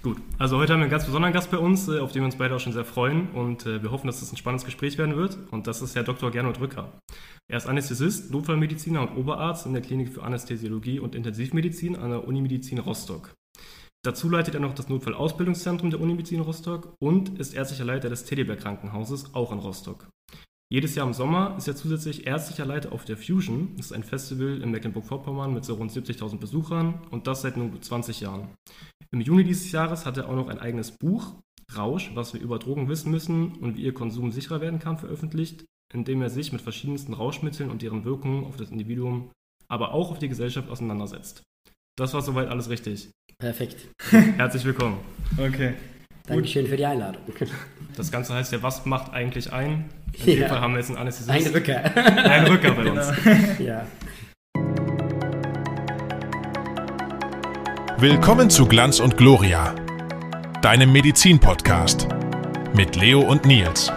Gut, 0.00 0.18
also 0.38 0.58
heute 0.58 0.72
haben 0.72 0.78
wir 0.78 0.84
einen 0.84 0.92
ganz 0.92 1.06
besonderen 1.06 1.34
Gast 1.34 1.50
bei 1.50 1.58
uns, 1.58 1.88
äh, 1.88 1.98
auf 1.98 2.12
den 2.12 2.22
wir 2.22 2.26
uns 2.26 2.36
beide 2.36 2.54
auch 2.54 2.60
schon 2.60 2.72
sehr 2.72 2.84
freuen 2.84 3.30
und 3.30 3.66
äh, 3.66 3.82
wir 3.82 3.90
hoffen, 3.90 4.06
dass 4.06 4.22
es 4.22 4.32
ein 4.32 4.36
spannendes 4.36 4.64
Gespräch 4.64 4.96
werden 4.96 5.16
wird 5.16 5.36
und 5.50 5.66
das 5.66 5.82
ist 5.82 5.96
Herr 5.96 6.04
Dr. 6.04 6.30
Gernot 6.30 6.60
Rücker. 6.60 6.92
Er 7.50 7.56
ist 7.56 7.66
Anästhesist, 7.66 8.30
Notfallmediziner 8.30 9.00
und 9.00 9.16
Oberarzt 9.16 9.66
in 9.66 9.72
der 9.72 9.82
Klinik 9.82 10.10
für 10.10 10.22
Anästhesiologie 10.22 11.00
und 11.00 11.16
Intensivmedizin 11.16 11.96
an 11.96 12.10
der 12.10 12.28
Unimedizin 12.28 12.78
Rostock. 12.78 13.34
Dazu 14.04 14.30
leitet 14.30 14.54
er 14.54 14.60
noch 14.60 14.74
das 14.74 14.88
Notfallausbildungszentrum 14.88 15.90
der 15.90 16.00
Unimedizin 16.00 16.42
Rostock 16.42 16.94
und 17.00 17.36
ist 17.40 17.54
ärztlicher 17.54 17.84
Leiter 17.84 18.08
des 18.08 18.24
Teddybär 18.24 18.56
Krankenhauses, 18.56 19.34
auch 19.34 19.50
in 19.50 19.58
Rostock. 19.58 20.06
Jedes 20.70 20.94
Jahr 20.94 21.06
im 21.06 21.14
Sommer 21.14 21.56
ist 21.56 21.66
er 21.66 21.74
zusätzlich 21.74 22.26
ärztlicher 22.26 22.66
Leiter 22.66 22.92
auf 22.92 23.06
der 23.06 23.16
Fusion. 23.16 23.72
Das 23.78 23.86
ist 23.86 23.92
ein 23.92 24.04
Festival 24.04 24.60
in 24.62 24.70
Mecklenburg-Vorpommern 24.70 25.52
mit 25.54 25.64
so 25.64 25.74
rund 25.74 25.90
70.000 25.90 26.38
Besuchern 26.38 27.00
und 27.10 27.26
das 27.26 27.40
seit 27.40 27.56
nur 27.56 27.80
20 27.80 28.20
Jahren. 28.20 28.50
Im 29.10 29.20
Juni 29.20 29.44
dieses 29.44 29.72
Jahres 29.72 30.04
hat 30.06 30.16
er 30.16 30.28
auch 30.28 30.34
noch 30.36 30.48
ein 30.48 30.58
eigenes 30.58 30.90
Buch, 30.92 31.34
Rausch, 31.76 32.10
was 32.14 32.34
wir 32.34 32.40
über 32.40 32.58
Drogen 32.58 32.88
wissen 32.88 33.10
müssen 33.10 33.52
und 33.56 33.76
wie 33.76 33.82
ihr 33.82 33.94
Konsum 33.94 34.32
sicherer 34.32 34.60
werden 34.60 34.78
kann, 34.78 34.96
veröffentlicht, 34.98 35.64
in 35.94 36.04
dem 36.04 36.22
er 36.22 36.30
sich 36.30 36.52
mit 36.52 36.60
verschiedensten 36.62 37.12
Rauschmitteln 37.14 37.70
und 37.70 37.82
deren 37.82 38.04
Wirkungen 38.04 38.44
auf 38.44 38.56
das 38.56 38.70
Individuum, 38.70 39.30
aber 39.68 39.92
auch 39.92 40.10
auf 40.10 40.18
die 40.18 40.28
Gesellschaft 40.28 40.68
auseinandersetzt. 40.70 41.42
Das 41.98 42.14
war 42.14 42.22
soweit 42.22 42.48
alles 42.48 42.68
richtig. 42.70 43.10
Perfekt. 43.38 43.88
Herzlich 44.10 44.64
willkommen. 44.64 44.98
Okay. 45.36 45.74
Dankeschön 46.26 46.66
für 46.66 46.76
die 46.76 46.84
Einladung. 46.84 47.22
Das 47.96 48.10
Ganze 48.10 48.34
heißt 48.34 48.52
ja, 48.52 48.62
was 48.62 48.84
macht 48.84 49.12
eigentlich 49.12 49.52
ein? 49.52 49.86
In 50.12 50.26
dem 50.26 50.40
Ja. 50.40 50.48
Fall 50.48 50.60
haben 50.60 50.72
wir 50.72 50.78
jetzt 50.80 50.88
einen 50.90 50.98
Anästhesist. 50.98 51.30
Ein 51.46 51.52
Rücker. 51.52 51.96
Ein 51.96 52.46
Rücker 52.46 52.72
bei 52.72 52.90
uns. 52.90 53.12
ja. 53.58 53.86
Willkommen 58.00 58.48
zu 58.48 58.66
Glanz 58.66 59.00
und 59.00 59.16
Gloria, 59.16 59.74
deinem 60.62 60.92
Medizin-Podcast 60.92 62.06
mit 62.72 62.94
Leo 62.94 63.22
und 63.22 63.44
Nils. 63.44 63.90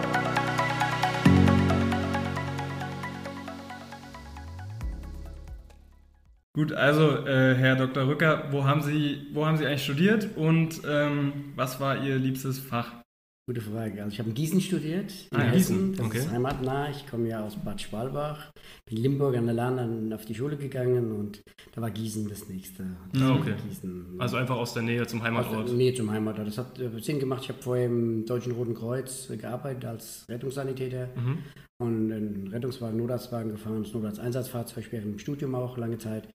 Gut, 6.52 6.72
also 6.72 7.24
äh, 7.28 7.54
Herr 7.54 7.76
Dr. 7.76 8.08
Rücker, 8.08 8.48
wo 8.50 8.64
haben 8.64 8.82
Sie, 8.82 9.28
wo 9.34 9.46
haben 9.46 9.56
Sie 9.56 9.64
eigentlich 9.64 9.84
studiert 9.84 10.30
und 10.34 10.82
ähm, 10.84 11.52
was 11.54 11.78
war 11.78 12.02
Ihr 12.02 12.16
liebstes 12.16 12.58
Fach? 12.58 13.01
Gute 13.48 13.60
Frage. 13.60 14.00
Also 14.04 14.12
ich 14.12 14.18
habe 14.20 14.28
in 14.28 14.36
Gießen 14.36 14.60
studiert, 14.60 15.12
in 15.32 15.36
Ah. 15.36 15.50
Gießen, 15.50 15.96
Das 15.96 16.06
okay. 16.06 16.18
ist 16.18 16.30
heimatnah. 16.30 16.90
Ich 16.90 17.08
komme 17.08 17.28
ja 17.28 17.44
aus 17.44 17.56
Bad 17.56 17.80
Schwalbach. 17.80 18.52
Bin 18.86 18.98
in 18.98 19.02
Limburg 19.02 19.36
an 19.36 19.46
der 19.46 19.54
Lahn 19.54 19.76
dann 19.78 20.12
auf 20.12 20.24
die 20.24 20.34
Schule 20.36 20.56
gegangen 20.56 21.10
und 21.10 21.42
da 21.74 21.80
war 21.82 21.90
Gießen 21.90 22.28
das 22.28 22.48
nächste. 22.48 22.84
Ah, 23.18 23.34
okay. 23.34 23.54
Gießen. 23.68 24.14
Also 24.18 24.36
einfach 24.36 24.54
aus 24.56 24.74
der 24.74 24.84
Nähe 24.84 25.04
zum 25.08 25.20
Aus 25.20 25.24
der 25.26 25.34
Heimatort. 25.34 25.72
Nähe 25.72 25.92
zum 25.92 26.08
Heimatort. 26.12 26.46
Das 26.46 26.58
hat 26.58 26.78
äh, 26.78 26.88
Sinn 27.00 27.18
gemacht. 27.18 27.40
Ich 27.42 27.48
habe 27.48 27.60
vorher 27.60 27.86
im 27.86 28.24
Deutschen 28.26 28.52
Roten 28.52 28.74
Kreuz 28.74 29.28
äh, 29.28 29.36
gearbeitet 29.36 29.86
als 29.86 30.24
Rettungssanitäter 30.28 31.08
Mhm. 31.16 31.38
und 31.80 32.12
einen 32.12 32.46
Rettungswagen, 32.46 32.96
Notarztwagen 32.96 33.50
gefahren, 33.50 33.82
das 33.82 33.92
Notarzteinsatzfahrzeug 33.92 34.86
während 34.92 35.14
dem 35.14 35.18
Studium 35.18 35.56
auch 35.56 35.76
lange 35.78 35.98
Zeit. 35.98 36.28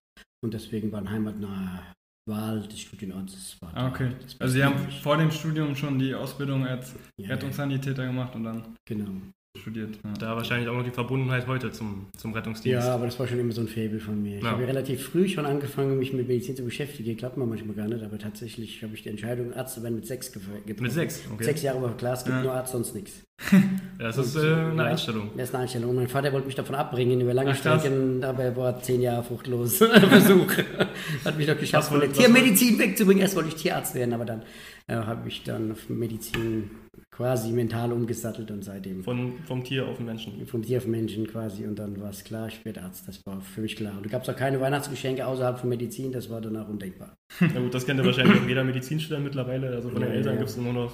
Und 0.44 0.54
deswegen 0.54 0.92
war 0.92 1.00
eine 1.00 1.12
heimatnahe 1.12 1.80
Wahl 2.28 2.62
des 2.68 2.80
Studienorts. 2.82 3.34
das 3.34 3.62
war 3.62 3.76
Ah, 3.76 3.88
okay. 3.88 4.12
Also 4.40 4.54
Sie 4.54 4.64
haben 4.64 4.78
vor 5.02 5.18
dem 5.18 5.32
Studium 5.32 5.76
schon 5.76 5.98
die 5.98 6.14
Ausbildung 6.14 6.66
als 6.66 6.94
Ja, 7.18 7.30
Rettungssanitäter 7.30 8.06
gemacht 8.06 8.36
und 8.36 8.44
dann 8.44 8.76
Genau. 8.86 9.10
Studiert. 9.58 9.96
Ja. 10.04 10.14
Da 10.20 10.36
wahrscheinlich 10.36 10.70
auch 10.70 10.76
noch 10.76 10.84
die 10.84 10.92
Verbundenheit 10.92 11.48
heute 11.48 11.72
zum, 11.72 12.06
zum 12.16 12.34
Rettungsdienst. 12.34 12.86
Ja, 12.88 12.94
aber 12.96 13.06
das 13.06 13.20
war 13.20 13.28
schon 13.28 13.40
immer 13.40 13.52
so 13.52 13.62
ein 13.62 13.68
Faible 13.68 14.00
von 14.00 14.22
mir. 14.22 14.38
Ich 14.38 14.44
Ja. 14.44 14.52
habe 14.52 14.68
relativ 14.68 15.04
früh 15.08 15.28
schon 15.28 15.46
angefangen, 15.46 15.98
mich 16.00 16.14
mit 16.14 16.28
Medizin 16.28 16.56
zu 16.56 16.64
beschäftigen. 16.64 17.18
Klappt 17.18 17.38
mir 17.38 17.46
manchmal 17.46 17.76
gar 17.76 17.88
nicht, 17.88 18.04
aber 18.04 18.18
tatsächlich 18.18 18.82
habe 18.84 18.94
ich 18.94 19.04
die 19.04 19.10
Entscheidung, 19.10 19.54
Arzt 19.54 19.76
zu 19.76 19.84
werden, 19.84 19.96
mit 19.96 20.06
sechs 20.08 20.32
getroffen. 20.32 20.62
Mit 20.66 20.92
sechs, 20.92 21.22
okay. 21.34 21.44
Sechs 21.44 21.62
Jahre 21.62 21.82
war 21.82 21.98
klar, 21.98 22.14
es 22.14 22.24
gibt 22.24 22.36
Ja. 22.38 22.44
nur 22.44 22.54
Arzt, 22.54 22.72
sonst 22.72 22.96
nichts. 22.96 23.24
Das 24.00 24.16
ist 24.18 24.36
äh, 24.36 24.40
eine 24.54 24.84
Einstellung. 24.84 25.32
Das 25.36 25.50
ist 25.50 25.56
eine 25.56 25.64
Einstellung. 25.64 25.96
Mein 25.96 26.08
Vater 26.08 26.32
wollte 26.32 26.46
mich 26.46 26.56
davon 26.56 26.76
abbringen 26.76 27.20
über 27.20 27.34
lange 27.34 27.52
Ach. 27.52 27.56
Strecken, 27.56 28.24
aber 28.24 28.44
er 28.44 28.56
war 28.56 28.80
zehn 28.82 29.02
Jahre 29.02 29.24
fruchtlos. 29.24 29.78
Versuch. 29.78 30.52
Hat 31.26 31.36
mich 31.38 31.48
doch 31.48 31.58
geschafft, 31.58 31.90
von 31.90 32.00
der 32.00 32.12
Tiermedizin 32.12 32.78
wegzubringen. 32.78 33.22
Erst 33.24 33.36
wollte 33.36 33.50
ich 33.50 33.56
Tierarzt 33.56 33.96
werden, 33.96 34.14
aber 34.14 34.26
dann 34.26 34.44
äh, 34.88 34.94
habe 34.96 35.28
ich 35.28 35.44
dann 35.44 35.72
auf 35.72 35.90
Medizin 35.90 36.70
quasi 37.18 37.52
mental 37.52 37.92
umgesattelt 37.92 38.52
und 38.52 38.64
seitdem 38.64 39.04
Von, 39.04 39.34
vom 39.48 39.64
Tier 39.64 39.88
auf 39.88 39.98
den 39.98 40.06
Menschen. 40.06 40.46
vom 40.46 40.62
Tier 40.62 40.78
auf 40.78 40.86
Menschen 40.86 41.26
quasi 41.28 41.66
und 41.66 41.78
dann 41.80 42.00
war 42.00 42.12
es 42.12 42.24
klar, 42.24 42.48
ich 42.48 42.64
werde 42.64 42.84
Arzt. 42.84 43.08
Das 43.08 43.20
war 43.26 43.42
für 43.42 43.62
mich 43.62 43.76
klar. 43.76 43.94
Und 43.98 44.06
da 44.06 44.10
gab 44.10 44.22
es 44.24 44.30
auch 44.30 44.36
keine 44.36 44.62
Weihnachtsgeschenke 44.62 45.26
außerhalb 45.26 45.58
von 45.60 45.68
Medizin, 45.70 46.12
das 46.12 46.30
war 46.30 46.42
danach 46.42 46.70
undenkbar. 46.70 47.16
Na 47.40 47.60
gut, 47.60 47.74
das 47.74 47.86
kennt 47.86 48.00
ja 48.00 48.06
wahrscheinlich 48.06 48.40
auch 48.40 48.48
jeder 48.48 48.64
Medizinstudent 48.64 49.24
mittlerweile. 49.24 49.70
Also 49.70 49.90
von 49.90 50.00
den 50.00 50.10
Ja, 50.10 50.16
Eltern 50.16 50.34
ja. 50.34 50.38
gibt 50.40 50.50
es 50.52 50.58
nur 50.58 50.74
noch. 50.74 50.94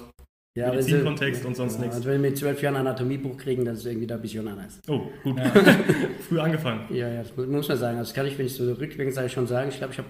Ja, 0.56 0.70
Medizinkontext 0.70 1.44
und 1.44 1.56
sonst 1.56 1.80
nichts. 1.80 1.96
Also 1.96 2.08
wenn 2.08 2.22
wir 2.22 2.30
mit 2.30 2.38
zwölf 2.38 2.62
Jahren 2.62 2.76
Anatomiebuch 2.76 3.36
kriegen, 3.36 3.64
das 3.64 3.78
ist 3.78 3.86
irgendwie 3.86 4.06
da 4.06 4.14
ein 4.14 4.22
bisschen 4.22 4.46
anders. 4.46 4.80
Oh, 4.88 5.00
gut. 5.24 5.36
Früh 6.28 6.38
angefangen. 6.40 6.82
Ja, 6.94 7.08
ja, 7.08 7.22
das 7.22 7.36
mu- 7.36 7.44
muss 7.46 7.68
man 7.68 7.76
sagen. 7.76 7.98
Also 7.98 8.08
das 8.10 8.14
kann 8.14 8.26
ich, 8.26 8.38
wenn 8.38 8.46
ich 8.46 8.54
so 8.54 8.72
rückwirkend 8.72 9.14
sage, 9.14 9.28
schon 9.28 9.46
sagen. 9.48 9.68
Ich 9.70 9.78
glaube, 9.78 9.92
ich 9.92 9.98
habe 9.98 10.08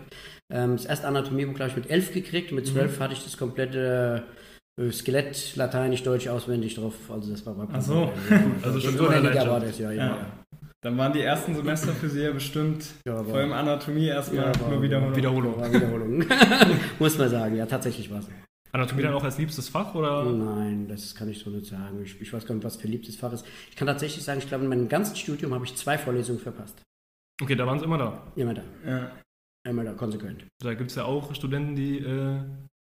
ähm, 0.52 0.72
das 0.76 0.84
erste 0.84 1.06
Anatomiebuch, 1.08 1.54
glaube 1.54 1.70
ich, 1.70 1.76
mit 1.76 1.90
elf 1.90 2.12
gekriegt 2.12 2.52
mit 2.52 2.66
zwölf 2.66 3.00
hatte 3.00 3.14
ich 3.14 3.24
das 3.24 3.38
komplette 3.38 4.22
äh, 4.28 4.30
Skelett, 4.90 5.54
Lateinisch, 5.56 6.02
Deutsch 6.02 6.26
auswendig 6.28 6.74
drauf. 6.74 6.94
Also 7.08 7.30
das 7.30 7.46
war 7.46 7.68
Ach 7.72 7.80
so. 7.80 8.12
Also 8.62 8.80
schon 8.80 8.96
so 8.96 9.08
war 9.08 9.60
das, 9.60 9.78
ja, 9.78 9.92
ja. 9.92 10.06
Ja. 10.06 10.26
Dann 10.80 10.98
waren 10.98 11.12
die 11.12 11.22
ersten 11.22 11.54
Semester 11.54 11.92
für 11.92 12.10
Sie 12.10 12.20
ja 12.20 12.32
bestimmt 12.32 12.84
Ja, 13.06 13.22
vor 13.22 13.36
allem 13.36 13.52
Anatomie 13.52 14.08
erstmal 14.08 14.52
Ja, 14.52 14.68
nur 14.68 14.82
Wiederholung. 14.82 15.16
Wiederholung. 15.16 15.60
War 15.60 15.72
Wiederholung. 15.72 16.24
muss 16.98 17.16
man 17.16 17.30
sagen, 17.30 17.56
ja, 17.56 17.64
tatsächlich 17.64 18.10
war 18.10 18.18
es. 18.18 18.28
Anatomie 18.72 19.02
dann 19.02 19.14
auch 19.14 19.22
als 19.22 19.38
liebstes 19.38 19.68
Fach 19.68 19.94
oder? 19.94 20.24
Nein, 20.24 20.88
das 20.88 21.14
kann 21.14 21.28
ich 21.30 21.38
so 21.38 21.48
nicht 21.48 21.66
sagen. 21.66 22.02
Ich, 22.02 22.20
ich 22.20 22.32
weiß 22.32 22.44
gar 22.44 22.54
nicht, 22.56 22.64
was 22.64 22.76
für 22.76 22.88
liebstes 22.88 23.16
Fach 23.16 23.32
ist. 23.32 23.46
Ich 23.70 23.76
kann 23.76 23.86
tatsächlich 23.86 24.24
sagen, 24.24 24.40
ich 24.40 24.48
glaube, 24.48 24.64
in 24.64 24.70
meinem 24.70 24.88
ganzen 24.88 25.14
Studium 25.14 25.54
habe 25.54 25.64
ich 25.64 25.76
zwei 25.76 25.96
Vorlesungen 25.96 26.40
verpasst. 26.40 26.82
Okay, 27.40 27.54
da 27.54 27.66
waren 27.66 27.78
sie 27.78 27.84
immer 27.84 27.98
da. 27.98 28.22
Immer 28.34 28.54
da. 28.54 28.62
Ja. 28.86 29.12
Immer 29.66 29.84
da, 29.84 29.92
konsequent. 29.94 30.44
Da 30.62 30.74
gibt 30.74 30.90
es 30.90 30.96
ja 30.96 31.04
auch 31.04 31.34
Studenten, 31.34 31.76
die 31.76 31.98
äh, 31.98 32.40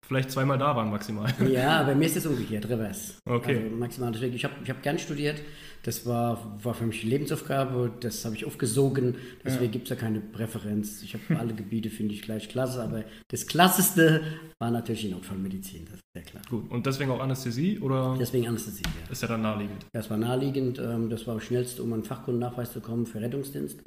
vielleicht 0.07 0.31
zweimal 0.31 0.57
da 0.57 0.75
waren 0.75 0.89
maximal. 0.89 1.31
Ja, 1.49 1.83
bei 1.87 1.95
mir 1.95 2.05
ist 2.05 2.17
es 2.17 2.25
umgekehrt, 2.25 2.67
revers. 2.69 3.17
Okay. 3.25 3.63
Also 3.63 3.75
maximal. 3.75 4.11
Deswegen, 4.11 4.35
ich 4.35 4.43
habe 4.43 4.53
ich 4.63 4.69
hab 4.69 4.81
gern 4.83 4.97
studiert. 4.99 5.41
Das 5.83 6.05
war, 6.07 6.57
war 6.63 6.73
für 6.73 6.85
mich 6.85 7.03
Lebensaufgabe. 7.03 7.91
Das 7.99 8.25
habe 8.25 8.35
ich 8.35 8.45
aufgesogen. 8.45 9.15
Deswegen 9.43 9.65
Ja. 9.65 9.71
gibt 9.71 9.83
es 9.85 9.89
da 9.89 9.95
keine 9.95 10.19
Präferenz. 10.19 11.03
Ich 11.03 11.13
habe 11.13 11.39
alle 11.39 11.53
Gebiete, 11.53 11.89
finde 11.89 12.13
ich, 12.15 12.21
gleich 12.23 12.49
klasse. 12.49 12.81
Aber 12.81 13.03
das 13.29 13.45
Klasseste 13.47 14.23
war 14.59 14.71
natürlich 14.71 15.01
die 15.01 15.09
Notfallmedizin. 15.11 15.85
Das 15.91 15.99
sehr 16.15 16.23
klar. 16.23 16.41
Gut. 16.49 16.71
Und 16.71 16.85
deswegen 16.85 17.11
auch 17.11 17.19
Anästhesie 17.19 17.77
oder 17.79 18.15
Deswegen 18.17 18.47
Anästhesie, 18.47 18.83
ja. 18.85 19.11
ist 19.11 19.21
ja 19.21 19.27
dann 19.27 19.41
naheliegend? 19.41 19.85
Das 19.91 20.09
war 20.09 20.15
naheliegend. 20.15 20.79
ähm, 20.79 21.09
Das 21.09 21.27
war 21.27 21.33
am 21.33 21.41
schnellsten, 21.41 21.81
um 21.81 21.91
einen 21.91 22.05
Fachkundennachweis 22.05 22.71
zu 22.71 22.79
kommen 22.79 23.05
für 23.05 23.19
Rettungsdienst. 23.19 23.83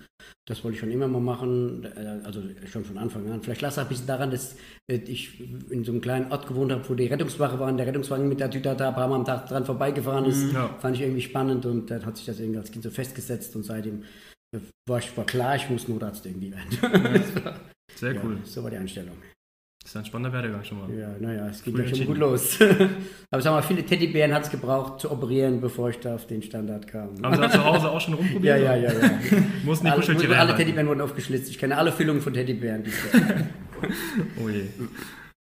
Das 0.46 0.62
wollte 0.62 0.74
ich 0.74 0.80
schon 0.80 0.90
immer 0.90 1.08
mal 1.08 1.20
machen, 1.20 1.84
äh, 1.84 2.20
also 2.24 2.42
schon 2.70 2.84
von 2.84 2.98
Anfang 2.98 3.30
an. 3.30 3.40
Vielleicht 3.42 3.62
lag 3.62 3.70
es 3.70 3.78
ein 3.78 3.88
bisschen 3.88 4.06
daran, 4.06 4.30
dass 4.30 4.56
äh, 4.90 4.96
ich 4.96 5.40
in 5.70 5.84
so 5.84 5.92
einem 5.92 6.02
kleinen 6.02 6.30
Ort 6.30 6.46
gewohnt 6.46 6.70
habe, 6.70 6.86
wo 6.86 6.94
die 6.94 7.06
Rettungswache 7.06 7.58
war 7.58 7.68
und 7.68 7.78
der 7.78 7.86
Rettungswagen 7.86 8.28
mit 8.28 8.40
der 8.40 8.50
Tüte 8.50 8.74
da 8.76 8.88
ein 8.88 8.94
paar 8.94 9.08
Mal 9.08 9.16
am 9.16 9.24
Tag 9.24 9.48
dran 9.48 9.64
vorbeigefahren 9.64 10.26
ist. 10.26 10.52
Ja. 10.52 10.68
Fand 10.80 10.96
ich 10.96 11.02
irgendwie 11.02 11.22
spannend 11.22 11.64
und 11.64 11.90
dann 11.90 12.04
hat 12.04 12.18
sich 12.18 12.26
das 12.26 12.38
irgendwie 12.40 12.58
als 12.58 12.70
Kind 12.70 12.84
so 12.84 12.90
festgesetzt 12.90 13.56
und 13.56 13.62
seitdem 13.62 14.02
äh, 14.54 14.58
war, 14.86 14.98
ich, 14.98 15.16
war 15.16 15.24
klar, 15.24 15.56
ich 15.56 15.70
muss 15.70 15.88
Notarzt 15.88 16.26
irgendwie 16.26 16.52
werden. 16.52 17.14
Sehr 17.94 18.12
Ja, 18.12 18.20
cool. 18.22 18.38
So 18.44 18.62
war 18.62 18.70
die 18.70 18.76
Einstellung. 18.76 19.16
Das 19.88 19.94
ist 19.94 20.00
ein 20.00 20.04
spannender 20.04 20.34
Werdegang 20.34 20.62
schon 20.64 20.80
mal. 20.80 20.90
Ja, 20.94 21.08
naja, 21.18 21.48
es 21.48 21.64
ging 21.64 21.74
Früh 21.74 21.82
ja 21.82 21.94
schon 21.94 22.06
gut 22.08 22.18
los. 22.18 22.58
Aber 23.30 23.40
sag 23.40 23.52
mal, 23.52 23.62
viele 23.62 23.82
Teddybären 23.86 24.34
hat 24.34 24.42
es 24.44 24.50
gebraucht 24.50 25.00
zu 25.00 25.10
operieren, 25.10 25.62
bevor 25.62 25.88
ich 25.88 25.98
da 25.98 26.16
auf 26.16 26.26
den 26.26 26.42
Standard 26.42 26.86
kam. 26.86 27.08
Haben 27.22 27.34
sie 27.34 27.40
da 27.40 27.50
zu 27.50 27.64
Hause 27.64 27.88
auch 27.88 27.98
schon 27.98 28.12
Ja, 28.12 28.20
rumprobiert? 28.20 28.60
ja, 28.60 28.76
ja, 28.76 28.92
ja. 28.92 29.10
Mussten 29.64 29.86
die 29.86 29.90
alle, 29.90 30.00
Kuscheltiere 30.00 30.32
alle 30.32 30.40
herhalten? 30.40 30.58
Teddybären 30.58 30.88
wurden 30.88 31.00
aufgeschlitzt. 31.00 31.48
Ich 31.48 31.56
kenne 31.56 31.78
alle 31.78 31.90
Füllungen 31.90 32.20
von 32.20 32.34
Teddybären. 32.34 32.84
Oh 34.44 34.48
je. 34.48 34.64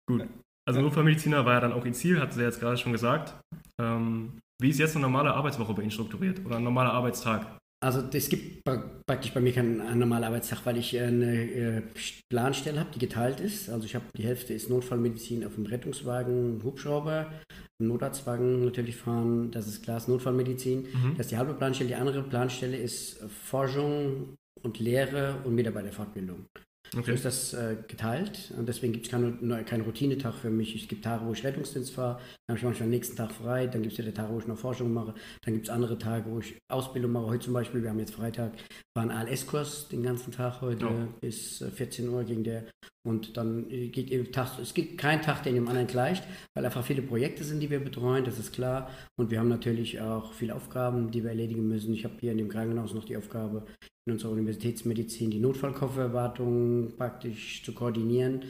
Gut. 0.06 0.26
Also 0.68 0.82
Notfallmediziner 0.82 1.44
war 1.46 1.54
ja 1.54 1.60
dann 1.60 1.72
auch 1.72 1.86
Ihr 1.86 1.94
Ziel, 1.94 2.20
hat 2.20 2.34
sie 2.34 2.42
jetzt 2.42 2.60
gerade 2.60 2.76
schon 2.76 2.92
gesagt. 2.92 3.34
Ähm, 3.80 4.38
wie 4.60 4.68
ist 4.68 4.78
jetzt 4.78 4.94
eine 4.94 5.06
normale 5.06 5.32
Arbeitswoche 5.32 5.72
bei 5.72 5.80
Ihnen 5.80 5.90
strukturiert 5.90 6.44
oder 6.44 6.58
ein 6.58 6.62
normaler 6.62 6.92
Arbeitstag? 6.92 7.46
Also 7.84 8.02
es 8.12 8.28
gibt 8.28 8.64
pra 8.64 9.02
praktisch 9.06 9.32
bei 9.34 9.40
mir 9.40 9.52
keinen 9.52 9.80
einen 9.80 10.00
normalen 10.00 10.24
Arbeitstag, 10.24 10.64
weil 10.64 10.78
ich 10.78 10.98
eine 10.98 11.34
äh, 11.34 11.82
Planstelle 12.30 12.80
habe, 12.80 12.90
die 12.94 12.98
geteilt 12.98 13.38
ist. 13.38 13.68
Also 13.68 13.84
ich 13.84 13.94
habe 13.94 14.06
die 14.16 14.24
Hälfte 14.24 14.54
ist 14.54 14.70
Notfallmedizin 14.70 15.44
auf 15.44 15.54
dem 15.54 15.66
Rettungswagen, 15.66 16.62
Hubschrauber, 16.64 17.30
Notarztwagen 17.78 18.64
natürlich 18.64 18.96
fahren, 18.96 19.50
das 19.50 19.66
ist 19.66 19.82
klar, 19.82 19.98
ist 19.98 20.08
Notfallmedizin. 20.08 20.82
Mhm. 20.82 21.14
Das 21.16 21.26
ist 21.26 21.32
die 21.32 21.36
halbe 21.36 21.54
Planstelle. 21.54 21.88
Die 21.88 21.94
andere 21.94 22.22
Planstelle 22.22 22.76
ist 22.76 23.20
äh, 23.20 23.28
Forschung 23.28 24.36
und 24.62 24.78
Lehre 24.78 25.36
und 25.44 25.54
Mitarbeiterfortbildung. 25.54 26.46
So 26.92 27.00
Okay. 27.00 27.14
ist 27.14 27.24
das 27.24 27.52
äh, 27.54 27.76
geteilt 27.88 28.52
und 28.56 28.68
deswegen 28.68 28.92
gibt 28.92 29.06
es 29.06 29.10
keinen 29.10 29.64
kein 29.66 29.80
Routinetag 29.82 30.34
für 30.34 30.50
mich. 30.50 30.74
Es 30.80 30.88
gibt 30.88 31.04
Tage, 31.04 31.26
wo 31.26 31.32
ich 31.32 31.44
Rettungsdienst 31.44 31.92
fahre, 31.94 32.16
Dann 32.46 32.54
habe 32.54 32.58
ich 32.58 32.64
manchmal 32.64 32.88
den 32.88 32.90
nächsten 32.90 33.16
Tag 33.16 33.32
frei, 33.32 33.66
dann 33.66 33.82
gibt 33.82 33.92
es 33.92 33.98
wieder 33.98 34.14
Tage, 34.14 34.32
wo 34.32 34.38
ich 34.38 34.46
noch 34.46 34.58
Forschung 34.58 34.92
mache, 34.92 35.14
dann 35.42 35.54
gibt 35.54 35.66
es 35.66 35.70
andere 35.70 35.98
Tage, 35.98 36.30
wo 36.30 36.38
ich 36.38 36.56
Ausbildung 36.70 37.12
mache. 37.12 37.26
Heute 37.26 37.44
zum 37.44 37.54
Beispiel, 37.54 37.82
wir 37.82 37.90
haben 37.90 37.98
jetzt 37.98 38.14
Freitag, 38.14 38.52
war 38.94 39.02
ein 39.04 39.10
ALS-Kurs 39.10 39.88
den 39.88 40.02
ganzen 40.02 40.32
Tag 40.32 40.60
heute 40.60 40.84
Ja. 40.86 41.08
bis 41.20 41.60
äh, 41.60 41.70
14 41.70 42.08
Uhr 42.08 42.24
ging 42.24 42.44
der. 42.44 42.64
Und 43.06 43.36
dann 43.36 43.70
äh, 43.70 43.86
geht 43.88 44.10
eben 44.10 44.32
Tag, 44.32 44.58
es 44.60 44.74
gibt 44.74 44.98
keinen 44.98 45.22
Tag, 45.22 45.44
der 45.44 45.52
dem 45.52 45.68
anderen 45.68 45.86
gleicht, 45.86 46.24
weil 46.54 46.64
einfach 46.64 46.84
viele 46.84 47.02
Projekte 47.02 47.44
sind, 47.44 47.60
die 47.60 47.70
wir 47.70 47.78
betreuen, 47.78 48.24
das 48.24 48.40
ist 48.40 48.52
klar. 48.52 48.90
Und 49.16 49.30
wir 49.30 49.38
haben 49.38 49.48
natürlich 49.48 50.00
auch 50.00 50.32
viele 50.32 50.56
Aufgaben, 50.56 51.12
die 51.12 51.22
wir 51.22 51.30
erledigen 51.30 51.68
müssen. 51.68 51.94
Ich 51.94 52.04
habe 52.04 52.14
hier 52.18 52.32
in 52.32 52.38
dem 52.38 52.48
Krankenhaus 52.48 52.94
noch 52.94 53.04
die 53.04 53.16
Aufgabe, 53.16 53.64
in 54.06 54.14
unserer 54.14 54.32
Universitätsmedizin 54.32 55.30
die 55.30 55.38
Notfallkofferwartung 55.38 56.96
praktisch 56.96 57.62
zu 57.64 57.72
koordinieren, 57.72 58.42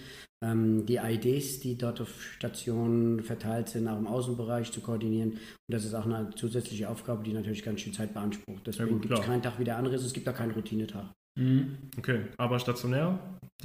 ähm, 0.43 0.87
die 0.87 0.97
IDs, 0.97 1.61
die 1.61 1.77
dort 1.77 2.01
auf 2.01 2.23
Stationen 2.23 3.23
verteilt 3.23 3.69
sind, 3.69 3.89
auch 3.89 3.99
im 3.99 4.07
Außenbereich 4.07 4.73
zu 4.73 4.81
koordinieren. 4.81 5.33
Und 5.33 5.39
das 5.69 5.85
ist 5.85 5.93
auch 5.93 6.07
eine 6.07 6.31
zusätzliche 6.35 6.89
Aufgabe, 6.89 7.25
die 7.25 7.35
natürlich 7.35 7.63
ganz 7.63 7.83
schön 7.83 7.93
Zeit 7.93 8.15
beansprucht. 8.15 8.67
Deswegen 8.67 8.89
gut, 8.93 9.03
gibt 9.03 9.19
es 9.19 9.21
keinen 9.21 9.43
Tag 9.43 9.59
wie 9.59 9.65
der 9.65 9.77
andere 9.77 9.97
ist, 9.97 10.05
es 10.05 10.15
gibt 10.15 10.27
auch 10.31 10.35
keinen 10.35 10.53
Routinetag. 10.53 11.13
Mhm. 11.37 11.77
Okay, 11.99 12.21
aber 12.39 12.59
stationär? 12.59 13.19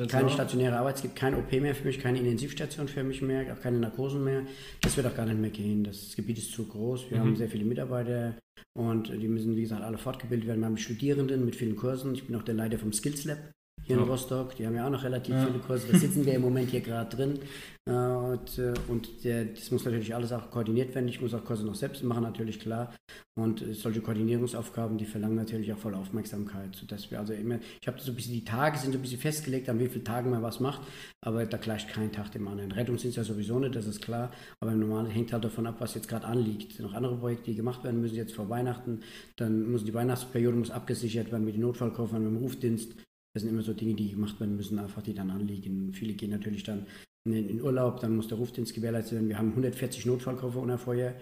Keine 0.07 0.29
stationäre 0.29 0.77
Arbeit, 0.77 0.95
es 0.97 1.01
gibt 1.01 1.15
kein 1.17 1.35
OP 1.35 1.51
mehr 1.59 1.75
für 1.75 1.85
mich, 1.85 1.99
keine 1.99 2.19
Intensivstation 2.19 2.87
für 2.87 3.03
mich 3.03 3.21
mehr, 3.21 3.51
auch 3.53 3.59
keine 3.59 3.77
Narkosen 3.77 4.23
mehr. 4.23 4.43
Das 4.81 4.95
wird 4.95 5.05
auch 5.07 5.15
gar 5.15 5.25
nicht 5.25 5.39
mehr 5.39 5.49
gehen. 5.49 5.83
Das 5.83 6.15
Gebiet 6.15 6.37
ist 6.37 6.53
zu 6.53 6.65
groß. 6.65 7.09
Wir 7.09 7.17
Mhm. 7.17 7.21
haben 7.21 7.35
sehr 7.35 7.49
viele 7.49 7.65
Mitarbeiter 7.65 8.35
und 8.73 9.09
die 9.09 9.27
müssen, 9.27 9.55
wie 9.57 9.61
gesagt, 9.61 9.81
alle 9.83 9.97
fortgebildet 9.97 10.47
werden. 10.47 10.61
Wir 10.61 10.67
haben 10.67 10.77
Studierenden 10.77 11.43
mit 11.45 11.55
vielen 11.57 11.75
Kursen. 11.75 12.13
Ich 12.15 12.25
bin 12.25 12.35
auch 12.37 12.43
der 12.43 12.55
Leiter 12.55 12.77
vom 12.79 12.93
Skills 12.93 13.25
Lab 13.25 13.39
hier 13.83 13.97
in 13.97 14.03
Ja. 14.03 14.07
Rostock. 14.09 14.55
Die 14.55 14.65
haben 14.65 14.75
ja 14.75 14.85
auch 14.85 14.91
noch 14.91 15.03
relativ 15.03 15.33
Ja. 15.35 15.45
viele 15.47 15.59
Kurse. 15.59 15.87
Da 15.91 15.97
sitzen 15.97 16.25
wir 16.25 16.33
im 16.33 16.41
Moment 16.41 16.69
hier 16.69 16.81
gerade 16.81 17.15
drin. 17.15 17.39
Äh, 17.87 17.91
Und, 17.91 18.59
äh, 18.59 18.73
und 18.87 19.23
der, 19.23 19.45
das 19.45 19.71
muss 19.71 19.83
natürlich 19.85 20.13
alles 20.13 20.31
auch 20.31 20.51
koordiniert 20.51 20.93
werden. 20.93 21.07
Ich 21.07 21.19
muss 21.19 21.33
auch 21.33 21.43
Kurse 21.43 21.65
noch 21.65 21.73
selbst 21.75 22.03
machen, 22.03 22.21
natürlich 22.23 22.59
klar. 22.59 22.93
Und 23.35 23.61
äh, 23.63 23.73
solche 23.73 24.01
Koordinierungsaufgaben, 24.01 24.97
die 24.99 25.05
verlangen 25.05 25.35
natürlich 25.35 25.73
auch 25.73 25.77
voll 25.79 25.95
Aufmerksamkeit, 25.95 26.75
sodass 26.75 27.09
wir 27.09 27.19
also 27.19 27.33
immer, 27.33 27.57
ich 27.81 27.87
habe 27.87 27.99
so 27.99 28.11
ein 28.11 28.15
bisschen, 28.15 28.33
die 28.33 28.45
Tage 28.45 28.77
sind 28.77 28.91
so 28.91 28.99
ein 28.99 29.01
bisschen 29.01 29.19
festgelegt, 29.19 29.67
an 29.67 29.79
wie 29.79 29.87
vielen 29.87 30.05
Tagen 30.05 30.29
man 30.29 30.43
was 30.43 30.59
macht, 30.59 30.81
aber 31.21 31.45
da 31.47 31.57
gleicht 31.57 31.89
kein 31.89 32.11
Tag 32.11 32.31
dem 32.33 32.47
anderen. 32.47 32.71
Rettungsdienst 32.71 33.17
ja 33.17 33.23
sowieso 33.23 33.57
nicht, 33.59 33.75
das 33.75 33.87
ist 33.87 34.01
klar, 34.01 34.31
aber 34.59 34.73
im 34.73 34.79
Normalen 34.79 35.07
hängt 35.07 35.33
halt 35.33 35.43
davon 35.43 35.65
ab, 35.65 35.77
was 35.79 35.95
jetzt 35.95 36.07
gerade 36.07 36.27
anliegt. 36.27 36.71
Es 36.71 36.77
sind 36.77 36.85
noch 36.85 36.93
andere 36.93 37.17
Projekte, 37.17 37.45
die 37.51 37.55
gemacht 37.57 37.83
werden 37.83 37.99
müssen, 37.99 38.15
jetzt 38.15 38.33
vor 38.35 38.47
Weihnachten, 38.49 38.99
dann 39.37 39.71
muss 39.71 39.83
die 39.83 39.93
Weihnachtsperiode 39.93 40.55
muss 40.55 40.69
abgesichert 40.71 41.31
werden 41.31 41.45
mit 41.45 41.55
den 41.55 41.61
Notfallkoffern, 41.61 42.21
mit 42.23 42.31
dem 42.31 42.43
Rufdienst. 42.43 42.91
Das 43.33 43.43
sind 43.43 43.51
immer 43.51 43.61
so 43.61 43.73
Dinge, 43.73 43.95
die 43.95 44.11
gemacht 44.11 44.39
werden 44.39 44.55
müssen, 44.55 44.77
einfach 44.79 45.01
die 45.01 45.13
dann 45.13 45.31
anliegen. 45.31 45.93
Viele 45.93 46.13
gehen 46.13 46.31
natürlich 46.31 46.63
dann 46.63 46.85
in 47.25 47.33
in 47.49 47.61
Urlaub, 47.61 47.99
dann 47.99 48.15
muss 48.15 48.27
der 48.27 48.37
Rufdienst 48.37 48.73
gewährleistet 48.73 49.13
werden. 49.13 49.29
Wir 49.29 49.37
haben 49.37 49.49
140 49.49 50.05
Notfallkoffer 50.05 50.59
unter 50.59 50.77
Feuer. 50.77 51.13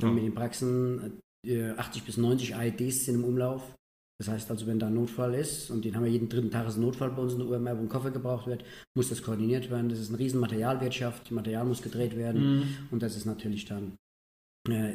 Ja. 0.00 0.10
Mit 0.10 0.24
den 0.24 0.34
Praxen 0.34 1.20
äh, 1.46 1.70
80 1.70 2.02
bis 2.04 2.16
90 2.18 2.54
AEDs 2.54 3.06
sind 3.06 3.16
im 3.16 3.24
Umlauf. 3.24 3.74
Das 4.18 4.28
heißt 4.28 4.50
also, 4.50 4.66
wenn 4.66 4.78
da 4.78 4.86
ein 4.86 4.94
Notfall 4.94 5.34
ist, 5.34 5.70
und 5.70 5.84
den 5.84 5.94
haben 5.94 6.04
wir 6.04 6.10
jeden 6.10 6.28
dritten 6.28 6.50
Tag 6.50 6.66
ist 6.68 6.76
ein 6.76 6.82
Notfall 6.82 7.10
bei 7.10 7.20
uns 7.22 7.32
in 7.34 7.38
der 7.40 7.48
UMR, 7.48 7.76
wo 7.76 7.82
ein 7.82 7.88
Koffer 7.88 8.10
gebraucht 8.10 8.46
wird, 8.46 8.64
muss 8.94 9.08
das 9.10 9.22
koordiniert 9.22 9.70
werden. 9.70 9.88
Das 9.90 9.98
ist 9.98 10.08
eine 10.08 10.18
riesen 10.18 10.40
Materialwirtschaft, 10.40 11.30
Material 11.30 11.64
muss 11.66 11.82
gedreht 11.82 12.16
werden 12.16 12.58
Mhm. 12.60 12.62
und 12.90 13.02
das 13.02 13.14
ist 13.16 13.26
natürlich 13.26 13.64
dann 13.66 13.92
äh, 13.92 14.05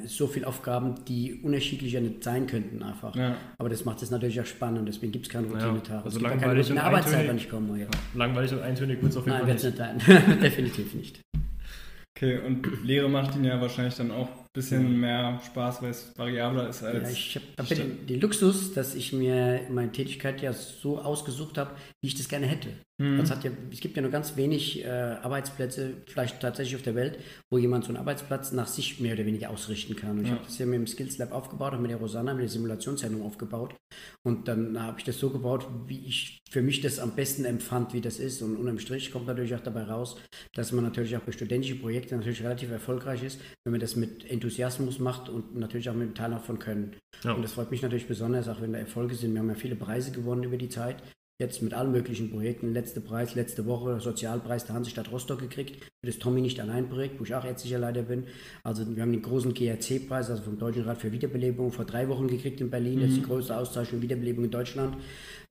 so 0.06 0.27
viele 0.27 0.47
Aufgaben, 0.47 0.95
die 1.07 1.35
unterschiedlicher 1.41 2.00
nicht 2.01 2.23
sein 2.23 2.47
könnten 2.47 2.81
einfach. 2.83 3.15
Ja. 3.15 3.35
Aber 3.57 3.69
das 3.69 3.85
macht 3.85 4.01
es 4.01 4.12
natürlich 4.12 4.39
auch 4.41 4.45
spannend, 4.45 4.88
deswegen 4.88 5.12
gibt 5.12 5.27
es 5.27 5.31
keinen 5.31 5.50
Ja, 5.51 5.65
Routinetag. 5.68 6.06
also 6.06 6.07
es 6.09 6.13
gibt 6.15 6.25
auch 6.25 6.29
keine 6.31 6.41
langweilig 6.45 6.71
und 6.71 6.77
eintönig. 6.77 7.27
wenn 7.29 7.38
ich 7.38 7.50
komme. 7.50 7.79
Ja. 7.79 7.88
Langweilig 8.15 8.51
und 8.53 8.62
eintönig 8.62 9.01
wird 9.01 9.12
es 9.12 9.18
auf 9.18 9.25
jeden 9.25 9.38
Nein, 9.38 9.47
Fall 9.57 9.63
wird 9.63 9.79
nicht. 9.79 9.79
es 9.79 10.07
nicht 10.07 10.25
sein. 10.27 10.39
Definitiv 10.41 10.94
nicht. 10.94 11.21
Okay, 12.18 12.39
und 12.45 12.68
Lehre 12.85 13.09
macht 13.09 13.35
Ihnen 13.35 13.45
ja 13.45 13.59
wahrscheinlich 13.59 13.95
dann 13.95 14.12
auch 14.12 14.29
bisschen 14.53 15.00
mehr 15.00 15.39
Spaß, 15.45 15.81
weil 15.81 15.92
es 15.92 16.12
variabler 16.18 16.69
ist 16.69 16.81
Ja, 16.81 16.89
als. 16.89 17.12
ich 17.12 17.39
habe 17.57 17.75
den, 17.75 18.06
den 18.06 18.19
Luxus, 18.19 18.74
dass 18.74 18.95
ich 18.95 19.13
mir 19.13 19.62
meine 19.69 19.92
Tätigkeit 19.92 20.42
ja 20.42 20.51
so 20.53 21.00
ausgesucht 21.00 21.57
habe, 21.57 21.71
wie 22.01 22.07
ich 22.07 22.15
das 22.15 22.27
gerne 22.27 22.48
hätte. 22.48 22.69
Mhm. 23.01 23.19
Es, 23.21 23.31
hat 23.31 23.44
ja, 23.44 23.51
es 23.71 23.80
gibt 23.80 23.95
ja 23.95 24.01
nur 24.01 24.12
ganz 24.12 24.36
wenig 24.36 24.83
äh, 24.83 24.88
Arbeitsplätze, 24.89 25.94
vielleicht 26.06 26.39
tatsächlich 26.39 26.75
auf 26.75 26.83
der 26.83 26.94
Welt, 26.95 27.18
wo 27.50 27.57
jemand 27.57 27.83
so 27.86 27.89
einen 27.89 27.98
Arbeitsplatz 27.98 28.51
nach 28.51 28.68
sich 28.68 29.00
mehr 29.00 29.13
oder 29.15 29.25
weniger 29.25 29.50
ausrichten 29.50 29.95
kann. 29.95 30.12
Und 30.19 30.24
ich 30.25 30.30
Ja. 30.30 30.36
habe 30.36 30.45
das 30.45 30.57
hier 30.57 30.65
mit 30.68 30.77
dem 30.80 30.88
Skills 30.88 31.18
Lab 31.18 31.31
aufgebaut, 31.31 31.71
habe 31.71 31.81
mit 31.81 31.89
der 31.92 31.98
Rosanna, 31.98 32.33
mit 32.33 32.44
der 32.44 32.50
Simulationszentrum 32.50 33.24
aufgebaut. 33.24 33.74
Und 34.24 34.48
dann 34.48 34.80
habe 34.81 35.00
ich 35.00 35.06
das 35.06 35.18
so 35.18 35.30
gebaut, 35.31 35.65
wie 35.88 36.06
ich 36.06 36.39
für 36.51 36.62
mich 36.62 36.81
das 36.81 37.00
am 37.00 37.15
besten 37.15 37.45
empfand, 37.45 37.94
wie 37.94 38.01
das 38.01 38.19
ist. 38.19 38.42
Und 38.42 38.56
unterm 38.57 38.77
Strich 38.77 39.12
kommt 39.12 39.25
natürlich 39.25 39.56
auch 39.56 39.62
dabei 39.62 39.83
raus, 39.83 40.18
dass 40.53 40.71
man 40.71 40.83
natürlich 40.83 41.15
auch 41.18 41.21
bei 41.21 41.31
studentischen 41.31 41.80
Projekten 41.80 42.18
natürlich 42.18 42.44
relativ 42.44 42.69
erfolgreich 42.69 43.24
ist, 43.24 43.39
wenn 43.63 43.71
man 43.71 43.80
das 43.80 43.95
mit 43.95 44.30
Enthusiasmus 44.41 44.97
macht 44.99 45.29
und 45.29 45.55
natürlich 45.55 45.89
auch 45.89 45.93
mit 45.93 46.07
dem 46.07 46.15
Teil 46.15 46.38
von 46.39 46.57
Können. 46.57 46.95
Ja. 47.23 47.33
Und 47.33 47.43
das 47.43 47.53
freut 47.53 47.69
mich 47.69 47.83
natürlich 47.83 48.07
besonders, 48.07 48.47
auch 48.47 48.59
wenn 48.59 48.73
da 48.73 48.79
Erfolge 48.79 49.13
sind. 49.13 49.33
Wir 49.33 49.39
haben 49.39 49.49
ja 49.49 49.55
viele 49.55 49.75
Preise 49.75 50.11
gewonnen 50.11 50.43
über 50.43 50.57
die 50.57 50.69
Zeit. 50.69 50.97
Jetzt 51.39 51.61
mit 51.63 51.73
allen 51.73 51.91
möglichen 51.91 52.29
Projekten. 52.29 52.73
Letzte 52.73 53.01
Preis, 53.01 53.33
letzte 53.35 53.65
Woche, 53.65 53.99
Sozialpreis 53.99 54.65
der 54.65 54.75
Hansestadt 54.75 55.11
Rostock 55.11 55.39
gekriegt. 55.39 55.83
Für 55.83 56.07
das 56.07 56.19
Tommy 56.19 56.41
nicht 56.41 56.59
allein 56.59 56.88
Projekt, 56.88 57.19
wo 57.19 57.23
ich 57.23 57.33
auch 57.33 57.45
ärztlicher 57.45 57.79
Leiter 57.79 58.03
bin. 58.03 58.25
Also 58.63 58.83
wir 58.95 59.01
haben 59.01 59.11
den 59.11 59.23
großen 59.23 59.53
GRC-Preis, 59.53 60.29
also 60.29 60.43
vom 60.43 60.59
Deutschen 60.59 60.83
Rat 60.83 60.99
für 60.99 61.11
Wiederbelebung, 61.11 61.71
vor 61.71 61.85
drei 61.85 62.07
Wochen 62.09 62.27
gekriegt 62.27 62.61
in 62.61 62.69
Berlin. 62.69 62.99
Das 63.01 63.09
ist 63.09 63.17
die 63.17 63.23
größte 63.23 63.57
Auszeichnung 63.57 64.01
Wiederbelebung 64.01 64.45
in 64.45 64.51
Deutschland. 64.51 64.97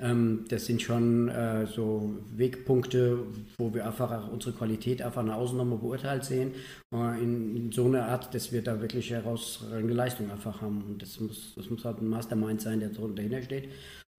Ähm, 0.00 0.44
das 0.48 0.66
sind 0.66 0.80
schon 0.80 1.28
äh, 1.28 1.66
so 1.66 2.14
Wegpunkte, 2.34 3.18
wo 3.58 3.72
wir 3.74 3.86
einfach 3.86 4.10
auch 4.10 4.32
unsere 4.32 4.52
Qualität 4.52 5.02
einfach 5.02 5.22
nach 5.22 5.36
außen 5.36 5.56
nochmal 5.56 5.78
beurteilt 5.78 6.24
sehen. 6.24 6.52
Äh, 6.92 7.22
in, 7.22 7.56
in 7.56 7.72
so 7.72 7.84
einer 7.84 8.06
Art, 8.06 8.34
dass 8.34 8.50
wir 8.50 8.62
da 8.62 8.80
wirklich 8.80 9.10
herausragende 9.10 9.94
Leistung 9.94 10.30
einfach 10.30 10.62
haben. 10.62 10.82
Und 10.88 11.02
das 11.02 11.20
muss, 11.20 11.52
das 11.54 11.68
muss 11.68 11.84
halt 11.84 12.00
ein 12.00 12.08
Mastermind 12.08 12.60
sein, 12.60 12.80
der 12.80 12.90
dahinter 12.90 13.42
steht. 13.42 13.68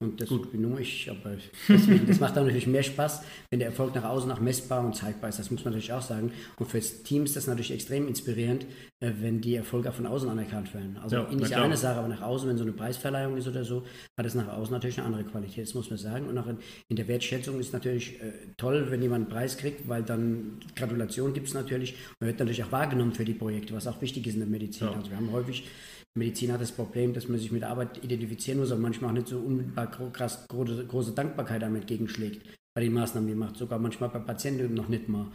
Und 0.02 0.20
das 0.20 0.30
bin 0.30 0.62
nur 0.62 0.80
ich, 0.80 1.10
aber 1.10 1.38
deswegen, 1.70 2.08
das 2.08 2.20
macht 2.20 2.36
dann 2.36 2.46
natürlich 2.46 2.66
mehr 2.68 2.82
Spaß, 2.82 3.22
wenn 3.52 3.60
der 3.60 3.70
Erfolg 3.70 3.94
nach 3.94 4.04
außen 4.04 4.32
auch 4.32 4.40
messbar 4.40 4.84
und 4.84 4.96
zeigbar 4.96 5.30
ist. 5.30 5.38
Das 5.38 5.52
muss 5.52 5.64
man 5.64 5.74
natürlich 5.74 5.94
auch 5.94 6.02
sagen. 6.02 6.32
Und 6.58 6.70
fürs 6.70 7.04
Team 7.04 7.24
ist 7.24 7.36
das 7.36 7.46
natürlich 7.46 7.72
extrem 7.72 8.08
inspirierend, 8.08 8.66
äh, 9.00 9.12
wenn 9.20 9.42
die 9.42 9.56
Erfolge 9.56 9.90
auch 9.90 9.94
von 9.94 10.08
außen 10.08 10.28
anerkannt 10.28 10.74
werden. 10.74 10.98
Also 11.02 11.18
Ja, 11.18 11.24
klar. 11.26 11.64
eine 11.64 11.78
Sache, 11.78 12.00
aber 12.00 12.08
nach 12.08 12.22
außen, 12.22 12.50
wenn 12.50 12.58
so 12.58 12.64
eine 12.64 12.74
Preisverleihung 12.74 13.38
ist 13.38 13.48
oder 13.48 13.64
so, 13.64 13.84
hat 14.18 14.26
es 14.26 14.34
nach 14.34 14.48
außen 14.48 14.74
natürlich 14.74 14.98
eine 14.98 15.06
andere 15.06 15.24
Qualität, 15.24 15.68
das 15.68 15.76
muss 15.76 15.90
man 15.90 16.00
sagen. 16.00 16.28
Und 16.28 16.38
auch 16.38 16.48
in, 16.48 16.58
in 16.90 16.96
der 16.96 17.08
Wertschätzung 17.08 17.60
ist 17.60 17.72
natürlich 17.72 18.20
äh, 18.22 18.32
toll, 18.58 18.88
wenn 18.90 19.04
jemand 19.04 19.26
einen 19.26 19.32
Preis 19.32 19.58
kriegt, 19.58 19.88
weil 19.88 20.02
dann 20.02 20.60
Gratulation 20.76 21.34
gibt 21.34 21.48
es 21.48 21.54
natürlich. 21.54 21.96
Man 22.20 22.28
wird 22.28 22.40
natürlich 22.40 22.64
auch 22.64 22.72
wahrgenommen 22.72 23.14
für 23.14 23.26
die 23.26 23.34
Projekte, 23.36 23.76
was 23.76 23.86
auch 23.86 24.02
wichtig 24.02 24.26
ist 24.26 24.34
in 24.34 24.40
der 24.40 24.50
Medizin. 24.50 24.88
Ja. 24.88 24.94
Also 24.94 25.12
wir 25.12 25.18
haben 25.18 25.32
häufig 25.32 25.64
Medizin 26.14 26.52
hat 26.52 26.62
das 26.62 26.74
Problem, 26.74 27.14
dass 27.14 27.30
man 27.30 27.40
sich 27.40 27.52
mit 27.52 27.62
der 27.62 27.70
Arbeit 27.70 28.04
identifizieren 28.04 28.60
muss, 28.60 28.72
aber 28.72 28.82
manchmal 28.82 29.12
auch 29.12 29.16
nicht 29.16 29.28
so 29.28 29.40
unmittelbar 29.40 29.90
krass 30.12 30.46
große, 30.48 31.14
Dankbarkeit 31.14 31.62
damit 31.62 31.82
entgegenschlägt 31.82 32.61
bei 32.74 32.82
den 32.82 32.94
Maßnahmen, 32.94 33.28
die 33.28 33.36
man 33.36 33.50
macht. 33.50 33.58
Sogar 33.58 33.80
manchmal 33.80 34.10
bei 34.10 34.20
Patienten 34.20 34.74
noch 34.74 34.88
nicht 34.88 35.10
mal. 35.10 35.28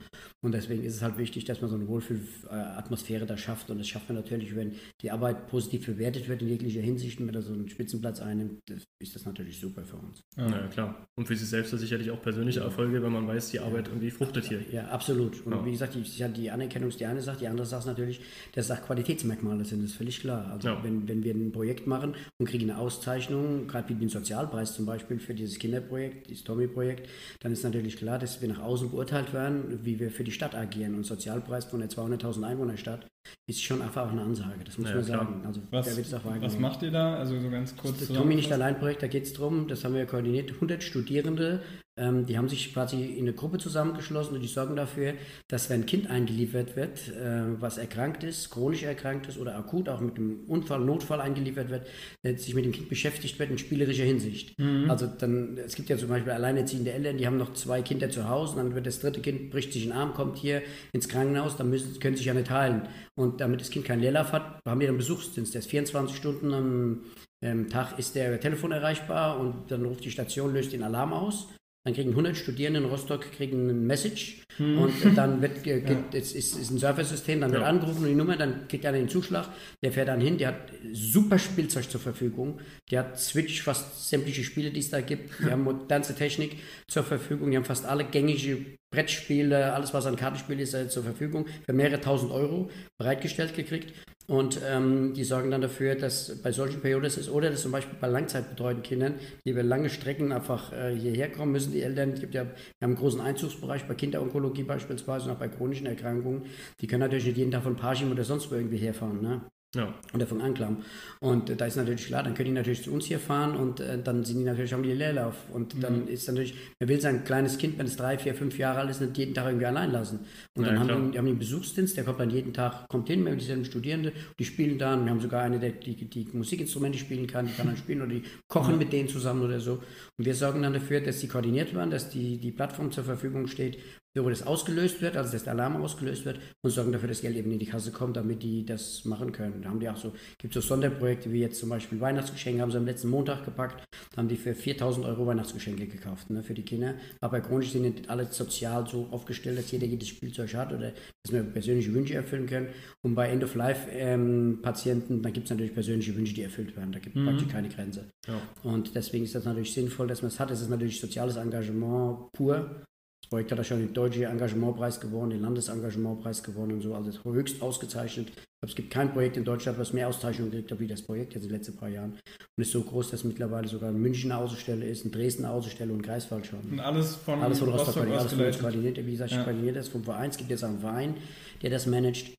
Und 0.43 0.53
deswegen 0.53 0.83
ist 0.85 0.95
es 0.97 1.03
halt 1.03 1.19
wichtig, 1.19 1.45
dass 1.45 1.61
man 1.61 1.69
so 1.69 1.77
eine 1.77 1.87
Wohlfühlatmosphäre 1.87 3.27
da 3.27 3.37
schafft. 3.37 3.71
Und 3.71 3.79
das 3.79 3.89
schafft 3.89 4.09
man 4.09 4.17
natürlich, 4.17 4.55
wenn 4.57 4.73
die 5.03 5.11
Arbeit 5.11 5.49
positiv 5.49 5.87
bewertet 5.87 6.29
wird 6.29 6.43
in 6.43 6.49
jeglicher 6.49 6.81
Hinsicht 6.81 7.21
und 7.21 7.27
wenn 7.29 7.35
er 7.35 7.43
so 7.43 7.53
einen 7.53 7.69
Spitzenplatz 7.69 8.21
einnimmt, 8.21 8.61
das, 8.67 8.85
ist 8.99 9.15
das 9.15 9.25
natürlich 9.25 9.59
super 9.61 9.85
für 9.85 9.97
uns. 9.97 10.23
Ja. 10.37 10.49
Ja, 10.49 10.67
klar. 10.69 11.07
Und 11.17 11.27
für 11.27 11.37
sich 11.37 11.49
selbst 11.49 11.73
ist 11.73 11.81
sicherlich 11.81 12.11
auch 12.11 12.21
persönliche 12.23 12.61
Erfolge, 12.61 13.03
wenn 13.03 13.13
man 13.13 13.27
weiß, 13.27 13.51
die 13.51 13.61
Arbeit 13.61 13.89
irgendwie 13.89 14.11
fruchtet 14.11 14.47
hier. 14.47 14.61
Ja, 14.73 14.89
absolut. 14.89 15.45
Und 15.45 15.53
Ja. 15.53 15.65
wie 15.65 15.73
gesagt, 15.73 15.95
die, 15.95 16.03
ja, 16.19 16.29
die 16.29 16.51
Anerkennung 16.51 16.89
ist 16.89 17.01
die 17.01 17.07
eine 17.07 17.21
Sache, 17.21 17.39
die 17.41 17.49
andere 17.49 17.67
Sache 17.67 17.81
ist 17.81 17.87
natürlich, 17.87 18.21
dass 18.55 18.71
auch 18.71 18.81
Qualitätsmerkmale 18.83 19.65
sind, 19.65 19.83
das 19.83 19.91
ist 19.91 19.97
völlig 19.97 20.21
klar. 20.21 20.51
Also 20.51 20.69
Ja. 20.69 20.83
wenn, 20.83 21.07
wenn 21.09 21.23
wir 21.23 21.35
ein 21.35 21.53
Projekt 21.53 21.87
machen 21.87 22.15
und 22.39 22.49
kriegen 22.49 22.71
eine 22.71 22.79
Auszeichnung, 22.79 23.67
gerade 23.67 23.89
wie 23.89 23.95
den 23.95 24.09
Sozialpreis 24.09 24.75
zum 24.75 24.87
Beispiel 24.87 25.19
für 25.19 25.35
dieses 25.35 25.59
Kinderprojekt, 25.59 26.29
dieses 26.31 26.45
Tommy-Projekt, 26.45 27.09
dann 27.41 27.53
ist 27.53 27.63
natürlich 27.65 27.97
klar, 27.97 28.19
dass 28.19 28.41
wir 28.41 28.49
nach 28.49 28.61
außen 28.61 28.91
beurteilt 28.91 29.33
werden, 29.33 29.81
wie 29.85 29.99
wir 30.01 30.11
für 30.11 30.25
die 30.25 30.33
Stadt 30.33 30.55
agieren. 30.55 30.95
Und 30.95 31.05
Sozialpreis 31.05 31.67
von 31.67 31.81
der 31.81 31.89
200.000 31.91 32.43
Einwohnerstadt 32.45 33.07
ist 33.49 33.63
schon 33.63 33.83
einfach 33.83 34.07
auch 34.07 34.13
eine 34.13 34.23
Ansage, 34.23 34.63
das 34.65 34.79
muss 34.79 34.89
Ja, 34.91 34.97
man 34.97 35.05
klar. 35.05 35.19
sagen. 35.19 35.43
Also 35.47 35.61
Was, 35.71 35.97
wird 35.97 36.07
es 36.07 36.15
auch 36.15 36.23
was 36.25 36.59
macht 36.59 36.83
ihr 36.83 36.91
da? 36.91 37.17
Also 37.17 37.41
so 37.41 37.51
ganz 37.51 37.77
kurz 37.77 37.99
Das 37.99 38.09
Tommy 38.09 38.35
nicht 38.35 38.53
allein 38.53 38.79
Projekt, 38.79 39.03
da 39.03 39.07
geht 39.09 39.25
es 39.25 39.33
darum, 39.33 39.69
das 39.69 39.85
haben 39.85 39.95
wir 39.95 40.07
koordiniert, 40.07 40.51
100 40.53 40.83
Studierende, 40.83 41.61
ähm, 41.99 42.27
die 42.27 42.37
haben 42.37 42.49
sich 42.49 42.73
quasi 42.73 43.05
in 43.05 43.23
eine 43.23 43.33
Gruppe 43.33 43.59
zusammengeschlossen 43.59 44.35
und 44.35 44.43
die 44.43 44.49
sorgen 44.49 44.77
dafür, 44.77 45.15
dass 45.49 45.71
wenn 45.71 45.83
ein 45.83 45.87
Kind 45.87 46.11
eingeliefert 46.11 46.77
wird, 46.77 47.09
äh, 47.09 47.61
was 47.61 47.79
erkrankt 47.79 48.23
ist, 48.23 48.51
chronisch 48.51 48.83
erkrankt 48.83 49.29
ist 49.29 49.39
oder 49.39 49.57
akut 49.57 49.89
auch 49.89 50.01
mit 50.01 50.17
einem 50.17 50.41
Unfall, 50.47 50.81
Notfall 50.81 51.21
eingeliefert 51.21 51.71
wird, 51.71 51.87
äh, 52.23 52.37
sich 52.37 52.55
mit 52.55 52.65
dem 52.65 52.73
Kind 52.73 52.89
beschäftigt 52.89 53.39
wird 53.39 53.51
in 53.51 53.59
spielerischer 53.59 54.05
Hinsicht. 54.05 54.55
Also 54.89 55.07
dann, 55.07 55.59
es 55.59 55.75
gibt 55.75 55.89
ja 55.89 55.97
zum 55.97 56.09
Beispiel 56.09 56.33
alleinerziehende 56.33 56.93
Eltern, 56.93 57.17
die 57.17 57.27
haben 57.27 57.39
noch 57.39 57.55
zwei 57.55 57.83
Kinder 57.83 58.11
zu 58.11 58.29
Hause 58.29 58.57
und 58.57 58.59
dann 58.59 58.75
wird 58.75 58.87
das 58.87 59.01
dritte 59.01 59.21
Kind, 59.21 59.51
bricht 59.51 59.73
sich 59.73 59.85
einen 59.85 59.93
Arm, 59.93 60.15
kommt 60.15 60.37
hier 60.37 60.63
ins 60.93 61.09
Krankenhaus, 61.09 61.57
dann 61.57 61.71
müssen, 61.71 61.99
können 61.99 62.15
sie 62.15 62.21
sich 62.21 62.27
ja 62.27 62.35
nicht 62.35 62.51
heilen. 62.51 62.83
Und 63.15 63.41
damit 63.41 63.61
das 63.61 63.71
Kind 63.71 63.85
keinen 63.85 64.01
Leerlauf 64.01 64.33
hat, 64.33 64.61
haben 64.67 64.81
wir 64.81 64.89
einen 64.89 64.99
Besuchsdienst, 64.99 65.55
der 65.55 65.61
ist 65.61 65.71
24 65.71 66.17
Stunden 66.17 66.53
am 66.53 67.01
ähm, 67.43 67.69
Tag 67.69 67.99
ist 67.99 68.15
der 68.15 68.41
Telefon 68.41 68.73
erreichbar 68.73 69.39
und 69.39 69.71
dann 69.71 69.85
ruft 69.85 70.05
die 70.05 70.11
Station, 70.11 70.55
löst 70.55 70.73
den 70.73 70.83
Alarm 70.83 71.13
aus. 71.13 71.49
Dann 71.87 71.95
kriegen 71.95 72.11
100 72.11 72.37
Studierende 72.37 72.81
in 72.81 72.87
Rostock 72.87 73.31
kriegen 73.31 73.71
ein 73.71 73.87
Message 73.87 74.43
Hm. 74.57 74.79
und 74.79 74.93
dann 75.15 75.41
wird, 75.41 75.63
ge- 75.63 75.81
ge- 75.83 75.97
es 76.13 76.33
ist, 76.33 76.57
ist 76.59 76.71
ein 76.71 76.79
Surfersystem, 76.79 77.41
dann 77.43 77.53
wird 77.53 77.63
Ja. 77.63 77.69
angerufen 77.69 78.03
und 78.03 78.09
die 78.09 78.15
Nummer, 78.15 78.37
dann 78.37 78.67
kriegt 78.69 78.85
einer 78.87 78.97
den 78.99 79.09
Zuschlag, 79.09 79.49
der 79.85 79.93
fährt 79.93 80.09
dann 80.09 80.21
hin, 80.21 80.37
der 80.39 80.49
hat 80.49 80.73
super 80.93 81.39
Spielzeug 81.39 81.89
zur 81.89 82.01
Verfügung, 82.01 82.59
der 82.91 83.01
hat 83.01 83.21
Switch, 83.21 83.63
fast 83.63 84.09
sämtliche 84.09 84.43
Spiele, 84.43 84.71
die 84.71 84.81
es 84.81 84.91
da 84.91 85.01
gibt, 85.01 85.39
wir 85.45 85.51
haben 85.53 85.63
modernste 85.63 86.15
Technik 86.15 86.57
zur 86.89 87.05
Verfügung, 87.05 87.51
die 87.51 87.57
haben 87.59 87.65
fast 87.65 87.85
alle 87.87 88.05
gängige 88.05 88.65
Brettspiele, 88.97 89.75
alles 89.75 89.93
was 89.93 90.07
an 90.07 90.17
Kartenspielen 90.17 90.59
ist, 90.59 90.73
äh, 90.73 90.89
zur 90.89 91.03
Verfügung, 91.03 91.45
für 91.67 91.75
mehrere 91.75 92.01
tausend 92.01 92.33
Euro 92.33 92.71
bereitgestellt 92.97 93.55
gekriegt. 93.55 93.93
Und 94.27 94.61
ähm, 94.67 95.13
die 95.15 95.23
sorgen 95.23 95.51
dann 95.51 95.61
dafür, 95.61 95.95
dass 95.95 96.43
bei 96.43 96.51
solchen 96.51 96.81
Perioden 96.81 97.05
es 97.05 97.19
ist, 97.19 97.29
oder 97.29 97.51
dass 97.51 97.61
zum 97.63 97.73
Beispiel 97.73 97.97
bei 98.01 98.09
langzeitbetreuten 98.09 98.83
Kindern, 98.83 99.15
die 99.45 99.51
über 99.51 99.63
lange 99.63 99.91
Strecken 99.91 100.33
einfach 100.33 100.73
äh, 100.73 100.97
hierher 100.97 101.31
kommen 101.31 101.53
müssen, 101.53 101.73
die 101.73 101.83
Eltern, 101.83 102.13
es 102.13 102.21
gibt 102.21 102.35
ja, 102.35 102.45
wir 102.45 102.51
haben 102.83 102.93
einen 102.93 102.97
großen 102.97 103.21
Einzugsbereich 103.21 103.85
bei 103.85 103.95
Kinderonkologie 103.95 104.65
beispielsweise 104.65 105.27
und 105.27 105.33
auch 105.33 105.39
bei 105.39 105.49
chronischen 105.49 105.87
Erkrankungen, 105.87 106.47
die 106.81 106.87
können 106.87 107.01
natürlich 107.01 107.27
nicht 107.27 107.37
jeden 107.37 107.53
Tag 107.53 107.63
von 107.63 107.77
Parchim 107.77 108.11
oder 108.11 108.25
sonst 108.25 108.51
wo 108.51 108.57
irgendwie 108.57 108.79
herfahren. 108.79 109.21
Ne? 109.21 109.43
Ja. 109.77 109.95
oder 110.15 110.27
von 110.27 110.41
Anklam. 110.41 110.79
Und 111.21 111.51
äh, 111.51 111.57
da 111.57 111.67
ist 111.67 111.77
natürlich 111.77 112.07
klar, 112.07 112.23
dann 112.23 112.35
können 112.35 112.47
die 112.49 112.55
natürlich 112.55 112.83
zu 112.83 112.93
uns 112.93 113.05
hier 113.07 113.19
fahren 113.19 113.55
und 113.57 113.81
äh, 113.81 114.03
dann 114.03 114.25
sind 114.25 114.39
die 114.39 114.45
natürlich 114.45 114.73
haben 114.73 114.83
die 114.83 114.93
Leerlauf. 114.93 115.35
Und 115.53 115.83
dann 115.83 116.09
ist 116.09 116.27
natürlich, 116.29 116.55
man 116.81 116.89
will 116.89 117.01
sein 117.01 117.25
kleines 117.25 117.59
Kind, 117.59 117.79
wenn 117.79 117.87
es 117.87 117.97
drei, 117.97 118.19
vier, 118.19 118.35
fünf 118.35 118.59
Jahre 118.59 118.81
alt 118.81 118.91
ist, 118.91 119.01
nicht 119.01 119.17
jeden 119.19 119.35
Tag 119.35 119.47
irgendwie 119.47 119.67
allein 119.67 119.93
lassen. 119.93 120.21
Und 120.57 120.65
Ja, 120.65 120.71
dann 120.71 120.79
haben 120.81 120.87
klar. 120.87 120.99
die, 121.13 121.19
haben 121.19 121.25
die 121.27 121.31
einen 121.33 121.39
Besuchsdienst, 121.39 121.97
der 121.97 122.05
kommt 122.05 122.21
dann 122.21 122.31
jeden 122.31 122.53
Tag, 122.53 122.89
kommt 122.89 123.09
hin, 123.09 123.23
mit 123.23 123.41
dieselben 123.41 123.65
Studierende, 123.65 124.13
die 124.39 124.45
spielen 124.45 124.79
dann, 124.79 125.05
wir 125.05 125.11
haben 125.11 125.21
sogar 125.21 125.43
eine, 125.43 125.59
der, 125.59 125.73
die, 125.73 125.95
die 126.09 126.29
Musikinstrumente 126.33 126.99
spielen 126.99 127.27
kann, 127.27 127.47
die 127.47 127.53
kann 127.53 127.67
dann 127.67 127.77
spielen 127.77 128.01
oder 128.03 128.11
die 128.13 128.23
kochen 128.49 128.79
mit 128.79 128.93
denen 128.93 129.09
zusammen 129.09 129.43
oder 129.45 129.61
so. 129.61 129.75
Und 130.19 130.25
wir 130.25 130.35
sorgen 130.35 130.63
dann 130.63 130.73
dafür, 130.73 131.01
dass 131.01 131.21
die 131.21 131.29
koordiniert 131.29 131.75
werden, 131.75 131.91
dass 131.91 132.09
die, 132.11 132.39
die 132.39 132.51
Plattform 132.53 132.91
zur 132.91 133.05
Verfügung 133.05 133.47
steht, 133.47 133.79
wo 134.25 134.31
das 134.31 134.47
ausgelöst 134.47 135.03
wird, 135.03 135.17
also 135.17 135.33
dass 135.33 135.45
der 135.45 135.53
Alarm 135.53 135.77
ausgelöst 135.77 136.25
wird 136.25 136.39
und 136.63 136.71
sorgen 136.71 136.93
dafür, 136.93 137.09
dass 137.09 137.21
Geld 137.21 137.37
eben 137.37 137.51
in 137.51 137.59
die 137.59 137.67
Kasse 137.67 137.93
kommt, 137.93 138.17
damit 138.17 138.43
die 138.43 138.65
das 138.65 139.05
machen 139.05 139.33
können. 139.33 139.63
Da 139.63 139.69
haben 139.69 139.81
die 139.81 139.89
auch 139.89 139.97
so, 139.97 140.13
gibt 140.39 140.55
so 140.55 140.61
Sonderprojekte 140.61 141.33
wie 141.33 141.41
jetzt 141.41 141.59
zum 141.59 141.69
Beispiel 141.69 142.01
Weihnachtsgeschenke, 142.01 142.63
haben 142.63 142.71
sie 142.71 142.79
am 142.79 142.87
letzten 142.87 143.09
Montag 143.09 143.45
gepackt, 143.45 143.85
da 144.13 144.19
haben 144.19 144.29
die 144.29 144.37
für 144.37 144.55
4000 144.55 145.07
Euro 145.07 145.27
Weihnachtsgeschenke 145.27 145.87
gekauft 145.87 146.31
ne, 146.31 146.43
für 146.43 146.55
die 146.55 146.63
Kinder. 146.63 146.95
Aber 147.21 147.41
chronisch 147.41 147.73
sind 147.73 147.83
nicht 147.83 148.11
alle 148.11 148.27
sozial 148.27 148.87
so 148.87 149.09
aufgestellt, 149.11 149.59
dass 149.59 149.71
jeder 149.71 149.87
jedes 149.87 150.09
Spielzeug 150.09 150.55
hat 150.55 150.73
oder 150.73 150.93
dass 151.23 151.33
wir 151.33 151.43
persönliche 151.43 151.93
Wünsche 151.93 152.15
erfüllen 152.15 152.47
können. 152.47 152.69
Und 153.03 153.15
bei 153.15 153.29
End-of-Life-Patienten, 153.29 155.23
da 155.23 155.31
gibt 155.31 155.47
es 155.47 155.51
natürlich 155.51 155.75
persönliche 155.75 156.17
Wünsche, 156.17 156.35
die 156.35 156.43
erfüllt 156.43 156.77
werden. 156.77 156.93
Da 156.93 156.99
gibt 156.99 157.17
es 157.17 157.25
praktisch 157.25 157.49
keine 157.49 157.69
Grenze. 157.69 158.09
Ja. 158.27 158.41
Und 158.63 158.95
deswegen 158.95 159.25
ist 159.25 159.35
das 159.35 159.45
natürlich 159.45 159.73
sinnvoll, 159.73 160.07
dass 160.07 160.23
man 160.23 160.31
es 160.31 160.41
hat. 160.41 160.51
Es 160.51 160.61
ist 160.61 160.71
natürlich 160.71 161.01
soziales 161.01 161.37
Engagement 161.37 162.33
pur. 162.33 162.83
Das 163.27 163.31
Projekt 163.31 163.51
hat 163.51 163.59
ja 163.59 163.65
schon 163.65 163.81
den 163.81 163.93
Deutschen 163.93 164.23
Engagementpreis 164.23 165.01
gewonnen, 165.01 165.31
den 165.31 165.41
Landesengagementpreis 165.43 166.45
gewonnen 166.45 166.75
und 166.75 166.81
so, 166.83 166.95
also 166.95 167.11
höchst 167.25 167.61
ausgezeichnet. 167.61 168.29
Ich 168.29 168.35
glaube, 168.37 168.69
es 168.69 168.75
gibt 168.77 168.91
kein 168.93 169.13
Projekt 169.13 169.37
in 169.37 169.45
Deutschland, 169.45 169.81
was 169.81 169.93
mehr 169.93 170.07
Auszeichnungen 170.07 170.53
gekriegt 170.53 170.71
hat 170.71 170.79
wie 170.79 170.87
das 170.87 171.03
Projekt 171.03 171.35
jetzt 171.35 171.43
in 171.43 171.49
den 171.49 171.59
letzten 171.59 171.75
paar 171.75 171.89
Jahren. 171.89 172.13
Und 172.13 172.63
ist 172.63 172.71
so 172.71 172.83
groß, 172.83 173.11
dass 173.11 173.25
mittlerweile 173.25 173.67
sogar 173.67 173.91
in 173.91 174.01
München 174.01 174.31
eine 174.31 174.41
Außenstelle 174.41 174.87
ist, 174.87 175.05
in 175.05 175.11
Dresden 175.11 175.45
eine 175.45 175.55
Außenstelle 175.55 175.93
und 175.93 176.03
Greifswald 176.03 176.47
schon. 176.47 176.61
Und 176.71 176.79
alles 176.79 177.17
von, 177.17 177.43
Alles 177.43 177.59
von 177.59 177.71
Rostock, 177.71 177.97
Rostock 177.97 178.17
alles 178.17 178.33
von 178.33 178.47
uns 178.47 178.59
koordiniert. 178.61 178.97
Wie 179.05 179.11
gesagt, 179.11 179.33
ich 179.33 179.39
Ja. 179.39 179.43
koordiniere 179.43 179.75
das 179.75 179.89
vom 179.89 180.05
Verein. 180.05 180.31
Es 180.31 180.37
gibt 180.37 180.51
jetzt 180.51 180.63
einen 180.63 180.79
Verein, 180.79 181.15
der 181.63 181.71
das 181.71 181.87
managt. 181.87 182.33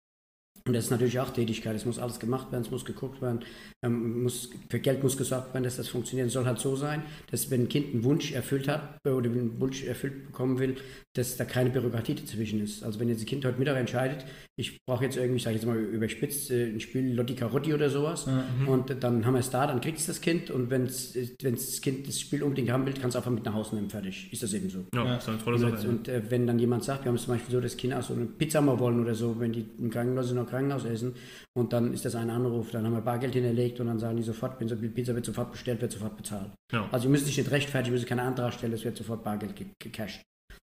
Und 0.67 0.73
das 0.73 0.85
ist 0.85 0.91
natürlich 0.91 1.19
auch 1.19 1.29
Tätigkeit. 1.31 1.75
Es 1.75 1.85
muss 1.85 1.97
alles 1.99 2.19
gemacht 2.19 2.51
werden, 2.51 2.63
es 2.63 2.71
muss 2.71 2.85
geguckt 2.85 3.21
werden, 3.21 3.39
ähm, 3.83 4.23
muss, 4.23 4.49
für 4.69 4.79
Geld 4.79 5.01
muss 5.01 5.17
gesorgt 5.17 5.53
werden, 5.53 5.63
dass 5.63 5.77
das 5.77 5.87
funktioniert. 5.87 6.27
Es 6.27 6.33
soll 6.33 6.45
halt 6.45 6.59
so 6.59 6.75
sein, 6.75 7.03
dass 7.31 7.49
wenn 7.49 7.61
ein 7.61 7.69
Kind 7.69 7.93
einen 7.93 8.03
Wunsch 8.03 8.33
erfüllt 8.33 8.67
hat 8.67 8.97
äh, 9.05 9.09
oder 9.09 9.29
einen 9.29 9.59
Wunsch 9.59 9.83
erfüllt 9.85 10.25
bekommen 10.27 10.59
will, 10.59 10.75
dass 11.13 11.37
da 11.37 11.45
keine 11.45 11.69
Bürokratie 11.69 12.15
dazwischen 12.15 12.61
ist. 12.61 12.83
Also 12.83 12.99
wenn 12.99 13.09
jetzt 13.09 13.21
ein 13.21 13.25
Kind 13.25 13.45
heute 13.45 13.57
Mittag 13.57 13.77
entscheidet, 13.77 14.25
ich 14.59 14.77
brauche 14.85 15.03
jetzt 15.05 15.17
irgendwie, 15.17 15.37
ich 15.37 15.43
sage 15.43 15.55
jetzt 15.55 15.65
mal 15.65 15.77
überspitzt, 15.77 16.51
äh, 16.51 16.65
ein 16.67 16.79
Spiel 16.79 17.13
Lotti 17.15 17.33
Carotti 17.35 17.73
oder 17.73 17.89
sowas 17.89 18.27
und 18.67 18.95
dann 19.03 19.25
haben 19.25 19.33
wir 19.33 19.39
es 19.39 19.49
da, 19.49 19.67
dann 19.67 19.81
kriegt 19.81 19.99
es 19.99 20.05
das 20.07 20.21
Kind 20.21 20.51
und 20.51 20.69
wenn 20.69 20.85
das 20.85 21.81
Kind 21.81 22.07
das 22.07 22.19
Spiel 22.19 22.43
unbedingt 22.43 22.69
haben 22.71 22.85
will, 22.85 22.93
kann 22.93 23.09
es 23.09 23.15
einfach 23.15 23.31
mit 23.31 23.45
nach 23.45 23.53
Hause 23.53 23.75
nehmen, 23.75 23.89
fertig. 23.89 24.29
Ist 24.31 24.43
das 24.43 24.53
eben 24.53 24.69
so. 24.69 24.85
Ja, 24.93 25.05
Ja. 25.05 25.15
ist 25.17 25.29
eine 25.29 25.37
tolle 25.43 25.55
Und, 25.65 25.77
Sache. 25.79 25.87
und 25.89 26.07
äh, 26.07 26.21
wenn 26.29 26.45
dann 26.47 26.59
jemand 26.59 26.83
sagt, 26.83 27.03
wir 27.05 27.09
haben 27.09 27.15
es 27.15 27.23
zum 27.23 27.33
Beispiel 27.35 27.51
so, 27.53 27.61
dass 27.61 27.77
Kinder 27.77 27.99
auch 27.99 28.03
so 28.03 28.13
eine 28.13 28.25
Pizza 28.25 28.61
mal 28.61 28.79
wollen 28.79 28.99
oder 28.99 29.15
so, 29.15 29.39
wenn 29.39 29.51
die 29.53 29.65
im 29.79 29.89
Krankenhaus 29.89 30.27
sind, 30.27 30.37
noch 30.37 30.49
Krankenhaus 30.57 30.85
essen 30.85 31.15
und 31.55 31.73
dann 31.73 31.93
ist 31.93 32.05
das 32.05 32.15
ein 32.15 32.29
Anruf, 32.29 32.71
dann 32.71 32.85
haben 32.85 32.93
wir 32.93 33.01
Bargeld 33.01 33.33
hinterlegt 33.33 33.79
und 33.79 33.87
dann 33.87 33.99
sagen 33.99 34.17
die 34.17 34.23
sofort, 34.23 34.59
wenn 34.59 34.67
so 34.67 34.75
viel 34.75 34.89
Pizza 34.89 35.13
wird 35.15 35.25
sofort 35.25 35.51
bestellt, 35.51 35.81
wird 35.81 35.91
sofort 35.91 36.17
bezahlt. 36.17 36.51
Ja. 36.71 36.89
Also 36.91 37.07
ihr 37.07 37.11
müsst 37.11 37.25
sich 37.25 37.37
nicht 37.37 37.51
rechtfertigen, 37.51 37.93
ihr 37.93 37.99
müsst 37.99 38.07
keine 38.07 38.23
Antrag 38.23 38.53
stellen, 38.53 38.73
es 38.73 38.83
wird 38.83 38.97
sofort 38.97 39.23
Bargeld 39.23 39.55
ge 39.55 39.67
gecasht. 39.79 40.21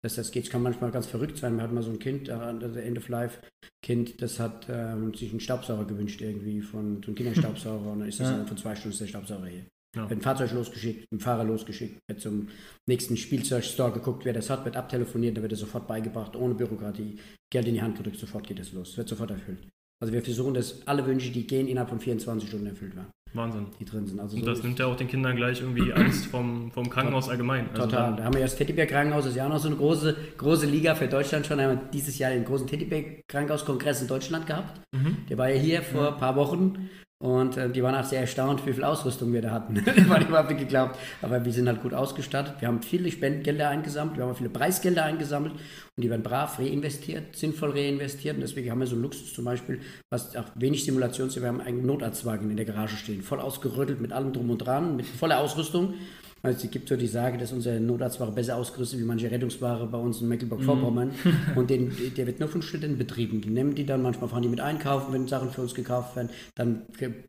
Dass 0.04 0.16
das 0.16 0.32
geht, 0.32 0.50
kann 0.52 0.62
manchmal 0.62 0.92
ganz 0.92 1.08
verrückt 1.08 1.38
sein. 1.38 1.56
Wir 1.56 1.64
hatten 1.64 1.74
mal 1.74 1.82
so 1.82 1.90
ein 1.90 1.98
Kind, 2.00 2.30
äh, 2.30 2.60
das 2.60 2.76
End-of-Life-Kind, 2.76 4.22
das 4.22 4.40
hat 4.40 4.68
ähm, 4.70 5.14
sich 5.14 5.32
einen 5.32 5.40
Staubsauger 5.40 5.86
gewünscht 5.86 6.22
irgendwie, 6.22 6.62
von 6.62 7.02
so 7.02 7.08
einem 7.08 7.16
Kinderstaubsauger 7.16 7.92
und 7.92 8.00
dann 8.00 8.10
ist 8.10 8.20
das 8.20 8.30
Ja. 8.30 8.46
von 8.46 8.58
zwei 8.58 8.76
Stunden 8.76 8.94
ist 8.94 9.02
der 9.02 9.08
Staubsauger 9.08 9.48
hier. 9.48 9.66
Ja. 9.96 10.10
Wird 10.10 10.20
ein 10.20 10.22
Fahrzeug 10.22 10.52
losgeschickt, 10.52 11.12
ein 11.12 11.20
Fahrer 11.20 11.44
losgeschickt, 11.46 11.98
wird 12.08 12.22
zum 12.22 12.50
nächsten 12.88 13.18
Spielzeugstore 13.18 13.94
geguckt, 13.94 14.26
wer 14.26 14.34
das 14.34 14.50
hat, 14.50 14.66
wird 14.66 14.76
abtelefoniert, 14.78 15.36
dann 15.38 15.42
wird 15.44 15.54
es 15.54 15.60
sofort 15.60 15.88
beigebracht, 15.88 16.36
ohne 16.36 16.54
Bürokratie. 16.54 17.18
Geld 17.52 17.68
in 17.68 17.74
die 17.76 17.82
Hand 17.82 17.98
gedrückt, 17.98 18.20
sofort 18.20 18.46
geht 18.46 18.60
es 18.60 18.74
los, 18.74 18.98
wird 18.98 19.08
sofort 19.10 19.32
erfüllt. 19.32 19.68
Also 20.00 20.14
wir 20.14 20.22
versuchen, 20.22 20.54
dass 20.54 20.88
alle 20.88 21.06
Wünsche, 21.06 21.32
die 21.32 21.48
gehen, 21.48 21.68
innerhalb 21.68 21.90
von 21.90 22.00
24 22.00 22.48
Stunden 22.48 22.68
erfüllt 22.68 22.96
werden, 22.96 23.10
Wahnsinn. 23.34 23.66
die 23.80 23.86
drin 23.86 24.06
sind. 24.06 24.20
Also 24.20 24.36
Und 24.36 24.44
so 24.44 24.50
das 24.50 24.62
nimmt 24.62 24.78
ja 24.78 24.86
auch 24.86 24.96
den 24.96 25.08
Kindern 25.08 25.36
gleich 25.36 25.60
irgendwie 25.62 25.92
Angst 25.94 26.28
vom, 26.28 26.72
vom 26.72 26.90
Krankenhaus 26.90 27.30
allgemein. 27.30 27.70
Also 27.72 27.84
Total. 27.84 28.16
Da 28.16 28.24
haben 28.24 28.34
wir 28.34 28.42
ja 28.42 28.46
das 28.46 28.56
Teddybär-Krankenhaus, 28.58 29.24
das 29.24 29.32
ist 29.32 29.38
ja 29.38 29.46
auch 29.46 29.50
noch 29.50 29.60
so 29.60 29.68
eine 29.70 29.78
große, 29.78 30.16
große 30.38 30.68
Liga 30.68 30.94
für 30.96 31.08
Deutschland 31.08 31.48
schon. 31.48 31.58
Da 31.58 31.64
haben 31.64 31.80
wir 31.80 31.90
dieses 31.92 32.18
Jahr 32.20 32.32
den 32.32 32.46
großen 32.46 32.68
Teddybär-Krankenhauskongress 32.68 34.02
in 34.04 34.08
Deutschland 34.08 34.46
gehabt. 34.46 34.80
Mhm. 34.92 35.18
Der 35.30 35.38
war 35.38 35.50
ja 35.50 35.60
hier 35.60 35.82
vor 35.82 36.14
ein 36.14 36.18
paar 36.20 36.36
Wochen 36.36 36.90
und 37.20 37.58
äh, 37.58 37.68
die 37.68 37.82
waren 37.82 37.96
auch 37.96 38.04
sehr 38.04 38.22
erstaunt, 38.22 38.64
wie 38.68 38.74
viel 38.74 38.84
Ausrüstung 38.84 39.34
wir 39.34 39.42
da 39.42 39.50
hatten. 39.50 39.82
das 39.86 40.08
war 40.08 40.22
überhaupt 40.22 40.50
nicht 40.50 40.60
geglaubt. 40.60 41.00
Aber 41.24 41.44
wir 41.44 41.52
sind 41.52 41.68
halt 41.68 41.82
gut 41.82 41.94
ausgestattet. 41.94 42.56
Wir 42.60 42.68
haben 42.68 42.84
viele 42.84 43.10
Spendengelder 43.10 43.70
eingesammelt, 43.70 44.18
wir 44.18 44.26
haben 44.26 44.36
viele 44.36 44.50
Preisgelder 44.50 45.04
eingesammelt 45.04 45.54
und 45.54 46.04
die 46.04 46.12
werden 46.12 46.22
brav 46.22 46.60
reinvestiert, 46.60 47.36
sinnvoll 47.36 47.72
reinvestiert. 47.72 48.36
Und 48.36 48.42
deswegen 48.42 48.70
haben 48.70 48.80
wir 48.80 48.88
so 48.88 48.96
einen 48.96 49.02
Luxus 49.02 49.34
zum 49.34 49.46
Beispiel, 49.46 49.82
was 50.12 50.36
auch 50.36 50.46
wenig 50.56 50.86
Simulation 50.86 51.30
ist. 51.30 51.42
Wir 51.42 51.48
haben 51.48 51.62
einen 51.62 51.86
Notarztwagen 51.88 52.52
in 52.52 52.58
der 52.58 52.68
Garage 52.68 52.98
stehen, 52.98 53.24
voll 53.24 53.40
ausgerüttelt 53.40 54.00
mit 54.00 54.14
allem 54.14 54.32
drum 54.32 54.52
und 54.52 54.60
dran, 54.60 54.96
mit 54.96 55.08
voller 55.08 55.40
Ausrüstung. 55.40 55.96
Also 56.44 56.66
es 56.66 56.72
gibt 56.72 56.90
so 56.90 56.96
die 56.96 57.08
Sage, 57.08 57.38
dass 57.38 57.52
unsere 57.52 57.80
Notarztware 57.80 58.32
besser 58.32 58.56
ausgerüstet 58.56 59.00
ist 59.00 59.04
wie 59.04 59.08
manche 59.08 59.30
Rettungsware 59.30 59.88
bei 59.88 59.98
uns 59.98 60.22
in 60.22 60.28
Mecklenburg-Vorpommern. 60.28 61.12
Und 61.56 61.70
den, 61.70 61.92
der 62.16 62.28
wird 62.28 62.40
nur 62.40 62.50
von 62.50 62.62
Studenten 62.62 62.98
betrieben. 62.98 63.42
Die 63.42 63.50
nehmen 63.50 63.76
die 63.76 63.86
dann, 63.86 64.02
manchmal 64.02 64.30
fahren 64.30 64.44
die 64.44 64.50
mit 64.50 64.62
einkaufen, 64.62 65.14
wenn 65.14 65.28
Sachen 65.28 65.52
für 65.52 65.62
uns 65.62 65.74
gekauft 65.74 66.16
werden. 66.16 66.30
Dann 66.56 66.84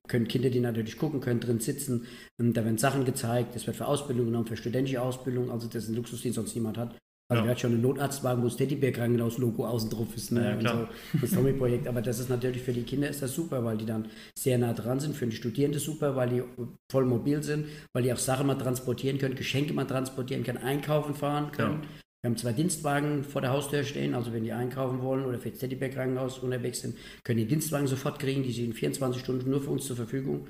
können 0.07 0.29
Kinder 0.29 0.51
die 0.51 0.61
natürlich 0.61 0.99
gucken, 0.99 1.21
können 1.21 1.41
drin 1.41 1.61
sitzen. 1.61 2.07
Und 2.39 2.57
da 2.57 2.65
werden 2.65 2.79
Sachen 2.79 3.05
gezeigt. 3.05 3.55
Das 3.55 3.67
wird 3.67 3.77
für 3.77 3.87
Ausbildung 3.87 4.27
genommen, 4.27 4.47
für 4.47 4.57
studentische 4.57 5.03
Ausbildung. 5.03 5.51
Also 5.51 5.67
das 5.67 5.85
ist 5.85 5.91
ein 5.91 5.97
Luxus, 5.97 6.23
den 6.23 6.33
sonst 6.33 6.55
niemand 6.55 6.79
hat. 6.79 6.95
Also 7.31 7.43
Ja. 7.43 7.45
wir 7.47 7.51
hat 7.51 7.61
schon 7.61 7.73
einen 7.73 7.83
Notarztwagen, 7.83 8.43
wo 8.43 8.47
das 8.47 8.57
Teddybär-Krankenhaus-Logo 8.57 9.67
außen 9.67 9.91
drauf 9.91 10.09
ist. 10.17 10.33
Ne? 10.33 10.59
Ja, 10.63 10.73
und 10.73 10.89
so. 10.89 10.89
Das 11.21 11.31
Tommy-Projekt. 11.31 11.87
Aber 11.87 12.01
das 12.01 12.19
ist 12.19 12.31
natürlich 12.31 12.63
für 12.63 12.73
die 12.73 12.85
Kinder 12.85 13.09
ist 13.09 13.21
das 13.21 13.35
super, 13.35 13.63
weil 13.65 13.77
die 13.77 13.85
dann 13.85 14.07
sehr 14.39 14.57
nah 14.57 14.73
dran 14.73 14.99
sind. 14.99 15.15
Für 15.15 15.27
die 15.27 15.37
Studierende 15.37 15.79
super, 15.79 16.17
weil 16.17 16.29
die 16.31 16.43
voll 16.91 17.05
mobil 17.05 17.43
sind, 17.43 17.67
weil 17.93 18.03
die 18.03 18.13
auch 18.13 18.19
Sachen 18.19 18.47
mal 18.47 18.55
transportieren 18.55 19.19
können, 19.19 19.35
Geschenke 19.35 19.75
mal 19.75 19.85
transportieren 19.85 20.43
können, 20.43 20.59
einkaufen 20.59 21.15
fahren 21.15 21.53
können. 21.53 21.83
Wir 22.23 22.31
haben 22.31 22.37
zwei 22.37 22.53
Dienstwagen 22.53 23.23
vor 23.23 23.43
der 23.43 23.51
Haustür 23.53 23.85
stehen, 23.85 24.15
also 24.15 24.33
wenn 24.33 24.43
die 24.43 24.53
einkaufen 24.53 25.03
wollen 25.03 25.25
oder 25.25 25.39
für 25.39 25.51
das 25.51 25.61
Teddybär-Krankenhaus 25.61 26.41
unterwegs 26.41 26.81
sind, 26.81 26.97
können 27.23 27.39
die 27.39 27.47
Dienstwagen 27.47 27.87
sofort 27.87 28.19
kriegen, 28.19 28.43
die 28.43 28.51
sind 28.51 28.75
24 28.75 29.23
Stunden 29.23 29.49
nur 29.51 29.61
für 29.61 29.71
uns 29.71 29.87
zur 29.87 29.95
Verfügung. 29.95 30.49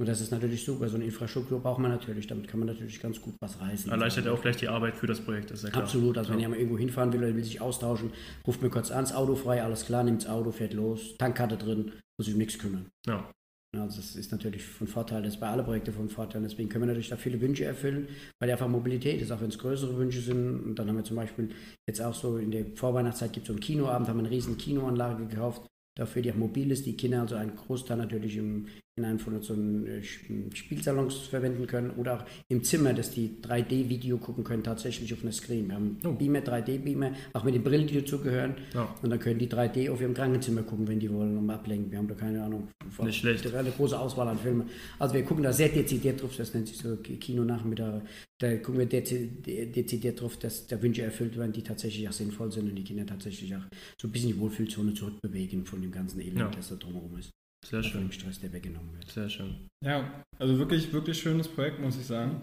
Und 0.00 0.06
das 0.08 0.20
ist 0.20 0.30
natürlich 0.30 0.64
super. 0.64 0.88
So 0.88 0.94
eine 0.94 1.04
Infrastruktur 1.06 1.60
braucht 1.60 1.80
man 1.80 1.90
natürlich. 1.90 2.28
Damit 2.28 2.46
kann 2.46 2.60
man 2.60 2.68
natürlich 2.68 3.00
ganz 3.00 3.20
gut 3.20 3.34
was 3.40 3.60
reißen. 3.60 3.90
Erleichtert 3.90 4.26
ja 4.26 4.32
auch 4.32 4.40
gleich 4.40 4.56
die 4.56 4.68
Arbeit 4.68 4.96
für 4.96 5.08
das 5.08 5.20
Projekt, 5.20 5.50
ist 5.50 5.64
ja 5.64 5.70
klar. 5.70 5.82
Absolut. 5.82 6.16
Also 6.16 6.30
wenn 6.30 6.38
Ja. 6.38 6.42
jemand 6.42 6.60
irgendwo 6.60 6.78
hinfahren 6.78 7.12
will 7.12 7.24
oder 7.24 7.34
will 7.34 7.42
sich 7.42 7.60
austauschen, 7.60 8.12
ruft 8.46 8.62
mir 8.62 8.70
kurz 8.70 8.92
an, 8.92 9.00
das 9.00 9.12
Auto 9.12 9.34
frei, 9.34 9.60
alles 9.64 9.86
klar, 9.86 10.04
nimmt 10.04 10.22
das 10.22 10.30
Auto, 10.30 10.52
fährt 10.52 10.72
los, 10.72 11.16
Tankkarte 11.18 11.56
drin, 11.56 11.90
muss 12.16 12.26
sich 12.26 12.34
um 12.34 12.38
nichts 12.38 12.60
kümmern. 12.60 12.86
Ja. 13.08 13.28
Ja, 13.74 13.82
Also 13.82 13.98
das 13.98 14.16
ist 14.16 14.32
natürlich 14.32 14.64
von 14.64 14.86
Vorteil, 14.86 15.22
das 15.22 15.34
ist 15.34 15.40
bei 15.40 15.48
allen 15.48 15.64
Projekten 15.64 15.92
von 15.92 16.08
Vorteil. 16.08 16.42
Deswegen 16.42 16.68
können 16.68 16.82
wir 16.82 16.86
natürlich 16.86 17.10
da 17.10 17.16
viele 17.16 17.40
Wünsche 17.40 17.64
erfüllen, 17.64 18.08
weil 18.40 18.50
einfach 18.50 18.68
Mobilität 18.68 19.20
ist, 19.20 19.30
auch 19.30 19.40
wenn 19.40 19.50
es 19.50 19.58
größere 19.58 19.96
Wünsche 19.96 20.20
sind. 20.20 20.60
Und 20.60 20.78
dann 20.78 20.88
haben 20.88 20.96
wir 20.96 21.04
zum 21.04 21.16
Beispiel 21.16 21.50
jetzt 21.86 22.00
auch 22.00 22.14
so 22.14 22.38
in 22.38 22.50
der 22.50 22.64
Vorweihnachtszeit 22.74 23.32
gibt 23.32 23.44
es 23.44 23.48
so 23.48 23.52
einen 23.52 23.60
Kinoabend, 23.60 24.08
haben 24.08 24.18
wir 24.18 24.24
eine 24.24 24.30
riesen 24.30 24.56
Kinoanlage 24.56 25.26
gekauft. 25.26 25.66
dafür 25.98 26.22
die 26.22 26.30
auch 26.32 26.36
mobil 26.36 26.70
ist, 26.70 26.86
die 26.86 26.96
Kinder 26.96 27.20
also 27.20 27.34
einen 27.34 27.56
Großteil 27.56 27.96
natürlich 27.98 28.36
im, 28.36 28.68
in 28.98 29.04
einem 29.04 29.18
von 29.18 29.40
so 29.40 29.54
einen 29.54 29.86
äh, 29.86 30.02
Spielsalons 30.02 31.16
verwenden 31.28 31.66
können 31.66 31.90
oder 31.92 32.18
auch 32.18 32.24
im 32.48 32.62
Zimmer, 32.64 32.92
dass 32.92 33.10
die 33.10 33.38
3D-Video 33.42 34.18
gucken 34.18 34.44
können, 34.44 34.62
tatsächlich 34.62 35.12
auf 35.14 35.22
einer 35.22 35.32
Screen. 35.32 35.68
Wir 35.68 35.74
haben 35.76 35.98
oh. 36.04 36.12
Beamer, 36.12 36.40
3D-Beamer, 36.40 37.12
auch 37.32 37.44
mit 37.44 37.54
den 37.54 37.62
Brillen, 37.62 37.86
die 37.86 38.00
dazugehören. 38.00 38.54
Ja. 38.74 38.94
Und 39.02 39.10
dann 39.10 39.18
können 39.18 39.38
die 39.38 39.48
3D 39.48 39.90
auf 39.90 40.00
ihrem 40.00 40.14
Krankenzimmer 40.14 40.62
gucken, 40.62 40.86
wenn 40.88 41.00
die 41.00 41.10
wollen, 41.10 41.36
um 41.36 41.48
ablenken. 41.48 41.90
Wir 41.90 41.98
haben 41.98 42.08
da 42.08 42.14
keine 42.14 42.42
Ahnung. 42.42 42.68
Nicht 43.02 43.18
schlecht. 43.18 43.54
Eine 43.54 43.70
große 43.70 43.98
Auswahl 43.98 44.28
an 44.28 44.38
Filmen. 44.38 44.68
Also 44.98 45.14
wir 45.14 45.22
gucken 45.22 45.44
da 45.44 45.52
sehr 45.52 45.68
dezidiert 45.68 46.22
drauf, 46.22 46.36
das 46.36 46.52
nennt 46.54 46.68
sich 46.68 46.78
so 46.78 46.96
Kino-Nachmittag. 46.96 48.02
Da 48.38 48.56
gucken 48.56 48.78
wir 48.78 48.86
dezidiert 48.86 50.20
drauf, 50.20 50.36
dass 50.36 50.66
der 50.66 50.80
Wünsche 50.82 51.02
erfüllt 51.02 51.36
werden, 51.36 51.52
die 51.52 51.62
tatsächlich 51.62 52.08
auch 52.08 52.12
sinnvoll 52.12 52.52
sind 52.52 52.68
und 52.68 52.76
die 52.76 52.84
Kinder 52.84 53.04
tatsächlich 53.04 53.54
auch 53.56 53.66
so 54.00 54.08
ein 54.08 54.12
bisschen 54.12 54.32
die 54.32 54.38
Wohlfühlzone 54.38 54.94
zurückbewegen 54.94 55.64
von 55.64 55.82
dem 55.82 55.90
ganzen 55.90 56.20
Elend, 56.20 56.38
ja. 56.38 56.50
das 56.50 56.68
da 56.68 56.76
drumherum 56.76 57.18
ist. 57.18 57.30
Sehr 57.64 57.82
schön. 57.82 58.02
Dem 58.02 58.12
Stress, 58.12 58.40
der 58.40 58.52
weggenommen 58.52 58.92
wird. 58.94 59.10
Sehr 59.10 59.28
schön. 59.28 59.68
Ja, 59.84 60.24
also 60.38 60.58
wirklich, 60.58 60.92
wirklich 60.92 61.18
schönes 61.18 61.48
Projekt, 61.48 61.80
muss 61.80 61.98
ich 61.98 62.06
sagen. 62.06 62.42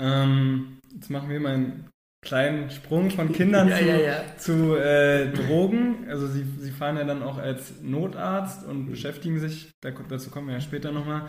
Ähm, 0.00 0.78
jetzt 0.92 1.10
machen 1.10 1.28
wir 1.28 1.40
mal 1.40 1.54
einen 1.54 1.90
kleinen 2.24 2.70
Sprung 2.70 3.10
von 3.10 3.32
Kindern 3.32 3.68
ja, 3.68 3.76
zu, 3.76 3.84
ja, 3.84 3.96
ja. 3.96 4.36
zu 4.36 4.76
äh, 4.76 5.32
Drogen. 5.32 6.08
Also 6.08 6.26
sie, 6.26 6.44
sie 6.58 6.72
fahren 6.72 6.96
ja 6.96 7.04
dann 7.04 7.22
auch 7.22 7.38
als 7.38 7.80
Notarzt 7.82 8.66
und 8.66 8.90
beschäftigen 8.90 9.38
sich, 9.38 9.70
dazu 9.80 10.30
kommen 10.30 10.48
wir 10.48 10.54
ja 10.54 10.60
später 10.60 10.90
nochmal, 10.90 11.28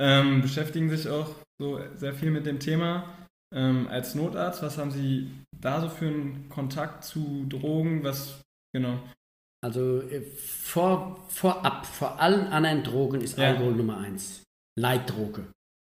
ähm, 0.00 0.42
beschäftigen 0.42 0.90
sich 0.90 1.08
auch 1.08 1.34
so 1.60 1.80
sehr 1.94 2.14
viel 2.14 2.30
mit 2.30 2.46
dem 2.46 2.58
Thema. 2.58 3.26
Ähm, 3.54 3.86
als 3.88 4.16
Notarzt, 4.16 4.62
was 4.62 4.78
haben 4.78 4.90
Sie 4.90 5.30
da 5.56 5.80
so 5.80 5.88
für 5.88 6.06
einen 6.06 6.48
Kontakt 6.48 7.04
zu 7.04 7.46
Drogen? 7.48 8.02
Was, 8.02 8.42
genau. 8.72 9.00
Also 9.64 10.02
äh, 10.02 10.20
vor, 10.20 11.24
vorab, 11.28 11.86
vor 11.86 12.20
allen 12.20 12.48
anderen 12.48 12.82
Drogen 12.82 13.22
ist 13.22 13.38
ja. 13.38 13.48
Alkohol 13.48 13.74
Nummer 13.74 13.96
eins. 13.96 14.42
Leitdroge. 14.78 15.46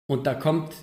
Und 0.10 0.26
da 0.28 0.34
kommt 0.34 0.74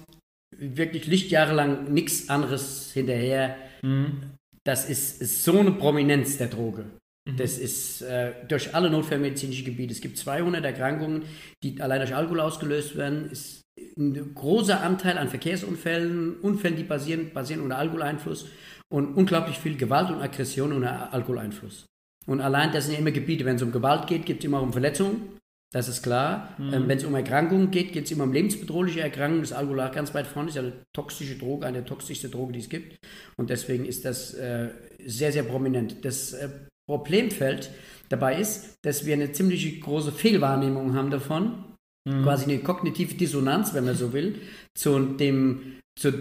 wirklich 0.55 1.07
lichtjahrelang 1.07 1.91
nichts 1.91 2.29
anderes 2.29 2.93
hinterher. 2.93 3.57
Mhm. 3.81 4.35
Das 4.65 4.91
ist, 4.91 5.23
ist, 5.23 5.43
so 5.43 5.59
eine 5.59 5.73
Prominenz 5.73 6.37
der 6.37 6.49
Droge. 6.49 6.85
Mhm. 7.27 7.37
Das 7.39 7.57
ist 7.57 8.03
äh, 8.03 8.35
durch 8.47 8.75
alle 8.75 8.91
notfallmedizinischen 8.91 9.65
Gebiete. 9.65 9.95
Es 9.95 10.03
gibt 10.03 10.19
200 10.19 10.63
Erkrankungen, 10.63 11.23
die 11.63 11.81
allein 11.81 12.01
durch 12.01 12.15
Alkohol 12.15 12.41
ausgelöst 12.41 12.97
werden. 12.97 13.31
Es 13.33 13.63
ist 13.75 13.97
ein 13.97 14.35
großer 14.35 14.83
Anteil 14.83 15.17
an 15.17 15.31
Verkehrsunfällen, 15.31 16.41
Unfällen, 16.41 16.77
die 16.77 16.85
basieren, 16.85 17.33
basieren 17.33 17.63
unter 17.63 17.79
Alkoholeinfluss 17.79 18.49
und 18.93 19.15
unglaublich 19.15 19.59
viel 19.59 19.79
Gewalt 19.79 20.11
und 20.11 20.21
Aggression 20.21 20.75
unter 20.75 21.15
Alkoholeinfluss. 21.15 21.87
Und 22.27 22.41
allein, 22.41 22.73
das 22.73 22.85
sind 22.85 22.95
ja 22.95 23.01
immer 23.01 23.11
Gebiete, 23.11 23.45
wenn 23.45 23.57
es 23.57 23.63
um 23.63 23.73
Gewalt 23.73 24.07
geht, 24.07 24.27
geht 24.27 24.39
es 24.39 24.45
immer 24.45 24.63
um 24.63 24.73
Verletzungen. 24.73 25.39
Das 25.73 25.89
ist 25.89 26.03
klar. 26.03 26.55
Mhm. 26.59 26.75
Ähm, 26.75 26.89
wenn 26.89 26.99
es 26.99 27.05
um 27.05 27.15
Erkrankungen 27.15 27.71
geht, 27.71 27.93
geht 27.93 28.05
es 28.05 28.11
immer 28.11 28.25
um 28.25 28.33
lebensbedrohliche 28.33 29.01
Erkrankungen. 29.01 29.43
Das 29.43 29.53
Alkohol 29.53 29.91
ganz 29.93 30.15
weit 30.15 30.27
vorne 30.27 30.51
ist 30.51 30.55
ja 30.55 30.63
eine 30.63 30.75
toxische 30.93 31.37
Droge, 31.37 31.67
eine 31.67 31.79
der 31.79 31.87
toxischste 31.87 32.29
Droge, 32.29 32.53
die 32.53 32.61
es 32.61 32.69
gibt. 32.69 32.99
Und 33.37 33.51
deswegen 33.51 33.87
ist 33.87 34.05
das 34.05 34.35
äh, 34.35 34.69
sehr, 35.05 35.33
sehr 35.33 35.45
prominent. 35.45 36.05
Das 36.05 36.35
äh, 36.35 36.51
Problemfeld 36.87 37.71
dabei 38.11 38.39
ist, 38.39 38.75
dass 38.83 39.07
wir 39.07 39.15
eine 39.15 39.33
ziemlich 39.33 39.81
große 39.81 40.13
Fehlwahrnehmung 40.13 40.95
haben 40.95 41.11
davon. 41.11 41.65
Mhm. 42.05 42.23
Quasi 42.23 42.45
eine 42.45 42.59
kognitive 42.63 43.15
Dissonanz, 43.15 43.73
wenn 43.73 43.87
man 43.87 43.97
so 43.97 44.13
will, 44.13 44.41
zu 44.75 44.99
dem, 44.99 45.79
zu 45.99 46.13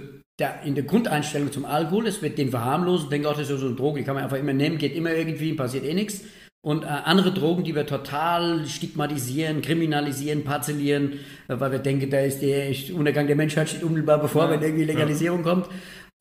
der, 0.42 0.64
in 0.66 0.76
der 0.76 0.84
Grundeinstellung 0.84 1.52
zum 1.52 1.66
Alkohol, 1.66 2.08
es 2.08 2.22
wird 2.22 2.38
den 2.38 2.50
verharmlosen, 2.50 3.10
denken 3.10 3.28
auch, 3.28 3.38
das 3.38 3.50
ist 3.50 3.60
so 3.60 3.68
eine 3.68 3.76
Droge, 3.76 4.00
die 4.00 4.06
kann 4.06 4.16
man 4.16 4.24
einfach 4.24 4.38
immer 4.38 4.54
nehmen, 4.54 4.78
geht 4.78 4.96
immer 4.96 5.14
irgendwie, 5.14 5.54
passiert 5.54 5.86
eh 5.86 5.94
nichts. 5.94 6.22
Und 6.64 6.84
äh, 6.84 6.88
andere 6.88 7.32
Drogen, 7.32 7.64
die 7.64 7.74
wir 7.74 7.88
total 7.88 8.68
stigmatisieren, 8.68 9.62
kriminalisieren, 9.62 10.44
parzellieren, 10.44 11.14
äh, 11.48 11.60
weil 11.60 11.72
wir 11.72 11.80
denken, 11.80 12.10
da 12.10 12.20
ist 12.20 12.42
der 12.42 12.72
Untergang 12.94 13.26
der 13.26 13.36
Menschheit 13.36 13.70
steht 13.70 13.84
unmittelbar 13.84 14.20
bevor, 14.20 14.44
ja, 14.46 14.52
wenn 14.52 14.62
irgendwie 14.62 14.84
Legalisierung 14.84 15.40
ja. 15.40 15.44
kommt. 15.44 15.68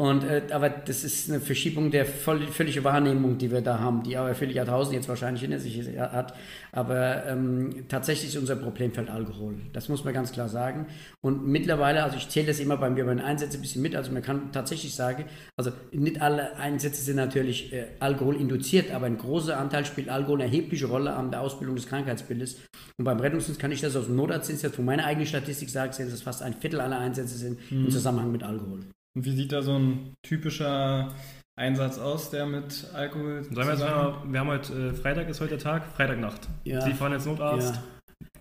Und, 0.00 0.25
äh, 0.25 0.40
aber 0.52 0.71
das 0.71 1.04
ist 1.04 1.28
eine 1.28 1.40
Verschiebung 1.40 1.90
der 1.90 2.07
voll, 2.07 2.47
völlige 2.47 2.83
Wahrnehmung, 2.85 3.37
die 3.37 3.50
wir 3.50 3.61
da 3.61 3.80
haben, 3.80 4.02
die 4.02 4.16
aber 4.16 4.35
viele 4.35 4.54
Jahrtausende 4.54 4.97
jetzt 4.97 5.11
wahrscheinlich 5.11 5.42
hinter 5.42 5.59
sich 5.59 5.78
hat. 5.99 6.33
Aber 6.73 7.26
ähm, 7.26 7.85
tatsächlich 7.87 8.30
ist 8.30 8.40
unser 8.40 8.57
Problemfeld 8.57 9.11
Alkohol. 9.11 9.57
Das 9.75 9.90
muss 9.90 10.02
man 10.02 10.14
ganz 10.14 10.33
klar 10.33 10.49
sagen. 10.49 10.87
Und 11.21 11.47
mittlerweile, 11.47 12.02
also 12.02 12.16
ich 12.16 12.30
zähle 12.30 12.47
das 12.47 12.61
immer 12.61 12.78
bei 12.78 12.88
mir 12.88 13.04
bei 13.04 13.12
den 13.12 13.23
Einsätzen 13.23 13.59
ein 13.59 13.61
bisschen 13.61 13.83
mit, 13.83 13.95
also 13.95 14.11
man 14.11 14.23
kann 14.23 14.52
tatsächlich 14.52 14.95
sagen, 14.95 15.26
also 15.59 15.71
nicht 15.92 16.23
alle 16.23 16.57
Einsätze 16.57 17.02
sind 17.02 17.16
natürlich 17.16 17.71
äh, 17.75 17.88
Alkohol 18.00 18.37
induziert, 18.37 18.92
aber 18.92 19.04
ein 19.04 19.19
großer 19.19 19.59
Anteil 19.59 19.85
spielt 19.85 20.09
Alkohol 20.09 20.40
eine 20.40 20.45
erhebliche 20.45 20.87
Rolle 20.87 21.12
an 21.12 21.30
der 21.30 21.42
Ausbildung 21.42 21.76
des 21.76 21.87
Krankheitsbildes. 21.87 22.57
Und 22.97 23.04
beim 23.04 23.21
Rettungsdienst 23.21 23.61
kann 23.61 23.71
ich 23.71 23.83
das 23.83 23.95
aus 23.97 24.07
dem 24.07 24.16
Notarztdienst 24.16 24.62
jetzt 24.62 24.76
von 24.76 24.87
meiner 24.87 25.04
eigenen 25.04 25.26
Statistik 25.26 25.69
sagen, 25.69 25.90
dass 25.90 26.00
es 26.00 26.23
fast 26.23 26.42
ein 26.42 26.54
Viertel 26.54 26.80
aller 26.80 26.99
Einsätze 26.99 27.37
sind 27.37 27.71
mhm. 27.71 27.85
im 27.85 27.90
Zusammenhang 27.90 28.33
mit 28.33 28.42
Alkohol. 28.42 28.80
Und 29.14 29.25
wie 29.25 29.33
sieht 29.33 29.52
da 29.52 29.62
so 29.62 29.76
ein 29.76 30.14
typischer 30.23 31.12
Einsatz 31.57 31.99
aus, 31.99 32.31
der 32.31 32.47
mit 32.47 32.87
Alkohol 32.95 33.43
Sagen 33.45 33.57
wir, 33.57 33.71
jetzt 33.71 33.81
mal, 33.81 34.23
wir 34.25 34.40
haben 34.40 34.49
heute, 34.49 34.73
äh, 34.73 34.95
Freitag 34.95 35.29
ist 35.29 35.40
heute 35.40 35.50
der 35.50 35.59
Tag, 35.59 35.87
Freitagnacht. 35.95 36.49
Ja. 36.64 36.81
Sie 36.81 36.93
fahren 36.93 37.12
jetzt 37.12 37.26
Notarzt. 37.26 37.75
Ja. 37.75 37.83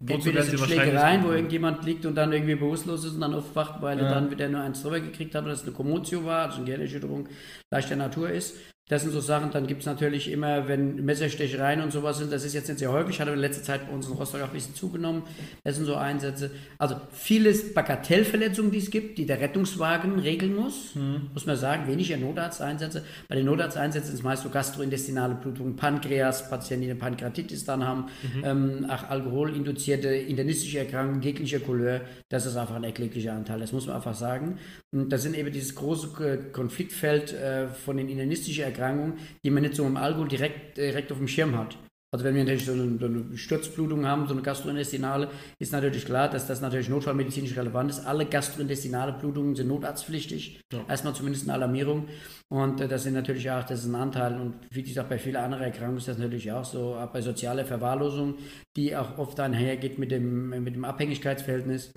Wozu 0.01 0.33
werden 0.33 0.49
Sie 0.49 0.57
Schlägereien, 0.57 1.23
wo 1.23 1.31
irgendjemand 1.31 1.83
liegt 1.83 2.05
und 2.05 2.15
dann 2.15 2.31
irgendwie 2.31 2.55
bewusstlos 2.55 3.03
ist 3.03 3.15
und 3.15 3.21
dann 3.21 3.33
aufwacht, 3.33 3.81
weil 3.81 3.97
ja. 3.97 4.05
er 4.05 4.13
dann 4.13 4.31
wieder 4.31 4.47
nur 4.47 4.61
eins 4.61 4.81
drüber 4.81 4.99
gekriegt 5.01 5.35
hat, 5.35 5.43
oder 5.43 5.53
es 5.53 5.63
eine 5.63 5.73
Kommotio 5.73 6.23
war, 6.23 6.45
also 6.45 6.57
eine 6.57 6.65
Gehirnerschütterung 6.65 7.27
leichter 7.71 7.97
Natur 7.97 8.29
ist. 8.29 8.55
Das 8.89 9.03
sind 9.03 9.11
so 9.11 9.19
Sachen, 9.19 9.51
dann 9.51 9.67
gibt 9.67 9.81
es 9.81 9.85
natürlich 9.85 10.31
immer, 10.31 10.67
wenn 10.67 11.05
Messerstechereien 11.05 11.81
und 11.81 11.91
sowas 11.91 12.17
sind, 12.17 12.31
das 12.31 12.43
ist 12.43 12.55
jetzt 12.55 12.69
nicht 12.69 12.79
sehr 12.79 12.91
häufig, 12.91 13.21
hat 13.21 13.27
aber 13.27 13.35
in 13.35 13.41
letzter 13.41 13.61
Zeit 13.61 13.87
bei 13.87 13.93
uns 13.93 14.07
in 14.07 14.13
Rostock 14.13 14.41
auch 14.41 14.47
ein 14.47 14.53
bisschen 14.53 14.73
zugenommen. 14.73 15.21
Das 15.63 15.75
sind 15.75 15.85
so 15.85 15.93
Einsätze. 15.93 16.49
Also 16.79 16.95
vieles 17.11 17.75
Bagatellverletzungen, 17.75 18.71
die 18.71 18.79
es 18.79 18.89
gibt, 18.89 19.19
die 19.19 19.27
der 19.27 19.39
Rettungswagen 19.39 20.17
regeln 20.17 20.55
muss, 20.55 20.95
mhm. 20.95 21.29
muss 21.31 21.45
man 21.45 21.55
sagen, 21.55 21.87
weniger 21.87 22.17
Notarzteinsätze. 22.17 23.05
Bei 23.27 23.35
den 23.35 23.45
Notarzteinsätzen 23.45 24.07
sind 24.07 24.15
es 24.17 24.23
meist 24.23 24.41
so 24.41 24.49
gastrointestinale 24.49 25.35
Blutungen, 25.35 25.75
Pankreas, 25.75 26.49
Patienten, 26.49 26.85
die 26.85 26.89
eine 26.89 26.99
Pankreatitis 26.99 27.65
dann 27.65 27.85
haben, 27.85 28.05
mhm. 28.23 28.43
ähm, 28.43 28.85
auch 28.89 29.07
alkoholinduzierte 29.07 30.07
internistische 30.07 30.79
Erkrankungen 30.79 31.21
jeglicher 31.21 31.59
Couleur, 31.59 32.01
das 32.29 32.47
ist 32.47 32.55
einfach 32.57 32.75
ein 32.75 32.83
erkläglicher 32.83 33.33
Anteil, 33.33 33.59
das 33.59 33.71
muss 33.71 33.85
man 33.85 33.97
einfach 33.97 34.15
sagen. 34.15 34.57
Und 34.91 35.09
das 35.09 35.21
sind 35.21 35.37
eben 35.37 35.51
dieses 35.51 35.75
große 35.75 36.49
Konfliktfeld 36.51 37.33
äh, 37.33 37.67
von 37.67 37.97
den 37.97 38.09
internistischen 38.09 38.63
Erkrankungen, 38.63 38.78
Erkrankung, 38.79 39.13
die 39.43 39.49
man 39.49 39.63
nicht 39.63 39.75
so 39.75 39.85
im 39.85 39.97
Alkohol 39.97 40.27
direkt, 40.27 40.77
direkt 40.77 41.11
auf 41.11 41.17
dem 41.17 41.27
Schirm 41.27 41.57
hat. 41.57 41.77
Also 42.11 42.25
wenn 42.25 42.33
wir 42.33 42.43
natürlich 42.43 42.65
so 42.65 42.71
eine, 42.71 42.97
so 42.97 43.05
eine 43.05 43.37
Sturzblutung 43.37 44.03
haben, 44.07 44.25
so 44.25 44.33
eine 44.33 44.41
gastrointestinale, 44.41 45.29
ist 45.59 45.71
natürlich 45.71 46.05
klar, 46.05 46.27
dass 46.27 46.47
das 46.47 46.59
natürlich 46.59 46.89
notfallmedizinisch 46.89 47.55
relevant 47.55 47.91
ist. 47.91 48.03
Alle 48.03 48.25
gastrointestinale 48.25 49.13
Blutungen 49.13 49.55
sind 49.55 49.67
notarztpflichtig, 49.67 50.59
ja. 50.73 50.83
erstmal 50.87 51.13
zumindest 51.13 51.43
eine 51.43 51.53
Alarmierung. 51.53 52.07
Und 52.47 52.81
äh, 52.81 52.87
das 52.87 53.03
sind 53.03 53.13
natürlich 53.13 53.51
auch, 53.51 53.63
das 53.63 53.81
ist 53.81 53.85
ein 53.85 53.95
Anteil. 53.95 54.41
Und 54.41 54.55
wie 54.71 54.81
gesagt, 54.81 55.09
bei 55.09 55.19
vielen 55.19 55.35
anderen 55.35 55.63
Erkrankungen 55.63 55.99
ist 55.99 56.07
das 56.07 56.17
natürlich 56.17 56.51
auch 56.51 56.65
so, 56.65 56.95
auch 56.95 57.11
bei 57.11 57.21
sozialer 57.21 57.65
Verwahrlosung, 57.65 58.35
die 58.75 58.95
auch 58.95 59.19
oft 59.19 59.39
einhergeht 59.39 59.99
mit 59.99 60.09
dem, 60.09 60.49
mit 60.63 60.75
dem 60.75 60.85
Abhängigkeitsverhältnis 60.85 61.93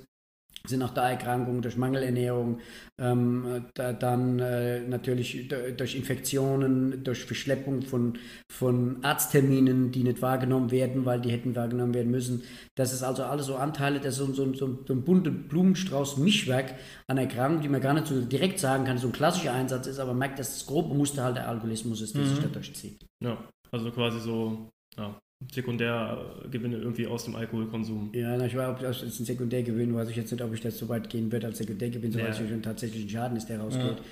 sind 0.66 0.83
auch 0.83 0.94
da 0.94 1.11
Erkrankungen 1.11 1.62
durch 1.62 1.77
Mangelernährung, 1.77 2.61
ähm, 2.98 3.64
da, 3.75 3.92
dann 3.92 4.38
äh, 4.38 4.81
natürlich 4.81 5.48
durch 5.77 5.96
Infektionen, 5.96 7.03
durch 7.03 7.25
Verschleppung 7.25 7.83
von, 7.83 8.18
von 8.48 9.05
Arztterminen, 9.05 9.90
die 9.90 10.05
nicht 10.05 10.22
wahrgenommen 10.22 10.70
werden, 10.70 11.05
weil 11.05 11.20
die 11.20 11.31
hätten 11.31 11.57
wahrgenommen 11.57 11.94
werden 11.94 12.11
müssen. 12.11 12.42
Das 12.75 12.92
ist 12.92 13.03
also 13.03 13.25
alles 13.25 13.46
so 13.46 13.57
Anteile, 13.57 14.01
das 14.01 14.18
ist 14.18 14.27
so, 14.27 14.33
so, 14.33 14.55
so, 14.55 14.79
so 14.87 14.92
ein 14.92 15.03
bunter 15.03 15.31
Blumenstrauß, 15.31 16.18
Mischwerk 16.18 16.75
an 17.07 17.18
Erkrankungen, 17.18 17.62
die 17.62 17.68
man 17.68 17.81
gar 17.81 17.94
nicht 17.94 18.07
so 18.07 18.20
direkt 18.20 18.59
sagen 18.59 18.85
kann, 18.85 18.98
so 18.98 19.09
ein 19.09 19.12
klassischer 19.12 19.53
Einsatz 19.53 19.87
ist, 19.87 19.98
aber 19.98 20.14
merkt, 20.14 20.38
dass 20.38 20.59
das 20.59 20.66
grobe 20.66 20.94
Muster 20.94 21.25
halt 21.25 21.37
der 21.37 21.48
Alkoholismus 21.48 22.01
ist, 22.01 22.14
der 22.14 22.22
mhm. 22.22 22.29
sich 22.29 22.38
da 22.40 22.48
durchzieht. 22.48 23.05
Ja, 23.20 23.38
also 23.70 23.90
quasi 23.90 24.20
so 24.20 24.70
ja, 24.96 25.18
Sekundärgewinne 25.50 26.76
irgendwie 26.76 27.07
aus 27.07 27.24
dem 27.24 27.35
Alkoholkonsum. 27.35 28.11
Ja, 28.14 28.37
na, 28.37 28.46
ich 28.46 28.57
weiß, 28.57 28.68
ob 28.68 28.81
das 28.81 29.02
ein 29.02 29.24
Sekundärgewinn, 29.24 29.94
weiß 29.94 30.09
ich 30.11 30.16
jetzt 30.16 30.31
nicht, 30.31 30.42
ob 30.42 30.52
ich 30.52 30.61
das 30.61 30.78
so 30.78 30.88
weit 30.88 31.09
gehen 31.09 31.33
würde 31.33 31.46
als 31.48 31.59
Sekundärgewinn, 31.59 32.12
so 32.12 32.18
ja. 32.18 32.26
es 32.26 32.38
schon 32.38 32.62
tatsächlich 32.62 33.05
ein 33.05 33.09
Schaden 33.09 33.37
ist, 33.37 33.48
der 33.48 33.61
rausgeht. 33.61 34.02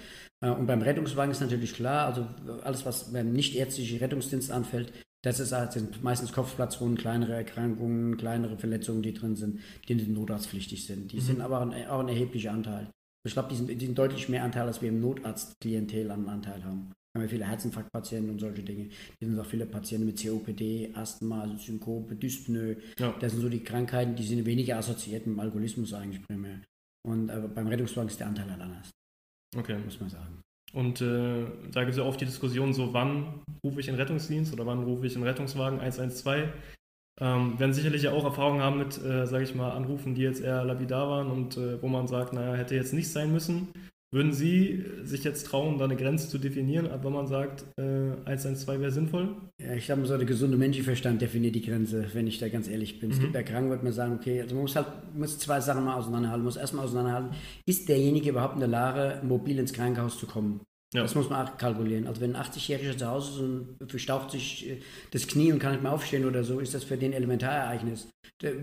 Ja. 0.42 0.52
Äh, 0.52 0.56
und 0.56 0.66
beim 0.66 0.82
Rettungswagen 0.82 1.30
ist 1.30 1.40
natürlich 1.40 1.74
klar, 1.74 2.06
also 2.06 2.26
alles, 2.62 2.84
was 2.86 3.12
beim 3.12 3.32
nichtärztlichen 3.32 3.98
Rettungsdienst 3.98 4.50
anfällt, 4.50 4.92
das 5.22 5.38
ist, 5.38 5.52
halt, 5.52 5.72
sind 5.72 6.02
meistens 6.02 6.32
Kopfplatzwunden, 6.32 6.96
kleinere 6.96 7.34
Erkrankungen, 7.34 8.16
kleinere 8.16 8.56
Verletzungen, 8.56 9.02
die 9.02 9.12
drin 9.12 9.36
sind, 9.36 9.60
die 9.86 9.94
nicht 9.94 10.08
notarztpflichtig 10.08 10.86
sind. 10.86 11.12
Die 11.12 11.16
mhm. 11.16 11.20
sind 11.20 11.40
aber 11.42 11.60
ein, 11.60 11.86
auch 11.88 12.00
ein 12.00 12.08
erheblicher 12.08 12.52
Anteil. 12.52 12.88
Ich 13.26 13.34
glaube, 13.34 13.50
die 13.50 13.56
sind, 13.56 13.68
die 13.68 13.84
sind 13.84 13.98
deutlich 13.98 14.30
mehr 14.30 14.44
Anteil, 14.44 14.66
als 14.66 14.80
wir 14.80 14.88
im 14.88 15.00
Notarztklientel 15.00 16.10
an 16.10 16.26
Anteil 16.26 16.64
haben 16.64 16.90
haben 17.14 17.22
wir 17.22 17.28
viele 17.28 17.46
Herzinfarktpatienten 17.46 18.30
und 18.30 18.38
solche 18.38 18.62
Dinge. 18.62 18.88
Hier 19.18 19.28
sind 19.28 19.38
auch 19.38 19.46
viele 19.46 19.66
Patienten 19.66 20.06
mit 20.06 20.22
COPD, 20.22 20.90
Asthma, 20.94 21.46
Synkope, 21.58 22.14
Dyspnoe. 22.14 22.76
Ja. 22.98 23.14
Das 23.20 23.32
sind 23.32 23.40
so 23.40 23.48
die 23.48 23.64
Krankheiten, 23.64 24.14
die 24.14 24.22
sind 24.22 24.44
weniger 24.46 24.76
assoziiert 24.76 25.26
mit 25.26 25.36
dem 25.36 25.40
Alkoholismus 25.40 25.92
eigentlich 25.92 26.22
primär. 26.26 26.60
Und 27.06 27.30
aber 27.30 27.48
beim 27.48 27.66
Rettungswagen 27.66 28.08
ist 28.08 28.20
der 28.20 28.28
Anteil 28.28 28.50
halt 28.50 28.60
anders. 28.60 28.90
Okay. 29.56 29.78
Muss 29.84 30.00
man 30.00 30.10
sagen. 30.10 30.40
Und 30.72 31.00
äh, 31.00 31.46
da 31.72 31.80
gibt 31.80 31.92
es 31.92 31.96
ja 31.96 32.04
oft 32.04 32.20
die 32.20 32.26
Diskussion, 32.26 32.72
so 32.72 32.92
wann 32.92 33.42
rufe 33.64 33.80
ich 33.80 33.88
in 33.88 33.96
Rettungsdienst 33.96 34.52
oder 34.52 34.66
wann 34.66 34.84
rufe 34.84 35.06
ich 35.06 35.16
in 35.16 35.24
Rettungswagen 35.24 35.80
112. 35.80 36.52
Ähm, 37.20 37.58
werden 37.58 37.72
sicherlich 37.72 38.02
ja 38.02 38.12
auch 38.12 38.24
Erfahrungen 38.24 38.62
haben 38.62 38.78
mit, 38.78 38.96
äh, 39.02 39.26
sage 39.26 39.44
ich 39.44 39.54
mal, 39.54 39.72
Anrufen, 39.72 40.14
die 40.14 40.22
jetzt 40.22 40.40
eher 40.40 40.64
lapidar 40.64 41.08
waren 41.08 41.30
und 41.30 41.56
äh, 41.56 41.82
wo 41.82 41.88
man 41.88 42.06
sagt, 42.06 42.32
naja, 42.32 42.54
hätte 42.54 42.76
jetzt 42.76 42.94
nicht 42.94 43.10
sein 43.10 43.32
müssen. 43.32 43.68
Würden 44.12 44.32
Sie 44.32 44.84
sich 45.04 45.22
jetzt 45.22 45.46
trauen, 45.46 45.78
da 45.78 45.84
eine 45.84 45.94
Grenze 45.94 46.28
zu 46.28 46.38
definieren, 46.38 46.90
ab 46.90 47.00
wann 47.04 47.12
man 47.12 47.28
sagt, 47.28 47.64
äh, 47.78 48.10
112 48.24 48.80
wäre 48.80 48.90
sinnvoll? 48.90 49.36
Ja, 49.58 49.74
ich 49.74 49.84
glaube, 49.84 50.04
so 50.04 50.16
der 50.16 50.26
gesunde 50.26 50.56
Menschenverstand 50.56 51.22
definiert 51.22 51.54
die 51.54 51.62
Grenze, 51.62 52.06
wenn 52.12 52.26
ich 52.26 52.40
da 52.40 52.48
ganz 52.48 52.66
ehrlich 52.66 52.98
bin. 52.98 53.10
Mhm. 53.10 53.14
Es 53.14 53.20
gibt 53.20 53.36
Erkrankungen, 53.36 53.70
wird 53.70 53.84
man 53.84 53.92
sagen, 53.92 54.14
okay, 54.14 54.40
also 54.40 54.56
man 54.56 54.62
muss 54.62 54.74
halt 54.74 54.88
muss 55.14 55.38
zwei 55.38 55.60
Sachen 55.60 55.84
mal 55.84 55.94
auseinanderhalten. 55.94 56.42
Man 56.42 56.46
muss 56.46 56.56
erstmal 56.56 56.86
auseinanderhalten, 56.86 57.36
ist 57.66 57.88
derjenige 57.88 58.30
überhaupt 58.30 58.54
in 58.54 58.60
der 58.60 58.68
Lage, 58.68 59.24
mobil 59.24 59.60
ins 59.60 59.72
Krankenhaus 59.72 60.18
zu 60.18 60.26
kommen? 60.26 60.60
Ja. 60.92 61.02
Das 61.02 61.14
muss 61.14 61.30
man 61.30 61.46
auch 61.46 61.56
kalkulieren. 61.56 62.08
Also 62.08 62.20
wenn 62.20 62.34
ein 62.34 62.42
80-Jähriger 62.42 62.96
zu 62.96 63.06
Hause 63.06 63.30
ist 63.30 63.38
und 63.80 63.90
verstaucht 63.90 64.32
sich 64.32 64.68
äh, 64.68 64.80
das 65.12 65.28
Knie 65.28 65.52
und 65.52 65.60
kann 65.60 65.72
nicht 65.72 65.82
mehr 65.82 65.92
aufstehen 65.92 66.24
oder 66.24 66.42
so, 66.42 66.58
ist 66.58 66.74
das 66.74 66.82
für 66.82 66.96
den 66.96 67.12
Elementarereignis. 67.12 68.08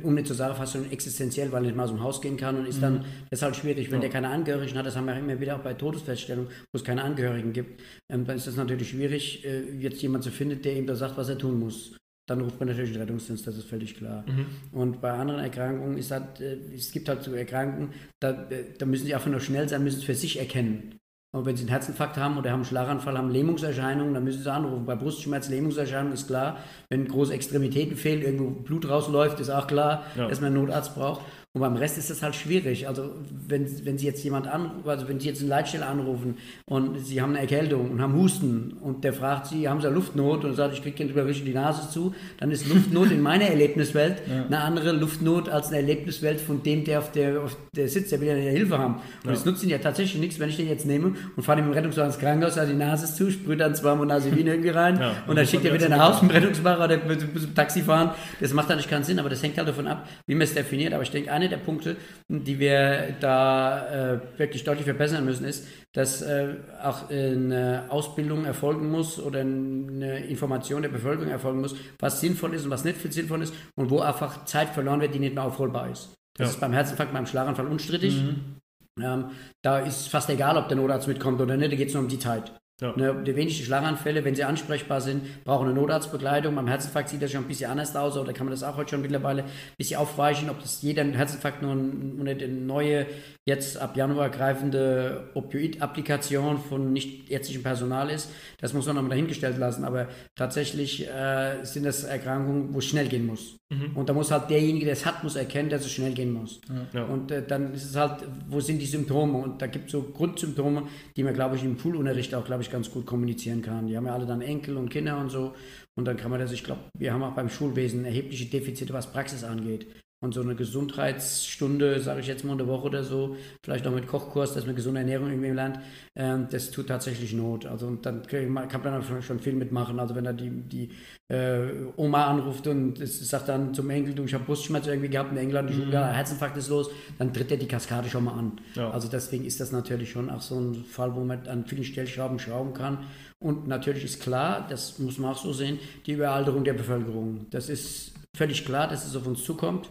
Um 0.03 0.13
nicht 0.15 0.27
zu 0.27 0.33
sagen, 0.33 0.55
fast 0.55 0.73
schon 0.73 0.91
existenziell, 0.91 1.51
weil 1.51 1.63
er 1.63 1.67
nicht 1.67 1.77
mal 1.77 1.83
aus 1.83 1.91
dem 1.91 2.03
Haus 2.03 2.19
gehen 2.19 2.35
kann 2.35 2.57
und 2.57 2.65
ist 2.65 2.77
mhm. 2.77 3.03
dann, 3.31 3.41
halt 3.41 3.55
schwierig. 3.55 3.91
Wenn 3.91 3.99
ja. 3.99 4.01
der 4.01 4.09
keine 4.09 4.27
Angehörigen 4.27 4.77
hat, 4.77 4.85
das 4.85 4.97
haben 4.97 5.05
wir 5.05 5.15
immer 5.15 5.39
wieder 5.39 5.55
auch 5.55 5.63
bei 5.63 5.73
Todesfeststellungen, 5.73 6.49
wo 6.49 6.77
es 6.77 6.83
keine 6.83 7.03
Angehörigen 7.03 7.53
gibt, 7.53 7.79
ähm, 8.11 8.25
dann 8.25 8.35
ist 8.35 8.47
das 8.47 8.57
natürlich 8.57 8.89
schwierig, 8.89 9.45
äh, 9.45 9.61
jetzt 9.79 10.01
jemand 10.01 10.25
zu 10.25 10.31
finden, 10.31 10.61
der 10.61 10.75
ihm 10.75 10.85
da 10.85 10.95
sagt, 10.95 11.17
was 11.17 11.29
er 11.29 11.37
tun 11.37 11.59
muss 11.59 11.95
dann 12.29 12.41
ruft 12.41 12.59
man 12.59 12.67
natürlich 12.67 12.91
den 12.91 12.99
Rettungsdienst, 12.99 13.47
das 13.47 13.55
ist 13.55 13.69
völlig 13.69 13.95
klar. 13.95 14.25
Mhm. 14.27 14.47
Und 14.77 14.99
bei 14.99 15.11
anderen 15.11 15.39
Erkrankungen 15.39 15.97
ist 15.97 16.11
halt, 16.11 16.41
äh, 16.41 16.57
es 16.75 16.91
gibt 16.91 17.07
halt 17.07 17.23
so 17.23 17.33
Erkrankungen, 17.33 17.93
da, 18.19 18.33
da 18.33 18.85
müssen 18.85 19.05
sie 19.05 19.15
einfach 19.15 19.31
nur 19.31 19.39
schnell 19.39 19.69
sein, 19.69 19.81
müssen 19.81 19.99
es 19.99 20.03
für 20.03 20.13
sich 20.13 20.37
erkennen. 20.37 20.99
Und 21.37 21.45
wenn 21.45 21.55
Sie 21.55 21.63
einen 21.63 21.69
Herzinfarkt 21.69 22.17
haben 22.17 22.37
oder 22.37 22.49
haben 22.51 22.59
einen 22.59 22.65
Schlaganfall, 22.65 23.17
haben 23.17 23.29
Lähmungserscheinungen, 23.29 24.13
dann 24.13 24.23
müssen 24.23 24.41
Sie 24.41 24.51
anrufen. 24.51 24.85
Bei 24.85 24.95
Brustschmerz, 24.95 25.49
Lähmungserscheinungen 25.49 26.13
ist 26.13 26.27
klar. 26.27 26.57
Wenn 26.89 27.07
große 27.07 27.33
Extremitäten 27.33 27.95
fehlen, 27.95 28.21
irgendwo 28.23 28.49
Blut 28.49 28.89
rausläuft, 28.89 29.39
ist 29.39 29.49
auch 29.49 29.67
klar, 29.67 30.03
ja. 30.15 30.27
dass 30.27 30.41
man 30.41 30.47
einen 30.47 30.63
Notarzt 30.63 30.95
braucht. 30.95 31.21
Und 31.57 31.61
beim 31.61 31.75
Rest 31.75 31.97
ist 31.97 32.11
das 32.11 32.21
halt 32.21 32.35
schwierig. 32.35 32.87
Also 32.87 33.09
wenn, 33.47 33.65
wenn 33.83 33.97
Sie 33.97 34.05
jetzt 34.05 34.23
jemand 34.23 34.47
anrufen, 34.47 34.87
also 34.87 35.07
wenn 35.07 35.19
Sie 35.19 35.27
jetzt 35.27 35.41
eine 35.41 35.49
Leitstelle 35.49 35.87
anrufen 35.87 36.37
und 36.65 37.03
Sie 37.03 37.19
haben 37.19 37.31
eine 37.31 37.39
Erkältung 37.39 37.89
und 37.89 37.99
haben 37.99 38.13
Husten 38.13 38.77
und 38.79 39.03
der 39.03 39.11
fragt 39.11 39.47
Sie, 39.47 39.67
haben 39.67 39.81
Sie 39.81 39.87
eine 39.87 39.95
Luftnot 39.95 40.45
und 40.45 40.53
sagt, 40.53 40.75
ich 40.75 40.83
kriege 40.83 41.01
Ihnen 41.01 41.09
überwische 41.09 41.43
die 41.43 41.55
Nase 41.55 41.89
zu, 41.89 42.13
dann 42.39 42.51
ist 42.51 42.67
Luftnot 42.69 43.09
in 43.09 43.21
meiner 43.21 43.45
Erlebniswelt 43.45 44.21
ja. 44.29 44.45
eine 44.45 44.59
andere 44.59 44.91
Luftnot 44.91 45.49
als 45.49 45.69
eine 45.69 45.77
Erlebniswelt 45.77 46.39
von 46.39 46.61
dem, 46.61 46.83
der 46.83 46.99
auf 46.99 47.11
der, 47.11 47.41
auf 47.41 47.57
der 47.75 47.87
sitzt, 47.87 48.11
der 48.11 48.21
will 48.21 48.27
ja 48.27 48.35
eine 48.35 48.51
Hilfe 48.51 48.77
haben. 48.77 49.01
Und 49.23 49.31
es 49.31 49.43
ja. 49.43 49.49
nutzt 49.49 49.63
Ihnen 49.63 49.71
ja 49.71 49.79
tatsächlich 49.79 50.21
nichts, 50.21 50.39
wenn 50.39 50.49
ich 50.49 50.57
den 50.57 50.69
jetzt 50.69 50.85
nehme 50.85 51.15
und 51.35 51.41
fahre 51.41 51.59
ihm 51.59 51.65
im 51.65 51.71
Rettungswagen 51.71 52.11
ins 52.11 52.19
Krankenhaus, 52.19 52.55
also 52.59 52.71
die 52.71 52.77
Nase 52.77 53.11
zu, 53.11 53.31
sprüht 53.31 53.59
dann 53.61 53.73
zweimal 53.73 54.05
Nasivin 54.05 54.45
irgendwie 54.45 54.69
rein 54.69 54.99
ja, 54.99 55.13
und, 55.25 55.35
dann 55.35 55.47
schickt 55.47 55.65
er 55.65 55.73
wieder 55.73 55.89
nach 55.89 56.13
Hause 56.13 56.25
mit 56.25 56.35
dem 56.35 56.43
Rettungswagen 56.43 56.85
oder 56.85 56.97
mit 57.03 57.21
dem 57.21 57.55
Taxi 57.55 57.81
fahren. 57.81 58.11
Das 58.39 58.53
macht 58.53 58.69
eigentlich 58.69 58.87
keinen 58.87 59.03
Sinn, 59.03 59.17
aber 59.17 59.29
das 59.29 59.41
hängt 59.41 59.57
halt 59.57 59.67
davon 59.67 59.87
ab, 59.87 60.07
wie 60.27 60.35
man 60.35 60.43
es 60.43 60.53
definiert. 60.53 60.93
Aber 60.93 61.01
ich 61.01 61.09
denke, 61.09 61.31
einer 61.47 61.57
der 61.57 61.63
Punkte, 61.63 61.97
die 62.29 62.59
wir 62.59 63.15
da 63.19 64.13
äh, 64.13 64.19
wirklich 64.37 64.63
deutlich 64.63 64.85
verbessern 64.85 65.25
müssen, 65.25 65.45
ist, 65.45 65.67
dass 65.93 66.21
äh, 66.21 66.55
auch 66.83 67.09
eine 67.09 67.85
Ausbildung 67.89 68.45
erfolgen 68.45 68.91
muss 68.91 69.19
oder 69.19 69.41
eine 69.41 70.25
Information 70.25 70.81
der 70.81 70.89
Bevölkerung 70.89 71.31
erfolgen 71.31 71.61
muss, 71.61 71.75
was 71.99 72.21
sinnvoll 72.21 72.53
ist 72.53 72.65
und 72.65 72.71
was 72.71 72.83
nicht 72.83 73.01
sinnvoll 73.13 73.41
ist 73.41 73.53
und 73.75 73.89
wo 73.89 73.99
einfach 73.99 74.45
Zeit 74.45 74.69
verloren 74.69 75.01
wird, 75.01 75.13
die 75.13 75.19
nicht 75.19 75.35
mehr 75.35 75.43
aufholbar 75.43 75.89
ist. 75.89 76.13
Das 76.37 76.49
ja. 76.49 76.53
ist 76.53 76.59
beim 76.59 76.73
Herzinfarkt, 76.73 77.13
beim 77.13 77.25
Schlaganfall 77.25 77.67
unstrittig. 77.67 78.21
Mhm. 78.21 78.57
Ähm, 79.01 79.25
da 79.63 79.79
ist 79.79 80.09
fast 80.09 80.29
egal, 80.29 80.57
ob 80.57 80.67
der 80.67 80.77
Notarzt 80.77 81.07
mitkommt 81.07 81.39
oder 81.39 81.57
nicht, 81.57 81.71
da 81.71 81.75
geht 81.75 81.89
es 81.89 81.93
nur 81.93 82.03
um 82.03 82.09
die 82.09 82.19
Zeit. 82.19 82.51
Ja. 82.79 82.93
Ne, 82.95 83.23
die 83.25 83.35
wenigsten 83.35 83.63
Schlaganfälle, 83.63 84.23
wenn 84.23 84.35
sie 84.35 84.43
ansprechbar 84.43 85.01
sind, 85.01 85.43
brauchen 85.43 85.65
eine 85.65 85.73
Notarztbegleitung. 85.73 86.53
Beim 86.53 86.67
Herzinfarkt 86.67 87.09
sieht 87.09 87.23
das 87.23 87.31
schon 87.31 87.43
ein 87.43 87.47
bisschen 87.47 87.71
anders 87.71 87.95
aus, 87.95 88.15
oder 88.17 88.33
kann 88.33 88.45
man 88.45 88.51
das 88.51 88.61
auch 88.61 88.77
heute 88.77 88.91
schon 88.91 89.01
mittlerweile 89.01 89.45
ein 89.45 89.49
bisschen 89.77 89.99
aufweichen, 89.99 90.47
ob 90.51 90.61
das 90.61 90.83
jeder 90.83 91.03
Herzinfarkt 91.03 91.63
nur 91.63 91.71
eine 91.71 92.47
neue, 92.47 93.07
jetzt 93.45 93.79
ab 93.79 93.97
Januar 93.97 94.29
greifende 94.29 95.31
Opioid-Applikation 95.33 96.59
von 96.59 96.93
nicht 96.93 97.31
ärztlichem 97.31 97.63
Personal 97.63 98.11
ist. 98.11 98.29
Das 98.61 98.73
muss 98.73 98.85
man 98.85 98.95
nochmal 98.95 99.09
dahingestellt 99.09 99.57
lassen. 99.57 99.83
Aber 99.83 100.07
tatsächlich 100.35 101.07
äh, 101.07 101.63
sind 101.63 101.83
das 101.83 102.03
Erkrankungen, 102.03 102.75
wo 102.75 102.77
es 102.77 102.85
schnell 102.85 103.07
gehen 103.07 103.25
muss. 103.25 103.57
Mhm. 103.69 103.97
Und 103.97 104.07
da 104.07 104.13
muss 104.13 104.31
halt 104.31 104.49
derjenige, 104.49 104.85
der 104.85 104.93
es 104.93 105.05
hat, 105.05 105.23
muss 105.23 105.35
erkennen, 105.35 105.69
dass 105.69 105.85
es 105.85 105.91
schnell 105.91 106.13
gehen 106.13 106.31
muss. 106.31 106.61
Ja. 106.93 107.03
Und 107.03 107.31
äh, 107.31 107.45
dann 107.45 107.73
ist 107.73 107.85
es 107.85 107.95
halt, 107.95 108.23
wo 108.47 108.61
sind 108.61 108.79
die 108.79 108.85
Symptome? 108.85 109.37
Und 109.39 109.61
da 109.61 109.67
gibt 109.67 109.87
es 109.87 109.91
so 109.91 110.03
Grundsymptome, 110.03 110.83
die 111.15 111.23
man, 111.23 111.33
glaube 111.33 111.57
ich, 111.57 111.63
im 111.63 111.77
Schulunterricht 111.77 112.33
auch, 112.33 112.45
glaube 112.45 112.63
ich, 112.63 112.71
ganz 112.71 112.89
gut 112.89 113.05
kommunizieren 113.05 113.61
kann. 113.61 113.87
Die 113.87 113.97
haben 113.97 114.05
ja 114.05 114.13
alle 114.13 114.25
dann 114.25 114.41
Enkel 114.41 114.77
und 114.77 114.89
Kinder 114.89 115.17
und 115.19 115.29
so. 115.29 115.53
Und 115.95 116.05
dann 116.05 116.15
kann 116.15 116.31
man 116.31 116.39
das, 116.39 116.51
ich 116.53 116.63
glaube, 116.63 116.81
wir 116.97 117.11
haben 117.11 117.23
auch 117.23 117.33
beim 117.33 117.49
Schulwesen 117.49 118.05
erhebliche 118.05 118.45
Defizite, 118.45 118.93
was 118.93 119.11
Praxis 119.11 119.43
angeht. 119.43 119.87
Und 120.19 120.33
so 120.33 120.41
eine 120.41 120.55
Gesundheitsstunde, 120.55 121.99
sage 121.99 122.21
ich 122.21 122.27
jetzt 122.27 122.43
mal 122.43 122.53
eine 122.53 122.67
Woche 122.67 122.87
oder 122.87 123.03
so, 123.03 123.35
vielleicht 123.63 123.85
auch 123.85 123.91
mit 123.91 124.07
Kochkurs, 124.07 124.55
dass 124.55 124.65
man 124.65 124.75
gesunde 124.75 125.01
Ernährung 125.01 125.29
irgendwie 125.29 125.51
lernt, 125.51 125.79
ähm, 126.15 126.47
das 126.49 126.71
tut 126.71 126.87
tatsächlich 126.87 127.33
Not. 127.33 127.67
Also 127.67 127.85
und 127.85 128.03
dann 128.03 128.25
kann 128.25 128.51
man 128.51 128.67
dann 128.67 129.21
schon 129.21 129.39
viel 129.39 129.53
mitmachen. 129.53 129.99
Also 129.99 130.15
wenn 130.15 130.23
da 130.23 130.33
die, 130.33 130.49
die 130.49 130.89
äh, 131.27 131.67
Oma 131.97 132.25
anruft 132.25 132.65
und 132.65 132.97
sagt 133.07 133.47
dann 133.47 133.75
zum 133.75 133.91
Enkel, 133.91 134.15
du, 134.15 134.23
ich 134.23 134.33
habe 134.33 134.43
Brustschmerzen 134.43 134.89
irgendwie 134.89 135.09
gehabt 135.09 135.31
in 135.33 135.37
England, 135.37 135.69
mhm. 135.69 135.91
Herzinfarkt 135.91 136.57
ist 136.57 136.69
los, 136.69 136.89
dann 137.19 137.31
tritt 137.31 137.51
er 137.51 137.57
die 137.57 137.67
Kaskade 137.67 138.09
schon 138.09 138.23
mal 138.23 138.33
an. 138.33 138.53
Ja. 138.73 138.89
Also 138.89 139.07
deswegen 139.09 139.45
ist 139.45 139.59
das 139.59 139.71
natürlich 139.71 140.09
schon 140.09 140.31
auch 140.31 140.41
so 140.41 140.59
ein 140.59 140.83
Fall, 140.83 141.13
wo 141.15 141.19
man 141.19 141.45
an 141.47 141.65
vielen 141.65 141.83
Stellschrauben 141.83 142.39
schrauben 142.39 142.73
kann. 142.73 143.05
Und 143.37 143.67
natürlich 143.67 144.03
ist 144.03 144.19
klar, 144.21 144.65
das 144.67 144.97
muss 144.97 145.19
man 145.19 145.33
auch 145.33 145.37
so 145.37 145.53
sehen, 145.53 145.77
die 146.07 146.13
Überalterung 146.13 146.63
der 146.63 146.73
Bevölkerung. 146.73 147.45
Das 147.51 147.69
ist 147.69 148.13
völlig 148.35 148.65
klar, 148.65 148.87
dass 148.87 149.05
es 149.05 149.15
auf 149.15 149.27
uns 149.27 149.43
zukommt. 149.43 149.89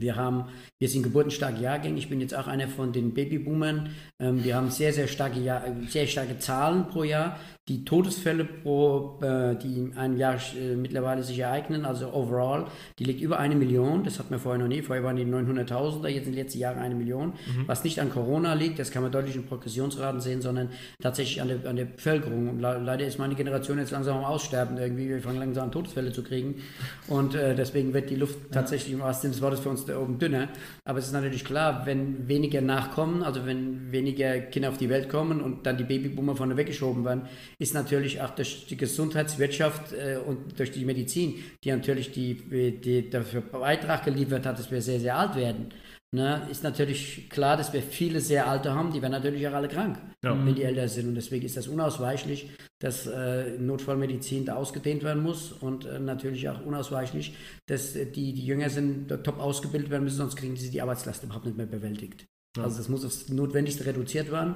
Wir 0.00 0.16
haben, 0.16 0.44
wir 0.78 0.88
sind 0.88 1.02
geburtenstarke 1.02 1.60
Jahrgänge. 1.60 1.98
Ich 1.98 2.08
bin 2.08 2.20
jetzt 2.20 2.34
auch 2.34 2.46
einer 2.46 2.68
von 2.68 2.92
den 2.92 3.14
Babyboomern. 3.14 3.90
Ähm, 4.20 4.44
wir 4.44 4.56
haben 4.56 4.70
sehr, 4.70 4.92
sehr 4.92 5.08
starke, 5.08 5.40
Jahr, 5.40 5.64
sehr 5.88 6.06
starke 6.06 6.38
Zahlen 6.38 6.88
pro 6.88 7.04
Jahr 7.04 7.38
die 7.68 7.84
Todesfälle 7.84 8.44
pro, 8.44 9.18
äh, 9.20 9.54
die 9.56 9.78
in 9.78 9.96
einem 9.96 10.16
Jahr 10.16 10.36
äh, 10.36 10.74
mittlerweile 10.74 11.22
sich 11.22 11.38
ereignen, 11.38 11.84
also 11.84 12.12
overall, 12.14 12.66
die 12.98 13.04
liegt 13.04 13.20
über 13.20 13.38
eine 13.38 13.56
Million. 13.56 14.04
Das 14.04 14.18
hatten 14.18 14.30
wir 14.30 14.38
vorher 14.38 14.60
noch 14.60 14.68
nie. 14.68 14.80
Vorher 14.80 15.04
waren 15.04 15.16
die 15.16 15.24
900.000er, 15.24 16.08
jetzt 16.08 16.26
in 16.26 16.32
den 16.32 16.42
letzten 16.42 16.60
Jahren 16.60 16.78
eine 16.78 16.94
Million. 16.94 17.28
Mhm. 17.28 17.64
Was 17.66 17.84
nicht 17.84 18.00
an 18.00 18.10
Corona 18.10 18.54
liegt, 18.54 18.78
das 18.78 18.90
kann 18.90 19.02
man 19.02 19.12
deutlich 19.12 19.36
in 19.36 19.44
Progressionsraten 19.44 20.20
sehen, 20.20 20.40
sondern 20.40 20.70
tatsächlich 21.02 21.42
an 21.42 21.48
der, 21.48 21.68
an 21.68 21.76
der 21.76 21.84
Bevölkerung. 21.84 22.48
Und 22.48 22.60
leider 22.60 23.06
ist 23.06 23.18
meine 23.18 23.34
Generation 23.34 23.78
jetzt 23.78 23.90
langsam 23.90 24.18
am 24.18 24.24
Aussterben 24.24 24.78
irgendwie. 24.78 25.08
Wir 25.10 25.20
fangen 25.20 25.38
langsam 25.38 25.64
an, 25.64 25.72
Todesfälle 25.72 26.10
zu 26.12 26.22
kriegen. 26.22 26.62
Und 27.06 27.34
äh, 27.34 27.54
deswegen 27.54 27.92
wird 27.92 28.08
die 28.08 28.16
Luft 28.16 28.38
tatsächlich 28.50 28.94
im 28.94 29.00
wahrsten 29.00 29.30
Sinne 29.30 29.32
des 29.32 29.42
Wortes 29.42 29.60
für 29.60 29.68
uns 29.68 29.84
da 29.84 29.98
oben 29.98 30.18
dünner. 30.18 30.48
Aber 30.86 30.98
es 31.00 31.06
ist 31.06 31.12
natürlich 31.12 31.44
klar, 31.44 31.82
wenn 31.84 32.28
weniger 32.28 32.62
nachkommen, 32.62 33.22
also 33.22 33.44
wenn 33.44 33.92
weniger 33.92 34.38
Kinder 34.40 34.70
auf 34.70 34.78
die 34.78 34.88
Welt 34.88 35.10
kommen 35.10 35.42
und 35.42 35.66
dann 35.66 35.76
die 35.76 35.84
Babyboomer 35.84 36.34
vorne 36.34 36.56
weggeschoben 36.56 37.04
werden, 37.04 37.22
ist 37.58 37.74
natürlich 37.74 38.20
auch 38.20 38.30
durch 38.30 38.66
die 38.66 38.76
Gesundheitswirtschaft 38.76 39.92
äh, 39.92 40.18
und 40.24 40.58
durch 40.58 40.70
die 40.70 40.84
Medizin, 40.84 41.42
die 41.64 41.70
natürlich 41.70 42.12
die, 42.12 42.34
die 42.80 43.10
dafür 43.10 43.40
Beitrag 43.40 44.04
geliefert 44.04 44.46
hat, 44.46 44.58
dass 44.58 44.70
wir 44.70 44.80
sehr, 44.80 45.00
sehr 45.00 45.16
alt 45.16 45.34
werden. 45.36 45.72
Ne, 46.10 46.48
ist 46.50 46.64
natürlich 46.64 47.28
klar, 47.28 47.58
dass 47.58 47.74
wir 47.74 47.82
viele 47.82 48.22
sehr 48.22 48.48
alte 48.48 48.74
haben, 48.74 48.94
die 48.94 49.02
werden 49.02 49.12
natürlich 49.12 49.46
auch 49.46 49.52
alle 49.52 49.68
krank, 49.68 49.98
ja. 50.24 50.34
wenn 50.46 50.54
die 50.54 50.62
älter 50.62 50.88
sind. 50.88 51.08
Und 51.08 51.16
deswegen 51.16 51.44
ist 51.44 51.58
das 51.58 51.68
unausweichlich, 51.68 52.48
dass 52.78 53.06
äh, 53.06 53.58
Notfallmedizin 53.58 54.46
da 54.46 54.54
ausgedehnt 54.54 55.02
werden 55.02 55.22
muss 55.22 55.52
und 55.52 55.84
äh, 55.84 55.98
natürlich 55.98 56.48
auch 56.48 56.64
unausweichlich, 56.64 57.34
dass 57.66 57.94
äh, 57.94 58.06
die, 58.06 58.32
die 58.32 58.46
jünger 58.46 58.70
sind, 58.70 59.08
top 59.22 59.38
ausgebildet 59.38 59.90
werden 59.90 60.04
müssen, 60.04 60.16
sonst 60.16 60.36
kriegen 60.36 60.56
sie 60.56 60.70
die 60.70 60.80
Arbeitslast 60.80 61.24
überhaupt 61.24 61.44
nicht 61.44 61.58
mehr 61.58 61.66
bewältigt. 61.66 62.24
Ja. 62.56 62.62
Also 62.62 62.78
das 62.78 62.88
muss 62.88 63.04
aufs 63.04 63.28
Notwendigste 63.28 63.84
reduziert 63.84 64.32
werden 64.32 64.54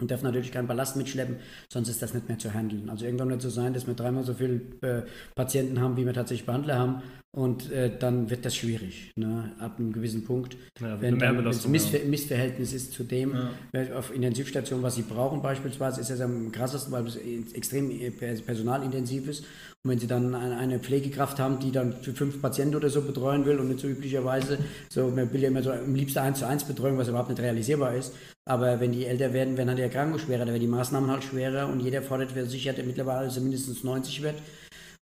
und 0.00 0.10
darf 0.10 0.22
natürlich 0.22 0.52
keinen 0.52 0.68
Ballast 0.68 0.96
mitschleppen, 0.96 1.36
sonst 1.72 1.88
ist 1.88 2.02
das 2.02 2.12
nicht 2.12 2.28
mehr 2.28 2.38
zu 2.38 2.52
handeln. 2.52 2.90
Also 2.90 3.04
irgendwann 3.04 3.30
wird 3.30 3.38
es 3.38 3.44
so 3.44 3.50
sein, 3.50 3.72
dass 3.72 3.86
wir 3.86 3.94
dreimal 3.94 4.24
so 4.24 4.34
viele 4.34 4.60
äh, 4.82 5.02
Patienten 5.34 5.80
haben, 5.80 5.96
wie 5.96 6.04
wir 6.04 6.12
tatsächlich 6.12 6.46
Behandler 6.46 6.78
haben 6.78 7.02
und 7.36 7.70
äh, 7.70 7.90
dann 7.98 8.30
wird 8.30 8.44
das 8.44 8.56
schwierig, 8.56 9.12
ne? 9.16 9.52
ab 9.58 9.78
einem 9.78 9.92
gewissen 9.92 10.24
Punkt. 10.24 10.56
Ja, 10.80 11.00
wenn 11.00 11.20
es 11.46 11.66
Missver. 11.66 11.98
Missverhältnis 12.06 12.72
ist 12.72 12.92
zu 12.92 13.04
dem, 13.04 13.34
ja. 13.72 13.96
auf 13.96 14.14
Intensivstationen, 14.14 14.82
was 14.82 14.96
sie 14.96 15.02
brauchen 15.02 15.42
beispielsweise, 15.42 16.00
ist 16.00 16.10
das 16.10 16.20
am 16.20 16.52
krassesten, 16.52 16.92
weil 16.92 17.06
es 17.06 17.16
extrem 17.52 17.90
äh, 17.90 18.10
personalintensiv 18.10 19.28
ist. 19.28 19.44
Und 19.86 19.92
wenn 19.92 19.98
sie 20.00 20.08
dann 20.08 20.34
eine 20.34 20.80
Pflegekraft 20.80 21.38
haben, 21.38 21.60
die 21.60 21.70
dann 21.70 21.92
für 22.02 22.12
fünf 22.12 22.42
Patienten 22.42 22.74
oder 22.74 22.90
so 22.90 23.02
betreuen 23.02 23.46
will 23.46 23.60
und 23.60 23.68
nicht 23.68 23.78
so 23.78 23.86
üblicherweise, 23.86 24.58
so, 24.88 25.06
man 25.06 25.32
will 25.32 25.40
ja 25.40 25.46
immer 25.46 25.62
so 25.62 25.70
am 25.70 25.94
liebsten 25.94 26.18
eins 26.18 26.40
zu 26.40 26.48
eins 26.48 26.64
Betreuung, 26.64 26.98
was 26.98 27.06
überhaupt 27.06 27.28
nicht 27.28 27.40
realisierbar 27.40 27.94
ist. 27.94 28.12
Aber 28.48 28.80
wenn 28.80 28.90
die 28.90 29.06
älter 29.06 29.32
werden, 29.32 29.56
werden 29.56 29.68
halt 29.68 29.78
die 29.78 29.84
Erkrankungen 29.84 30.18
schwerer, 30.18 30.40
dann 30.40 30.48
werden 30.48 30.62
die 30.62 30.66
Maßnahmen 30.66 31.08
halt 31.08 31.22
schwerer 31.22 31.68
und 31.68 31.78
jeder 31.78 32.02
fordert 32.02 32.32
für 32.32 32.46
sich, 32.46 32.64
der 32.64 32.82
mittlerweile 32.82 33.30
mindestens 33.40 33.84
90 33.84 34.22
wird. 34.22 34.42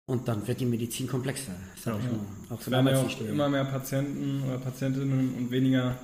Und 0.08 0.28
dann 0.28 0.46
wird 0.46 0.60
die 0.60 0.66
Medizin 0.66 1.08
komplexer, 1.08 1.54
sag 1.82 1.94
ja, 1.94 2.12
mal. 2.12 2.54
Auch 2.54 2.60
es 2.60 2.70
werden 2.70 2.88
ja 2.88 3.00
auch 3.00 3.22
immer 3.22 3.48
mehr 3.48 3.64
Patienten 3.64 4.44
oder 4.46 4.58
Patientinnen 4.58 5.36
und 5.36 5.52
weniger, 5.52 5.96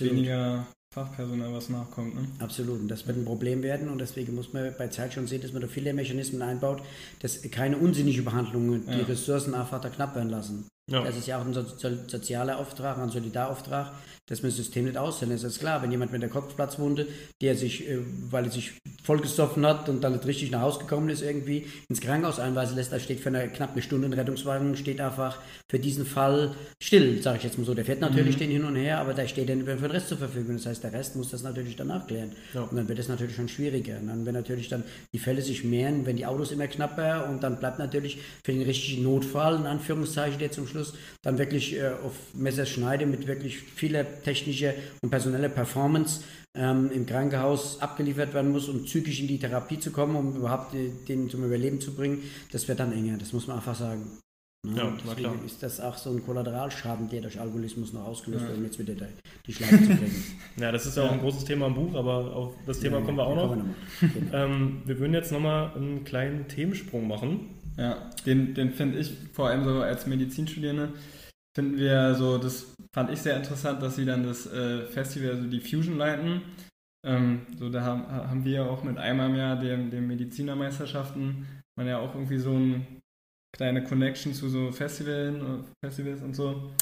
weniger 0.00 0.66
Fachpersonal, 0.92 1.52
was 1.52 1.68
nachkommt. 1.68 2.16
Ne? 2.16 2.26
Absolut. 2.40 2.80
Und 2.80 2.88
das 2.88 3.06
wird 3.06 3.16
ein 3.16 3.24
Problem 3.24 3.62
werden 3.62 3.88
und 3.90 3.98
deswegen 4.00 4.34
muss 4.34 4.52
man 4.52 4.74
bei 4.76 4.88
Zeit 4.88 5.12
schon 5.12 5.28
sehen, 5.28 5.40
dass 5.40 5.52
man 5.52 5.62
da 5.62 5.68
viele 5.68 5.92
Mechanismen 5.92 6.42
einbaut, 6.42 6.82
dass 7.20 7.42
keine 7.42 7.76
unsinnige 7.76 8.22
Behandlungen 8.22 8.84
die 8.86 8.98
ja. 8.98 9.04
Ressourcen 9.04 9.54
einfach 9.54 9.80
da 9.80 9.88
knapp 9.88 10.16
werden 10.16 10.30
lassen. 10.30 10.66
Ja. 10.90 11.04
Das 11.04 11.16
ist 11.16 11.28
ja 11.28 11.40
auch 11.40 11.46
ein 11.46 11.54
so 11.54 11.62
sozialer 11.62 12.58
Auftrag, 12.58 12.98
ein 12.98 13.10
Solidarauftrag, 13.10 13.92
dass 14.30 14.42
man 14.42 14.50
das 14.50 14.56
System 14.56 14.84
nicht 14.86 14.96
aushält. 14.96 15.32
Das 15.32 15.42
ist 15.42 15.58
klar, 15.58 15.82
wenn 15.82 15.90
jemand 15.90 16.12
mit 16.12 16.22
der 16.22 16.30
Kopfplatzwunde, 16.30 17.06
der 17.42 17.56
sich, 17.56 17.88
äh, 17.88 17.98
weil 18.30 18.44
er 18.44 18.50
sich 18.50 18.72
vollgesoffen 19.02 19.66
hat 19.66 19.88
und 19.88 20.02
dann 20.02 20.12
nicht 20.12 20.24
richtig 20.24 20.50
nach 20.52 20.62
Hause 20.62 20.78
gekommen 20.78 21.08
ist, 21.08 21.20
irgendwie 21.20 21.66
ins 21.88 22.00
Krankenhaus 22.00 22.38
einweisen 22.38 22.76
lässt, 22.76 22.92
da 22.92 23.00
steht 23.00 23.20
für 23.20 23.28
eine 23.28 23.48
knapp 23.48 23.72
eine 23.72 23.82
Stunde 23.82 24.06
ein 24.06 24.12
Rettungswagen, 24.12 24.76
steht 24.76 25.00
einfach 25.00 25.38
für 25.68 25.80
diesen 25.80 26.06
Fall 26.06 26.54
still, 26.80 27.20
sage 27.20 27.38
ich 27.38 27.44
jetzt 27.44 27.58
mal 27.58 27.64
so. 27.64 27.74
Der 27.74 27.84
fährt 27.84 28.00
natürlich 28.00 28.36
mhm. 28.36 28.40
den 28.40 28.50
hin 28.50 28.64
und 28.64 28.76
her, 28.76 29.00
aber 29.00 29.14
da 29.14 29.26
steht 29.26 29.48
dann 29.48 29.64
für 29.64 29.74
den 29.74 29.90
Rest 29.90 30.08
zur 30.08 30.18
Verfügung. 30.18 30.56
Das 30.56 30.66
heißt, 30.66 30.84
der 30.84 30.92
Rest 30.92 31.16
muss 31.16 31.30
das 31.30 31.42
natürlich 31.42 31.74
danach 31.74 32.06
klären. 32.06 32.30
Ja. 32.54 32.62
Und 32.62 32.76
dann 32.76 32.88
wird 32.88 33.00
es 33.00 33.08
natürlich 33.08 33.34
schon 33.34 33.48
schwieriger. 33.48 33.98
Und 33.98 34.06
dann, 34.06 34.26
wenn 34.26 34.34
natürlich 34.34 34.68
dann 34.68 34.84
die 35.12 35.18
Fälle 35.18 35.42
sich 35.42 35.64
mehren, 35.64 36.06
wenn 36.06 36.16
die 36.16 36.26
Autos 36.26 36.52
immer 36.52 36.68
knapper 36.68 37.28
und 37.28 37.42
dann 37.42 37.58
bleibt 37.58 37.80
natürlich 37.80 38.18
für 38.44 38.52
den 38.52 38.62
richtigen 38.62 39.02
Notfall, 39.02 39.56
in 39.56 39.66
Anführungszeichen, 39.66 40.38
der 40.38 40.52
zum 40.52 40.68
Schluss 40.68 40.94
dann 41.22 41.38
wirklich 41.38 41.76
äh, 41.76 41.88
auf 42.04 42.14
Messerschneide 42.34 43.06
mit 43.06 43.26
wirklich 43.26 43.58
vieler 43.58 44.04
technische 44.22 44.74
und 45.02 45.10
personelle 45.10 45.48
Performance 45.48 46.22
ähm, 46.54 46.90
im 46.92 47.06
Krankenhaus 47.06 47.80
abgeliefert 47.80 48.34
werden 48.34 48.52
muss, 48.52 48.68
um 48.68 48.86
zügig 48.86 49.20
in 49.20 49.28
die 49.28 49.38
Therapie 49.38 49.78
zu 49.78 49.90
kommen, 49.90 50.16
um 50.16 50.36
überhaupt 50.36 50.74
den 51.08 51.30
zum 51.30 51.44
Überleben 51.44 51.80
zu 51.80 51.94
bringen, 51.94 52.22
das 52.52 52.66
wird 52.68 52.80
dann 52.80 52.92
enger, 52.92 53.18
das 53.18 53.32
muss 53.32 53.46
man 53.46 53.56
einfach 53.56 53.76
sagen. 53.76 54.18
Ne? 54.62 54.76
Ja, 54.76 54.92
ja 55.06 55.14
klar. 55.14 55.34
ist 55.46 55.62
das 55.62 55.80
auch 55.80 55.96
so 55.96 56.10
ein 56.10 56.22
Kollateralschaden, 56.22 57.08
der 57.08 57.22
durch 57.22 57.40
Alkoholismus 57.40 57.94
noch 57.94 58.06
ausgelöst 58.06 58.46
wird, 58.46 58.58
um 58.58 58.64
jetzt 58.64 58.78
wieder 58.78 58.94
die 59.46 59.54
Schleife 59.54 59.76
zu 59.76 59.86
kriegen. 59.86 60.24
Ja, 60.58 60.70
das 60.70 60.84
ist 60.84 60.98
ja 60.98 61.04
auch 61.04 61.12
ein 61.12 61.20
großes 61.20 61.44
Thema 61.46 61.68
im 61.68 61.74
Buch, 61.74 61.94
aber 61.94 62.36
auf 62.36 62.52
das 62.66 62.80
Thema 62.80 62.98
ja, 62.98 63.04
kommen 63.04 63.16
wir 63.16 63.26
auch 63.26 63.36
noch. 63.36 63.56
Wir, 63.56 63.56
noch 63.56 64.14
genau. 64.14 64.36
ähm, 64.36 64.82
wir 64.84 64.98
würden 64.98 65.14
jetzt 65.14 65.32
nochmal 65.32 65.72
einen 65.74 66.04
kleinen 66.04 66.46
Themensprung 66.48 67.08
machen. 67.08 67.48
Ja, 67.78 68.10
den, 68.26 68.52
den 68.52 68.72
finde 68.72 68.98
ich 68.98 69.12
vor 69.32 69.48
allem 69.48 69.64
so 69.64 69.80
als 69.80 70.06
Medizinstudierende 70.06 70.90
finden 71.56 71.76
wir 71.76 72.14
so, 72.14 72.38
das 72.38 72.74
fand 72.94 73.10
ich 73.10 73.20
sehr 73.20 73.36
interessant, 73.36 73.82
dass 73.82 73.96
sie 73.96 74.04
dann 74.04 74.24
das 74.24 74.46
äh, 74.46 74.86
Festival, 74.86 75.30
also 75.30 75.48
die 75.48 75.60
Fusion 75.60 75.98
leiten. 75.98 76.42
Ähm, 77.06 77.46
so, 77.56 77.70
da 77.70 77.82
haben, 77.82 78.06
haben 78.06 78.44
wir 78.44 78.70
auch 78.70 78.82
mit 78.82 78.98
einmal 78.98 79.30
im 79.30 79.36
Jahr 79.36 79.56
den 79.56 80.06
Medizinermeisterschaften, 80.06 81.46
man 81.76 81.86
ja 81.86 81.98
auch 81.98 82.14
irgendwie 82.14 82.38
so 82.38 82.54
eine 82.54 82.84
kleine 83.56 83.82
Connection 83.82 84.34
zu 84.34 84.48
so 84.48 84.70
Festivals, 84.70 85.66
Festivals 85.84 86.22
und 86.22 86.34
so. 86.34 86.72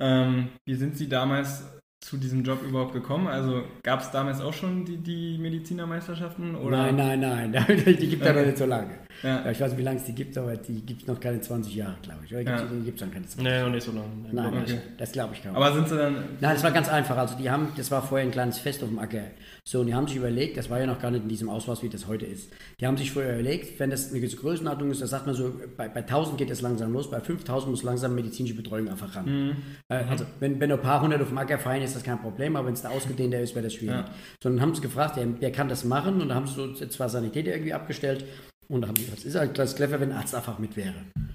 Ähm, 0.00 0.50
wie 0.66 0.74
sind 0.74 0.96
Sie 0.96 1.08
damals 1.08 1.64
zu 2.00 2.16
diesem 2.18 2.44
Job 2.44 2.62
überhaupt 2.62 2.92
gekommen? 2.92 3.26
Also 3.26 3.64
gab 3.82 4.00
es 4.00 4.10
damals 4.10 4.40
auch 4.40 4.52
schon 4.52 4.84
die, 4.84 4.98
die 4.98 5.38
Medizinermeisterschaften? 5.38 6.54
Oder? 6.54 6.92
Nein, 6.92 7.20
nein, 7.20 7.50
nein, 7.50 7.66
die 7.66 8.08
gibt 8.08 8.22
es 8.22 8.28
okay. 8.28 8.38
noch 8.38 8.46
nicht 8.46 8.58
so 8.58 8.66
lange. 8.66 8.90
Ja. 9.22 9.50
Ich 9.50 9.60
weiß 9.60 9.70
nicht, 9.70 9.78
wie 9.78 9.82
lange 9.82 9.98
es 9.98 10.04
die 10.04 10.14
gibt, 10.14 10.36
aber 10.36 10.56
die 10.56 10.84
gibt 10.84 11.02
es 11.02 11.08
noch 11.08 11.18
keine 11.18 11.40
20 11.40 11.74
Jahre, 11.74 11.96
glaube 12.02 12.20
ich. 12.24 12.32
Oder 12.32 12.42
ja. 12.42 12.62
die 12.62 12.84
gibt 12.84 13.00
es 13.00 13.06
noch 13.06 13.12
keine 13.12 13.26
20 13.26 13.44
Jahre? 13.44 13.58
Nee, 13.58 13.64
noch 13.64 13.74
nicht 13.74 13.84
so 13.84 13.92
lange. 13.92 14.08
Nein, 14.30 14.62
okay. 14.62 14.64
das, 14.66 14.80
das 14.98 15.12
glaube 15.12 15.34
ich 15.34 15.42
kaum. 15.42 15.56
Aber 15.56 15.72
sind 15.72 15.88
sie 15.88 15.96
dann... 15.96 16.14
Nein, 16.14 16.54
das 16.54 16.62
war 16.62 16.70
ganz 16.70 16.88
einfach. 16.88 17.16
Also 17.16 17.36
die 17.36 17.50
haben, 17.50 17.68
das 17.76 17.90
war 17.90 18.02
vorher 18.02 18.26
ein 18.26 18.30
kleines 18.30 18.58
Fest 18.58 18.82
auf 18.82 18.90
dem 18.90 18.98
Acker. 18.98 19.22
So, 19.64 19.80
und 19.80 19.86
die 19.86 19.94
haben 19.94 20.06
sich 20.06 20.16
überlegt, 20.16 20.56
das 20.56 20.70
war 20.70 20.78
ja 20.78 20.86
noch 20.86 21.00
gar 21.00 21.10
nicht 21.10 21.22
in 21.22 21.28
diesem 21.28 21.48
Ausmaß, 21.48 21.82
wie 21.82 21.88
das 21.88 22.06
heute 22.06 22.24
ist. 22.24 22.52
Die 22.78 22.86
haben 22.86 22.96
sich 22.96 23.10
vorher 23.10 23.34
überlegt, 23.34 23.80
wenn 23.80 23.90
das 23.90 24.10
eine 24.10 24.20
gewisse 24.20 24.36
Größenordnung 24.36 24.90
ist, 24.90 25.02
da 25.02 25.08
sagt 25.08 25.26
man 25.26 25.34
so, 25.34 25.52
bei, 25.76 25.88
bei 25.88 26.00
1000 26.00 26.38
geht 26.38 26.50
es 26.50 26.60
langsam 26.60 26.92
los, 26.92 27.10
bei 27.10 27.20
5000 27.20 27.70
muss 27.70 27.82
langsam 27.82 28.14
medizinische 28.14 28.54
Betreuung 28.54 28.88
einfach 28.88 29.16
ran. 29.16 29.24
Mhm. 29.24 29.56
Äh, 29.88 30.04
also, 30.08 30.24
wenn, 30.38 30.60
wenn 30.60 30.68
nur 30.68 30.78
ein 30.78 30.84
paar 30.84 31.00
hundert 31.00 31.20
auf 31.20 31.28
dem 31.28 31.38
Acker 31.38 31.58
feiern, 31.58 31.82
ist 31.82 31.95
das 31.96 32.04
kein 32.04 32.20
Problem, 32.20 32.56
aber 32.56 32.66
wenn 32.66 32.74
es 32.74 32.82
da 32.82 32.90
ausgedehnter 32.90 33.40
ist, 33.40 33.54
wäre 33.54 33.64
das 33.64 33.74
schwierig. 33.74 33.96
Ja. 33.96 34.10
Sondern 34.42 34.62
haben 34.62 34.74
sie 34.74 34.82
gefragt, 34.82 35.16
der, 35.16 35.26
der 35.26 35.52
kann 35.52 35.68
das 35.68 35.84
machen 35.84 36.20
und 36.20 36.28
da 36.28 36.34
haben 36.34 36.46
sie 36.46 36.54
so 36.54 36.72
zwei 36.72 37.08
Sanitäter 37.08 37.52
irgendwie 37.52 37.72
abgestellt 37.72 38.24
und 38.68 38.80
da 38.80 38.88
haben 38.88 38.94
gesagt, 38.94 39.18
es 39.18 39.24
ist 39.24 39.34
halt 39.36 39.54
ganz 39.54 39.76
clever, 39.76 40.00
wenn 40.00 40.10
ein 40.10 40.18
Arzt 40.18 40.34
einfach 40.34 40.58
mit 40.58 40.76
wäre. 40.76 40.94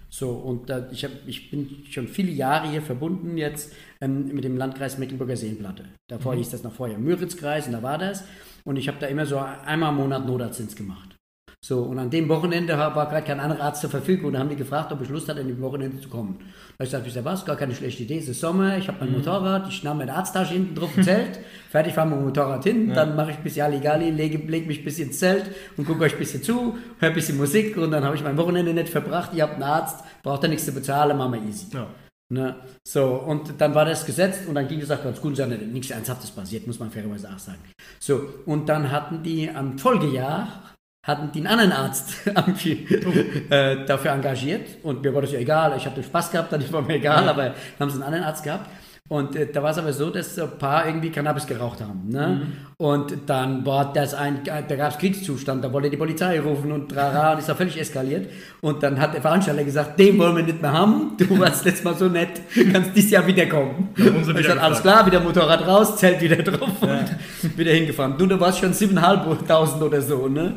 So, 0.10 0.32
und 0.32 0.69
da, 0.69 0.89
ich, 0.91 1.06
hab, 1.06 1.12
ich 1.26 1.50
bin 1.50 1.84
schon 1.89 2.08
viele 2.08 2.32
Jahre 2.32 2.69
hier 2.69 2.82
verbunden 2.82 3.38
jetzt 3.38 3.74
ähm, 4.02 4.28
mit 4.34 4.43
dem 4.43 4.58
Landkreis 4.58 4.97
Mecklenburger 4.97 5.38
Seenplatte. 5.38 5.86
Davor 6.10 6.34
mhm. 6.34 6.39
hieß 6.39 6.50
das 6.50 6.63
noch 6.63 6.74
vorher 6.74 6.97
Müritzkreis 6.97 7.67
und 7.67 7.74
da 7.74 7.82
war 7.82 7.97
das. 7.97 8.26
Und 8.65 8.76
ich 8.76 8.89
habe 8.89 8.97
da 9.00 9.08
immer 9.08 9.26
so 9.26 9.38
einmal 9.38 9.91
im 9.91 9.97
Monat 9.97 10.26
Notarztdienst 10.26 10.76
gemacht. 10.76 11.15
So, 11.63 11.84
und 11.84 12.00
an 12.00 12.10
dem 12.10 12.28
Wochenende 12.28 12.76
war 12.76 12.91
gerade 12.91 13.21
kein 13.21 13.39
anderer 13.39 13.65
Arzt 13.65 13.82
zur 13.82 13.91
Verfügung. 13.91 14.28
Und 14.28 14.34
da 14.34 14.39
haben 14.39 14.50
die 14.50 14.56
gefragt, 14.56 14.91
ob 14.91 15.00
ich 15.02 15.10
Lust 15.10 15.30
hatte, 15.30 15.41
an 15.41 15.47
dem 15.47 15.62
Wochenende 15.62 16.02
zu 16.02 16.10
kommen. 16.10 16.39
Da 16.39 16.43
habe 16.43 16.84
ich 16.86 16.89
gesagt, 16.89 17.06
ich 17.06 17.13
sag, 17.13 17.24
was, 17.24 17.45
gar 17.45 17.56
keine 17.56 17.76
schlechte 17.76 18.02
Idee, 18.02 18.17
es 18.17 18.28
ist 18.28 18.39
Sommer, 18.39 18.80
ich 18.80 18.88
habe 18.88 18.97
mein 19.02 19.10
mhm. 19.10 19.17
Motorrad, 19.17 19.69
ich 19.69 19.84
nahm 19.84 20.00
meine 20.00 20.15
Arzttasche 20.15 20.54
hinten 20.54 20.74
drauf 20.74 20.89
im 20.97 21.04
Zelt, 21.04 21.39
fertig, 21.69 21.93
fahre 21.93 22.08
mit 22.10 22.17
dem 22.17 22.26
Motorrad 22.26 22.63
hin, 22.63 22.89
ja. 22.89 22.95
dann 22.95 23.15
mache 23.15 23.30
ich 23.30 23.38
ein 23.38 23.43
bisschen 23.43 23.63
Aligali, 23.63 24.10
lege, 24.10 24.39
lege 24.39 24.65
mich 24.65 24.80
ein 24.80 24.84
bisschen 24.84 25.10
ins 25.10 25.19
Zelt 25.19 25.52
und 25.78 25.86
gucke 25.86 26.04
euch 26.04 26.13
ein 26.13 26.17
bisschen 26.17 26.41
zu, 26.41 26.80
höre 26.97 27.10
ein 27.10 27.13
bisschen 27.13 27.38
Musik 27.38 27.78
und 27.78 27.91
dann 27.91 28.04
habe 28.04 28.15
ich 28.15 28.24
mein 28.24 28.38
Wochenende 28.38 28.74
nicht 28.74 28.89
verbracht. 28.89 29.32
Ihr 29.36 29.43
habt 29.43 29.54
einen 29.54 29.63
Arzt, 29.63 30.04
braucht 30.24 30.43
da 30.43 30.47
nichts 30.47 30.65
zu 30.65 30.71
bezahlen, 30.71 31.15
machen 31.15 31.34
wir 31.34 31.47
easy. 31.47 31.67
Ja. 31.71 31.86
Ne? 32.30 32.56
So, 32.88 33.06
und 33.06 33.54
dann 33.60 33.76
war 33.76 33.86
das 33.86 34.04
gesetzt 34.04 34.47
und 34.47 34.56
dann 34.56 34.67
ging 34.67 34.80
es 34.80 34.89
auch 34.89 35.04
ganz 35.04 35.21
gut, 35.21 35.39
und 35.39 35.74
nichts 35.74 35.91
Ernsthaftes 35.91 36.32
passiert, 36.32 36.65
muss 36.65 36.80
man 36.80 36.89
fairerweise 36.89 37.30
auch 37.30 37.38
sagen. 37.38 37.60
So, 38.00 38.21
und 38.47 38.67
dann 38.67 38.89
hatten 38.89 39.21
die 39.21 39.50
am 39.50 39.78
Folgejahr 39.78 40.70
hatten 41.04 41.32
einen 41.36 41.48
anderen 41.48 41.72
Arzt 41.72 42.14
äh, 43.50 43.86
dafür 43.86 44.12
engagiert 44.12 44.68
und 44.84 45.02
mir 45.02 45.14
war 45.14 45.22
das 45.22 45.32
ja 45.32 45.40
egal, 45.40 45.74
ich 45.78 45.86
hatte 45.86 46.04
Spaß 46.04 46.32
gehabt, 46.32 46.52
dann 46.54 46.64
war 46.72 46.82
mir 46.82 46.96
egal, 46.96 47.28
aber 47.28 47.56
haben 47.80 47.90
sie 47.90 47.96
einen 47.96 48.04
anderen 48.04 48.24
Arzt 48.26 48.44
gehabt 48.44 48.68
und 49.12 49.36
äh, 49.36 49.46
da 49.52 49.62
war 49.62 49.72
es 49.72 49.78
aber 49.78 49.92
so, 49.92 50.10
dass 50.10 50.40
ein 50.40 50.58
paar 50.58 50.86
irgendwie 50.86 51.10
Cannabis 51.10 51.46
geraucht 51.46 51.82
haben. 51.82 52.08
Ne? 52.08 52.28
Mhm. 52.28 52.52
Und 52.78 53.14
dann 53.26 53.66
war 53.66 53.92
das 53.92 54.14
ein, 54.14 54.40
da 54.46 54.62
gab 54.62 54.94
es 54.94 54.98
Kriegszustand, 55.00 55.66
da 55.66 55.74
wollte 55.74 55.90
die 55.90 55.98
Polizei 55.98 56.40
rufen 56.40 56.72
und 56.72 56.94
trara 56.94 57.34
und 57.34 57.40
ist 57.40 57.50
da 57.50 57.56
völlig 57.56 57.78
eskaliert. 57.78 58.30
Und 58.62 58.82
dann 58.84 59.02
hat 59.02 59.14
der 59.14 59.22
Veranstalter 59.22 59.66
gesagt, 59.66 60.00
den 60.00 60.18
wollen 60.18 60.38
wir 60.38 60.44
nicht 60.44 60.62
mehr 60.62 60.72
haben, 60.72 61.18
du 61.18 61.28
warst 61.40 61.66
letztes 61.66 61.84
Mal 61.84 61.96
so 61.96 62.08
nett, 62.08 62.40
kannst 62.72 62.96
dieses 62.96 63.12
Jahr 63.12 63.28
wiederkommen. 63.28 63.90
Ja, 63.98 64.12
und 64.12 64.30
ich 64.30 64.34
gesagt, 64.34 64.62
alles 64.62 64.82
klar, 64.82 65.06
wieder 65.06 65.20
Motorrad 65.20 65.68
raus, 65.68 65.98
Zelt 65.98 66.22
wieder 66.22 66.38
drauf 66.38 66.70
ja. 66.82 67.00
und 67.44 67.58
wieder 67.58 67.74
hingefahren. 67.74 68.18
Du, 68.18 68.26
da 68.28 68.40
warst 68.40 68.60
schon 68.60 68.72
7.500 68.72 69.82
oder 69.82 70.02
so, 70.02 70.30
ne? 70.30 70.54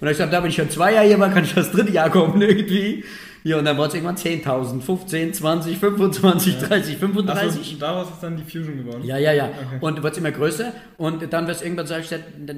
Und 0.00 0.08
ich 0.08 0.12
gesagt, 0.12 0.32
da 0.32 0.40
bin 0.40 0.50
ich 0.50 0.56
schon 0.56 0.70
zwei 0.70 0.94
Jahre 0.94 1.06
hier, 1.06 1.18
mal 1.18 1.30
kann 1.30 1.44
ich 1.44 1.54
das 1.54 1.70
dritte 1.70 1.92
Jahr 1.92 2.10
kommen 2.10 2.40
irgendwie. 2.42 3.04
Ja, 3.46 3.58
und 3.58 3.64
dann 3.64 3.78
war 3.78 3.86
es 3.86 3.94
irgendwann 3.94 4.16
10.000, 4.16 4.80
15, 4.80 5.32
20, 5.32 5.78
25, 5.78 6.60
ja. 6.60 6.66
30, 6.66 6.96
35. 6.96 7.58
Also, 7.58 7.76
daraus 7.78 8.10
ist 8.10 8.20
dann 8.20 8.36
die 8.36 8.42
Fusion 8.42 8.78
geworden? 8.78 9.04
Ja, 9.04 9.18
ja, 9.18 9.32
ja. 9.32 9.44
Okay. 9.44 9.78
Und 9.80 10.02
wird 10.02 10.12
es 10.14 10.18
immer 10.18 10.32
größer. 10.32 10.72
Und 10.96 11.32
dann 11.32 11.46
wird 11.46 11.56
es 11.56 11.62
irgendwann, 11.62 11.86
sag 11.86 12.00
ich, 12.00 12.10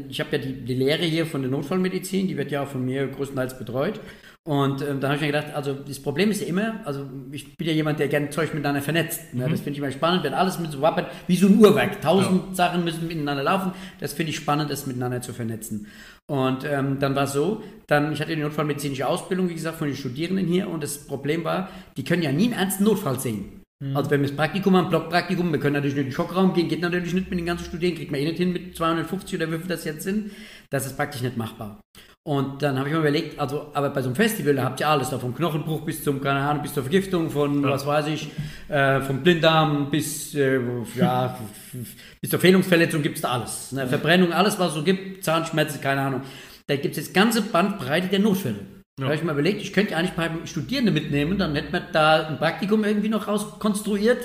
ich 0.08 0.20
habe 0.20 0.30
ja 0.32 0.38
die, 0.38 0.64
die 0.64 0.74
Lehre 0.74 1.02
hier 1.02 1.26
von 1.26 1.42
der 1.42 1.50
Notfallmedizin, 1.50 2.26
die 2.26 2.38
wird 2.38 2.50
ja 2.50 2.62
auch 2.62 2.68
von 2.68 2.86
mir 2.86 3.06
größtenteils 3.06 3.58
betreut. 3.58 4.00
Und 4.44 4.80
ähm, 4.80 4.98
dann 4.98 5.10
habe 5.10 5.16
ich 5.16 5.20
mir 5.20 5.26
gedacht, 5.26 5.54
also 5.54 5.74
das 5.74 6.00
Problem 6.00 6.30
ist 6.30 6.40
ja 6.40 6.46
immer, 6.46 6.80
also 6.86 7.06
ich 7.32 7.54
bin 7.54 7.66
ja 7.66 7.74
jemand, 7.74 7.98
der 7.98 8.08
gerne 8.08 8.30
Zeug 8.30 8.54
miteinander 8.54 8.80
vernetzt. 8.80 9.34
Ne? 9.34 9.46
Mhm. 9.46 9.50
Das 9.50 9.60
finde 9.60 9.72
ich 9.72 9.78
immer 9.80 9.92
spannend, 9.92 10.24
wenn 10.24 10.32
alles 10.32 10.58
mit 10.58 10.72
so 10.72 10.80
wappert, 10.80 11.10
wie 11.26 11.36
so 11.36 11.48
ein 11.48 11.58
Uhrwerk. 11.58 12.00
Tausend 12.00 12.44
ja. 12.48 12.54
Sachen 12.54 12.82
müssen 12.82 13.06
miteinander 13.06 13.42
laufen. 13.42 13.72
Das 14.00 14.14
finde 14.14 14.30
ich 14.30 14.36
spannend, 14.36 14.70
das 14.70 14.86
miteinander 14.86 15.20
zu 15.20 15.34
vernetzen. 15.34 15.88
Und 16.30 16.64
ähm, 16.64 16.98
dann 16.98 17.14
war 17.14 17.24
es 17.24 17.32
so, 17.32 17.62
dann, 17.86 18.12
ich 18.12 18.20
hatte 18.20 18.36
die 18.36 18.42
notfallmedizinische 18.42 19.06
Ausbildung, 19.06 19.48
wie 19.48 19.54
gesagt, 19.54 19.78
von 19.78 19.88
den 19.88 19.96
Studierenden 19.96 20.46
hier. 20.46 20.68
Und 20.68 20.82
das 20.82 21.06
Problem 21.06 21.42
war, 21.42 21.70
die 21.96 22.04
können 22.04 22.22
ja 22.22 22.32
nie 22.32 22.44
einen 22.44 22.52
ernsten 22.52 22.84
Notfall 22.84 23.18
sehen. 23.18 23.62
Mhm. 23.80 23.96
Also 23.96 24.10
wenn 24.10 24.20
wir 24.20 24.28
das 24.28 24.36
Praktikum 24.36 24.76
haben, 24.76 24.90
Blockpraktikum, 24.90 25.50
wir 25.50 25.58
können 25.58 25.74
natürlich 25.74 25.96
nicht 25.96 26.04
in 26.04 26.10
den 26.10 26.14
Schockraum 26.14 26.52
gehen, 26.52 26.68
geht 26.68 26.82
natürlich 26.82 27.14
nicht 27.14 27.30
mit 27.30 27.38
den 27.38 27.46
ganzen 27.46 27.64
Studierenden, 27.64 27.98
kriegt 27.98 28.10
man 28.10 28.20
eh 28.20 28.24
nicht 28.24 28.36
hin 28.36 28.52
mit 28.52 28.76
250 28.76 29.36
oder 29.36 29.50
wie 29.50 29.58
viel 29.58 29.68
das 29.68 29.84
jetzt 29.84 30.02
sind. 30.02 30.32
Das 30.68 30.84
ist 30.84 30.96
praktisch 30.96 31.22
nicht 31.22 31.38
machbar. 31.38 31.80
Und 32.24 32.62
dann 32.62 32.78
habe 32.78 32.88
ich 32.88 32.94
mir 32.94 33.00
überlegt, 33.00 33.38
also, 33.38 33.70
aber 33.72 33.88
bei 33.90 34.02
so 34.02 34.08
einem 34.08 34.16
Festival, 34.16 34.54
da 34.54 34.64
habt 34.64 34.80
ihr 34.80 34.88
alles, 34.88 35.08
da 35.08 35.18
vom 35.18 35.34
Knochenbruch 35.34 35.80
bis 35.82 36.04
zum, 36.04 36.20
keine 36.20 36.40
Ahnung, 36.40 36.62
bis 36.62 36.74
zur 36.74 36.82
Vergiftung, 36.82 37.30
von, 37.30 37.62
ja. 37.62 37.70
was 37.70 37.86
weiß 37.86 38.06
ich, 38.08 38.28
äh, 38.68 39.00
vom 39.00 39.22
Blinddarm 39.22 39.90
bis, 39.90 40.34
äh, 40.34 40.60
ja, 40.96 41.38
bis 42.20 42.30
zur 42.30 42.38
Fehlungsverletzung 42.38 43.00
gibt 43.02 43.16
es 43.16 43.22
da 43.22 43.30
alles. 43.30 43.72
Ne? 43.72 43.86
Verbrennung, 43.86 44.32
alles, 44.32 44.58
was 44.58 44.68
es 44.68 44.74
so 44.74 44.82
gibt, 44.82 45.24
Zahnschmerzen, 45.24 45.80
keine 45.80 46.02
Ahnung. 46.02 46.22
Da 46.66 46.76
gibt 46.76 46.98
es 46.98 47.06
jetzt 47.06 47.14
ganze 47.14 47.40
Bandbreite 47.40 48.08
der 48.08 48.18
Notfälle. 48.18 48.56
Ja. 48.56 48.64
Da 48.96 49.04
habe 49.04 49.14
ich 49.14 49.22
mir 49.22 49.32
überlegt, 49.32 49.62
ich 49.62 49.72
könnte 49.72 49.92
ja 49.92 49.98
eigentlich 49.98 50.18
ein 50.18 50.28
paar 50.28 50.46
Studierende 50.46 50.92
mitnehmen, 50.92 51.38
dann 51.38 51.54
hätten 51.54 51.72
wir 51.72 51.80
da 51.80 52.26
ein 52.26 52.38
Praktikum 52.38 52.84
irgendwie 52.84 53.08
noch 53.08 53.26
rauskonstruiert 53.26 54.18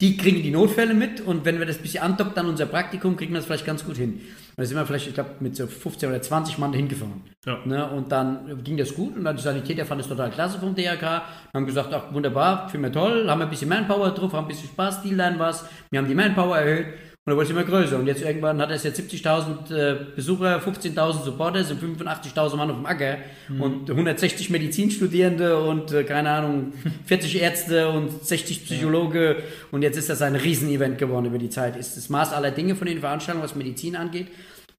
die 0.00 0.16
kriegen 0.16 0.44
die 0.44 0.52
Notfälle 0.52 0.94
mit 0.94 1.20
und 1.20 1.44
wenn 1.44 1.58
wir 1.58 1.66
das 1.66 1.78
ein 1.78 1.82
bisschen 1.82 2.04
andockt 2.04 2.38
an 2.38 2.46
unser 2.46 2.66
Praktikum, 2.66 3.16
kriegen 3.16 3.32
wir 3.32 3.38
das 3.38 3.46
vielleicht 3.46 3.66
ganz 3.66 3.84
gut 3.84 3.96
hin. 3.96 4.12
Und 4.12 4.22
da 4.56 4.64
sind 4.64 4.76
wir 4.76 4.86
vielleicht, 4.86 5.08
ich 5.08 5.14
glaube, 5.14 5.30
mit 5.40 5.56
so 5.56 5.66
15 5.66 6.08
oder 6.08 6.22
20 6.22 6.56
Mann 6.58 6.70
dahin 6.70 6.86
gefahren. 6.86 7.22
Ja. 7.44 7.58
Ne? 7.64 7.90
Und 7.90 8.12
dann 8.12 8.62
ging 8.62 8.76
das 8.76 8.94
gut 8.94 9.16
und 9.16 9.24
dann 9.24 9.36
die 9.36 9.42
Sanitäter 9.42 9.84
fanden 9.84 10.02
es 10.02 10.08
total 10.08 10.30
klasse 10.30 10.60
vom 10.60 10.76
DRK, 10.76 11.22
haben 11.52 11.66
gesagt, 11.66 11.92
ach 11.92 12.12
wunderbar, 12.12 12.68
finden 12.68 12.86
wir 12.86 12.92
toll, 12.92 13.28
haben 13.28 13.40
wir 13.40 13.46
ein 13.46 13.50
bisschen 13.50 13.68
Manpower 13.68 14.10
drauf, 14.12 14.32
haben 14.32 14.44
ein 14.44 14.48
bisschen 14.48 14.68
Spaß, 14.68 15.02
die 15.02 15.10
lernen 15.10 15.40
was, 15.40 15.64
wir 15.90 15.98
haben 15.98 16.06
die 16.06 16.14
Manpower 16.14 16.58
erhöht 16.58 16.86
dann 17.28 17.36
wurde 17.36 17.44
es 17.44 17.50
immer 17.50 17.64
größer. 17.64 17.98
Und 17.98 18.06
jetzt 18.06 18.22
irgendwann 18.22 18.60
hat 18.60 18.70
es 18.70 18.84
jetzt 18.84 19.00
70.000 19.00 19.74
äh, 19.74 20.06
Besucher, 20.14 20.60
15.000 20.60 21.24
Supporters 21.24 21.70
und 21.70 21.82
85.000 21.82 22.56
Mann 22.56 22.70
auf 22.70 22.76
dem 22.76 22.86
Acker 22.86 23.18
mhm. 23.48 23.60
und 23.60 23.90
160 23.90 24.50
Medizinstudierende 24.50 25.60
und 25.62 25.92
äh, 25.92 26.04
keine 26.04 26.30
Ahnung, 26.30 26.72
40 27.06 27.40
Ärzte 27.40 27.90
und 27.90 28.24
60 28.24 28.64
Psychologe. 28.64 29.36
Ja. 29.38 29.44
Und 29.70 29.82
jetzt 29.82 29.96
ist 29.96 30.08
das 30.08 30.22
ein 30.22 30.36
Riesenevent 30.36 30.98
geworden 30.98 31.26
über 31.26 31.38
die 31.38 31.50
Zeit. 31.50 31.76
Ist 31.76 31.96
das 31.96 32.08
Maß 32.08 32.32
aller 32.32 32.50
Dinge 32.50 32.76
von 32.76 32.86
den 32.86 33.00
Veranstaltungen, 33.00 33.44
was 33.44 33.56
Medizin 33.56 33.96
angeht. 33.96 34.28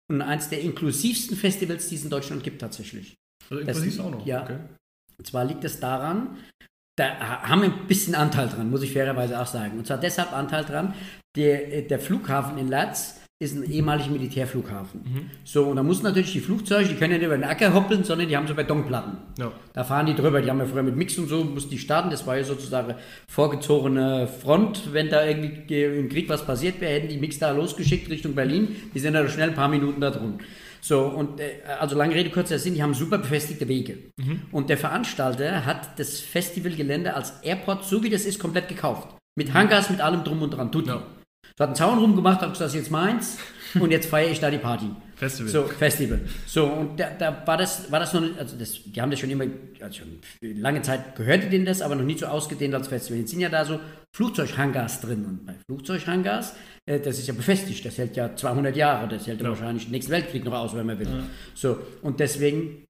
Und 0.07 0.21
eins 0.21 0.49
der 0.49 0.61
inklusivsten 0.61 1.37
Festivals, 1.37 1.87
die 1.87 1.95
es 1.95 2.03
in 2.03 2.09
Deutschland 2.09 2.43
gibt 2.43 2.61
tatsächlich. 2.61 3.15
Also 3.49 3.61
inklusiv 3.61 3.97
das, 3.97 4.05
auch 4.05 4.11
noch? 4.11 4.25
Ja. 4.25 4.43
Okay. 4.43 4.57
Und 5.17 5.27
zwar 5.27 5.45
liegt 5.45 5.63
es 5.65 5.79
daran, 5.79 6.37
da 6.99 7.43
haben 7.43 7.61
wir 7.61 7.69
ein 7.69 7.87
bisschen 7.87 8.15
Anteil 8.15 8.49
dran, 8.49 8.69
muss 8.69 8.83
ich 8.83 8.93
fairerweise 8.93 9.39
auch 9.39 9.47
sagen. 9.47 9.77
Und 9.77 9.87
zwar 9.87 9.97
deshalb 9.97 10.33
Anteil 10.33 10.65
dran, 10.65 10.93
der, 11.39 11.81
der 11.81 11.99
Flughafen 11.99 12.57
in 12.57 12.67
Latz 12.67 13.15
ist 13.41 13.55
ein 13.55 13.63
ehemaliger 13.63 14.11
Militärflughafen. 14.11 15.01
Mhm. 15.01 15.31
So, 15.45 15.63
und 15.67 15.77
da 15.77 15.83
mussten 15.83 16.03
natürlich 16.03 16.33
die 16.33 16.41
Flugzeuge, 16.41 16.89
die 16.89 16.95
können 16.95 17.13
ja 17.13 17.19
nicht 17.19 17.25
über 17.25 17.37
den 17.37 17.45
Acker 17.45 17.73
hoppeln, 17.73 18.03
sondern 18.03 18.27
die 18.27 18.35
haben 18.35 18.47
so 18.47 18.53
Betonplatten. 18.53 19.17
Ja. 19.37 19.49
Da 19.71 19.85
fahren 19.85 20.07
die 20.07 20.13
drüber, 20.13 20.41
die 20.41 20.49
haben 20.49 20.59
ja 20.59 20.65
früher 20.65 20.83
mit 20.83 20.97
Mix 20.97 21.17
und 21.17 21.29
so, 21.29 21.45
mussten 21.45 21.69
die 21.69 21.77
starten, 21.77 22.09
das 22.09 22.27
war 22.27 22.35
ja 22.35 22.43
sozusagen 22.43 22.95
vorgezogene 23.29 24.27
Front. 24.27 24.91
Wenn 24.91 25.07
da 25.07 25.25
irgendwie 25.25 25.83
im 25.83 26.09
Krieg 26.09 26.27
was 26.27 26.45
passiert 26.45 26.81
wäre, 26.81 26.91
hätten 26.91 27.07
die 27.07 27.17
Mix 27.17 27.39
da 27.39 27.51
losgeschickt 27.51 28.09
Richtung 28.09 28.35
Berlin, 28.35 28.75
die 28.93 28.99
sind 28.99 29.13
da 29.13 29.25
schnell 29.29 29.49
ein 29.49 29.55
paar 29.55 29.69
Minuten 29.69 30.01
da 30.01 30.11
drin. 30.11 30.39
So, 30.81 31.05
und 31.05 31.39
äh, 31.39 31.61
also 31.79 31.95
lange 31.95 32.15
Rede, 32.15 32.31
kurzer 32.31 32.59
Sinn, 32.59 32.73
die 32.73 32.83
haben 32.83 32.93
super 32.93 33.19
befestigte 33.19 33.69
Wege. 33.69 33.99
Mhm. 34.17 34.41
Und 34.51 34.69
der 34.69 34.77
Veranstalter 34.77 35.65
hat 35.65 35.97
das 35.97 36.19
Festivalgelände 36.19 37.13
als 37.13 37.41
Airport, 37.41 37.85
so 37.85 38.03
wie 38.03 38.09
das 38.09 38.25
ist, 38.25 38.39
komplett 38.39 38.67
gekauft. 38.67 39.15
Mit 39.37 39.53
Hangars, 39.53 39.89
mit 39.89 40.01
allem 40.01 40.25
drum 40.25 40.41
und 40.41 40.51
dran. 40.51 40.71
Tutti. 40.73 40.89
Ja. 40.89 41.03
So 41.59 41.63
hat 41.63 41.69
einen 41.71 41.75
Zaun 41.75 41.99
rumgemacht, 41.99 42.39
hat 42.39 42.53
gesagt, 42.53 42.61
das 42.61 42.73
ist 42.73 42.79
jetzt 42.79 42.89
meins 42.89 43.37
und 43.77 43.91
jetzt 43.91 44.09
feiere 44.09 44.31
ich 44.31 44.39
da 44.39 44.49
die 44.49 44.59
Party. 44.59 44.85
Festival. 45.17 45.51
So, 45.51 45.63
Festival. 45.63 46.21
So, 46.47 46.65
und 46.65 46.97
da, 46.97 47.09
da 47.09 47.43
war 47.45 47.57
das, 47.57 47.91
war 47.91 47.99
das 47.99 48.13
noch 48.13 48.21
nicht, 48.21 48.39
also 48.39 48.55
das, 48.57 48.79
die 48.85 49.01
haben 49.01 49.11
das 49.11 49.19
schon 49.19 49.29
immer, 49.29 49.43
also 49.81 49.99
schon 49.99 50.21
lange 50.41 50.81
Zeit 50.83 51.17
gehörte 51.17 51.49
denen 51.49 51.65
das, 51.65 51.81
aber 51.81 51.95
noch 51.95 52.05
nicht 52.05 52.19
so 52.19 52.27
ausgedehnt 52.27 52.73
als 52.73 52.87
Festival. 52.87 53.19
Jetzt 53.19 53.31
sind 53.31 53.41
ja 53.41 53.49
da 53.49 53.65
so 53.65 53.77
Flugzeughangars 54.15 55.01
drin 55.01 55.25
und 55.25 55.45
bei 55.45 55.53
Flugzeughangars 55.67 56.53
äh, 56.85 57.01
das 57.01 57.19
ist 57.19 57.27
ja 57.27 57.33
befestigt, 57.33 57.83
das 57.83 57.97
hält 57.97 58.15
ja 58.15 58.33
200 58.33 58.77
Jahre, 58.77 59.09
das 59.09 59.27
hält 59.27 59.41
ja. 59.41 59.49
wahrscheinlich 59.49 59.83
den 59.83 59.91
nächsten 59.91 60.13
Weltkrieg 60.13 60.45
noch 60.45 60.53
aus, 60.53 60.73
wenn 60.77 60.85
man 60.85 60.97
will. 60.97 61.07
Ja. 61.07 61.23
So, 61.55 61.77
und 62.01 62.21
deswegen 62.21 62.85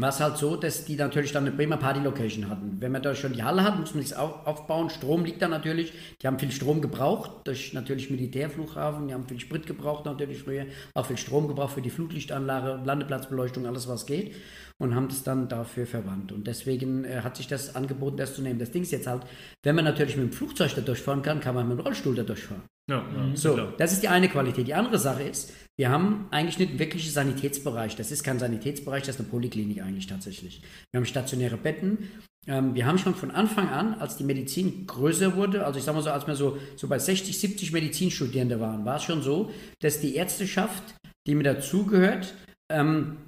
war 0.00 0.10
es 0.10 0.20
halt 0.20 0.36
so, 0.36 0.56
dass 0.56 0.84
die 0.84 0.96
natürlich 0.96 1.32
dann 1.32 1.46
eine 1.46 1.54
prima 1.54 1.76
Party-Location 1.76 2.48
hatten. 2.48 2.76
Wenn 2.80 2.92
man 2.92 3.02
da 3.02 3.14
schon 3.14 3.32
die 3.32 3.42
Halle 3.42 3.64
hat, 3.64 3.78
muss 3.78 3.94
man 3.94 4.02
sich 4.02 4.16
aufbauen. 4.16 4.90
Strom 4.90 5.24
liegt 5.24 5.42
da 5.42 5.48
natürlich. 5.48 5.92
Die 6.22 6.26
haben 6.26 6.38
viel 6.38 6.52
Strom 6.52 6.80
gebraucht, 6.80 7.30
durch 7.44 7.72
natürlich 7.72 8.10
Militärflughafen. 8.10 9.08
Die 9.08 9.14
haben 9.14 9.26
viel 9.26 9.40
Sprit 9.40 9.66
gebraucht 9.66 10.04
natürlich 10.04 10.42
früher. 10.42 10.66
Auch 10.94 11.06
viel 11.06 11.18
Strom 11.18 11.48
gebraucht 11.48 11.74
für 11.74 11.82
die 11.82 11.90
Flutlichtanlage, 11.90 12.80
Landeplatzbeleuchtung, 12.84 13.66
alles 13.66 13.88
was 13.88 14.06
geht. 14.06 14.34
Und 14.78 14.94
haben 14.94 15.08
das 15.08 15.22
dann 15.22 15.48
dafür 15.48 15.86
verwandt. 15.86 16.32
Und 16.32 16.46
deswegen 16.46 17.04
äh, 17.04 17.20
hat 17.22 17.36
sich 17.36 17.48
das 17.48 17.74
angeboten, 17.74 18.16
das 18.16 18.34
zu 18.34 18.42
nehmen. 18.42 18.58
Das 18.58 18.70
Ding 18.70 18.82
ist 18.82 18.92
jetzt 18.92 19.06
halt, 19.06 19.22
wenn 19.62 19.74
man 19.74 19.84
natürlich 19.84 20.16
mit 20.16 20.30
dem 20.30 20.32
Flugzeug 20.32 20.74
da 20.74 20.80
durchfahren 20.80 21.22
kann, 21.22 21.40
kann 21.40 21.54
man 21.54 21.68
mit 21.68 21.78
dem 21.78 21.84
Rollstuhl 21.84 22.14
da 22.14 22.22
durchfahren. 22.22 22.62
Ja, 22.90 23.04
ja, 23.14 23.36
so, 23.36 23.54
klar. 23.54 23.72
das 23.78 23.92
ist 23.92 24.02
die 24.02 24.08
eine 24.08 24.28
Qualität. 24.28 24.66
Die 24.66 24.74
andere 24.74 24.98
Sache 24.98 25.22
ist, 25.22 25.52
wir 25.78 25.90
haben 25.90 26.26
eigentlich 26.30 26.58
nicht 26.58 26.70
einen 26.70 26.78
wirklichen 26.78 27.10
Sanitätsbereich. 27.10 27.96
Das 27.96 28.10
ist 28.10 28.22
kein 28.22 28.38
Sanitätsbereich, 28.38 29.02
das 29.02 29.16
ist 29.16 29.20
eine 29.20 29.30
Poliklinik 29.30 29.82
eigentlich 29.82 30.06
tatsächlich. 30.06 30.62
Wir 30.90 30.98
haben 30.98 31.06
stationäre 31.06 31.56
Betten. 31.56 32.10
Ähm, 32.46 32.74
wir 32.74 32.86
haben 32.86 32.98
schon 32.98 33.14
von 33.14 33.30
Anfang 33.30 33.68
an, 33.68 33.94
als 33.94 34.16
die 34.16 34.24
Medizin 34.24 34.86
größer 34.86 35.36
wurde, 35.36 35.66
also 35.66 35.78
ich 35.78 35.84
sage 35.84 35.96
mal 35.96 36.02
so, 36.02 36.10
als 36.10 36.26
wir 36.26 36.36
so, 36.36 36.58
so 36.76 36.88
bei 36.88 36.98
60, 36.98 37.38
70 37.38 37.72
Medizinstudierende 37.72 38.60
waren, 38.60 38.84
war 38.84 38.96
es 38.96 39.04
schon 39.04 39.22
so, 39.22 39.50
dass 39.80 40.00
die 40.00 40.16
Ärzteschaft, 40.16 40.82
die 41.26 41.34
mir 41.34 41.44
dazugehört, 41.44 42.34
ähm, 42.70 43.18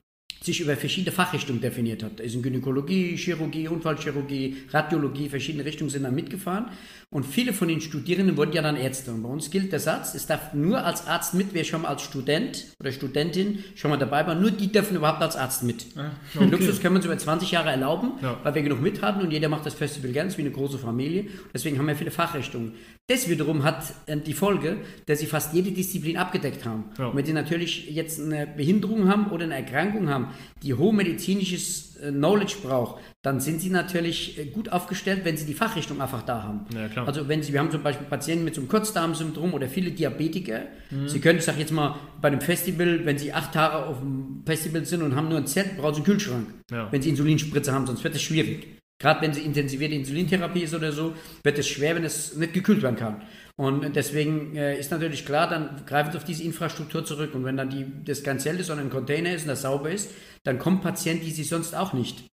sich 0.42 0.60
über 0.60 0.76
verschiedene 0.76 1.12
Fachrichtungen 1.12 1.60
definiert 1.60 2.02
hat. 2.02 2.20
Es 2.20 2.32
sind 2.32 2.42
Gynäkologie, 2.42 3.16
Chirurgie, 3.16 3.68
Unfallchirurgie, 3.68 4.64
Radiologie, 4.70 5.28
verschiedene 5.28 5.64
Richtungen 5.64 5.90
sind 5.90 6.02
dann 6.02 6.14
mitgefahren. 6.14 6.66
Und 7.12 7.26
viele 7.26 7.52
von 7.52 7.68
den 7.68 7.82
Studierenden 7.82 8.38
wurden 8.38 8.54
ja 8.54 8.62
dann 8.62 8.74
Ärzte. 8.74 9.10
Und 9.12 9.22
bei 9.22 9.28
uns 9.28 9.50
gilt 9.50 9.70
der 9.70 9.80
Satz, 9.80 10.14
es 10.14 10.26
darf 10.26 10.54
nur 10.54 10.82
als 10.82 11.06
Arzt 11.06 11.34
mit, 11.34 11.48
wer 11.52 11.62
schon 11.62 11.82
mal 11.82 11.88
als 11.88 12.00
Student 12.00 12.68
oder 12.80 12.90
Studentin 12.90 13.62
schon 13.74 13.90
mal 13.90 13.98
dabei 13.98 14.26
war, 14.26 14.34
nur 14.34 14.50
die 14.50 14.72
dürfen 14.72 14.96
überhaupt 14.96 15.20
als 15.20 15.36
Arzt 15.36 15.62
mit. 15.62 15.84
Ah, 15.94 16.12
okay. 16.34 16.38
Den 16.38 16.50
Luxus 16.50 16.80
können 16.80 16.94
wir 16.94 17.00
uns 17.00 17.04
über 17.04 17.18
20 17.18 17.50
Jahre 17.50 17.68
erlauben, 17.68 18.12
ja. 18.22 18.40
weil 18.42 18.54
wir 18.54 18.62
genug 18.62 18.80
mit 18.80 19.02
hatten 19.02 19.20
und 19.20 19.30
jeder 19.30 19.50
macht 19.50 19.66
das 19.66 19.74
Festival 19.74 20.10
ganz 20.12 20.38
wie 20.38 20.40
eine 20.40 20.52
große 20.52 20.78
Familie. 20.78 21.26
Deswegen 21.52 21.78
haben 21.78 21.86
wir 21.86 21.96
viele 21.96 22.10
Fachrichtungen. 22.10 22.72
Das 23.08 23.28
wiederum 23.28 23.62
hat 23.62 23.92
äh, 24.06 24.16
die 24.16 24.32
Folge, 24.32 24.78
dass 25.04 25.18
sie 25.18 25.26
fast 25.26 25.52
jede 25.52 25.70
Disziplin 25.70 26.16
abgedeckt 26.16 26.64
haben. 26.64 26.84
Ja. 26.96 27.08
Und 27.08 27.16
wenn 27.16 27.26
sie 27.26 27.34
natürlich 27.34 27.90
jetzt 27.90 28.22
eine 28.22 28.46
Behinderung 28.46 29.08
haben 29.08 29.26
oder 29.26 29.44
eine 29.44 29.56
Erkrankung 29.56 30.08
haben, 30.08 30.28
die 30.62 30.72
hohe 30.72 30.94
medizinisches 30.94 31.91
Knowledge 32.10 32.56
braucht, 32.62 33.00
dann 33.22 33.40
sind 33.40 33.60
sie 33.60 33.70
natürlich 33.70 34.38
äh, 34.38 34.46
gut 34.46 34.70
aufgestellt, 34.70 35.20
wenn 35.24 35.36
sie 35.36 35.46
die 35.46 35.54
Fachrichtung 35.54 36.00
einfach 36.00 36.22
da 36.22 36.42
haben. 36.42 36.66
Ja, 36.74 37.04
also 37.04 37.28
wenn 37.28 37.42
sie, 37.42 37.52
wir 37.52 37.60
haben 37.60 37.70
zum 37.70 37.82
Beispiel 37.82 38.06
Patienten 38.06 38.44
mit 38.44 38.54
so 38.54 38.60
einem 38.60 38.68
Kurzdarmsyndrom 38.68 39.54
oder 39.54 39.68
viele 39.68 39.90
Diabetiker. 39.90 40.62
Mhm. 40.90 41.08
Sie 41.08 41.20
können, 41.20 41.38
ich 41.38 41.44
sage 41.44 41.60
jetzt 41.60 41.72
mal, 41.72 41.96
bei 42.20 42.28
einem 42.28 42.40
Festival, 42.40 43.04
wenn 43.04 43.18
sie 43.18 43.32
acht 43.32 43.52
Tage 43.52 43.86
auf 43.86 44.00
dem 44.00 44.42
Festival 44.44 44.84
sind 44.84 45.02
und 45.02 45.14
haben 45.14 45.28
nur 45.28 45.38
ein 45.38 45.46
Zelt, 45.46 45.76
brauchen 45.76 45.94
sie 45.94 46.00
einen 46.00 46.06
Kühlschrank, 46.06 46.46
ja. 46.70 46.90
wenn 46.90 47.02
sie 47.02 47.10
Insulinspritze 47.10 47.72
haben, 47.72 47.86
sonst 47.86 48.02
wird 48.02 48.14
es 48.14 48.22
schwierig. 48.22 48.66
Gerade 49.02 49.20
wenn 49.20 49.32
sie 49.32 49.40
intensivierte 49.40 49.96
Insulintherapie 49.96 50.60
ist 50.60 50.74
oder 50.74 50.92
so, 50.92 51.14
wird 51.42 51.58
es 51.58 51.66
schwer, 51.66 51.96
wenn 51.96 52.04
es 52.04 52.36
nicht 52.36 52.52
gekühlt 52.52 52.82
werden 52.82 52.94
kann. 52.94 53.22
Und 53.56 53.94
deswegen 53.94 54.56
äh, 54.56 54.78
ist 54.78 54.90
natürlich 54.90 55.26
klar, 55.26 55.48
dann 55.48 55.84
greifen 55.86 56.12
sie 56.12 56.18
auf 56.18 56.24
diese 56.24 56.42
Infrastruktur 56.42 57.04
zurück. 57.04 57.34
Und 57.34 57.44
wenn 57.44 57.56
dann 57.56 57.70
die, 57.70 57.86
das 58.04 58.22
kein 58.22 58.40
Zelt 58.40 58.60
ist, 58.60 58.68
sondern 58.68 58.86
ein 58.86 58.90
Container 58.90 59.34
ist 59.34 59.42
und 59.42 59.48
das 59.48 59.62
sauber 59.62 59.90
ist, 59.90 60.10
dann 60.44 60.58
kommen 60.58 60.80
Patienten, 60.80 61.24
die 61.24 61.30
sie 61.30 61.44
sonst 61.44 61.74
auch 61.74 61.92
nicht 61.92 62.31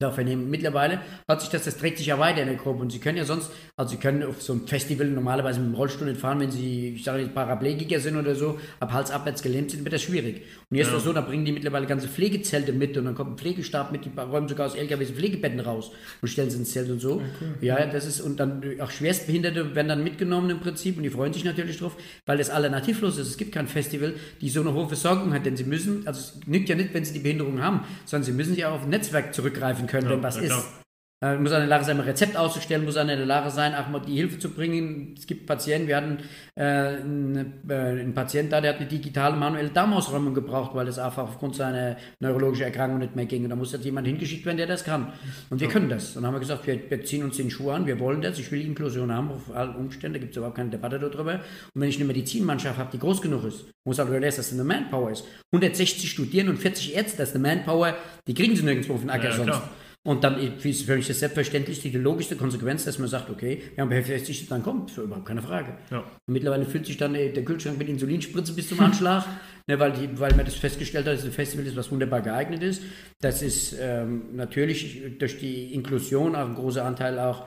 dafür 0.00 0.22
nehmen. 0.22 0.48
Mittlerweile 0.48 1.00
hat 1.26 1.40
sich 1.40 1.50
das, 1.50 1.64
das 1.64 1.76
trägt 1.76 1.98
sich 1.98 2.06
ja 2.06 2.20
weiter 2.20 2.42
in 2.42 2.46
der 2.46 2.56
Gruppe 2.56 2.82
und 2.82 2.92
Sie 2.92 3.00
können 3.00 3.18
ja 3.18 3.24
sonst, 3.24 3.50
also 3.76 3.90
Sie 3.90 3.96
können 3.96 4.22
auf 4.22 4.40
so 4.40 4.52
einem 4.52 4.68
Festival 4.68 5.08
normalerweise 5.08 5.58
mit 5.58 5.70
dem 5.70 5.74
Rollstuhl 5.74 6.06
nicht 6.06 6.20
fahren, 6.20 6.38
wenn 6.38 6.52
Sie, 6.52 6.94
ich 6.94 7.02
sage 7.02 7.22
jetzt 7.22 7.34
Paraplegiker 7.34 7.98
sind 7.98 8.16
oder 8.16 8.36
so, 8.36 8.60
ab 8.78 8.92
Hals 8.92 9.10
abwärts 9.10 9.42
gelähmt 9.42 9.72
sind, 9.72 9.82
wird 9.82 9.92
das 9.92 10.02
schwierig. 10.02 10.42
Und 10.70 10.76
jetzt 10.76 10.86
ja. 10.86 10.92
ist 10.92 10.98
das 10.98 11.04
so, 11.04 11.12
da 11.12 11.20
bringen 11.20 11.44
die 11.44 11.50
mittlerweile 11.50 11.86
ganze 11.86 12.06
Pflegezelte 12.06 12.72
mit 12.72 12.96
und 12.96 13.06
dann 13.06 13.16
kommt 13.16 13.32
ein 13.32 13.38
Pflegestab 13.38 13.90
mit, 13.90 14.04
die 14.04 14.10
räumen 14.16 14.46
sogar 14.46 14.66
aus 14.66 14.76
LKWs 14.76 15.10
Pflegebetten 15.10 15.58
raus 15.58 15.90
und 16.22 16.28
stellen 16.28 16.48
sie 16.48 16.58
ins 16.58 16.70
Zelt 16.70 16.90
und 16.90 17.00
so. 17.00 17.14
Okay. 17.14 17.66
Ja, 17.66 17.84
das 17.84 18.06
ist, 18.06 18.20
und 18.20 18.38
dann 18.38 18.62
auch 18.80 18.92
Schwerstbehinderte 18.92 19.74
werden 19.74 19.88
dann 19.88 20.04
mitgenommen 20.04 20.48
im 20.50 20.60
Prinzip 20.60 20.96
und 20.96 21.02
die 21.02 21.10
freuen 21.10 21.32
sich 21.32 21.42
natürlich 21.42 21.76
drauf, 21.78 21.96
weil 22.24 22.38
das 22.38 22.50
alternativlos 22.50 23.18
ist. 23.18 23.26
Es 23.26 23.36
gibt 23.36 23.50
kein 23.50 23.66
Festival, 23.66 24.14
die 24.40 24.48
so 24.48 24.60
eine 24.60 24.74
hohe 24.74 24.86
Versorgung 24.86 25.34
hat, 25.34 25.44
denn 25.44 25.56
sie 25.56 25.64
müssen, 25.64 26.06
also 26.06 26.20
es 26.20 26.46
nügt 26.46 26.68
ja 26.68 26.76
nicht, 26.76 26.94
wenn 26.94 27.04
sie 27.04 27.14
die 27.14 27.18
Behinderung 27.18 27.60
haben, 27.60 27.80
sondern 28.04 28.24
sie 28.24 28.32
müssen 28.32 28.54
ja 28.54 28.70
auf 28.70 28.84
ein 28.84 28.90
Netzwerk 28.90 29.34
zurückgreifen 29.34 29.87
können, 29.88 30.06
ja, 30.06 30.12
wenn 30.12 30.22
was 30.22 30.36
ist. 30.36 30.52
Äh, 31.20 31.36
muss 31.36 31.50
in 31.50 31.58
der 31.58 31.66
Lage 31.66 31.84
sein, 31.84 31.98
ein 31.98 32.06
Rezept 32.06 32.36
auszustellen, 32.36 32.84
muss 32.84 32.94
in 32.94 33.08
der 33.08 33.16
Lage 33.26 33.50
sein, 33.50 33.74
auch 33.74 33.88
mal 33.88 33.98
die 33.98 34.14
Hilfe 34.14 34.38
zu 34.38 34.50
bringen. 34.50 35.16
Es 35.18 35.26
gibt 35.26 35.46
Patienten, 35.46 35.88
wir 35.88 35.96
hatten 35.96 36.18
äh, 36.54 36.62
einen, 36.62 37.54
äh, 37.68 37.74
einen 37.74 38.14
Patienten 38.14 38.52
da, 38.52 38.60
der 38.60 38.74
hat 38.74 38.78
eine 38.78 38.88
digitale 38.88 39.34
manuelle 39.34 39.70
Darmausräumung 39.70 40.32
gebraucht, 40.32 40.76
weil 40.76 40.86
es 40.86 40.96
einfach 40.96 41.24
aufgrund 41.24 41.56
seiner 41.56 41.96
neurologischen 42.20 42.66
Erkrankung 42.66 43.00
nicht 43.00 43.16
mehr 43.16 43.26
ging. 43.26 43.42
Und 43.42 43.50
da 43.50 43.56
muss 43.56 43.72
jetzt 43.72 43.84
jemand 43.84 44.06
hingeschickt 44.06 44.46
werden, 44.46 44.58
der 44.58 44.68
das 44.68 44.84
kann. 44.84 45.12
Und 45.50 45.60
wir 45.60 45.66
können 45.66 45.88
das. 45.88 46.14
Und 46.14 46.22
dann 46.22 46.26
haben 46.26 46.34
wir 46.36 46.40
gesagt, 46.40 46.64
wir, 46.68 46.88
wir, 46.88 47.04
ziehen 47.04 47.24
uns 47.24 47.36
den 47.36 47.50
Schuh 47.50 47.70
an, 47.70 47.84
wir 47.84 47.98
wollen 47.98 48.22
das, 48.22 48.38
ich 48.38 48.52
will 48.52 48.64
Inklusion 48.64 49.12
haben, 49.12 49.32
auf 49.32 49.52
alle 49.52 49.72
Umstände, 49.72 50.20
gibt 50.20 50.30
es 50.30 50.36
überhaupt 50.36 50.56
keine 50.56 50.70
Debatte 50.70 51.00
darüber. 51.00 51.34
Und 51.34 51.80
wenn 51.80 51.88
ich 51.88 51.96
eine 51.96 52.04
Medizinmannschaft 52.04 52.78
habe, 52.78 52.90
die 52.92 52.98
groß 53.00 53.20
genug 53.22 53.42
ist, 53.42 53.64
muss 53.84 53.98
auch 53.98 54.08
dass 54.08 54.36
das 54.36 54.52
eine 54.52 54.62
Manpower 54.62 55.10
ist. 55.10 55.24
160 55.52 56.08
Studierende 56.08 56.52
und 56.52 56.58
40 56.58 56.94
Ärzte, 56.94 57.16
das 57.18 57.30
ist 57.30 57.34
eine 57.34 57.42
Manpower, 57.42 57.96
die 58.28 58.34
kriegen 58.34 58.54
sie 58.54 58.62
nirgendwo 58.62 58.94
auf 58.94 59.00
den 59.00 59.10
Acker 59.10 59.30
ja, 59.30 59.32
sonst. 59.32 59.48
Klar. 59.48 59.68
Und 60.08 60.24
dann 60.24 60.38
ist 60.40 60.84
für 60.84 60.96
mich 60.96 61.06
das 61.06 61.18
selbstverständlich 61.18 61.82
die 61.82 61.90
logischste 61.90 62.34
Konsequenz, 62.34 62.82
dass 62.86 62.98
man 62.98 63.08
sagt, 63.08 63.28
okay, 63.28 63.60
wir 63.74 63.82
haben 63.82 63.90
befestigt, 63.90 64.50
dann 64.50 64.62
kommt, 64.62 64.90
für 64.90 65.02
überhaupt 65.02 65.26
keine 65.26 65.42
Frage. 65.42 65.74
Ja. 65.90 65.98
Und 65.98 66.32
mittlerweile 66.32 66.64
fühlt 66.64 66.86
sich 66.86 66.96
dann 66.96 67.12
der 67.12 67.44
Kühlschrank 67.44 67.76
mit 67.76 67.90
Insulinspritze 67.90 68.54
bis 68.54 68.70
zum 68.70 68.80
Anschlag, 68.80 69.26
ne, 69.66 69.78
weil, 69.78 69.92
die, 69.92 70.18
weil 70.18 70.34
man 70.34 70.46
das 70.46 70.54
festgestellt 70.54 71.06
hat, 71.06 71.12
dass 71.12 71.26
ein 71.26 71.30
Festival 71.30 71.66
ist, 71.66 71.76
was 71.76 71.92
wunderbar 71.92 72.22
geeignet 72.22 72.62
ist. 72.62 72.80
Das 73.20 73.42
ist 73.42 73.76
ähm, 73.78 74.34
natürlich 74.34 75.18
durch 75.18 75.40
die 75.40 75.74
Inklusion 75.74 76.34
auch 76.34 76.48
ein 76.48 76.54
großer 76.54 76.86
Anteil 76.86 77.18
auch 77.18 77.44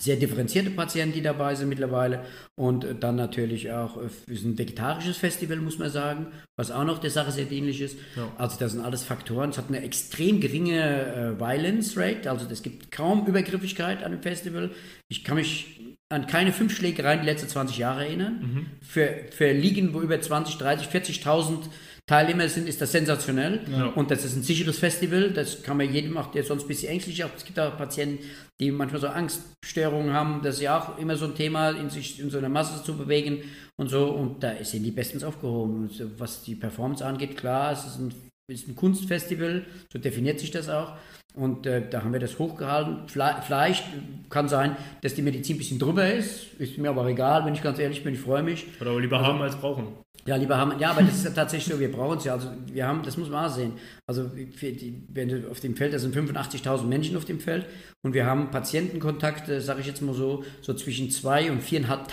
sehr 0.00 0.16
differenzierte 0.16 0.70
Patienten, 0.70 1.14
die 1.14 1.22
dabei 1.22 1.54
sind 1.54 1.68
mittlerweile. 1.68 2.24
Und 2.56 2.86
dann 3.00 3.16
natürlich 3.16 3.70
auch, 3.70 3.96
äh, 3.96 4.32
ist 4.32 4.44
ein 4.44 4.58
vegetarisches 4.58 5.16
Festival, 5.16 5.58
muss 5.58 5.78
man 5.78 5.90
sagen, 5.90 6.26
was 6.56 6.70
auch 6.70 6.84
noch 6.84 6.98
der 6.98 7.10
Sache 7.10 7.32
sehr 7.32 7.44
dienlich 7.44 7.80
ist. 7.80 7.98
Ja. 8.16 8.32
Also 8.38 8.58
das 8.58 8.72
sind 8.72 8.80
alles 8.80 9.04
Faktoren. 9.04 9.50
Es 9.50 9.58
hat 9.58 9.68
eine 9.68 9.82
extrem 9.82 10.40
geringe 10.40 11.36
äh, 11.36 11.40
Violence 11.40 11.96
Rate, 11.96 12.30
also 12.30 12.46
es 12.50 12.62
gibt 12.62 12.90
kaum 12.90 13.26
Übergriffigkeit 13.26 14.02
an 14.02 14.12
dem 14.12 14.22
Festival. 14.22 14.70
Ich 15.08 15.24
kann 15.24 15.36
mich 15.36 15.80
an 16.08 16.26
keine 16.26 16.52
fünf 16.52 16.76
Schlägereien 16.76 17.20
die 17.20 17.26
letzten 17.26 17.48
20 17.48 17.78
Jahre 17.78 18.04
erinnern. 18.06 18.40
Mhm. 18.40 18.66
Für, 18.86 19.08
für 19.30 19.52
Ligen, 19.52 19.94
wo 19.94 20.00
über 20.00 20.20
20, 20.20 20.58
30, 20.58 20.88
40.000 20.88 21.58
Teilnehmer 22.06 22.48
sind, 22.48 22.68
ist 22.68 22.80
das 22.82 22.92
sensationell. 22.92 23.60
Ja. 23.70 23.86
Und 23.86 24.10
das 24.10 24.24
ist 24.24 24.36
ein 24.36 24.42
sicheres 24.42 24.78
Festival. 24.78 25.30
Das 25.30 25.62
kann 25.62 25.78
man 25.78 25.90
jedem 25.90 26.18
auch, 26.18 26.30
der 26.30 26.44
sonst 26.44 26.64
ein 26.64 26.68
bisschen 26.68 26.90
ängstlich 26.92 27.18
ist. 27.18 27.30
Es 27.36 27.44
gibt 27.44 27.58
auch 27.58 27.78
Patienten, 27.78 28.22
die 28.60 28.70
manchmal 28.70 29.00
so 29.00 29.08
Angststörungen 29.08 30.12
haben. 30.12 30.40
Das 30.42 30.56
ist 30.56 30.62
ja 30.62 30.78
auch 30.78 30.98
immer 30.98 31.16
so 31.16 31.24
ein 31.24 31.34
Thema, 31.34 31.70
in 31.70 31.88
sich 31.88 32.20
in 32.20 32.28
so 32.28 32.36
einer 32.36 32.50
Masse 32.50 32.84
zu 32.84 32.98
bewegen 32.98 33.42
und 33.76 33.88
so. 33.88 34.08
Und 34.10 34.42
da 34.42 34.52
sind 34.62 34.82
die 34.82 34.90
bestens 34.90 35.24
aufgehoben. 35.24 35.88
Was 36.18 36.42
die 36.42 36.54
Performance 36.54 37.04
angeht, 37.04 37.38
klar, 37.38 37.72
es 37.72 37.86
ist 37.86 37.98
ein, 37.98 38.14
ist 38.48 38.68
ein 38.68 38.76
Kunstfestival. 38.76 39.64
So 39.90 39.98
definiert 39.98 40.40
sich 40.40 40.50
das 40.50 40.68
auch. 40.68 40.92
Und 41.34 41.66
äh, 41.66 41.88
da 41.88 42.04
haben 42.04 42.12
wir 42.12 42.20
das 42.20 42.38
hochgehalten. 42.38 43.08
Vielleicht 43.08 43.84
kann 44.28 44.48
sein, 44.48 44.76
dass 45.00 45.14
die 45.14 45.22
Medizin 45.22 45.56
ein 45.56 45.58
bisschen 45.58 45.78
drüber 45.78 46.12
ist. 46.12 46.52
Ist 46.58 46.76
mir 46.76 46.90
aber 46.90 47.06
egal, 47.06 47.46
wenn 47.46 47.54
ich 47.54 47.62
ganz 47.62 47.78
ehrlich 47.78 48.04
bin, 48.04 48.12
ich 48.12 48.20
freue 48.20 48.42
mich. 48.42 48.66
Oder 48.78 49.00
lieber 49.00 49.16
also, 49.16 49.28
haben 49.28 49.40
als 49.40 49.56
brauchen. 49.56 50.03
Ja, 50.26 50.36
lieber 50.36 50.56
haben. 50.56 50.78
Ja, 50.78 50.90
aber 50.90 51.02
das 51.02 51.16
ist 51.16 51.24
ja 51.24 51.30
tatsächlich 51.30 51.74
so, 51.74 51.80
wir 51.80 51.92
brauchen 51.92 52.18
es 52.18 52.24
ja. 52.24 52.32
Also 52.32 52.48
wir 52.72 52.86
haben, 52.86 53.02
das 53.02 53.16
muss 53.16 53.28
man 53.28 53.44
auch 53.44 53.54
sehen. 53.54 53.74
Also 54.06 54.24
die, 54.24 55.04
wenn 55.08 55.28
du 55.28 55.50
auf 55.50 55.60
dem 55.60 55.76
Feld, 55.76 55.92
da 55.92 55.98
sind 55.98 56.16
85.000 56.16 56.84
Menschen 56.84 57.16
auf 57.16 57.24
dem 57.24 57.40
Feld 57.40 57.66
und 58.02 58.14
wir 58.14 58.24
haben 58.24 58.50
Patientenkontakte, 58.50 59.60
sage 59.60 59.80
ich 59.80 59.86
jetzt 59.86 60.00
mal 60.00 60.14
so, 60.14 60.44
so 60.62 60.72
zwischen 60.74 61.10
2.000 61.10 61.50
und 61.50 61.62
4.500 61.62 62.08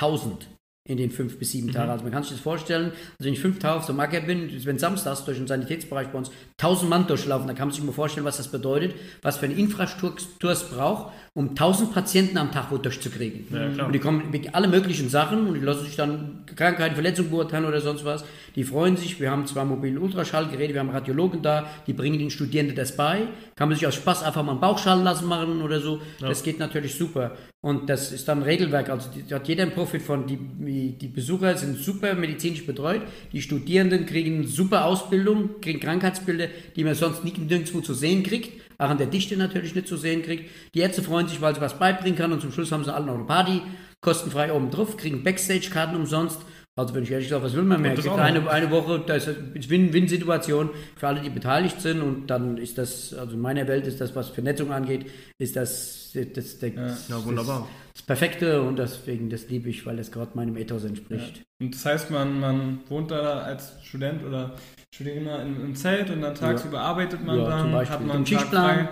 in 0.83 0.97
den 0.97 1.11
fünf 1.11 1.37
bis 1.37 1.51
sieben 1.51 1.67
mhm. 1.67 1.73
Tagen. 1.73 1.91
Also 1.91 2.03
man 2.03 2.11
kann 2.11 2.23
sich 2.23 2.31
das 2.31 2.41
vorstellen, 2.41 2.85
also 2.85 3.25
wenn 3.25 3.33
ich 3.33 3.39
fünf 3.39 3.59
Tage 3.59 3.77
auf 3.77 3.85
der 3.85 3.93
Macke 3.93 4.19
bin, 4.21 4.49
wenn 4.65 4.79
samstags 4.79 5.23
durch 5.25 5.37
den 5.37 5.45
Sanitätsbereich 5.45 6.07
bei 6.07 6.17
uns 6.17 6.31
tausend 6.57 6.89
Mann 6.89 7.05
durchlaufen, 7.05 7.45
dann 7.45 7.55
kann 7.55 7.67
man 7.67 7.75
sich 7.75 7.83
mal 7.83 7.91
vorstellen, 7.91 8.25
was 8.25 8.37
das 8.37 8.47
bedeutet, 8.47 8.95
was 9.21 9.37
für 9.37 9.45
eine 9.45 9.53
Infrastruktur 9.53 10.51
es 10.51 10.63
braucht, 10.63 11.13
um 11.33 11.49
1000 11.49 11.93
Patienten 11.93 12.37
am 12.39 12.51
Tag 12.51 12.71
wo 12.71 12.77
durchzukriegen. 12.77 13.45
Ja, 13.77 13.85
und 13.85 13.93
die 13.93 13.99
kommen 13.99 14.31
mit 14.31 14.55
alle 14.55 14.67
möglichen 14.67 15.07
Sachen 15.07 15.47
und 15.47 15.53
die 15.53 15.59
lassen 15.59 15.85
sich 15.85 15.95
dann 15.95 16.45
Krankheiten, 16.55 16.95
Verletzungen 16.95 17.29
beurteilen 17.29 17.65
oder 17.65 17.79
sonst 17.79 18.03
was. 18.03 18.25
Die 18.55 18.63
freuen 18.63 18.97
sich. 18.97 19.19
Wir 19.19 19.29
haben 19.29 19.45
zwar 19.45 19.65
mobile 19.65 19.99
Ultraschallgeräte, 19.99 20.73
wir 20.73 20.79
haben 20.79 20.89
Radiologen 20.89 21.43
da, 21.43 21.67
die 21.85 21.93
bringen 21.93 22.17
den 22.17 22.31
Studierenden 22.31 22.75
das 22.75 22.97
bei. 22.97 23.27
Kann 23.61 23.69
man 23.69 23.77
sich 23.77 23.85
aus 23.85 23.93
Spaß 23.93 24.23
einfach 24.23 24.41
mal 24.41 24.53
einen 24.53 24.59
Bauchschall 24.59 25.03
lassen 25.03 25.27
machen 25.27 25.61
oder 25.61 25.79
so. 25.79 26.01
Ja. 26.19 26.29
Das 26.29 26.41
geht 26.41 26.57
natürlich 26.57 26.95
super. 26.95 27.37
Und 27.61 27.91
das 27.91 28.11
ist 28.11 28.27
dann 28.27 28.39
ein 28.39 28.43
Regelwerk. 28.43 28.89
Also 28.89 29.09
da 29.29 29.35
hat 29.35 29.47
jeder 29.47 29.61
einen 29.61 29.73
Profit 29.73 30.01
von. 30.01 30.25
Die, 30.25 30.97
die 30.97 31.07
Besucher 31.07 31.55
sind 31.55 31.77
super 31.77 32.15
medizinisch 32.15 32.65
betreut. 32.65 33.03
Die 33.31 33.39
Studierenden 33.39 34.07
kriegen 34.07 34.47
super 34.47 34.85
Ausbildung, 34.85 35.61
kriegen 35.61 35.79
Krankheitsbilder, 35.79 36.47
die 36.75 36.83
man 36.83 36.95
sonst 36.95 37.23
nirgendwo 37.23 37.81
zu 37.81 37.93
sehen 37.93 38.23
kriegt 38.23 38.49
auch 38.79 38.89
an 38.89 38.97
der 38.97 39.05
Dichte 39.05 39.37
natürlich 39.37 39.75
nicht 39.75 39.87
zu 39.87 39.95
sehen 39.95 40.23
kriegt. 40.23 40.49
Die 40.73 40.79
Ärzte 40.79 41.03
freuen 41.03 41.27
sich, 41.27 41.39
weil 41.39 41.53
sie 41.53 41.61
was 41.61 41.77
beibringen 41.77 42.17
kann 42.17 42.33
und 42.33 42.41
zum 42.41 42.51
Schluss 42.51 42.71
haben 42.71 42.83
sie 42.83 42.91
alle 42.91 43.05
noch 43.05 43.13
eine 43.13 43.25
Party, 43.25 43.61
kostenfrei 44.01 44.51
oben 44.51 44.71
drauf, 44.71 44.97
kriegen 44.97 45.23
Backstage-Karten 45.23 45.95
umsonst. 45.95 46.39
Also 46.79 46.95
wenn 46.95 47.03
ich 47.03 47.11
ehrlich 47.11 47.27
sage, 47.27 47.43
was 47.43 47.53
will 47.53 47.63
man 47.63 47.81
mehr? 47.81 47.93
Es 47.93 48.03
gibt 48.03 48.17
eine, 48.17 48.49
eine 48.49 48.71
Woche, 48.71 49.03
da 49.05 49.15
ist 49.15 49.27
eine 49.27 49.37
Win-Win-Situation 49.53 50.69
für 50.95 51.07
alle, 51.07 51.19
die 51.19 51.29
beteiligt 51.29 51.81
sind 51.81 52.01
und 52.01 52.27
dann 52.27 52.57
ist 52.57 52.77
das, 52.77 53.13
also 53.13 53.33
in 53.33 53.41
meiner 53.41 53.67
Welt 53.67 53.87
ist 53.87 53.99
das, 53.99 54.15
was 54.15 54.29
Vernetzung 54.29 54.71
angeht, 54.71 55.11
ist 55.37 55.57
das, 55.57 56.11
das, 56.13 56.27
das, 56.33 56.59
das, 56.59 57.09
ja, 57.09 57.17
ja, 57.17 57.25
wunderbar. 57.25 57.67
das 57.93 58.03
Perfekte 58.03 58.61
und 58.61 58.79
deswegen, 58.79 59.29
das 59.29 59.49
liebe 59.49 59.67
ich, 59.67 59.85
weil 59.85 59.97
das 59.97 60.13
gerade 60.13 60.31
meinem 60.35 60.55
Ethos 60.55 60.85
entspricht. 60.85 61.37
Ja. 61.37 61.43
Und 61.61 61.75
das 61.75 61.85
heißt, 61.85 62.09
man, 62.09 62.39
man 62.39 62.79
wohnt 62.87 63.11
da 63.11 63.41
als 63.41 63.73
Student 63.83 64.23
oder 64.23 64.55
Studierender 64.95 65.41
im, 65.41 65.65
im 65.65 65.75
Zelt 65.75 66.09
und 66.09 66.21
dann 66.21 66.35
tagsüber 66.35 66.79
arbeitet 66.79 67.21
man 67.25 67.37
dann, 67.37 67.61
zum 67.63 67.71
Beispiel. 67.73 67.95
hat 67.95 68.05
man 68.05 68.15
einen 68.15 68.25
Schichtplan, 68.25 68.89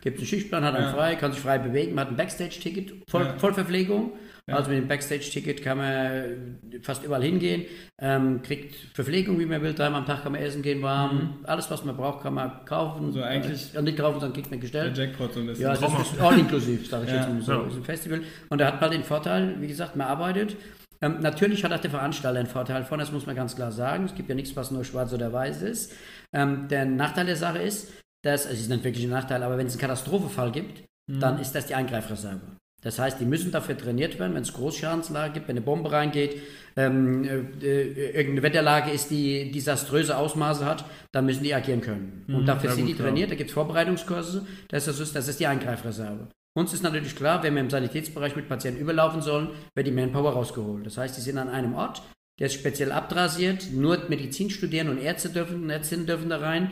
gibt 0.00 0.16
einen 0.16 0.26
Schichtplan, 0.26 0.64
hat 0.64 0.74
einen 0.74 0.94
frei, 0.94 1.14
kann 1.16 1.32
sich 1.32 1.42
frei 1.42 1.58
bewegen, 1.58 1.94
man 1.94 2.06
hat 2.06 2.12
ein 2.14 2.16
Backstage-Ticket, 2.16 3.02
Voll, 3.10 3.34
Vollverpflegung. 3.36 4.12
Ja. 4.48 4.56
Also 4.56 4.70
mit 4.70 4.78
dem 4.78 4.88
Backstage-Ticket 4.88 5.62
kann 5.62 5.76
man 5.76 6.58
fast 6.80 7.04
überall 7.04 7.22
hingehen, 7.22 7.66
ähm, 8.00 8.40
kriegt 8.42 8.74
Verpflegung, 8.94 9.38
wie 9.38 9.44
man 9.44 9.60
will, 9.60 9.74
dreimal 9.74 10.00
am 10.00 10.06
Tag 10.06 10.22
kann 10.22 10.32
man 10.32 10.40
essen 10.40 10.62
gehen, 10.62 10.80
warm. 10.80 11.16
Mhm. 11.16 11.44
Alles, 11.44 11.70
was 11.70 11.84
man 11.84 11.96
braucht, 11.96 12.22
kann 12.22 12.32
man 12.32 12.64
kaufen. 12.64 13.12
So 13.12 13.22
eigentlich. 13.22 13.74
Äh, 13.74 13.82
nicht 13.82 13.98
kaufen, 13.98 14.20
sondern 14.20 14.32
kriegt 14.32 14.50
man 14.50 14.58
gestellt. 14.58 14.96
Der 14.96 15.06
Jackpot 15.06 15.34
so 15.34 15.40
ein 15.40 15.46
bisschen. 15.46 15.64
Ja, 15.64 15.74
das 15.74 15.82
ist 15.82 16.20
all 16.20 16.38
inklusiv, 16.38 16.88
sage 16.88 17.04
ich 17.04 17.10
ja. 17.14 17.16
jetzt 17.16 17.28
mal 17.28 17.42
so. 17.42 17.52
Ja. 17.52 17.66
ist 17.66 17.76
ein 17.76 17.84
Festival. 17.84 18.22
Und 18.48 18.60
da 18.60 18.66
hat 18.68 18.80
man 18.80 18.90
den 18.90 19.04
Vorteil, 19.04 19.56
wie 19.60 19.66
gesagt, 19.68 19.96
man 19.96 20.06
arbeitet. 20.06 20.56
Ähm, 21.00 21.20
natürlich 21.20 21.62
hat 21.62 21.72
auch 21.72 21.80
der 21.80 21.90
Veranstalter 21.90 22.38
einen 22.38 22.48
Vorteil 22.48 22.84
von, 22.84 22.98
das 22.98 23.12
muss 23.12 23.26
man 23.26 23.36
ganz 23.36 23.54
klar 23.54 23.70
sagen. 23.70 24.06
Es 24.06 24.14
gibt 24.14 24.30
ja 24.30 24.34
nichts, 24.34 24.56
was 24.56 24.70
nur 24.70 24.84
schwarz 24.84 25.12
oder 25.12 25.30
weiß 25.32 25.62
ist. 25.62 25.92
Ähm, 26.32 26.68
der 26.68 26.86
Nachteil 26.86 27.26
der 27.26 27.36
Sache 27.36 27.58
ist, 27.58 27.92
dass, 28.24 28.46
also 28.46 28.54
es 28.54 28.62
ist 28.62 28.70
nicht 28.70 28.82
wirklich 28.82 29.04
ein 29.04 29.10
Nachteil, 29.10 29.42
aber 29.42 29.58
wenn 29.58 29.66
es 29.66 29.74
einen 29.74 29.82
Katastrophenfall 29.82 30.52
gibt, 30.52 30.84
mhm. 31.06 31.20
dann 31.20 31.38
ist 31.38 31.54
das 31.54 31.66
die 31.66 31.74
Eingreifreserve. 31.74 32.40
Das 32.82 32.98
heißt, 32.98 33.20
die 33.20 33.24
müssen 33.24 33.50
dafür 33.50 33.76
trainiert 33.76 34.18
werden, 34.20 34.34
wenn 34.34 34.42
es 34.42 34.52
Großschadenslage 34.52 35.34
gibt, 35.34 35.48
wenn 35.48 35.56
eine 35.56 35.64
Bombe 35.64 35.90
reingeht, 35.90 36.40
ähm, 36.76 37.24
äh, 37.24 37.66
äh, 37.66 38.10
irgendeine 38.10 38.42
Wetterlage 38.42 38.92
ist, 38.92 39.10
die 39.10 39.50
desaströse 39.50 40.16
Ausmaße 40.16 40.64
hat, 40.64 40.84
dann 41.10 41.26
müssen 41.26 41.42
die 41.42 41.52
agieren 41.54 41.80
können. 41.80 42.24
Mhm, 42.28 42.34
und 42.36 42.46
dafür 42.46 42.70
sind 42.70 42.86
gut, 42.86 42.94
die 42.94 43.02
trainiert, 43.02 43.28
ja. 43.28 43.34
da 43.34 43.36
gibt 43.36 43.50
es 43.50 43.54
Vorbereitungskurse, 43.54 44.46
das 44.68 44.86
ist, 44.86 45.16
das 45.16 45.26
ist 45.26 45.40
die 45.40 45.46
Eingreifreserve. 45.48 46.28
Uns 46.54 46.72
ist 46.72 46.82
natürlich 46.82 47.16
klar, 47.16 47.42
wenn 47.42 47.54
wir 47.54 47.60
im 47.60 47.70
Sanitätsbereich 47.70 48.36
mit 48.36 48.48
Patienten 48.48 48.80
überlaufen 48.80 49.22
sollen, 49.22 49.50
wird 49.74 49.86
die 49.86 49.92
Manpower 49.92 50.32
rausgeholt. 50.32 50.86
Das 50.86 50.98
heißt, 50.98 51.16
die 51.16 51.20
sind 51.20 51.38
an 51.38 51.48
einem 51.48 51.74
Ort, 51.74 52.02
der 52.38 52.46
ist 52.46 52.54
speziell 52.54 52.92
abdrasiert, 52.92 53.72
nur 53.72 53.98
Medizin 54.08 54.50
studieren 54.50 54.88
und 54.88 54.98
Ärzte 54.98 55.30
dürfen 55.30 55.68
Ärztinnen 55.68 56.06
dürfen 56.06 56.28
da 56.28 56.38
rein. 56.38 56.70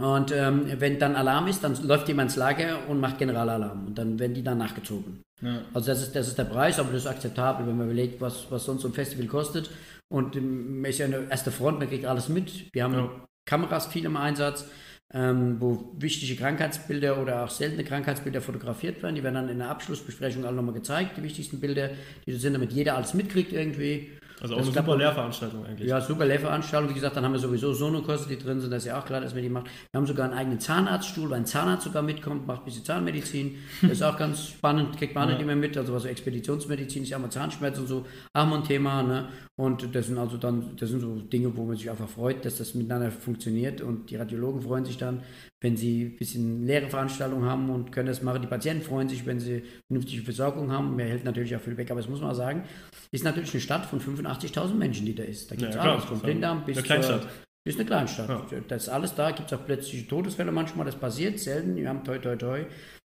Und 0.00 0.30
ähm, 0.30 0.66
wenn 0.78 0.98
dann 0.98 1.16
Alarm 1.16 1.48
ist, 1.48 1.64
dann 1.64 1.74
läuft 1.82 2.06
jemand 2.06 2.30
ins 2.30 2.36
Lager 2.36 2.88
und 2.88 3.00
macht 3.00 3.18
Generalalarm. 3.18 3.88
Und 3.88 3.98
dann 3.98 4.18
werden 4.18 4.34
die 4.34 4.44
dann 4.44 4.58
nachgezogen. 4.58 5.22
Ja. 5.42 5.62
Also 5.74 5.88
das 5.88 6.02
ist, 6.02 6.14
das 6.14 6.28
ist 6.28 6.38
der 6.38 6.44
Preis, 6.44 6.78
aber 6.78 6.92
das 6.92 7.02
ist 7.02 7.08
akzeptabel, 7.08 7.66
wenn 7.66 7.76
man 7.76 7.86
überlegt, 7.86 8.20
was, 8.20 8.46
was 8.50 8.64
sonst 8.64 8.82
so 8.82 8.88
ein 8.88 8.94
Festival 8.94 9.26
kostet. 9.26 9.70
Und 10.08 10.36
ähm, 10.36 10.80
man 10.80 10.90
ist 10.90 10.98
ja 10.98 11.06
eine 11.06 11.26
erste 11.28 11.50
Front, 11.50 11.80
man 11.80 11.88
kriegt 11.88 12.06
alles 12.06 12.28
mit. 12.28 12.72
Wir 12.72 12.84
haben 12.84 12.94
ja. 12.94 13.10
Kameras 13.44 13.88
viel 13.88 14.04
im 14.04 14.16
Einsatz, 14.16 14.66
ähm, 15.12 15.56
wo 15.58 15.92
wichtige 15.98 16.36
Krankheitsbilder 16.36 17.20
oder 17.20 17.44
auch 17.44 17.50
seltene 17.50 17.82
Krankheitsbilder 17.82 18.40
fotografiert 18.40 19.02
werden. 19.02 19.16
Die 19.16 19.24
werden 19.24 19.34
dann 19.34 19.48
in 19.48 19.58
der 19.58 19.70
Abschlussbesprechung 19.70 20.44
alle 20.44 20.54
nochmal 20.54 20.74
gezeigt, 20.74 21.16
die 21.16 21.24
wichtigsten 21.24 21.58
Bilder, 21.58 21.90
die 22.24 22.32
sind, 22.34 22.52
damit 22.52 22.72
jeder 22.72 22.96
alles 22.96 23.14
mitkriegt 23.14 23.52
irgendwie. 23.52 24.12
Also 24.40 24.54
auch 24.54 24.58
das 24.58 24.68
eine 24.68 24.76
super 24.76 24.96
Lehrveranstaltung 24.96 25.66
eigentlich. 25.66 25.88
Ja, 25.88 26.00
super 26.00 26.24
Lehrveranstaltung. 26.24 26.90
Wie 26.90 26.94
gesagt, 26.94 27.16
dann 27.16 27.24
haben 27.24 27.32
wir 27.32 27.40
sowieso 27.40 27.72
Sonokurse, 27.72 28.28
die 28.28 28.38
drin 28.38 28.60
sind. 28.60 28.70
Das 28.70 28.82
ist 28.82 28.88
ja 28.88 28.98
auch 28.98 29.04
klar, 29.04 29.20
dass 29.20 29.34
wir 29.34 29.42
die 29.42 29.48
machen. 29.48 29.66
Wir 29.90 29.98
haben 29.98 30.06
sogar 30.06 30.26
einen 30.26 30.38
eigenen 30.38 30.60
Zahnarztstuhl, 30.60 31.30
weil 31.30 31.38
ein 31.38 31.46
Zahnarzt 31.46 31.84
sogar 31.84 32.02
mitkommt, 32.02 32.46
macht 32.46 32.62
ein 32.62 32.64
bisschen 32.64 32.84
Zahnmedizin. 32.84 33.56
Das 33.82 33.92
ist 33.92 34.02
auch 34.02 34.16
ganz 34.16 34.48
spannend, 34.48 34.96
kriegt 34.96 35.14
man 35.14 35.28
ja. 35.28 35.34
nicht 35.34 35.42
immer 35.42 35.56
mit. 35.56 35.76
Also 35.76 35.92
was 35.92 36.02
so 36.02 36.08
Expeditionsmedizin 36.08 37.02
ist 37.02 37.10
ja 37.10 37.16
immer 37.16 37.30
Zahnschmerzen 37.30 37.82
und 37.82 37.86
so, 37.88 38.06
auch 38.32 38.46
mal 38.46 38.58
ein 38.58 38.64
Thema. 38.64 39.02
Ne? 39.02 39.28
Und 39.58 39.92
das 39.92 40.06
sind 40.06 40.18
also 40.18 40.36
dann, 40.36 40.76
das 40.76 40.88
sind 40.88 41.00
so 41.00 41.16
Dinge, 41.16 41.56
wo 41.56 41.64
man 41.64 41.76
sich 41.76 41.90
einfach 41.90 42.08
freut, 42.08 42.44
dass 42.44 42.58
das 42.58 42.74
miteinander 42.74 43.10
funktioniert. 43.10 43.80
Und 43.80 44.08
die 44.08 44.14
Radiologen 44.14 44.62
freuen 44.62 44.84
sich 44.84 44.98
dann, 44.98 45.24
wenn 45.60 45.76
sie 45.76 46.04
ein 46.04 46.16
bisschen 46.16 46.64
leere 46.64 46.88
Veranstaltungen 46.88 47.44
haben 47.44 47.68
und 47.68 47.90
können 47.90 48.06
das 48.06 48.22
machen. 48.22 48.40
Die 48.40 48.46
Patienten 48.46 48.84
freuen 48.84 49.08
sich, 49.08 49.26
wenn 49.26 49.40
sie 49.40 49.64
vernünftige 49.88 50.22
Versorgung 50.22 50.70
haben. 50.70 50.94
Mir 50.94 51.06
hilft 51.06 51.24
natürlich 51.24 51.56
auch 51.56 51.60
viel 51.60 51.76
weg, 51.76 51.90
aber 51.90 52.00
das 52.00 52.08
muss 52.08 52.20
man 52.20 52.30
auch 52.30 52.36
sagen, 52.36 52.62
ist 53.10 53.24
natürlich 53.24 53.50
eine 53.52 53.60
Stadt 53.60 53.84
von 53.86 54.00
85.000 54.00 54.74
Menschen, 54.74 55.06
die 55.06 55.16
da 55.16 55.24
ist. 55.24 55.50
Da 55.50 55.56
gibt 55.56 55.70
es 55.70 55.74
ja, 55.74 55.82
alles, 55.82 56.04
vom 56.04 56.20
Blinddarm 56.20 56.64
bis 56.64 56.76
zur... 56.76 57.20
Ist 57.64 57.78
eine 57.80 57.86
Kleinstadt. 57.86 58.28
Ja. 58.28 58.60
Das 58.68 58.84
ist 58.84 58.88
alles 58.88 59.14
da. 59.14 59.32
Gibt 59.32 59.50
es 59.52 59.58
auch 59.58 59.66
plötzliche 59.66 60.06
Todesfälle 60.06 60.52
manchmal. 60.52 60.86
Das 60.86 60.94
passiert 60.94 61.38
selten. 61.38 61.74
Wir 61.74 61.88
haben 61.88 62.04
toi 62.04 62.18
toi 62.18 62.36
toi 62.36 62.64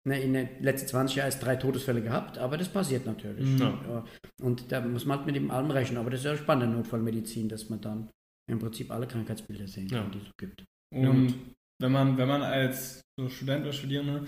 ne, 0.06 0.20
in 0.20 0.32
den 0.32 0.48
letzten 0.60 0.88
20 0.88 1.16
Jahren 1.16 1.32
drei 1.40 1.56
Todesfälle 1.56 2.02
gehabt, 2.02 2.38
aber 2.38 2.56
das 2.56 2.68
passiert 2.68 3.06
natürlich. 3.06 3.58
Ja. 3.58 4.04
Und 4.40 4.70
da 4.72 4.80
muss 4.80 5.04
man 5.04 5.18
halt 5.18 5.26
mit 5.26 5.36
dem 5.36 5.50
allem 5.50 5.70
rechnen. 5.70 5.98
Aber 5.98 6.10
das 6.10 6.20
ist 6.20 6.26
ja 6.26 6.36
spannend 6.36 6.64
in 6.64 6.72
Notfallmedizin, 6.72 7.48
dass 7.48 7.68
man 7.68 7.80
dann 7.80 8.10
im 8.50 8.58
Prinzip 8.58 8.90
alle 8.90 9.06
Krankheitsbilder 9.06 9.66
sehen 9.66 9.88
kann, 9.88 10.10
die 10.10 10.18
es 10.18 10.30
gibt. 10.38 10.64
Und 10.94 11.34
wenn 11.80 11.92
man, 11.92 12.16
wenn 12.16 12.28
man 12.28 12.42
als 12.42 13.02
so 13.18 13.28
Student 13.28 13.62
oder 13.62 13.72
Studierende 13.72 14.26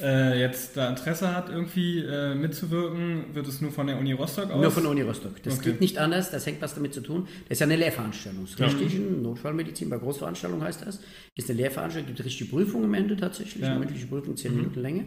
äh, 0.00 0.38
jetzt 0.40 0.76
da 0.76 0.88
Interesse 0.88 1.34
hat, 1.34 1.48
irgendwie 1.48 2.00
äh, 2.00 2.34
mitzuwirken, 2.34 3.34
wird 3.34 3.48
es 3.48 3.60
nur 3.60 3.72
von 3.72 3.86
der 3.86 3.98
Uni 3.98 4.12
Rostock 4.12 4.50
aus? 4.50 4.60
Nur 4.60 4.70
von 4.70 4.82
der 4.84 4.92
Uni 4.92 5.02
Rostock. 5.02 5.42
Das 5.42 5.58
okay. 5.58 5.72
geht 5.72 5.80
nicht 5.80 5.98
anders, 5.98 6.30
das 6.30 6.46
hängt 6.46 6.62
was 6.62 6.74
damit 6.74 6.94
zu 6.94 7.00
tun. 7.00 7.26
Das 7.48 7.56
ist 7.56 7.60
ja 7.60 7.66
eine 7.66 7.76
Lehrveranstaltung. 7.76 8.44
Das 8.44 8.52
ist 8.52 8.60
richtig, 8.60 8.94
ja. 8.94 9.00
Notfallmedizin, 9.00 9.90
bei 9.90 9.98
Großveranstaltungen 9.98 10.64
heißt 10.64 10.86
das. 10.86 11.00
Ist 11.34 11.50
eine 11.50 11.58
Lehrveranstaltung, 11.58 12.14
gibt 12.14 12.24
richtige 12.24 12.50
Prüfung 12.50 12.84
am 12.84 12.94
Ende 12.94 13.16
tatsächlich, 13.16 13.62
ja. 13.62 13.70
eine 13.70 13.80
mündliche 13.80 14.06
Prüfung, 14.06 14.36
10 14.36 14.52
mhm. 14.52 14.58
Minuten 14.58 14.80
Länge. 14.80 15.06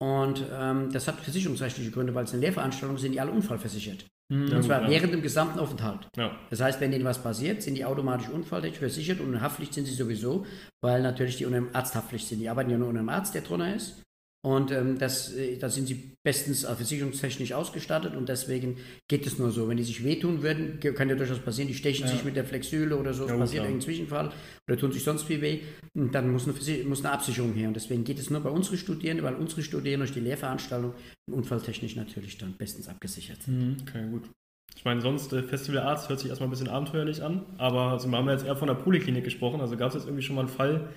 Und 0.00 0.44
ähm, 0.52 0.90
das 0.92 1.06
hat 1.06 1.20
versicherungsrechtliche 1.20 1.90
Gründe, 1.90 2.14
weil 2.14 2.24
es 2.24 2.32
eine 2.32 2.40
Lehrveranstaltung 2.40 2.98
sind, 2.98 3.12
die 3.12 3.20
alle 3.20 3.30
unfallversichert. 3.30 4.06
Mhm. 4.32 4.50
Und 4.50 4.62
zwar 4.64 4.82
ja. 4.82 4.90
während 4.90 5.12
dem 5.12 5.22
gesamten 5.22 5.58
Aufenthalt. 5.58 6.08
Ja. 6.16 6.36
Das 6.50 6.60
heißt, 6.60 6.80
wenn 6.80 6.92
ihnen 6.92 7.04
was 7.04 7.22
passiert, 7.22 7.62
sind 7.62 7.74
die 7.74 7.84
automatisch 7.84 8.28
unfalltechnisch 8.28 8.78
versichert 8.78 9.20
und 9.20 9.34
in 9.34 9.40
Haftpflicht 9.40 9.74
sind 9.74 9.84
sie 9.84 9.94
sowieso, 9.94 10.46
weil 10.80 11.02
natürlich 11.02 11.36
die 11.36 11.44
unter 11.44 11.62
Arzthaftpflicht 11.72 12.28
sind. 12.28 12.40
Die 12.40 12.48
arbeiten 12.48 12.70
ja 12.70 12.78
nur 12.78 12.88
unter 12.88 13.00
einem 13.00 13.10
Arzt, 13.10 13.34
der 13.34 13.42
drunter 13.42 13.74
ist. 13.74 14.02
Und 14.44 14.72
ähm, 14.72 14.98
das, 14.98 15.32
äh, 15.34 15.56
da 15.56 15.68
sind 15.68 15.86
sie 15.86 16.14
bestens 16.24 16.64
äh, 16.64 16.74
versicherungstechnisch 16.74 17.52
ausgestattet 17.52 18.16
und 18.16 18.28
deswegen 18.28 18.76
geht 19.08 19.24
es 19.24 19.38
nur 19.38 19.52
so. 19.52 19.68
Wenn 19.68 19.76
die 19.76 19.84
sich 19.84 20.02
wehtun 20.02 20.42
würden, 20.42 20.80
kann 20.80 21.08
ja 21.08 21.14
durchaus 21.14 21.38
passieren, 21.38 21.68
die 21.68 21.74
stechen 21.74 22.06
ja. 22.06 22.12
sich 22.12 22.24
mit 22.24 22.34
der 22.34 22.44
Flexüle 22.44 22.96
oder 22.96 23.14
so, 23.14 23.28
ja, 23.28 23.36
passiert 23.36 23.62
irgendein 23.62 23.82
Zwischenfall 23.82 24.32
oder 24.68 24.76
tun 24.76 24.90
sich 24.90 25.04
sonst 25.04 25.22
viel 25.22 25.40
weh, 25.40 25.60
und 25.94 26.12
dann 26.12 26.32
muss 26.32 26.48
eine, 26.48 26.84
muss 26.84 27.04
eine 27.04 27.12
Absicherung 27.12 27.52
her. 27.54 27.68
Und 27.68 27.74
deswegen 27.74 28.02
geht 28.02 28.18
es 28.18 28.30
nur 28.30 28.40
bei 28.40 28.50
unseren 28.50 28.78
Studierenden, 28.78 29.24
weil 29.24 29.34
unsere 29.34 29.62
Studierenden 29.62 30.08
durch 30.08 30.14
die 30.14 30.26
Lehrveranstaltung 30.26 30.94
unfalltechnisch 31.30 31.94
natürlich 31.94 32.36
dann 32.38 32.54
bestens 32.54 32.88
abgesichert 32.88 33.42
sind. 33.44 33.58
Mhm, 33.58 33.76
okay, 33.82 34.10
gut. 34.10 34.28
Ich 34.74 34.84
meine, 34.84 35.00
sonst 35.02 35.32
äh, 35.32 35.42
Festivalarzt 35.42 36.08
hört 36.08 36.18
sich 36.18 36.30
erstmal 36.30 36.48
ein 36.48 36.50
bisschen 36.50 36.68
abenteuerlich 36.68 37.22
an, 37.22 37.44
aber 37.58 37.92
also, 37.92 38.08
wir 38.08 38.18
haben 38.18 38.26
ja 38.26 38.32
jetzt 38.32 38.46
eher 38.46 38.56
von 38.56 38.68
der 38.68 38.74
Poliklinik 38.74 39.22
gesprochen. 39.22 39.60
Also 39.60 39.76
gab 39.76 39.88
es 39.88 39.94
jetzt 39.94 40.06
irgendwie 40.06 40.22
schon 40.22 40.34
mal 40.34 40.42
einen 40.42 40.50
Fall, 40.50 40.88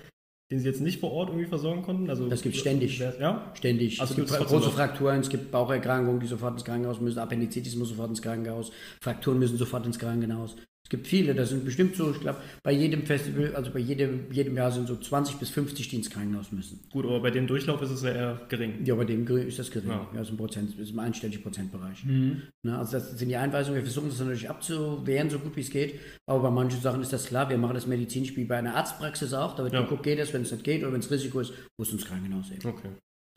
den 0.50 0.60
Sie 0.60 0.66
jetzt 0.66 0.80
nicht 0.80 1.00
vor 1.00 1.12
Ort 1.12 1.30
irgendwie 1.30 1.46
versorgen 1.46 1.82
konnten? 1.82 2.08
Also, 2.08 2.28
das 2.28 2.42
gibt 2.42 2.54
es 2.54 2.60
ständig. 2.60 2.98
Ja? 2.98 3.52
Ständig. 3.54 4.00
Also 4.00 4.22
es 4.22 4.30
gibt 4.30 4.48
große 4.48 4.70
Frakturen, 4.70 5.20
es 5.20 5.28
gibt 5.28 5.50
Baucherkrankungen, 5.50 6.20
die 6.20 6.26
sofort 6.26 6.54
ins 6.54 6.64
Krankenhaus 6.64 7.00
müssen, 7.00 7.18
Appendizitis 7.18 7.74
muss 7.74 7.88
sofort 7.88 8.10
ins 8.10 8.22
Krankenhaus, 8.22 8.70
Frakturen 9.00 9.38
müssen 9.38 9.58
sofort 9.58 9.86
ins 9.86 9.98
Krankenhaus. 9.98 10.56
Es 10.86 10.90
gibt 10.90 11.08
viele, 11.08 11.34
das 11.34 11.48
sind 11.48 11.64
bestimmt 11.64 11.96
so, 11.96 12.12
ich 12.12 12.20
glaube, 12.20 12.38
bei 12.62 12.70
jedem 12.70 13.02
Festival, 13.02 13.56
also 13.56 13.72
bei 13.72 13.80
jedem, 13.80 14.30
jedem 14.30 14.56
Jahr 14.56 14.70
sind 14.70 14.86
so 14.86 14.94
20 14.94 15.34
bis 15.34 15.50
50, 15.50 15.88
die 15.88 15.96
ins 15.96 16.10
Krankenhaus 16.10 16.52
müssen. 16.52 16.78
Gut, 16.92 17.04
aber 17.06 17.18
bei 17.18 17.32
dem 17.32 17.48
Durchlauf 17.48 17.82
ist 17.82 17.90
es 17.90 18.02
ja 18.04 18.10
eher 18.10 18.40
gering. 18.48 18.84
Ja, 18.84 18.94
bei 18.94 19.04
dem 19.04 19.26
ist 19.26 19.58
das 19.58 19.72
gering. 19.72 19.88
Ja, 19.88 20.08
ja 20.14 20.20
ist 20.20 20.30
ein 20.30 20.36
Prozent, 20.36 20.78
ist 20.78 20.92
im 20.92 20.98
einstelligen 21.00 21.42
Prozentbereich. 21.42 22.04
Mhm. 22.04 22.42
Na, 22.62 22.78
also 22.78 22.92
das 22.92 23.18
sind 23.18 23.28
die 23.28 23.34
Einweisungen, 23.34 23.78
wir 23.78 23.82
versuchen 23.82 24.10
das 24.10 24.20
natürlich 24.20 24.48
abzuwehren, 24.48 25.28
so 25.28 25.40
gut 25.40 25.56
wie 25.56 25.62
es 25.62 25.70
geht, 25.70 25.98
aber 26.24 26.38
bei 26.38 26.50
manchen 26.50 26.80
Sachen 26.80 27.02
ist 27.02 27.12
das 27.12 27.26
klar, 27.26 27.50
wir 27.50 27.58
machen 27.58 27.74
das 27.74 27.88
medizinisch 27.88 28.36
wie 28.36 28.44
bei 28.44 28.58
einer 28.58 28.76
Arztpraxis 28.76 29.34
auch, 29.34 29.56
da 29.56 29.64
wird 29.64 29.74
ja. 29.74 29.82
geguckt, 29.82 30.04
geht 30.04 30.20
das, 30.20 30.32
wenn 30.32 30.42
es 30.42 30.52
nicht 30.52 30.62
geht 30.62 30.84
oder 30.84 30.92
wenn 30.92 31.00
es 31.00 31.10
Risiko 31.10 31.40
ist, 31.40 31.52
muss 31.80 31.90
ins 31.90 32.04
Krankenhaus 32.04 32.48
eben. 32.52 32.64
Okay. 32.64 32.90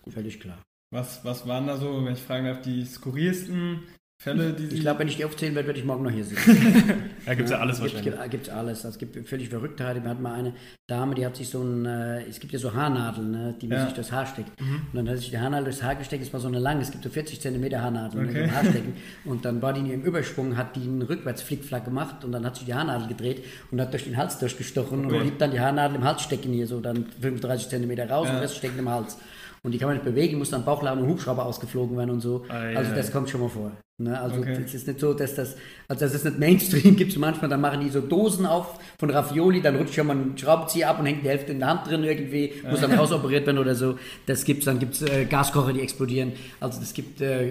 Völlig 0.07 0.39
klar. 0.39 0.61
Was, 0.91 1.25
was 1.25 1.47
waren 1.47 1.65
da 1.65 1.77
so, 1.77 2.05
wenn 2.05 2.13
ich 2.13 2.19
fragen 2.19 2.45
darf, 2.45 2.61
die 2.61 2.85
skurrilsten 2.85 3.79
Fälle, 4.21 4.51
die 4.51 4.65
Ich 4.75 4.81
glaube, 4.81 4.99
wenn 4.99 5.07
ich 5.07 5.15
die 5.15 5.23
aufzählen 5.23 5.55
werde, 5.55 5.67
werde 5.67 5.79
ich 5.79 5.85
morgen 5.85 6.03
noch 6.03 6.11
hier 6.11 6.25
sitzen. 6.25 6.57
da 7.25 7.35
gibt 7.35 7.45
es 7.45 7.51
ja, 7.51 7.55
ja, 7.55 7.63
alles 7.63 7.79
wahrscheinlich. 7.79 8.13
Gibt, 8.13 8.31
gibt 8.31 8.49
alles. 8.49 8.83
Es 8.83 8.97
gibt 8.97 9.25
völlig 9.25 9.47
Verrücktheit. 9.47 10.03
Wir 10.03 10.09
hatten 10.09 10.21
mal 10.21 10.33
eine 10.33 10.53
Dame, 10.87 11.15
die 11.15 11.25
hat 11.25 11.37
sich 11.37 11.47
so 11.47 11.63
ein, 11.63 11.85
äh, 11.85 12.23
es 12.23 12.41
gibt 12.41 12.51
ja 12.51 12.59
so 12.59 12.73
Haarnadeln, 12.73 13.31
ne, 13.31 13.55
die 13.61 13.67
man 13.67 13.77
ja. 13.77 13.85
sich 13.85 13.93
durchs 13.93 14.11
Haar 14.11 14.25
steckt. 14.25 14.59
Mhm. 14.59 14.81
Und 14.91 14.95
dann 14.95 15.09
hat 15.09 15.19
sich 15.19 15.29
die 15.29 15.37
Haarnadel 15.37 15.63
durchs 15.63 15.81
Haar 15.81 15.95
gesteckt, 15.95 16.21
es 16.21 16.33
war 16.33 16.41
so 16.41 16.49
eine 16.49 16.59
lange, 16.59 16.81
es 16.81 16.91
gibt 16.91 17.05
so 17.05 17.09
40 17.09 17.39
cm 17.39 17.81
Haarnadeln 17.81 18.27
okay. 18.27 18.41
ne, 18.41 18.53
Haar 18.53 18.65
stecken. 18.69 18.93
Und 19.23 19.45
dann 19.45 19.61
war 19.61 19.71
die 19.71 19.79
in 19.79 19.85
ihrem 19.85 20.01
Übersprung, 20.01 20.57
hat 20.57 20.75
die 20.75 20.81
einen 20.81 21.01
Rückwärtsflickflack 21.01 21.85
gemacht 21.85 22.25
und 22.25 22.33
dann 22.33 22.45
hat 22.45 22.57
sich 22.57 22.65
die 22.65 22.73
Haarnadel 22.73 23.07
gedreht 23.07 23.45
und 23.71 23.79
hat 23.79 23.93
durch 23.93 24.03
den 24.03 24.17
Hals 24.17 24.37
durchgestochen 24.37 25.05
okay. 25.05 25.15
und 25.15 25.21
blieb 25.21 25.39
dann 25.39 25.51
die 25.51 25.61
Haarnadel 25.61 25.95
im 25.95 26.03
Hals 26.03 26.23
stecken 26.23 26.51
hier, 26.51 26.67
so 26.67 26.81
dann 26.81 27.05
35 27.21 27.69
cm 27.69 27.91
raus 28.09 28.27
ja. 28.27 28.35
und 28.35 28.43
das 28.43 28.53
steckt 28.53 28.77
im 28.77 28.89
Hals 28.89 29.17
und 29.63 29.71
die 29.71 29.77
kann 29.77 29.87
man 29.87 29.95
nicht 29.95 30.05
bewegen, 30.05 30.37
muss 30.39 30.49
dann 30.49 30.65
Bauchladen 30.65 31.03
und 31.03 31.09
Hubschrauber 31.09 31.45
ausgeflogen 31.45 31.97
werden 31.97 32.09
und 32.09 32.19
so. 32.19 32.43
Ah, 32.49 32.75
also 32.75 32.93
das 32.93 33.13
kommt 33.13 33.29
schon 33.29 33.39
mal 33.39 33.49
vor. 33.49 33.71
Ne? 33.99 34.19
Also 34.19 34.39
okay. 34.39 34.57
es 34.65 34.73
ist 34.73 34.87
nicht 34.87 34.99
so, 34.99 35.13
dass 35.13 35.35
das, 35.35 35.57
also 35.89 36.05
dass 36.05 36.13
es 36.13 36.23
nicht 36.23 36.39
Mainstream 36.39 36.95
gibt, 36.97 37.11
so 37.11 37.19
manchmal, 37.19 37.49
dann 37.49 37.59
machen 37.59 37.81
die 37.81 37.89
so 37.89 37.99
Dosen 37.99 38.45
auf 38.45 38.79
von 38.97 39.09
Ravioli, 39.09 39.61
dann 39.61 39.75
rutscht 39.75 39.93
schon 39.93 40.07
mal 40.07 40.15
ein 40.15 40.37
Schraubenzieher 40.37 40.89
ab 40.89 40.99
und 40.99 41.05
hängt 41.05 41.23
die 41.23 41.27
Hälfte 41.27 41.51
in 41.51 41.59
der 41.59 41.67
Hand 41.67 41.87
drin 41.87 42.05
irgendwie, 42.05 42.53
muss 42.69 42.79
dann 42.79 42.93
rausoperiert 42.93 43.45
werden 43.45 43.57
oder 43.57 43.75
so. 43.75 43.99
Das 44.25 44.45
gibt's, 44.45 44.65
dann 44.65 44.79
gibt 44.79 44.93
es 44.95 45.01
äh, 45.01 45.25
Gaskocher, 45.25 45.73
die 45.73 45.81
explodieren. 45.81 46.31
Also 46.61 46.81
es 46.81 46.93
gibt, 46.93 47.19
äh, 47.19 47.47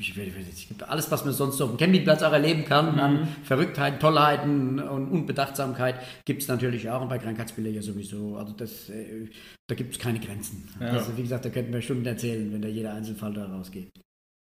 ich 0.00 0.16
weiß, 0.16 0.26
ich 0.56 0.68
gibt 0.68 0.82
alles, 0.88 1.10
was 1.10 1.24
man 1.26 1.34
sonst 1.34 1.60
auf 1.60 1.68
dem 1.68 1.76
Campingplatz 1.76 2.22
auch 2.22 2.32
erleben 2.32 2.64
kann, 2.64 2.94
mhm. 2.94 3.00
an 3.00 3.28
Verrücktheiten, 3.42 4.00
Tollheiten 4.00 4.78
und 4.78 5.08
Unbedachtsamkeit, 5.08 5.96
gibt 6.24 6.40
es 6.42 6.48
natürlich 6.48 6.88
auch 6.88 7.02
und 7.02 7.10
bei 7.10 7.18
Krankheitsbildern 7.18 7.74
ja 7.74 7.82
sowieso. 7.82 8.36
Also 8.36 8.54
das, 8.54 8.88
äh, 8.88 9.28
da 9.66 9.74
gibt 9.74 9.92
es 9.92 9.98
keine 9.98 10.18
Grenzen. 10.18 10.66
Ja. 10.80 10.88
Also 10.88 11.14
wie 11.18 11.22
gesagt, 11.22 11.44
da 11.44 11.50
könnten 11.50 11.74
wir 11.74 11.82
Stunden 11.82 12.06
erzählen, 12.06 12.50
wenn 12.52 12.62
da 12.62 12.68
jeder 12.68 12.94
Einzelfall 12.94 13.34
da 13.34 13.44
rausgeht. 13.46 13.90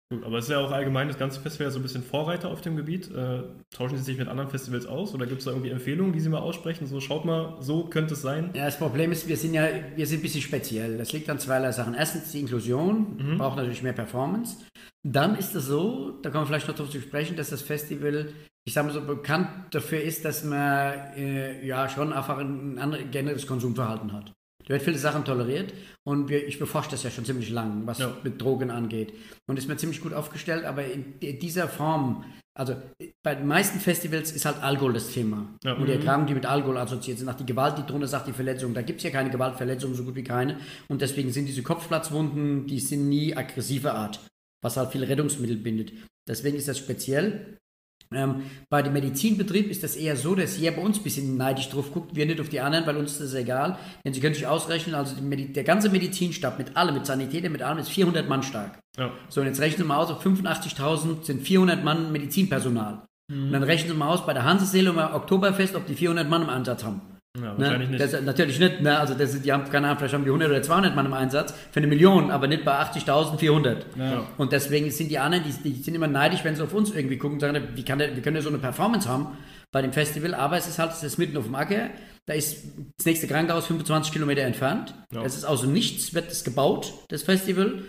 Gut, 0.09 0.23
aber 0.23 0.39
es 0.39 0.45
ist 0.45 0.53
ja 0.53 0.61
auch 0.61 0.71
allgemein 0.71 1.09
das 1.09 1.19
ganze 1.19 1.41
Festival 1.41 1.73
so 1.73 1.81
ein 1.81 1.83
bisschen 1.83 2.05
Vorreiter 2.05 2.49
auf 2.49 2.61
dem 2.61 2.77
Gebiet. 2.77 3.11
Äh, 3.11 3.43
tauschen 3.71 3.97
Sie 3.99 4.05
sich 4.05 4.17
mit 4.17 4.29
anderen 4.29 4.51
Festivals 4.51 4.87
aus 4.87 5.13
oder 5.13 5.27
gibt 5.27 5.41
es 5.41 5.47
da 5.47 5.51
irgendwie 5.51 5.71
Empfehlungen, 5.71 6.13
die 6.13 6.21
Sie 6.21 6.29
mal 6.29 6.39
aussprechen? 6.39 6.87
So, 6.87 7.01
schaut 7.01 7.25
mal, 7.25 7.57
so 7.59 7.87
könnte 7.87 8.15
es 8.15 8.23
sein. 8.23 8.51
Ja, 8.55 8.67
das 8.67 8.79
Problem 8.79 9.11
ist, 9.11 9.27
wir 9.27 9.37
sind 9.37 9.55
ja 9.55 9.67
wir 9.97 10.07
sind 10.07 10.21
ein 10.21 10.23
bisschen 10.23 10.43
speziell. 10.43 10.97
Das 10.97 11.13
liegt 11.13 11.29
an 11.29 11.41
zweierlei 11.41 11.73
Sachen. 11.73 11.95
Erstens 11.95 12.31
die 12.31 12.39
Inklusion, 12.39 13.17
mhm. 13.19 13.39
braucht 13.39 13.57
natürlich 13.57 13.83
mehr 13.83 13.95
Performance. 13.95 14.59
Dann 15.03 15.37
ist 15.37 15.57
es 15.57 15.67
so, 15.67 16.13
da 16.23 16.31
kann 16.31 16.43
man 16.43 16.47
vielleicht 16.47 16.69
noch 16.69 16.77
darauf 16.77 16.93
zu 16.93 17.01
sprechen, 17.01 17.35
dass 17.37 17.51
das 17.51 17.63
Festival, 17.63 18.33
ich 18.65 18.75
sage 18.75 18.87
mal 18.87 18.93
so, 18.93 19.01
bekannt 19.01 19.49
dafür 19.73 20.03
ist, 20.03 20.25
dass 20.25 20.45
man 20.45 20.93
äh, 21.17 21.67
ja 21.67 21.89
schon 21.89 22.13
einfach 22.13 22.39
ein, 22.39 22.79
ein 22.79 23.11
generelles 23.11 23.49
Konsumverhalten 23.49 24.13
hat. 24.13 24.33
Da 24.67 24.75
wird 24.75 24.83
viele 24.83 24.99
Sachen 24.99 25.25
toleriert 25.25 25.73
und 26.05 26.29
wir, 26.29 26.47
ich 26.47 26.59
beforsche 26.59 26.91
das 26.91 27.05
ja 27.05 27.11
schon 27.11 27.25
ziemlich 27.25 27.51
lang, 27.51 27.87
was 27.87 27.99
ja. 27.99 28.17
mit 28.25 28.41
Drogen 28.43 28.71
angeht. 28.71 29.15
Und 29.47 29.59
ist 29.59 29.69
mir 29.69 29.77
ziemlich 29.77 30.01
gut 30.01 30.13
aufgestellt, 30.13 30.65
aber 30.65 30.85
in 30.85 31.21
dieser 31.21 31.69
Form, 31.69 32.25
also 32.53 32.75
bei 33.23 33.37
den 33.37 33.47
meisten 33.47 33.79
Festivals 33.79 34.33
ist 34.33 34.45
halt 34.45 34.61
Alkohol 34.63 34.93
das 34.93 35.13
Thema. 35.13 35.57
Ja. 35.63 35.75
Und 35.75 35.87
die 35.87 35.93
mhm. 35.93 36.01
Erkrankungen, 36.01 36.27
die 36.27 36.35
mit 36.35 36.47
Alkohol 36.47 36.79
assoziiert 36.79 37.19
sind, 37.19 37.27
nach 37.27 37.37
die 37.37 37.47
Gewalt, 37.47 37.79
die 37.79 37.87
drunter 37.87 38.09
sagt, 38.09 38.27
die 38.27 38.33
Verletzung, 38.33 38.75
da 38.75 38.83
gibt 38.83 38.99
es 38.99 39.05
ja 39.05 39.11
keine 39.11 39.31
Gewaltverletzung, 39.31 39.95
so 39.95 40.03
gut 40.03 40.17
wie 40.17 40.25
keine. 40.25 40.59
Und 40.89 41.01
deswegen 41.01 41.31
sind 41.31 41.47
diese 41.47 41.63
Kopfplatzwunden, 41.63 42.67
die 42.67 42.81
sind 42.81 43.09
nie 43.09 43.37
aggressiver 43.37 43.95
Art, 43.95 44.19
was 44.65 44.77
halt 44.77 44.91
viele 44.91 45.09
Rettungsmittel 45.09 45.57
bindet. 45.57 45.93
Deswegen 46.29 46.57
ist 46.57 46.67
das 46.67 46.79
speziell. 46.79 47.57
Ähm, 48.15 48.43
bei 48.69 48.83
dem 48.83 48.93
Medizinbetrieb 48.93 49.71
ist 49.71 49.83
das 49.83 49.97
eher 49.97 50.17
so, 50.17 50.35
dass 50.35 50.59
jeder 50.59 50.77
bei 50.77 50.83
uns 50.83 50.99
ein 50.99 51.03
bisschen 51.03 51.37
neidisch 51.37 51.69
drauf 51.69 51.93
guckt, 51.93 52.15
wir 52.15 52.27
nicht 52.27 52.41
auf 52.41 52.49
die 52.49 52.61
anderen, 52.61 52.87
weil 52.87 52.97
uns 52.97 53.13
ist 53.13 53.21
das 53.21 53.35
egal. 53.35 53.79
Denn 54.05 54.13
Sie 54.13 54.21
können 54.21 54.35
sich 54.35 54.47
ausrechnen, 54.47 54.95
also 54.95 55.17
der 55.21 55.65
ganze 55.65 55.89
Medizinstab 55.89 56.59
mit 56.59 56.77
allem, 56.77 56.95
mit 56.95 57.07
Sanitäter, 57.07 57.49
mit 57.49 57.63
allem 57.63 57.79
ist 57.79 57.89
400 57.89 58.29
Mann 58.29 58.43
stark. 58.43 58.79
Ja. 58.97 59.11
So, 59.29 59.41
und 59.41 59.47
jetzt 59.47 59.61
rechnen 59.61 59.79
Sie 59.79 59.85
mal 59.85 59.99
aus, 59.99 60.11
auf 60.11 60.25
85.000 60.25 61.25
sind 61.25 61.43
400 61.43 61.83
Mann 61.83 62.13
Medizinpersonal. 62.13 63.07
Mhm. 63.29 63.47
Und 63.47 63.53
dann 63.53 63.63
rechnen 63.63 63.91
Sie 63.91 63.97
mal 63.97 64.09
aus, 64.09 64.25
bei 64.25 64.33
der 64.33 64.45
Hanseseele 64.45 64.93
und 64.93 64.99
Oktoberfest, 64.99 65.75
ob 65.75 65.87
die 65.87 65.95
400 65.95 66.29
Mann 66.29 66.43
im 66.43 66.51
Einsatz 66.51 66.85
haben. 66.85 67.16
Ja, 67.43 67.53
ne? 67.53 67.59
wahrscheinlich 67.59 67.91
ne? 67.91 67.99
nicht. 67.99 68.13
Das, 68.13 68.23
natürlich 68.23 68.59
nicht. 68.59 68.81
Ne? 68.81 68.99
Also 68.99 69.15
das, 69.15 69.41
die 69.41 69.53
haben, 69.53 69.65
keine 69.71 69.87
Ahnung, 69.87 69.99
vielleicht 69.99 70.15
haben 70.15 70.25
die 70.25 70.31
100 70.31 70.51
oder 70.51 70.63
200 70.63 70.95
Mann 70.95 71.07
im 71.07 71.13
Einsatz 71.13 71.55
für 71.71 71.81
eine 71.81 71.87
Million, 71.87 72.31
aber 72.31 72.47
nicht 72.47 72.65
bei 72.65 72.73
80.400. 72.73 73.77
Ja. 73.99 74.27
Und 74.39 74.53
deswegen 74.53 74.91
sind 74.91 75.11
die 75.11 75.19
anderen, 75.19 75.45
die, 75.45 75.73
die, 75.73 75.83
sind 75.83 75.95
immer 75.95 76.09
neidisch, 76.09 76.45
wenn 76.45 76.57
sie 76.57 76.63
auf 76.63 76.75
uns 76.75 76.95
irgendwie 76.95 77.19
gucken 77.19 77.37
und 77.37 77.41
sagen, 77.41 77.69
wie, 77.75 77.85
kann 77.85 77.99
der, 77.99 78.17
wie 78.17 78.21
können 78.21 78.37
wir 78.37 78.43
so 78.43 78.49
eine 78.49 78.59
Performance 78.59 79.09
haben 79.09 79.37
bei 79.73 79.83
dem 79.83 79.93
Festival. 79.93 80.35
Aber 80.35 80.57
es 80.57 80.67
ist 80.67 80.79
halt, 80.79 80.93
es 80.93 81.03
ist 81.03 81.19
mitten 81.19 81.37
auf 81.37 81.45
dem 81.45 81.55
Acker. 81.55 81.91
Da 82.27 82.35
ist 82.35 82.65
das 82.97 83.07
nächste 83.07 83.27
Krankenhaus 83.27 83.67
25 83.67 84.13
Kilometer 84.13 84.43
entfernt. 84.43 84.95
Ja. 85.13 85.23
Das 85.23 85.37
ist 85.37 85.45
also 85.45 85.67
nichts, 85.67 86.15
wird 86.15 86.31
es 86.31 86.45
gebaut, 86.45 86.93
das 87.09 87.23
Festival. 87.23 87.83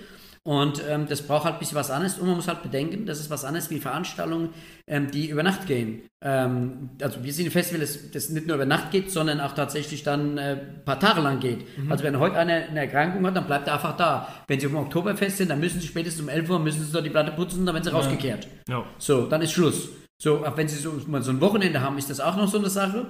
Und 0.47 0.81
ähm, 0.87 1.07
das 1.09 1.23
braucht 1.23 1.43
halt 1.43 1.55
ein 1.55 1.59
bisschen 1.59 1.75
was 1.75 1.91
anderes. 1.91 2.17
Und 2.17 2.27
man 2.27 2.37
muss 2.37 2.47
halt 2.47 2.63
bedenken, 2.63 3.05
das 3.05 3.19
ist 3.19 3.29
was 3.29 3.43
anderes 3.43 3.69
wie 3.69 3.81
Veranstaltungen, 3.81 4.51
ähm, 4.87 5.11
die 5.11 5.27
über 5.27 5.43
Nacht 5.43 5.67
gehen. 5.67 6.03
Ähm, 6.21 6.91
also 7.01 7.21
wir 7.21 7.33
sind 7.33 7.47
ein 7.47 7.51
Festival, 7.51 7.81
das, 7.81 8.11
das, 8.11 8.29
nicht 8.29 8.47
nur 8.47 8.55
über 8.55 8.65
Nacht 8.65 8.91
geht, 8.91 9.11
sondern 9.11 9.41
auch 9.41 9.51
tatsächlich 9.51 10.03
dann 10.03 10.39
ein 10.39 10.57
äh, 10.57 10.61
paar 10.85 11.01
Tage 11.01 11.19
lang 11.19 11.41
geht. 11.41 11.65
Mhm. 11.77 11.91
Also 11.91 12.05
wenn 12.05 12.17
heute 12.17 12.37
einer 12.37 12.53
eine 12.53 12.79
Erkrankung 12.79 13.27
hat, 13.27 13.35
dann 13.35 13.45
bleibt 13.45 13.67
er 13.67 13.73
einfach 13.73 13.97
da. 13.97 14.29
Wenn 14.47 14.57
sie 14.57 14.67
auf 14.67 14.71
dem 14.71 14.79
Oktoberfest 14.79 15.35
sind, 15.35 15.49
dann 15.49 15.59
müssen 15.59 15.81
sie 15.81 15.87
spätestens 15.87 16.23
um 16.23 16.29
11 16.29 16.49
Uhr 16.49 16.59
müssen 16.59 16.81
sie 16.81 16.93
dort 16.93 17.05
die 17.05 17.09
Platte 17.09 17.33
putzen, 17.33 17.65
dann 17.65 17.75
werden 17.75 17.83
sie 17.83 17.89
ja. 17.89 17.97
rausgekehrt. 17.97 18.47
Ja. 18.69 18.85
So, 18.99 19.25
dann 19.25 19.41
ist 19.41 19.51
Schluss. 19.51 19.89
So, 20.17 20.45
auch 20.45 20.55
wenn 20.55 20.69
sie 20.69 20.77
so, 20.77 20.93
mal 21.07 21.21
so 21.23 21.31
ein 21.31 21.41
Wochenende 21.41 21.81
haben, 21.81 21.97
ist 21.97 22.09
das 22.09 22.21
auch 22.21 22.37
noch 22.37 22.47
so 22.47 22.57
eine 22.57 22.69
Sache 22.69 23.05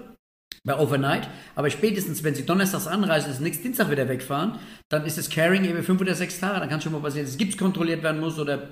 bei 0.68 0.78
Overnight. 0.78 1.28
Aber 1.56 1.70
spätestens, 1.70 2.24
wenn 2.24 2.36
sie 2.36 2.46
donnerstags 2.46 2.86
anreisen, 2.86 3.32
ist 3.32 3.42
nächsten 3.42 3.64
Dienstag 3.64 3.90
wieder 3.90 4.08
wegfahren, 4.08 4.60
dann 4.90 5.06
ist 5.06 5.18
das 5.18 5.30
Carrying 5.30 5.64
eben 5.66 5.82
fünf 5.82 6.02
oder 6.02 6.14
sechs 6.14 6.40
Tage. 6.40 6.60
Dann 6.60 6.70
kann 6.70 6.82
schon 6.82 6.92
mal 6.92 7.02
passieren, 7.02 7.26
dass 7.26 7.38
Gips 7.38 7.58
kontrolliert 7.58 8.04
werden 8.04 8.20
muss 8.20 8.38
oder 8.38 8.68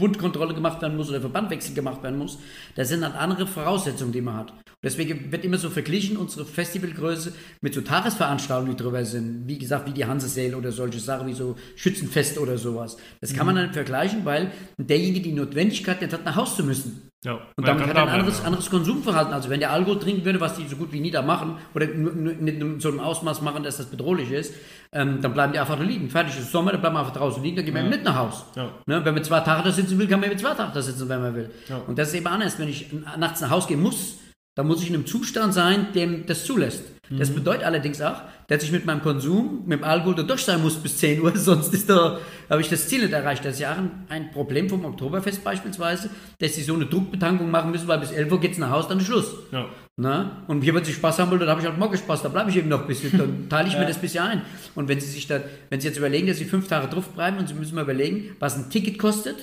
Wundkontrolle 0.00 0.54
gemacht 0.54 0.82
werden 0.82 0.96
muss 0.96 1.08
oder 1.08 1.20
Verbandwechsel 1.20 1.74
gemacht 1.74 2.02
werden 2.02 2.18
muss. 2.18 2.38
Das 2.74 2.88
sind 2.88 3.02
dann 3.02 3.12
andere 3.12 3.46
Voraussetzungen, 3.46 4.12
die 4.12 4.20
man 4.20 4.36
hat. 4.36 4.52
Deswegen 4.82 5.30
wird 5.30 5.44
immer 5.44 5.58
so 5.58 5.68
verglichen, 5.68 6.16
unsere 6.16 6.46
Festivalgröße 6.46 7.34
mit 7.60 7.74
so 7.74 7.82
Tagesveranstaltungen, 7.82 8.76
die 8.76 8.82
drüber 8.82 9.04
sind. 9.04 9.46
Wie 9.46 9.58
gesagt, 9.58 9.86
wie 9.86 9.92
die 9.92 10.06
Hansesäle 10.06 10.56
oder 10.56 10.72
solche 10.72 11.00
Sachen 11.00 11.26
wie 11.28 11.34
so 11.34 11.56
Schützenfest 11.76 12.38
oder 12.38 12.56
sowas. 12.56 12.96
Das 13.20 13.34
kann 13.34 13.44
man 13.46 13.56
mhm. 13.56 13.58
dann 13.58 13.72
vergleichen, 13.74 14.24
weil 14.24 14.50
derjenige 14.78 15.20
die 15.20 15.32
Notwendigkeit 15.32 16.00
hat, 16.00 16.24
nach 16.24 16.36
Hause 16.36 16.56
zu 16.56 16.64
müssen. 16.64 17.09
Ja, 17.22 17.38
und 17.54 17.68
damit 17.68 17.86
hat 17.86 17.96
er 17.96 18.04
ein 18.04 18.08
anderes, 18.08 18.38
ja. 18.38 18.46
anderes 18.46 18.70
Konsumverhalten. 18.70 19.34
Also 19.34 19.50
wenn 19.50 19.60
der 19.60 19.72
Alkohol 19.72 19.98
trinken 19.98 20.24
würde, 20.24 20.40
was 20.40 20.54
die 20.54 20.66
so 20.66 20.76
gut 20.76 20.90
wie 20.90 21.00
nie 21.00 21.10
da 21.10 21.20
machen, 21.20 21.58
oder 21.74 21.86
nicht 21.86 22.60
in 22.60 22.80
so 22.80 22.88
einem 22.88 23.00
Ausmaß 23.00 23.42
machen, 23.42 23.62
dass 23.62 23.76
das 23.76 23.86
bedrohlich 23.86 24.30
ist, 24.30 24.54
ähm, 24.92 25.20
dann 25.20 25.34
bleiben 25.34 25.52
die 25.52 25.58
einfach 25.58 25.76
da 25.76 25.82
liegen. 25.82 26.08
Fertig 26.08 26.38
ist 26.38 26.50
Sommer, 26.50 26.72
dann 26.72 26.80
bleiben 26.80 26.96
wir 26.96 27.00
einfach 27.00 27.12
draußen 27.12 27.42
liegen, 27.42 27.56
dann 27.56 27.66
gehen 27.66 27.74
wir 27.74 27.82
ja. 27.82 27.90
nicht 27.90 28.04
nach 28.04 28.16
Hause. 28.16 28.44
Ja. 28.56 28.70
Ne? 28.86 29.04
Wenn 29.04 29.12
man 29.12 29.22
zwei 29.22 29.40
Tage 29.40 29.64
da 29.64 29.70
sitzen 29.70 29.98
will, 29.98 30.08
kann 30.08 30.20
man 30.20 30.30
mit 30.30 30.40
zwei 30.40 30.54
Tage 30.54 30.72
da 30.72 30.80
sitzen, 30.80 31.08
wenn 31.10 31.20
man 31.20 31.34
will. 31.34 31.50
Und 31.86 31.98
das 31.98 32.08
ist 32.08 32.14
eben 32.14 32.26
anders. 32.26 32.58
Wenn 32.58 32.68
ich 32.68 32.86
nachts 33.18 33.42
nach 33.42 33.50
Hause 33.50 33.68
gehen 33.68 33.82
muss, 33.82 34.16
dann 34.60 34.66
muss 34.66 34.82
ich 34.82 34.90
in 34.90 34.94
einem 34.94 35.06
Zustand 35.06 35.54
sein, 35.54 35.86
dem 35.94 36.26
das 36.26 36.44
zulässt. 36.44 36.82
Mhm. 37.08 37.18
Das 37.18 37.30
bedeutet 37.30 37.64
allerdings 37.64 38.02
auch, 38.02 38.20
dass 38.46 38.62
ich 38.62 38.70
mit 38.70 38.84
meinem 38.84 39.00
Konsum, 39.00 39.62
mit 39.64 39.78
dem 39.78 39.84
Alkohol 39.84 40.16
da 40.16 40.22
durch 40.22 40.44
sein 40.44 40.60
muss 40.60 40.74
bis 40.74 40.98
10 40.98 41.22
Uhr, 41.22 41.32
sonst 41.34 41.72
ist 41.72 41.88
da, 41.88 42.18
habe 42.50 42.60
ich 42.60 42.68
das 42.68 42.86
Ziel 42.86 43.00
nicht 43.00 43.14
erreicht. 43.14 43.42
Das 43.42 43.54
ist 43.54 43.60
ja 43.60 43.72
auch 43.72 43.78
ein, 43.78 43.90
ein 44.10 44.30
Problem 44.32 44.68
vom 44.68 44.84
Oktoberfest 44.84 45.42
beispielsweise, 45.42 46.10
dass 46.40 46.56
sie 46.56 46.62
so 46.62 46.74
eine 46.74 46.84
Druckbetankung 46.84 47.50
machen 47.50 47.70
müssen, 47.70 47.88
weil 47.88 48.00
bis 48.00 48.10
11 48.10 48.32
Uhr 48.32 48.38
geht 48.38 48.52
es 48.52 48.58
nach 48.58 48.68
Hause, 48.68 48.88
dann 48.90 48.98
ist 48.98 49.06
Schluss. 49.06 49.32
Ja. 49.50 49.64
Na? 49.96 50.44
Und 50.46 50.60
hier, 50.60 50.74
wenn 50.74 50.84
sie 50.84 50.92
Spaß 50.92 51.20
haben 51.20 51.30
wollen, 51.30 51.40
dann 51.40 51.48
habe 51.48 51.62
ich 51.62 51.66
halt 51.66 51.78
morgen 51.78 51.96
Spaß, 51.96 52.20
da 52.20 52.28
bleibe 52.28 52.50
ich 52.50 52.58
eben 52.58 52.68
noch 52.68 52.82
ein 52.82 52.86
bisschen, 52.86 53.16
dann 53.16 53.48
teile 53.48 53.68
ich 53.68 53.72
ja. 53.72 53.80
mir 53.80 53.86
das 53.86 53.96
ein 53.96 54.02
bisschen 54.02 54.24
ein. 54.24 54.42
Und 54.74 54.88
wenn 54.88 55.00
sie 55.00 55.10
sich 55.10 55.26
dann, 55.26 55.40
wenn 55.70 55.80
sie 55.80 55.88
jetzt 55.88 55.96
überlegen, 55.96 56.26
dass 56.26 56.36
sie 56.36 56.44
fünf 56.44 56.68
Tage 56.68 56.88
drauf 56.88 57.08
bleiben 57.14 57.38
und 57.38 57.48
sie 57.48 57.54
müssen 57.54 57.76
mal 57.76 57.84
überlegen, 57.84 58.36
was 58.40 58.58
ein 58.58 58.68
Ticket 58.68 58.98
kostet, 58.98 59.36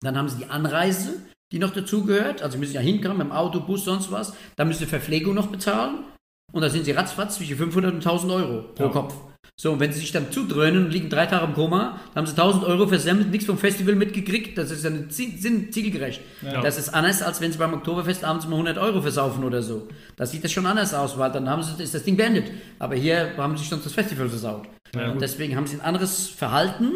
dann 0.00 0.16
haben 0.16 0.30
sie 0.30 0.38
die 0.38 0.46
Anreise, 0.46 1.16
die 1.52 1.58
noch 1.58 1.70
dazugehört. 1.70 2.42
Also 2.42 2.58
müssen 2.58 2.74
ja 2.74 2.80
hinkommen 2.80 3.18
mit 3.18 3.26
dem 3.28 3.32
Auto, 3.32 3.60
Bus, 3.60 3.84
sonst 3.84 4.10
was. 4.10 4.32
Dann 4.56 4.68
müssen 4.68 4.80
sie 4.80 4.86
Verpflegung 4.86 5.34
noch 5.34 5.48
bezahlen. 5.48 6.04
Und 6.52 6.62
da 6.62 6.68
sind 6.68 6.84
sie 6.84 6.92
ratzfatz 6.92 7.36
zwischen 7.36 7.56
500 7.56 7.92
und 7.92 7.98
1000 7.98 8.32
Euro 8.32 8.62
pro 8.74 8.84
ja. 8.84 8.88
Kopf. 8.90 9.14
So, 9.56 9.72
und 9.72 9.80
wenn 9.80 9.92
sie 9.92 10.00
sich 10.00 10.12
dann 10.12 10.32
zudröhnen 10.32 10.86
und 10.86 10.90
liegen 10.90 11.08
drei 11.08 11.26
Tage 11.26 11.44
im 11.44 11.54
Koma, 11.54 12.00
dann 12.14 12.22
haben 12.22 12.26
sie 12.26 12.32
1000 12.32 12.64
Euro 12.64 12.86
versemmelt, 12.86 13.30
nichts 13.30 13.46
vom 13.46 13.58
Festival 13.58 13.94
mitgekriegt. 13.94 14.56
Das 14.56 14.70
ist 14.70 14.84
ja 14.84 14.90
zielgerecht. 15.08 16.22
Ja. 16.40 16.62
Das 16.62 16.78
ist 16.78 16.88
anders, 16.88 17.22
als 17.22 17.40
wenn 17.40 17.52
sie 17.52 17.58
beim 17.58 17.74
Oktoberfest 17.74 18.24
abends 18.24 18.46
mal 18.46 18.54
100 18.54 18.78
Euro 18.78 19.02
versaufen 19.02 19.44
oder 19.44 19.62
so. 19.62 19.88
Da 20.16 20.26
sieht 20.26 20.42
das 20.42 20.52
schon 20.52 20.66
anders 20.66 20.94
aus, 20.94 21.18
weil 21.18 21.30
dann 21.32 21.48
haben 21.48 21.62
sie, 21.62 21.82
ist 21.82 21.94
das 21.94 22.02
Ding 22.02 22.16
beendet. 22.16 22.50
Aber 22.78 22.94
hier 22.94 23.36
haben 23.36 23.56
sie 23.56 23.60
sich 23.60 23.70
sonst 23.70 23.84
das 23.84 23.92
Festival 23.92 24.28
versaut. 24.28 24.66
Ja, 24.94 25.10
und 25.10 25.20
deswegen 25.20 25.54
haben 25.54 25.66
sie 25.66 25.76
ein 25.76 25.82
anderes 25.82 26.28
Verhalten. 26.28 26.92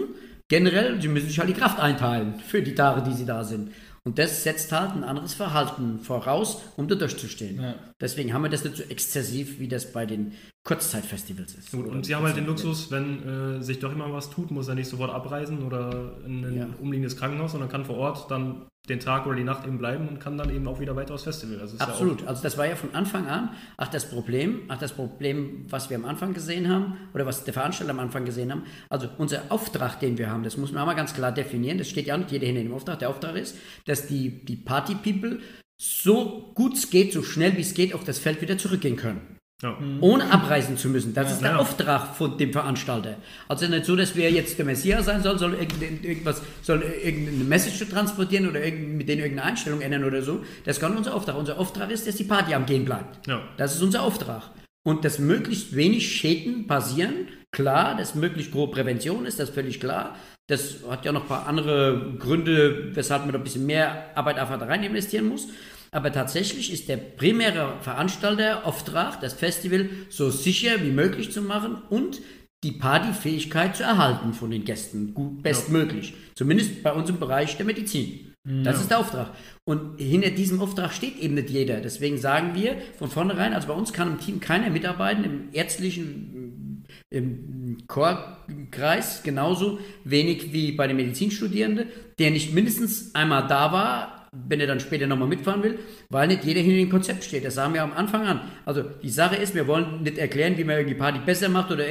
Generell, 0.49 1.01
sie 1.01 1.09
müssen 1.09 1.29
sich 1.29 1.39
halt 1.39 1.49
die 1.49 1.55
Kraft 1.55 1.81
einteilen 1.81 2.35
für 2.39 2.63
die 2.63 2.75
Tage, 2.75 3.03
die 3.03 3.13
sie 3.13 3.27
da 3.27 3.43
sind. 3.43 3.73
Und 4.07 4.21
das 4.21 4.45
setzt 4.45 4.71
halt 4.71 4.93
ein 4.93 5.03
anderes 5.03 5.35
Verhalten 5.35 5.99
voraus, 5.99 6.63
um 6.77 6.87
da 6.87 6.95
durchzustehen. 6.95 7.61
Ja. 7.61 7.75
Deswegen 8.01 8.35
haben 8.35 8.43
wir 8.43 8.51
das 8.51 8.63
nicht 8.63 8.77
so 8.77 8.83
exzessiv, 8.83 9.59
wie 9.59 9.69
das 9.69 9.93
bei 9.93 10.05
den 10.05 10.33
Kurzzeitfestivals 10.65 11.55
ist. 11.55 11.73
Gut, 11.73 11.87
und 11.87 12.05
Sie 12.05 12.15
haben 12.15 12.25
halt 12.25 12.37
den 12.37 12.47
Luxus, 12.47 12.91
wenn 12.91 13.59
äh, 13.59 13.63
sich 13.63 13.79
doch 13.79 13.93
immer 13.93 14.13
was 14.13 14.29
tut, 14.29 14.51
muss 14.51 14.69
er 14.69 14.75
nicht 14.75 14.89
sofort 14.89 15.11
abreisen 15.11 15.63
oder 15.63 16.13
in 16.27 16.45
ein 16.45 16.57
ja. 16.57 16.67
umliegendes 16.81 17.17
Krankenhaus, 17.17 17.53
sondern 17.53 17.71
kann 17.71 17.85
vor 17.85 17.97
Ort 17.97 18.31
dann 18.31 18.67
den 18.89 19.01
Tag 19.01 19.27
oder 19.27 19.37
die 19.37 19.45
Nacht 19.45 19.67
eben 19.67 19.79
bleiben 19.79 20.09
und 20.09 20.21
kann 20.21 20.39
dann 20.39 20.51
eben 20.51 20.67
auch 20.69 20.79
wieder 20.79 20.95
weiter 20.95 21.15
aufs 21.15 21.25
Festival. 21.25 21.61
Absolut. 21.79 22.23
Ja 22.23 22.29
also 22.29 22.43
das 22.43 22.57
war 22.57 22.67
ja 22.67 22.77
von 22.77 22.95
Anfang 22.95 23.27
an, 23.27 23.51
ach 23.77 23.89
das 23.89 24.09
Problem, 24.09 24.63
ach 24.69 24.79
das 24.79 24.93
Problem, 24.93 25.67
was 25.69 25.91
wir 25.91 25.97
am 25.97 26.05
Anfang 26.05 26.35
gesehen 26.35 26.69
haben 26.69 26.97
oder 27.15 27.27
was 27.27 27.45
der 27.45 27.55
Veranstalter 27.55 27.93
am 27.93 27.99
Anfang 27.99 28.25
gesehen 28.25 28.53
haben. 28.53 28.63
Also 28.89 29.09
unser 29.19 29.43
Auftrag, 29.49 29.99
den 30.01 30.19
wir 30.19 30.31
haben, 30.31 30.45
das 30.45 30.57
muss 30.57 30.73
man 30.73 30.83
auch 30.83 30.87
mal 30.87 30.95
ganz 30.95 31.15
klar 31.15 31.33
definieren. 31.33 31.79
Das 31.79 31.89
steht 31.89 32.07
ja 32.07 32.17
nicht 32.17 32.31
jeder 32.31 32.47
hin 32.47 32.57
in 32.57 32.67
dem 32.67 32.75
Auftrag. 32.75 32.99
Der 33.01 33.09
Auftrag 33.09 33.37
ist, 33.37 33.57
dass 33.87 34.07
die, 34.07 34.45
die 34.45 34.57
Party-People 34.57 35.41
so 35.81 36.53
gut 36.55 36.75
es 36.75 36.91
geht, 36.91 37.13
so 37.13 37.23
schnell 37.23 37.57
wie 37.57 37.63
es 37.63 37.75
geht 37.75 37.95
auf 37.95 38.05
das 38.05 38.19
Feld 38.19 38.41
wieder 38.41 38.59
zurückgehen 38.59 38.97
können. 38.97 39.37
Ja. 39.63 39.73
Mhm. 39.73 40.03
Ohne 40.03 40.31
abreisen 40.31 40.77
zu 40.77 40.89
müssen. 40.89 41.15
Das 41.15 41.29
ja, 41.29 41.33
ist 41.33 41.43
der 41.43 41.51
ja. 41.53 41.57
Auftrag 41.57 42.15
von 42.15 42.37
dem 42.37 42.53
Veranstalter. 42.53 43.17
Also 43.49 43.67
nicht 43.67 43.87
so, 43.87 43.97
dass 43.97 44.15
wir 44.15 44.31
jetzt 44.31 44.59
der 44.59 44.67
Messias 44.67 45.07
sein 45.07 45.23
sollen, 45.23 45.39
soll 45.39 45.55
irgendwas, 45.55 46.43
soll 46.63 46.83
irgendeine 46.83 47.45
Message 47.45 47.89
transportieren 47.89 48.49
oder 48.49 48.61
mit 48.61 49.09
denen 49.09 49.23
irgendeine 49.23 49.45
Einstellung 49.45 49.81
ändern 49.81 50.05
oder 50.05 50.21
so. 50.23 50.45
Das 50.65 50.77
ist 50.77 50.81
gar 50.81 50.91
nicht 50.91 50.99
unser 50.99 51.15
Auftrag. 51.15 51.37
Unser 51.37 51.59
Auftrag 51.59 51.91
ist, 51.91 52.07
dass 52.07 52.17
die 52.17 52.25
Party 52.25 52.53
am 52.53 52.67
Gehen 52.67 52.85
bleibt. 52.85 53.27
Das 53.57 53.75
ist 53.75 53.83
unser 53.83 54.03
Auftrag. 54.03 54.51
Und 54.85 55.05
dass 55.05 55.19
möglichst 55.19 55.75
wenig 55.75 56.15
Schäden 56.15 56.67
passieren, 56.67 57.29
klar, 57.51 57.97
dass 57.97 58.15
möglichst 58.15 58.53
große 58.53 58.73
Prävention 58.73 59.25
ist, 59.25 59.41
das 59.41 59.49
ist 59.49 59.55
völlig 59.55 59.81
klar. 59.81 60.17
Das 60.49 60.77
hat 60.89 61.05
ja 61.05 61.13
noch 61.13 61.23
ein 61.23 61.29
paar 61.29 61.47
andere 61.47 62.15
Gründe, 62.19 62.95
weshalb 62.95 63.23
man 63.23 63.33
da 63.33 63.39
ein 63.39 63.45
bisschen 63.45 63.67
mehr 63.67 64.17
Arbeit 64.17 64.39
einfach 64.39 64.59
da 64.59 64.67
rein 64.67 64.85
investieren 64.85 65.29
muss. 65.29 65.49
Aber 65.91 66.13
tatsächlich 66.13 66.73
ist 66.73 66.89
der 66.89 66.99
primäre 66.99 67.75
Veranstalterauftrag, 67.81 69.21
das 69.21 69.35
Festival 69.35 69.89
so 70.09 70.31
sicher 70.31 70.83
wie 70.83 70.91
möglich 70.91 71.33
zu 71.33 71.43
machen 71.43 71.77
und 71.91 72.21
die 72.65 72.73
Partyfähigkeit 72.73 73.77
zu 73.77 73.83
erhalten 73.83 74.35
von 74.35 74.51
den 74.51 74.65
Gästen, 74.65 75.15
gut, 75.15 75.43
bestmöglich. 75.43 76.11
Ja. 76.11 76.17
Zumindest 76.35 76.83
bei 76.83 76.93
uns 76.93 77.09
im 77.11 77.19
Bereich 77.19 77.57
der 77.57 77.67
Medizin. 77.67 78.35
Das 78.45 78.77
ja. 78.77 78.83
ist 78.83 78.91
der 78.91 78.99
Auftrag. 79.01 79.33
Und 79.65 79.99
hinter 79.99 80.31
diesem 80.31 80.61
Auftrag 80.61 80.93
steht 80.93 81.19
eben 81.19 81.35
nicht 81.35 81.51
jeder. 81.51 81.81
Deswegen 81.81 82.17
sagen 82.17 82.55
wir 82.55 82.77
von 82.97 83.11
vornherein, 83.11 83.55
also 83.55 83.69
bei 83.69 83.75
uns 83.75 83.93
kann 83.93 84.13
im 84.13 84.21
Team 84.21 84.39
keiner 84.39 84.71
mitarbeiten, 84.71 85.25
im 85.25 85.49
ärztlichen 85.53 86.66
im 87.11 87.79
Chorkreis 87.87 89.23
genauso 89.23 89.79
wenig 90.05 90.53
wie 90.53 90.73
bei 90.73 90.87
den 90.87 90.97
Medizinstudierenden, 90.97 91.89
der 92.19 92.31
nicht 92.31 92.53
mindestens 92.53 93.15
einmal 93.15 93.47
da 93.47 93.73
war, 93.73 94.29
wenn 94.33 94.61
er 94.61 94.67
dann 94.67 94.81
später 94.81 95.07
nochmal 95.07 95.29
mitfahren 95.29 95.63
will, 95.63 95.79
weil 96.11 96.29
nicht 96.29 96.45
jeder 96.45 96.61
hinter 96.61 96.79
dem 96.79 96.91
Konzept 96.91 97.25
steht. 97.25 97.45
Das 97.45 97.55
sagen 97.55 97.75
wir 97.75 97.83
am 97.83 97.93
Anfang 97.93 98.27
an. 98.27 98.41
Also 98.65 98.83
die 98.83 99.11
Sache 99.11 99.37
ist, 99.37 99.55
wir 99.55 99.67
wollen 99.67 100.03
nicht 100.03 100.19
erklären, 100.19 100.59
wie 100.59 100.65
man 100.65 100.77
irgendwie 100.77 100.99
Party 100.99 101.21
besser 101.25 101.49
macht 101.49 101.71
oder 101.71 101.85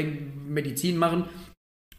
Medizin 0.47 0.97
machen, 0.97 1.25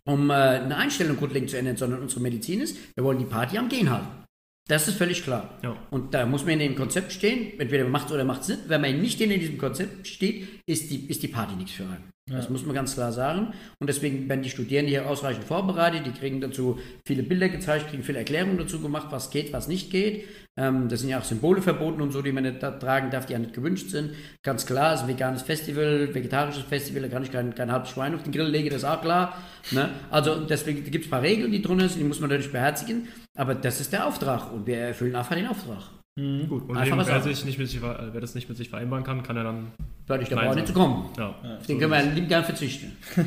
um 0.07 0.31
äh, 0.31 0.35
eine 0.35 0.77
Einstellung 0.77 1.17
grundlegend 1.17 1.51
zu 1.51 1.59
ändern, 1.59 1.77
sondern 1.77 2.01
unsere 2.01 2.21
Medizin 2.21 2.61
ist, 2.61 2.77
wir 2.95 3.03
wollen 3.03 3.19
die 3.19 3.25
Party 3.25 3.59
am 3.59 3.69
Gehen 3.69 3.91
halten. 3.91 4.25
Das 4.69 4.89
ist 4.89 4.99
völlig 4.99 5.23
klar. 5.23 5.59
Ja. 5.63 5.77
Und 5.91 6.13
da 6.13 6.27
muss 6.27 6.43
man 6.43 6.55
in 6.55 6.59
dem 6.59 6.75
Konzept 6.75 7.13
stehen, 7.13 7.59
entweder 7.59 7.85
man 7.85 7.93
macht 7.93 8.07
es 8.07 8.13
oder 8.13 8.25
macht 8.25 8.43
es 8.43 8.49
nicht. 8.49 8.69
Wenn 8.69 8.81
man 8.81 9.01
nicht 9.01 9.21
in 9.21 9.31
diesem 9.31 9.59
Konzept 9.59 10.07
steht, 10.07 10.49
ist 10.67 10.91
die, 10.91 11.09
ist 11.09 11.23
die 11.23 11.29
Party 11.29 11.55
nichts 11.55 11.73
für 11.73 11.85
einen. 11.85 12.11
Ja. 12.29 12.37
Das 12.39 12.51
muss 12.51 12.67
man 12.67 12.75
ganz 12.75 12.95
klar 12.95 13.13
sagen. 13.13 13.53
Und 13.79 13.87
deswegen 13.87 14.29
werden 14.29 14.43
die 14.43 14.51
Studierenden 14.51 14.91
hier 14.91 15.09
ausreichend 15.09 15.45
vorbereitet. 15.45 16.07
Die 16.07 16.11
kriegen 16.11 16.41
dazu 16.41 16.81
viele 17.07 17.23
Bilder 17.23 17.49
gezeigt, 17.49 17.89
kriegen 17.89 18.03
viele 18.03 18.19
Erklärungen 18.19 18.59
dazu 18.59 18.81
gemacht, 18.81 19.09
was 19.11 19.31
geht, 19.31 19.53
was 19.53 19.69
nicht 19.69 19.93
geht. 19.93 20.25
Ähm, 20.57 20.89
das 20.89 21.01
sind 21.01 21.11
ja 21.11 21.21
auch 21.21 21.25
Symbole 21.25 21.63
verboten 21.63 22.01
und 22.03 22.11
so, 22.11 22.23
die 22.23 22.33
man 22.33 22.43
nicht 22.43 22.61
tragen 22.61 23.11
darf, 23.11 23.27
die 23.27 23.35
ja 23.35 23.39
nicht 23.39 23.53
gewünscht 23.53 23.91
sind. 23.91 24.11
Ganz 24.43 24.67
klar, 24.67 24.95
es 24.95 25.01
ist 25.01 25.07
ein 25.07 25.15
veganes 25.15 25.43
Festival, 25.43 26.13
vegetarisches 26.15 26.65
Festival, 26.65 27.03
da 27.03 27.09
kann 27.09 27.23
ich 27.23 27.31
kein, 27.31 27.55
kein 27.55 27.71
halbes 27.71 27.91
Schwein 27.91 28.15
auf 28.15 28.23
den 28.25 28.33
Grill 28.33 28.49
legen, 28.49 28.71
das 28.71 28.79
ist 28.79 28.85
auch 28.85 29.03
klar. 29.03 29.37
Ne? 29.71 29.91
Also 30.11 30.47
deswegen 30.47 30.83
gibt 30.83 31.05
es 31.05 31.09
ein 31.09 31.11
paar 31.11 31.23
Regeln, 31.23 31.53
die 31.53 31.63
drunter 31.63 31.89
sind, 31.89 32.01
die 32.01 32.09
muss 32.09 32.21
man 32.21 32.31
natürlich 32.31 32.53
beherzigen. 32.53 33.07
Aber 33.37 33.55
das 33.55 33.81
ist 33.81 33.93
der 33.93 34.07
Auftrag 34.07 34.53
und 34.53 34.67
wir 34.67 34.79
erfüllen 34.79 35.15
einfach 35.15 35.37
den 35.37 35.47
Auftrag. 35.47 35.96
Mhm. 36.19 36.49
Gut, 36.49 36.69
und 36.69 36.77
Einfach 36.77 37.07
wer, 37.07 37.21
sich 37.21 37.45
nicht 37.45 37.59
mit 37.59 37.69
sich, 37.69 37.83
wer 37.83 38.21
das 38.21 38.35
nicht 38.35 38.49
mit 38.49 38.57
sich 38.57 38.71
vereinbaren 38.71 39.05
kann, 39.05 39.23
kann 39.23 39.37
er 39.37 39.45
dann. 39.45 39.73
Werde 40.07 40.23
ich 40.23 40.29
da 40.29 40.55
nicht 40.55 40.67
zu 40.67 40.73
kommen. 40.73 41.11
Ja. 41.19 41.35
ja 41.43 41.57
den 41.57 41.79
können 41.79 41.93
wir 41.93 42.03
lieb 42.03 42.29
gern 42.29 42.45
verzichten. 42.45 42.97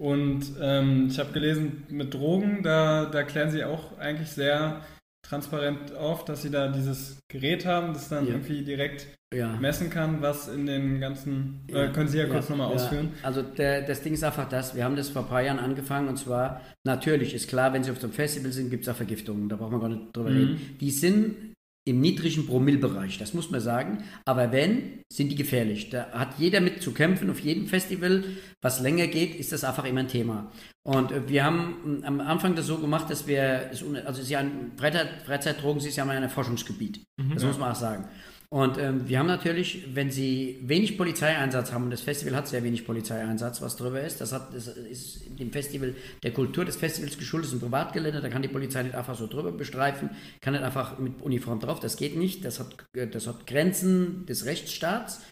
und 0.00 0.44
ähm, 0.60 1.08
ich 1.10 1.18
habe 1.18 1.32
gelesen, 1.32 1.84
mit 1.88 2.12
Drogen, 2.12 2.62
da, 2.62 3.06
da 3.06 3.22
klären 3.22 3.50
sie 3.50 3.64
auch 3.64 3.98
eigentlich 3.98 4.28
sehr 4.28 4.82
transparent 5.26 5.94
auf, 5.94 6.26
dass 6.26 6.42
sie 6.42 6.50
da 6.50 6.68
dieses 6.68 7.18
Gerät 7.28 7.64
haben, 7.64 7.94
das 7.94 8.10
dann 8.10 8.26
ja. 8.26 8.34
irgendwie 8.34 8.62
direkt 8.62 9.06
ja. 9.34 9.56
messen 9.56 9.88
kann, 9.88 10.20
was 10.20 10.48
in 10.48 10.66
den 10.66 11.00
ganzen. 11.00 11.64
Äh, 11.68 11.88
können 11.88 12.08
Sie 12.08 12.18
ja 12.18 12.26
kurz 12.26 12.50
nochmal 12.50 12.68
ausführen. 12.68 13.12
Also 13.22 13.40
der, 13.40 13.80
das 13.82 14.02
Ding 14.02 14.12
ist 14.12 14.22
einfach 14.22 14.48
das, 14.48 14.76
wir 14.76 14.84
haben 14.84 14.96
das 14.96 15.08
vor 15.08 15.22
ein 15.22 15.28
paar 15.28 15.42
Jahren 15.42 15.58
angefangen 15.58 16.08
und 16.08 16.18
zwar, 16.18 16.60
natürlich 16.84 17.34
ist 17.34 17.48
klar, 17.48 17.72
wenn 17.72 17.82
Sie 17.82 17.90
auf 17.90 17.98
so 17.98 18.06
einem 18.06 18.14
Festival 18.14 18.52
sind, 18.52 18.68
gibt 18.68 18.82
es 18.82 18.88
auch 18.90 18.96
Vergiftungen, 18.96 19.48
da 19.48 19.56
braucht 19.56 19.72
man 19.72 19.80
gar 19.80 19.88
nicht 19.88 20.14
drüber 20.14 20.30
mhm. 20.30 20.36
reden. 20.36 20.76
Die 20.80 20.90
sind 20.90 21.53
im 21.86 22.00
niedrigen 22.00 22.46
Promillbereich, 22.46 23.18
das 23.18 23.34
muss 23.34 23.50
man 23.50 23.60
sagen. 23.60 24.04
Aber 24.24 24.52
wenn, 24.52 25.04
sind 25.12 25.30
die 25.30 25.36
gefährlich. 25.36 25.90
Da 25.90 26.10
hat 26.12 26.38
jeder 26.38 26.60
mit 26.60 26.82
zu 26.82 26.92
kämpfen. 26.92 27.30
Auf 27.30 27.40
jedem 27.40 27.66
Festival, 27.66 28.24
was 28.62 28.80
länger 28.80 29.06
geht, 29.06 29.34
ist 29.36 29.52
das 29.52 29.64
einfach 29.64 29.84
immer 29.84 30.00
ein 30.00 30.08
Thema. 30.08 30.50
Und 30.82 31.12
äh, 31.12 31.28
wir 31.28 31.44
haben 31.44 32.02
am 32.04 32.20
Anfang 32.20 32.54
das 32.54 32.66
so 32.66 32.78
gemacht, 32.78 33.10
dass 33.10 33.26
wir, 33.26 33.70
also 33.70 33.94
es 33.94 34.18
ist 34.18 34.30
ja 34.30 34.40
ein 34.40 34.72
Freizeit, 34.76 35.08
Freizeitdrogen, 35.26 35.84
ist 35.84 35.96
ja 35.96 36.04
mal 36.04 36.16
ein 36.16 36.30
Forschungsgebiet. 36.30 37.04
Mhm. 37.18 37.34
Das 37.34 37.44
muss 37.44 37.58
man 37.58 37.72
auch 37.72 37.76
sagen. 37.76 38.08
Und 38.54 38.78
ähm, 38.78 39.08
wir 39.08 39.18
haben 39.18 39.26
natürlich, 39.26 39.82
wenn 39.94 40.12
Sie 40.12 40.60
wenig 40.62 40.96
Polizeieinsatz 40.96 41.72
haben, 41.72 41.86
und 41.86 41.90
das 41.90 42.02
Festival 42.02 42.36
hat 42.36 42.46
sehr 42.46 42.62
wenig 42.62 42.86
Polizeieinsatz, 42.86 43.60
was 43.60 43.74
drüber 43.74 44.00
ist, 44.00 44.20
das, 44.20 44.32
hat, 44.32 44.54
das 44.54 44.68
ist 44.68 45.22
dem 45.40 45.50
Festival, 45.50 45.92
der 46.22 46.32
Kultur 46.32 46.64
des 46.64 46.76
Festivals 46.76 47.18
geschuldet, 47.18 47.48
ist 47.48 47.54
ein 47.54 47.58
Privatgelände, 47.58 48.20
da 48.20 48.28
kann 48.28 48.42
die 48.42 48.48
Polizei 48.48 48.84
nicht 48.84 48.94
einfach 48.94 49.16
so 49.16 49.26
drüber 49.26 49.50
bestreifen, 49.50 50.10
kann 50.40 50.52
nicht 50.52 50.62
einfach 50.62 51.00
mit 51.00 51.20
Uniform 51.20 51.58
drauf, 51.58 51.80
das 51.80 51.96
geht 51.96 52.16
nicht, 52.16 52.44
das 52.44 52.60
hat, 52.60 52.76
das 52.92 53.26
hat 53.26 53.44
Grenzen 53.48 54.24
des 54.26 54.44
Rechtsstaats. 54.44 55.22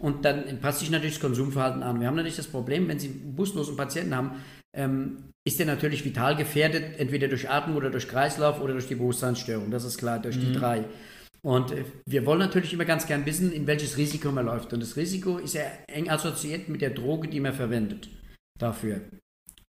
Und 0.00 0.24
dann 0.24 0.58
passt 0.60 0.80
sich 0.80 0.90
natürlich 0.90 1.14
das 1.14 1.22
Konsumverhalten 1.22 1.84
an. 1.84 2.00
Wir 2.00 2.08
haben 2.08 2.16
natürlich 2.16 2.34
das 2.34 2.48
Problem, 2.48 2.88
wenn 2.88 2.98
Sie 2.98 3.10
einen 3.10 3.36
buslosen 3.36 3.76
Patienten 3.76 4.16
haben, 4.16 4.32
ähm, 4.72 5.18
ist 5.44 5.60
der 5.60 5.66
natürlich 5.66 6.04
vital 6.04 6.34
gefährdet, 6.34 6.98
entweder 6.98 7.28
durch 7.28 7.48
Atmung 7.48 7.76
oder 7.76 7.90
durch 7.90 8.08
Kreislauf 8.08 8.60
oder 8.60 8.72
durch 8.72 8.88
die 8.88 8.96
Bewusstseinsstörung. 8.96 9.70
Das 9.70 9.84
ist 9.84 9.98
klar, 9.98 10.18
durch 10.18 10.34
mhm. 10.34 10.40
die 10.40 10.52
drei. 10.52 10.84
Und 11.44 11.72
äh, 11.72 11.84
wir 12.06 12.24
wollen 12.24 12.38
natürlich 12.38 12.72
immer 12.72 12.84
ganz 12.84 13.06
gern 13.06 13.26
wissen, 13.26 13.52
in 13.52 13.66
welches 13.66 13.96
Risiko 13.96 14.30
man 14.30 14.46
läuft. 14.46 14.72
Und 14.72 14.80
das 14.80 14.96
Risiko 14.96 15.38
ist 15.38 15.54
ja 15.54 15.62
eng 15.88 16.08
assoziiert 16.08 16.68
mit 16.68 16.80
der 16.80 16.90
Droge, 16.90 17.28
die 17.28 17.40
man 17.40 17.52
verwendet 17.52 18.08
dafür. 18.58 19.00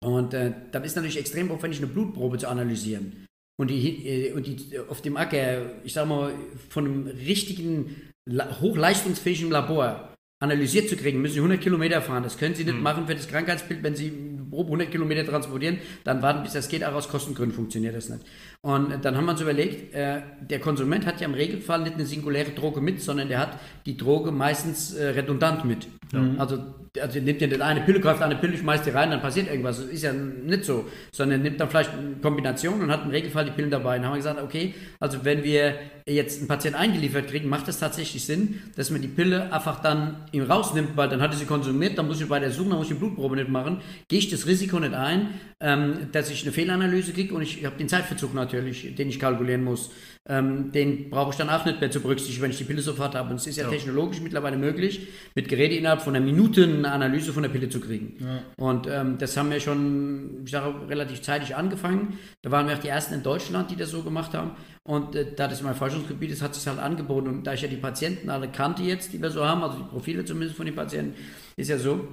Und 0.03 0.34
äh, 0.34 0.53
dann 0.72 0.84
ist 0.84 0.95
natürlich 0.95 1.17
extrem 1.17 1.51
aufwendig, 1.51 1.80
eine 1.80 1.88
Blutprobe 1.88 2.38
zu 2.38 2.47
analysieren. 2.47 3.28
Und 3.59 3.69
die, 3.69 4.07
äh, 4.07 4.34
und 4.34 4.47
die 4.47 4.80
auf 4.80 5.01
dem 5.01 5.17
Acker, 5.17 5.84
ich 5.84 5.93
sag 5.93 6.07
mal, 6.07 6.34
von 6.69 6.86
einem 6.86 7.07
richtigen, 7.07 7.95
hochleistungsfähigen 8.30 9.51
Labor 9.51 10.13
analysiert 10.41 10.89
zu 10.89 10.97
kriegen, 10.97 11.22
müssen 11.22 11.36
Sie 11.36 11.39
100 11.39 11.61
Kilometer 11.61 12.01
fahren. 12.01 12.24
Das 12.24 12.38
können 12.38 12.55
Sie 12.55 12.63
nicht 12.63 12.76
mhm. 12.76 12.82
machen 12.82 13.07
für 13.07 13.15
das 13.15 13.28
Krankheitsbild, 13.28 13.84
wenn 13.84 13.95
Sie 13.95 14.11
grob 14.49 14.65
100 14.65 14.91
Kilometer 14.91 15.26
transportieren, 15.26 15.80
dann 16.03 16.22
warten, 16.22 16.43
bis 16.43 16.53
das 16.53 16.67
geht, 16.67 16.84
auch 16.84 16.93
aus 16.93 17.07
Kostengründen 17.07 17.55
funktioniert 17.55 17.95
das 17.95 18.09
nicht. 18.09 18.26
Und 18.64 19.03
dann 19.03 19.18
haben 19.18 19.26
wir 19.26 19.32
uns 19.32 19.41
überlegt, 19.41 19.95
äh, 19.95 20.22
der 20.39 20.59
Konsument 20.59 21.07
hat 21.07 21.20
ja 21.20 21.28
im 21.28 21.34
Regelfall 21.34 21.82
nicht 21.82 21.95
eine 21.95 22.05
singuläre 22.05 22.51
Droge 22.51 22.80
mit, 22.80 23.01
sondern 23.01 23.28
der 23.28 23.39
hat 23.39 23.57
die 23.88 23.97
Droge 23.97 24.32
meistens 24.32 24.93
äh, 24.93 25.09
redundant 25.09 25.66
mit. 25.66 25.88
Mhm. 26.14 26.36
Also, 26.39 26.64
also 27.01 27.20
nimmt 27.20 27.41
ja 27.41 27.47
nicht 27.47 27.62
eine 27.62 27.82
Pille, 27.82 27.99
kauft 27.99 28.22
eine 28.22 28.36
Pille, 28.36 28.55
schmeißt 28.55 28.86
die 28.86 28.91
rein, 28.91 29.09
dann 29.09 29.20
passiert 29.20 29.47
irgendwas. 29.47 29.78
Das 29.78 29.88
ist 29.88 30.03
ja 30.03 30.14
nicht 30.14 30.64
so. 30.64 30.86
Sondern 31.12 31.41
nimmt 31.41 31.59
dann 31.59 31.70
vielleicht 31.72 31.91
eine 31.91 32.18
Kombination 32.22 32.82
und 32.82 32.91
hat 32.91 33.03
im 33.03 33.09
Regelfall 33.09 33.45
die 33.45 33.51
Pillen 33.51 33.72
dabei. 33.72 33.95
Dann 33.95 34.05
haben 34.05 34.14
wir 34.14 34.18
gesagt, 34.18 34.39
okay, 34.39 34.76
also 34.99 35.26
wenn 35.26 35.43
wir 35.43 35.74
jetzt 36.06 36.39
einen 36.39 36.47
Patienten 36.49 36.78
eingeliefert 36.78 37.30
kriegen, 37.30 37.47
macht 37.47 37.70
das 37.70 37.80
tatsächlich 37.80 38.26
Sinn, 38.26 38.62
dass 38.76 38.89
man 38.89 39.02
die 39.02 39.08
Pille 39.08 39.54
einfach 39.54 39.82
dann 39.82 40.26
ihm 40.34 40.43
rausnimmt, 40.43 40.97
weil 40.97 41.08
dann 41.08 41.22
hat 41.22 41.32
er 41.32 41.38
sie 41.38 41.45
konsumiert, 41.45 41.97
dann 41.97 42.08
muss 42.08 42.20
ich 42.20 42.28
bei 42.28 42.39
der 42.39 42.52
Suche, 42.52 42.70
dann 42.70 42.78
muss 42.80 42.88
ich 42.88 42.93
die 42.93 42.99
Blutprobe 42.99 43.38
nicht 43.38 43.49
machen. 43.49 43.82
Gehe 44.10 44.20
ich 44.20 44.30
das 44.30 44.41
das 44.41 44.47
Risiko 44.49 44.80
nicht 44.80 44.93
ein, 44.93 45.30
ähm, 45.60 46.08
dass 46.12 46.30
ich 46.30 46.43
eine 46.43 46.52
Fehlanalyse 46.52 47.14
kriege 47.14 47.34
und 47.34 47.41
ich 47.41 47.64
habe 47.66 47.78
den 47.78 47.88
Zeitverzug 47.88 48.34
natürlich, 48.34 48.95
den 48.95 49.10
ich 49.10 49.20
kalkulieren 49.20 49.64
muss. 49.64 49.91
Ähm, 50.30 50.72
den 50.72 51.10
brauche 51.10 51.32
ich 51.32 51.38
dann 51.38 51.49
auch 51.49 51.66
nicht 51.66 51.80
mehr 51.80 51.89
zu 51.89 51.99
berücksichtigen, 51.99 52.43
wenn 52.43 52.52
ich 52.52 52.58
die 52.58 52.64
Pille 52.64 52.82
sofort 52.82 53.16
habe. 53.16 53.30
Und 53.30 53.38
es 53.38 53.47
ist 53.47 53.58
ja, 53.58 53.64
ja, 53.64 53.70
technologisch 53.70 54.22
mittlerweile 54.22 54.58
möglich, 54.58 55.08
mit 55.36 55.49
Geräten 55.49 55.76
innerhalb 55.76 56.02
von 56.02 56.16
einer 56.16 56.24
Minute 56.24 56.64
eine 56.64 56.91
Analyse 56.91 57.34
von 57.34 57.43
der 57.43 57.49
Pille 57.49 57.70
zu 57.70 57.80
kriegen. 57.80 58.18
Ja. 58.20 58.43
Und 58.58 58.88
ähm, 58.88 59.18
das 59.18 59.36
haben 59.38 59.49
wir 59.49 59.60
schon, 59.60 60.41
ich 60.45 60.52
sage, 60.52 60.88
relativ 60.88 61.22
zeitig 61.22 61.56
angefangen. 61.56 62.20
Da 62.43 62.52
waren 62.52 62.68
wir 62.68 62.76
auch 62.76 62.80
die 62.80 62.89
ersten 62.89 63.16
in 63.16 63.24
Deutschland, 63.24 63.72
die 63.72 63.76
das 63.76 63.89
so 63.89 64.04
gemacht 64.04 64.34
haben. 64.34 64.52
Und 64.84 65.15
äh, 65.15 65.34
da 65.36 65.47
das 65.47 65.61
mein 65.61 65.75
Forschungsgebiet 65.75 66.32
ist, 66.32 66.41
hat 66.41 66.55
sich 66.55 66.67
halt 66.67 66.79
angeboten. 66.79 67.27
Und 67.27 67.43
da 67.45 67.53
ich 67.53 67.61
ja 67.61 67.67
die 67.67 67.77
Patienten 67.77 68.29
alle 68.29 68.49
kannte 68.49 68.84
jetzt, 68.84 69.13
die 69.13 69.21
wir 69.21 69.29
so 69.29 69.45
haben, 69.45 69.63
also 69.63 69.77
die 69.77 69.89
Profile 69.89 70.25
zumindest 70.25 70.57
von 70.57 70.65
den 70.65 70.75
Patienten, 70.75 71.15
ist 71.55 71.69
ja 71.69 71.77
so, 71.77 72.07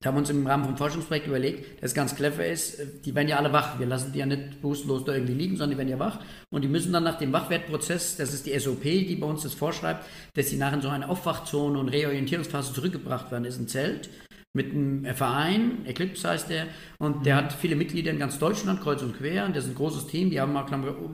da 0.00 0.08
haben 0.08 0.14
wir 0.14 0.20
uns 0.20 0.30
im 0.30 0.46
Rahmen 0.46 0.64
vom 0.64 0.76
Forschungsprojekt 0.76 1.26
überlegt, 1.26 1.82
dass 1.82 1.90
es 1.90 1.94
ganz 1.94 2.14
clever 2.14 2.46
ist, 2.46 3.04
die 3.04 3.14
werden 3.16 3.26
ja 3.26 3.36
alle 3.36 3.52
wach. 3.52 3.80
Wir 3.80 3.86
lassen 3.86 4.12
die 4.12 4.20
ja 4.20 4.26
nicht 4.26 4.62
bewusstlos 4.62 5.04
da 5.04 5.12
irgendwie 5.12 5.34
liegen, 5.34 5.56
sondern 5.56 5.70
die 5.70 5.78
werden 5.78 5.88
ja 5.88 5.98
wach. 5.98 6.20
Und 6.50 6.62
die 6.62 6.68
müssen 6.68 6.92
dann 6.92 7.02
nach 7.02 7.18
dem 7.18 7.32
Wachwertprozess, 7.32 8.16
das 8.16 8.32
ist 8.32 8.46
die 8.46 8.56
SOP, 8.58 8.82
die 8.82 9.16
bei 9.16 9.26
uns 9.26 9.42
das 9.42 9.54
vorschreibt, 9.54 10.06
dass 10.34 10.50
sie 10.50 10.56
nachher 10.56 10.76
in 10.76 10.82
so 10.82 10.88
eine 10.88 11.08
Aufwachzone 11.08 11.78
und 11.78 11.88
Reorientierungsphase 11.88 12.72
zurückgebracht 12.72 13.32
werden. 13.32 13.42
Das 13.42 13.54
ist 13.54 13.60
ein 13.60 13.68
Zelt 13.68 14.08
mit 14.54 14.72
einem 14.72 15.04
Verein, 15.14 15.84
Eclipse 15.84 16.28
heißt 16.28 16.48
der, 16.48 16.66
und 16.98 17.26
der 17.26 17.34
mhm. 17.34 17.38
hat 17.38 17.52
viele 17.52 17.76
Mitglieder 17.76 18.10
in 18.10 18.18
ganz 18.18 18.38
Deutschland, 18.38 18.80
kreuz 18.80 19.02
und 19.02 19.16
quer, 19.16 19.44
und 19.44 19.54
das 19.54 19.64
ist 19.64 19.70
ein 19.70 19.76
großes 19.76 20.06
Team, 20.06 20.30
die 20.30 20.40
haben 20.40 20.52
mal, 20.52 20.64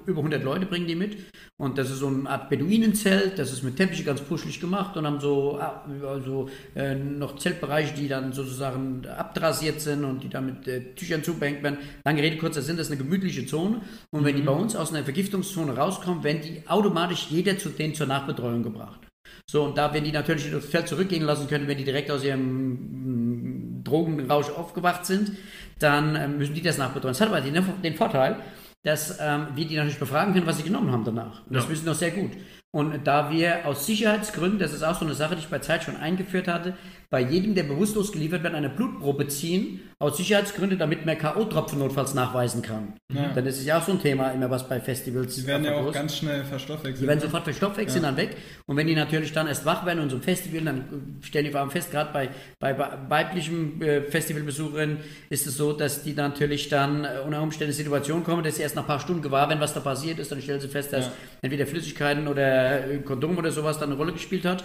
über 0.06 0.18
100 0.18 0.42
Leute 0.44 0.66
bringen 0.66 0.86
die 0.86 0.94
mit, 0.94 1.16
und 1.56 1.76
das 1.76 1.90
ist 1.90 1.98
so 1.98 2.06
eine 2.06 2.30
Art 2.30 2.48
Beduinenzelt, 2.48 3.38
das 3.38 3.52
ist 3.52 3.64
mit 3.64 3.76
Teppiche 3.76 4.04
ganz 4.04 4.20
puschelig 4.20 4.60
gemacht 4.60 4.96
und 4.96 5.06
haben 5.06 5.20
so 5.20 5.58
also, 5.58 6.48
äh, 6.76 6.94
noch 6.94 7.36
Zeltbereiche, 7.36 7.94
die 7.94 8.08
dann 8.08 8.32
sozusagen 8.32 9.04
abdrasiert 9.06 9.80
sind 9.80 10.04
und 10.04 10.22
die 10.22 10.28
dann 10.28 10.46
mit 10.46 10.68
äh, 10.68 10.94
Tüchern 10.94 11.24
zubehängt 11.24 11.62
werden. 11.62 11.78
Lange 12.04 12.22
Rede, 12.22 12.38
kurzer 12.38 12.62
Sinn, 12.62 12.76
das 12.76 12.86
ist 12.86 12.92
eine 12.92 13.02
gemütliche 13.02 13.46
Zone, 13.46 13.80
und 14.10 14.22
mhm. 14.22 14.24
wenn 14.24 14.36
die 14.36 14.42
mhm. 14.42 14.46
bei 14.46 14.52
uns 14.52 14.76
aus 14.76 14.92
einer 14.92 15.04
Vergiftungszone 15.04 15.76
rauskommen, 15.76 16.22
werden 16.22 16.42
die 16.42 16.62
automatisch 16.68 17.26
jeder 17.30 17.58
zu 17.58 17.68
denen 17.68 17.94
zur 17.94 18.06
Nachbetreuung 18.06 18.62
gebracht. 18.62 19.03
So, 19.50 19.64
und 19.64 19.76
da, 19.76 19.92
wenn 19.92 20.04
die 20.04 20.12
natürlich 20.12 20.50
das 20.50 20.64
Feld 20.64 20.88
zurückgehen 20.88 21.22
lassen 21.22 21.48
können, 21.48 21.68
wenn 21.68 21.78
die 21.78 21.84
direkt 21.84 22.10
aus 22.10 22.24
ihrem 22.24 23.80
mm, 23.80 23.84
Drogenrausch 23.84 24.50
aufgewacht 24.50 25.04
sind, 25.04 25.32
dann 25.78 26.16
äh, 26.16 26.28
müssen 26.28 26.54
die 26.54 26.62
das 26.62 26.78
nachbetreuen. 26.78 27.12
Das 27.12 27.20
hat 27.20 27.28
aber 27.28 27.40
den, 27.40 27.62
den 27.82 27.94
Vorteil, 27.94 28.36
dass 28.82 29.18
ähm, 29.20 29.48
wir 29.54 29.66
die 29.66 29.76
natürlich 29.76 29.98
befragen 29.98 30.32
können, 30.32 30.46
was 30.46 30.58
sie 30.58 30.62
genommen 30.62 30.90
haben 30.92 31.04
danach. 31.04 31.46
Und 31.46 31.54
das 31.54 31.64
ja. 31.64 31.70
wissen 31.70 31.86
wir 31.86 31.94
sehr 31.94 32.10
gut. 32.10 32.32
Und 32.70 33.06
da 33.06 33.30
wir 33.30 33.66
aus 33.66 33.86
Sicherheitsgründen, 33.86 34.58
das 34.58 34.72
ist 34.72 34.82
auch 34.82 34.98
so 34.98 35.04
eine 35.04 35.14
Sache, 35.14 35.36
die 35.36 35.42
ich 35.42 35.48
bei 35.48 35.60
Zeit 35.60 35.84
schon 35.84 35.96
eingeführt 35.96 36.48
hatte, 36.48 36.76
bei 37.14 37.20
jedem, 37.20 37.54
der 37.54 37.62
bewusstlos 37.62 38.10
geliefert 38.10 38.42
wird, 38.42 38.56
eine 38.56 38.68
Blutprobe 38.68 39.28
ziehen, 39.28 39.82
aus 40.00 40.16
Sicherheitsgründen, 40.16 40.80
damit 40.80 41.06
man 41.06 41.16
K.O.-Tropfen 41.16 41.76
notfalls 41.76 42.12
nachweisen 42.12 42.60
kann. 42.60 42.94
Ja. 43.12 43.30
Dann 43.32 43.46
ist 43.46 43.58
es 43.58 43.64
ja 43.64 43.78
auch 43.78 43.84
so 43.84 43.92
ein 43.92 44.00
Thema, 44.00 44.32
immer 44.32 44.50
was 44.50 44.68
bei 44.68 44.80
Festivals. 44.80 45.36
Die 45.36 45.46
werden 45.46 45.64
ja 45.64 45.76
auch 45.76 45.92
ganz 45.92 46.16
schnell 46.16 46.42
verstoffwechselt. 46.42 47.02
Die 47.02 47.06
werden 47.06 47.20
ne? 47.20 47.24
sofort 47.26 47.44
verstoffwechselt, 47.44 48.02
ja. 48.02 48.10
dann 48.10 48.16
weg. 48.16 48.36
Und 48.66 48.76
wenn 48.76 48.88
die 48.88 48.96
natürlich 48.96 49.32
dann 49.32 49.46
erst 49.46 49.64
wach 49.64 49.86
werden 49.86 50.00
und 50.00 50.10
so 50.10 50.16
ein 50.16 50.22
Festival, 50.22 50.62
dann 50.62 51.18
stellen 51.20 51.44
die 51.44 51.52
vor 51.52 51.60
allem 51.60 51.70
fest, 51.70 51.92
gerade 51.92 52.12
bei, 52.12 52.30
bei, 52.58 52.76
weiblichen 53.08 53.80
äh, 53.80 54.02
Festivalbesucherinnen 54.02 54.96
ist 55.30 55.46
es 55.46 55.56
so, 55.56 55.72
dass 55.72 56.02
die 56.02 56.14
natürlich 56.14 56.68
dann 56.68 57.04
äh, 57.04 57.20
unter 57.24 57.40
Umständen 57.40 57.70
in 57.70 57.76
Situation 57.76 58.24
kommen, 58.24 58.42
dass 58.42 58.56
sie 58.56 58.62
erst 58.62 58.74
nach 58.74 58.82
ein 58.82 58.88
paar 58.88 58.98
Stunden 58.98 59.22
gewahr 59.22 59.48
werden, 59.48 59.60
was 59.60 59.72
da 59.72 59.78
passiert 59.78 60.18
ist. 60.18 60.32
Dann 60.32 60.42
stellen 60.42 60.58
sie 60.58 60.66
fest, 60.66 60.92
dass 60.92 61.06
ja. 61.06 61.12
entweder 61.42 61.64
Flüssigkeiten 61.64 62.26
oder 62.26 62.90
äh, 62.90 62.98
Kondom 62.98 63.38
oder 63.38 63.52
sowas 63.52 63.78
dann 63.78 63.90
eine 63.90 63.98
Rolle 63.98 64.12
gespielt 64.12 64.44
hat. 64.44 64.64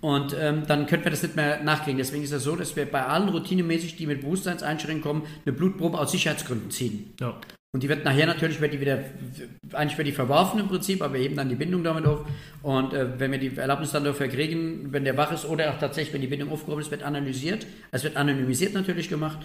Und 0.00 0.36
ähm, 0.38 0.64
dann 0.66 0.86
könnten 0.86 1.06
wir 1.06 1.10
das 1.10 1.22
nicht 1.22 1.34
mehr 1.34 1.62
nachkriegen. 1.62 1.98
Deswegen 1.98 2.22
ist 2.22 2.32
es 2.32 2.44
so, 2.44 2.54
dass 2.54 2.76
wir 2.76 2.86
bei 2.86 3.04
allen 3.04 3.28
routinemäßig, 3.28 3.96
die 3.96 4.06
mit 4.06 4.20
Bewusstseinseinschränkungen 4.20 5.02
kommen, 5.02 5.32
eine 5.44 5.52
Blutprobe 5.52 5.98
aus 5.98 6.12
Sicherheitsgründen 6.12 6.70
ziehen. 6.70 7.14
Ja. 7.20 7.40
Und 7.74 7.82
die 7.82 7.88
wird 7.88 8.04
nachher 8.04 8.26
natürlich, 8.26 8.60
wird 8.60 8.72
die 8.72 8.80
wieder, 8.80 9.04
eigentlich 9.72 9.98
wird 9.98 10.08
die 10.08 10.12
verworfen 10.12 10.60
im 10.60 10.68
Prinzip, 10.68 11.02
aber 11.02 11.14
wir 11.14 11.20
heben 11.20 11.36
dann 11.36 11.50
die 11.50 11.54
Bindung 11.54 11.84
damit 11.84 12.06
auf. 12.06 12.24
Und 12.62 12.94
äh, 12.94 13.18
wenn 13.18 13.30
wir 13.30 13.38
die 13.38 13.54
Erlaubnis 13.56 13.92
dann 13.92 14.04
dafür 14.04 14.28
kriegen, 14.28 14.92
wenn 14.92 15.04
der 15.04 15.16
wach 15.16 15.32
ist 15.32 15.44
oder 15.44 15.70
auch 15.70 15.78
tatsächlich, 15.78 16.14
wenn 16.14 16.22
die 16.22 16.28
Bindung 16.28 16.50
aufgehoben 16.50 16.80
ist, 16.80 16.90
wird 16.90 17.02
analysiert. 17.02 17.66
Es 17.90 18.04
wird 18.04 18.16
anonymisiert 18.16 18.72
natürlich 18.72 19.08
gemacht. 19.08 19.38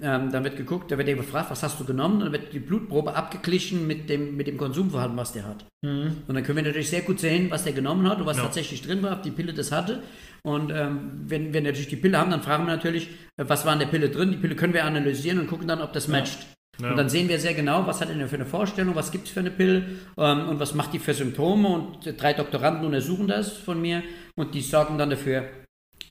Ähm, 0.00 0.30
dann 0.30 0.44
wird 0.44 0.56
geguckt, 0.56 0.92
da 0.92 0.98
wird 0.98 1.08
er 1.08 1.16
gefragt, 1.16 1.50
was 1.50 1.64
hast 1.64 1.80
du 1.80 1.84
genommen? 1.84 2.20
dann 2.20 2.30
wird 2.30 2.52
die 2.52 2.60
Blutprobe 2.60 3.16
abgeglichen 3.16 3.84
mit 3.86 4.08
dem, 4.08 4.36
mit 4.36 4.46
dem 4.46 4.56
Konsumverhalten, 4.56 5.16
was 5.16 5.32
der 5.32 5.44
hat. 5.44 5.64
Mhm. 5.82 6.18
Und 6.28 6.34
dann 6.36 6.44
können 6.44 6.56
wir 6.56 6.62
natürlich 6.62 6.88
sehr 6.88 7.00
gut 7.00 7.18
sehen, 7.18 7.50
was 7.50 7.64
der 7.64 7.72
genommen 7.72 8.08
hat 8.08 8.20
und 8.20 8.26
was 8.26 8.36
ja. 8.36 8.44
tatsächlich 8.44 8.82
drin 8.82 9.02
war, 9.02 9.12
ob 9.12 9.24
die 9.24 9.32
Pille 9.32 9.52
das 9.52 9.72
hatte. 9.72 10.04
Und 10.42 10.70
ähm, 10.70 11.22
wenn 11.26 11.52
wir 11.52 11.60
natürlich 11.60 11.88
die 11.88 11.96
Pille 11.96 12.16
haben, 12.16 12.30
dann 12.30 12.42
fragen 12.42 12.66
wir 12.66 12.76
natürlich, 12.76 13.08
äh, 13.36 13.44
was 13.48 13.66
war 13.66 13.72
in 13.72 13.80
der 13.80 13.86
Pille 13.86 14.08
drin? 14.08 14.30
Die 14.30 14.36
Pille 14.36 14.54
können 14.54 14.72
wir 14.72 14.84
analysieren 14.84 15.40
und 15.40 15.48
gucken 15.48 15.66
dann, 15.66 15.82
ob 15.82 15.92
das 15.92 16.06
matcht. 16.06 16.46
Ja. 16.80 16.90
Und 16.90 16.96
dann 16.96 17.08
sehen 17.08 17.28
wir 17.28 17.40
sehr 17.40 17.54
genau, 17.54 17.86
was 17.88 18.00
hat 18.00 18.08
er 18.08 18.28
für 18.28 18.36
eine 18.36 18.46
Vorstellung, 18.46 18.94
was 18.94 19.10
gibt 19.10 19.26
es 19.26 19.32
für 19.32 19.40
eine 19.40 19.50
Pille 19.50 19.84
ähm, 20.16 20.48
und 20.48 20.60
was 20.60 20.74
macht 20.74 20.92
die 20.92 21.00
für 21.00 21.12
Symptome. 21.12 21.68
Und 21.68 22.20
drei 22.20 22.34
Doktoranden 22.34 22.86
untersuchen 22.86 23.26
das 23.26 23.50
von 23.52 23.80
mir 23.80 24.04
und 24.36 24.54
die 24.54 24.60
sorgen 24.60 24.96
dann 24.96 25.10
dafür, 25.10 25.48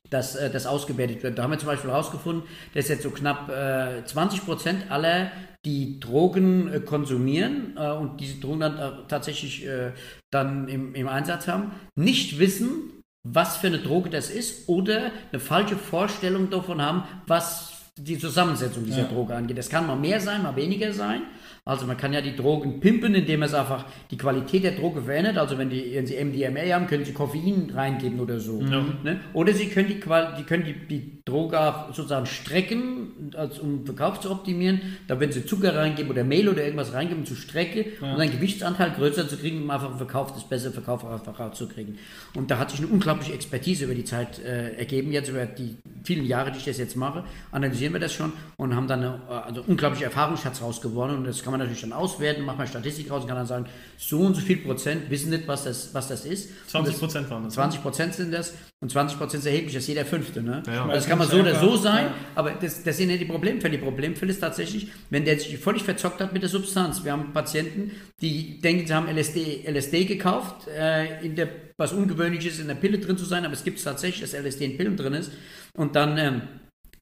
dass 0.10 0.36
äh, 0.36 0.49
das 0.49 0.66
ausgewertet 0.66 1.24
wird. 1.24 1.38
Da 1.38 1.43
haben 1.43 1.51
wir 1.51 1.60
zum 1.60 1.68
Beispiel 1.68 1.89
herausgefunden, 1.89 2.43
dass 2.74 2.88
jetzt 2.88 3.03
so 3.03 3.10
knapp 3.10 3.49
äh, 3.49 4.03
20 4.05 4.45
Prozent 4.45 4.91
aller, 4.91 5.32
die 5.66 5.99
Drogen 5.99 6.72
äh, 6.72 6.80
konsumieren 6.80 7.76
äh, 7.78 7.91
und 7.91 8.20
diese 8.22 8.39
Drogen 8.39 8.60
dann 8.62 8.78
äh, 8.78 8.91
tatsächlich 9.08 9.66
äh, 9.66 9.91
dann 10.32 10.68
im, 10.68 10.95
im 10.95 11.08
Einsatz 11.08 11.47
haben, 11.47 11.72
nicht 11.95 12.39
wissen, 12.39 13.03
was 13.24 13.58
für 13.58 13.68
eine 13.68 13.80
Droge 13.80 14.10
das 14.10 14.30
ist 14.30 14.70
oder 14.70 15.12
eine 15.32 15.39
falsche 15.39 15.76
Vorstellung 15.76 16.49
davon 16.49 16.82
haben, 16.82 17.03
was 17.26 17.74
die 17.97 18.18
Zusammensetzung 18.18 18.86
dieser 18.86 19.03
ja. 19.03 19.08
Droge 19.08 19.36
angeht. 19.36 19.58
Das 19.58 19.70
kann 19.70 19.88
mal 19.88 19.95
mehr 19.95 20.22
sein, 20.22 20.43
mal 20.43 20.55
weniger 20.55 20.93
sein. 20.93 21.24
Also 21.68 21.86
man 21.86 21.97
kann 21.97 22.13
ja 22.13 22.22
die 22.22 22.36
Drogen 22.36 22.80
pimpen, 22.80 23.13
indem 23.13 23.43
es 23.43 23.53
einfach 23.53 23.84
die 24.09 24.18
Qualität 24.18 24.63
der 24.63 24.72
Droge 24.72 25.01
verändert. 25.01 25.38
Also 25.38 25.57
wenn, 25.57 25.70
die, 25.70 25.91
wenn 25.93 26.07
Sie 26.07 26.15
MDMA 26.15 26.74
haben, 26.74 26.88
können 26.88 27.03
Sie 27.03 27.11
Koffein 27.11 27.70
reingeben 27.74 28.22
oder 28.22 28.39
so. 28.39 28.61
Ja. 28.61 28.86
Ne? 29.03 29.20
Oder 29.34 29.53
Sie 29.53 29.68
können, 29.68 29.89
die, 29.89 29.99
die, 29.99 30.43
können 30.43 30.63
die, 30.63 30.88
die 30.88 31.22
Droge 31.26 31.57
sozusagen 31.91 32.26
strecken, 32.26 33.32
also 33.36 33.63
um 33.63 33.86
Verkauf 33.86 34.22
zu 34.22 34.32
optimieren. 34.32 34.80
Da 35.07 35.20
wenn 35.20 35.34
Sie 35.34 35.45
Zucker 35.45 35.76
reingeben 35.76 36.09
oder 36.09 36.24
Mehl 36.24 36.47
oder 36.47 36.63
irgendwas 36.63 36.93
reingeben 36.93 37.26
zur 37.26 37.36
Strecke, 37.36 37.86
ja. 38.01 38.13
um 38.13 38.20
einen 38.20 38.32
Gewichtsanteil 38.32 38.91
größer 38.91 39.28
zu 39.28 39.36
kriegen, 39.36 39.63
um 39.63 39.70
einfach 39.70 39.97
Verkauf, 39.97 40.32
das 40.34 40.47
bessere 40.47 40.72
Verkauf 40.72 41.05
einfach 41.05 41.51
zu 41.51 41.68
kriegen. 41.68 41.97
Und 42.34 42.49
da 42.49 42.59
hat 42.59 42.72
sich 42.72 42.80
eine 42.80 42.88
unglaubliche 42.88 43.34
Expertise 43.34 43.86
über 43.86 43.95
die 43.95 44.05
Zeit 44.05 44.39
äh, 44.39 44.78
ergeben, 44.78 45.11
jetzt 45.11 45.30
über 45.30 45.45
die 45.45 45.76
vielen 46.03 46.26
Jahre, 46.26 46.51
die 46.51 46.59
ich 46.59 46.65
das 46.65 46.78
jetzt 46.78 46.95
mache, 46.95 47.26
analysieren 47.51 47.91
wir 47.91 47.99
das 47.99 48.13
schon 48.13 48.32
und 48.55 48.74
haben 48.76 48.88
dann 48.88 48.99
eine 49.03 49.20
also 49.28 49.63
unglaubliche 49.68 50.05
Erfahrungsschatz 50.05 50.61
rausgewonnen 50.61 51.18
und 51.18 51.28
das 51.28 51.43
kann 51.43 51.51
man 51.51 51.57
natürlich 51.58 51.82
dann 51.82 51.93
auswerten, 51.93 52.43
macht 52.43 52.58
man 52.58 52.68
Statistik 52.68 53.10
raus 53.10 53.24
und 53.24 53.28
kann 53.28 53.38
dann 53.38 53.45
sagen, 53.45 53.66
so 53.97 54.20
und 54.20 54.36
so 54.36 54.41
viel 54.41 54.58
Prozent 54.58 55.10
wissen 55.10 55.30
nicht, 55.30 55.47
was 55.47 55.64
das, 55.64 55.93
was 55.93 56.08
das 56.08 56.26
ist. 56.26 56.49
20 56.70 56.97
Prozent 56.97 57.30
waren 57.30 57.43
das. 57.43 57.53
20 57.53 57.80
ne? 57.80 57.84
Prozent 57.84 58.14
sind 58.14 58.34
das 58.34 58.53
und 58.80 58.91
20 58.91 59.18
Prozent 59.18 59.43
ist 59.43 59.47
erheblich, 59.47 59.74
das 59.74 59.84
ist 59.84 59.89
jeder 59.89 60.05
Fünfte. 60.05 60.41
Ne? 60.41 60.64
Ja, 60.68 60.84
also 60.84 60.93
das 60.93 61.08
kann 61.08 61.18
man 61.18 61.28
so 61.28 61.38
oder 61.38 61.60
so 61.60 61.76
sein, 61.76 62.05
ja. 62.05 62.14
aber 62.36 62.51
das, 62.51 62.84
das 62.84 62.97
sind 62.97 63.10
ja 63.10 63.18
die 63.18 63.26
Problemfälle. 63.26 63.78
Die 63.78 63.84
Problemfälle 63.84 64.32
ist 64.32 64.39
tatsächlich, 64.39 64.89
wenn 65.10 65.26
der 65.26 65.39
sich 65.39 65.58
völlig 65.58 65.84
verzockt 65.84 66.22
hat 66.22 66.34
mit 66.34 66.41
der 66.41 66.49
Substanz. 66.49 67.03
Wir 67.03 67.12
haben 67.12 67.34
Patienten, 67.34 67.91
die 68.22 68.60
denken, 68.60 68.88
sie 68.88 68.93
haben 68.93 69.08
LSD, 69.08 69.64
LSD 69.68 70.05
gekauft, 70.05 70.68
äh, 70.68 71.26
in 71.26 71.36
der, 71.36 71.49
was 71.78 71.93
ungewöhnlich 71.93 72.45
ist, 72.45 72.60
in 72.60 72.68
der 72.68 72.76
Pille 72.76 72.99
drin 72.99 73.18
zu 73.18 73.26
sein, 73.26 73.45
aber 73.45 73.53
es 73.53 73.64
gibt 73.64 73.84
tatsächlich, 73.84 74.22
dass 74.22 74.39
LSD 74.39 74.66
in 74.66 74.78
Pillen 74.78 74.95
drin 74.95 75.14
ist 75.14 75.32
und 75.76 75.95
dann 75.95 76.18
ähm, 76.18 76.41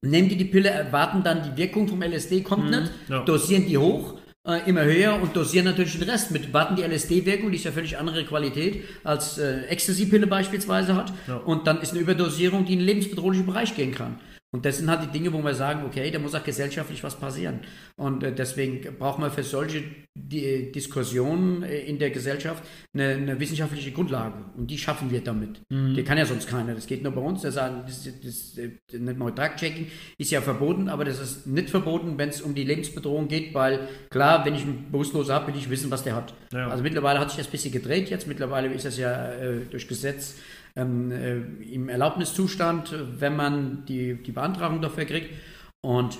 nehmen 0.02 0.30
die 0.30 0.38
die 0.38 0.46
Pille, 0.46 0.70
erwarten 0.70 1.24
dann 1.24 1.44
die 1.44 1.58
Wirkung 1.58 1.88
vom 1.88 2.02
LSD, 2.02 2.42
kommt 2.42 2.66
mhm, 2.66 2.70
nicht, 2.72 2.92
ja. 3.10 3.24
dosieren 3.24 3.68
die 3.68 3.78
hoch, 3.78 4.16
äh, 4.46 4.70
immer 4.70 4.84
höher 4.84 5.20
und 5.22 5.36
dosieren 5.36 5.66
natürlich 5.66 5.98
den 5.98 6.10
Rest 6.10 6.32
mit. 6.32 6.54
Warten 6.54 6.76
die 6.76 6.84
LSD-Wirkung, 6.84 7.52
die 7.52 7.58
ist 7.58 7.66
ja 7.66 7.72
völlig 7.72 7.98
andere 7.98 8.24
Qualität 8.26 8.84
als 9.04 9.38
äh, 9.38 9.62
Ecstasy-Pille 9.64 10.28
beispielsweise 10.28 10.96
hat. 10.96 11.12
Ja. 11.28 11.38
Und 11.38 11.68
dann 11.68 11.82
ist 11.82 11.92
eine 11.92 12.02
Überdosierung, 12.02 12.66
die 12.66 12.74
in 12.74 12.80
den 12.80 12.86
lebensbedrohlichen 12.86 13.46
Bereich 13.46 13.76
gehen 13.76 13.94
kann. 13.94 14.20
Und 14.56 14.66
das 14.66 14.78
sind 14.78 14.90
halt 14.90 15.04
die 15.04 15.12
Dinge, 15.12 15.34
wo 15.34 15.44
wir 15.44 15.54
sagen, 15.54 15.84
okay, 15.86 16.10
da 16.10 16.18
muss 16.18 16.34
auch 16.34 16.42
gesellschaftlich 16.42 17.04
was 17.04 17.20
passieren. 17.20 17.60
Und 17.98 18.24
äh, 18.24 18.34
deswegen 18.34 18.98
braucht 18.98 19.20
man 19.20 19.30
für 19.30 19.44
solche 19.44 19.84
Diskussionen 20.16 21.64
äh, 21.64 21.80
in 21.80 22.00
der 22.00 22.10
Gesellschaft 22.10 22.64
eine, 22.94 23.16
eine, 23.16 23.38
wissenschaftliche 23.38 23.92
Grundlage. 23.92 24.46
Und 24.56 24.72
die 24.72 24.78
schaffen 24.78 25.12
wir 25.12 25.20
damit. 25.20 25.60
Mhm. 25.68 25.94
Die 25.96 26.04
kann 26.06 26.18
ja 26.18 26.26
sonst 26.26 26.48
keiner. 26.48 26.74
Das 26.74 26.88
geht 26.88 27.04
nur 27.04 27.12
bei 27.12 27.20
uns. 27.20 27.42
Das, 27.42 27.56
das, 27.56 28.06
das, 28.24 28.56
das 28.56 29.02
nicht 29.02 29.18
mal 29.18 29.32
Drug-Checking 29.32 29.88
ist 30.18 30.32
ja 30.32 30.40
verboten, 30.40 30.88
aber 30.88 31.04
das 31.04 31.20
ist 31.20 31.48
nicht 31.48 31.70
verboten, 31.70 32.18
wenn 32.18 32.30
es 32.30 32.40
um 32.40 32.56
die 32.56 32.64
Lebensbedrohung 32.64 33.28
geht, 33.28 33.54
weil 33.54 33.90
klar, 34.10 34.46
wenn 34.46 34.56
ich 34.56 34.62
einen 34.62 34.90
Bewusstloser 34.90 35.34
habe, 35.34 35.48
will 35.48 35.60
ich 35.60 35.70
wissen, 35.70 35.92
was 35.92 36.04
der 36.04 36.16
hat. 36.16 36.34
Ja. 36.54 36.70
Also 36.70 36.82
mittlerweile 36.82 37.20
hat 37.20 37.30
sich 37.30 37.40
das 37.40 37.48
ein 37.50 37.52
bisschen 37.52 37.74
gedreht 37.74 38.10
jetzt. 38.10 38.26
Mittlerweile 38.26 38.70
ist 38.70 38.86
das 38.86 38.98
ja 38.98 39.34
äh, 39.34 39.66
durch 39.70 39.86
Gesetz 39.90 40.36
ähm, 40.76 41.12
äh, 41.12 41.38
im 41.74 41.90
Erlaubniszustand, 41.90 42.94
wenn 43.20 43.36
man 43.36 43.86
die, 43.86 44.22
die 44.22 44.32
Beantragung 44.32 44.82
dafür 44.82 45.06
kriegt. 45.06 45.30
Und 45.82 46.18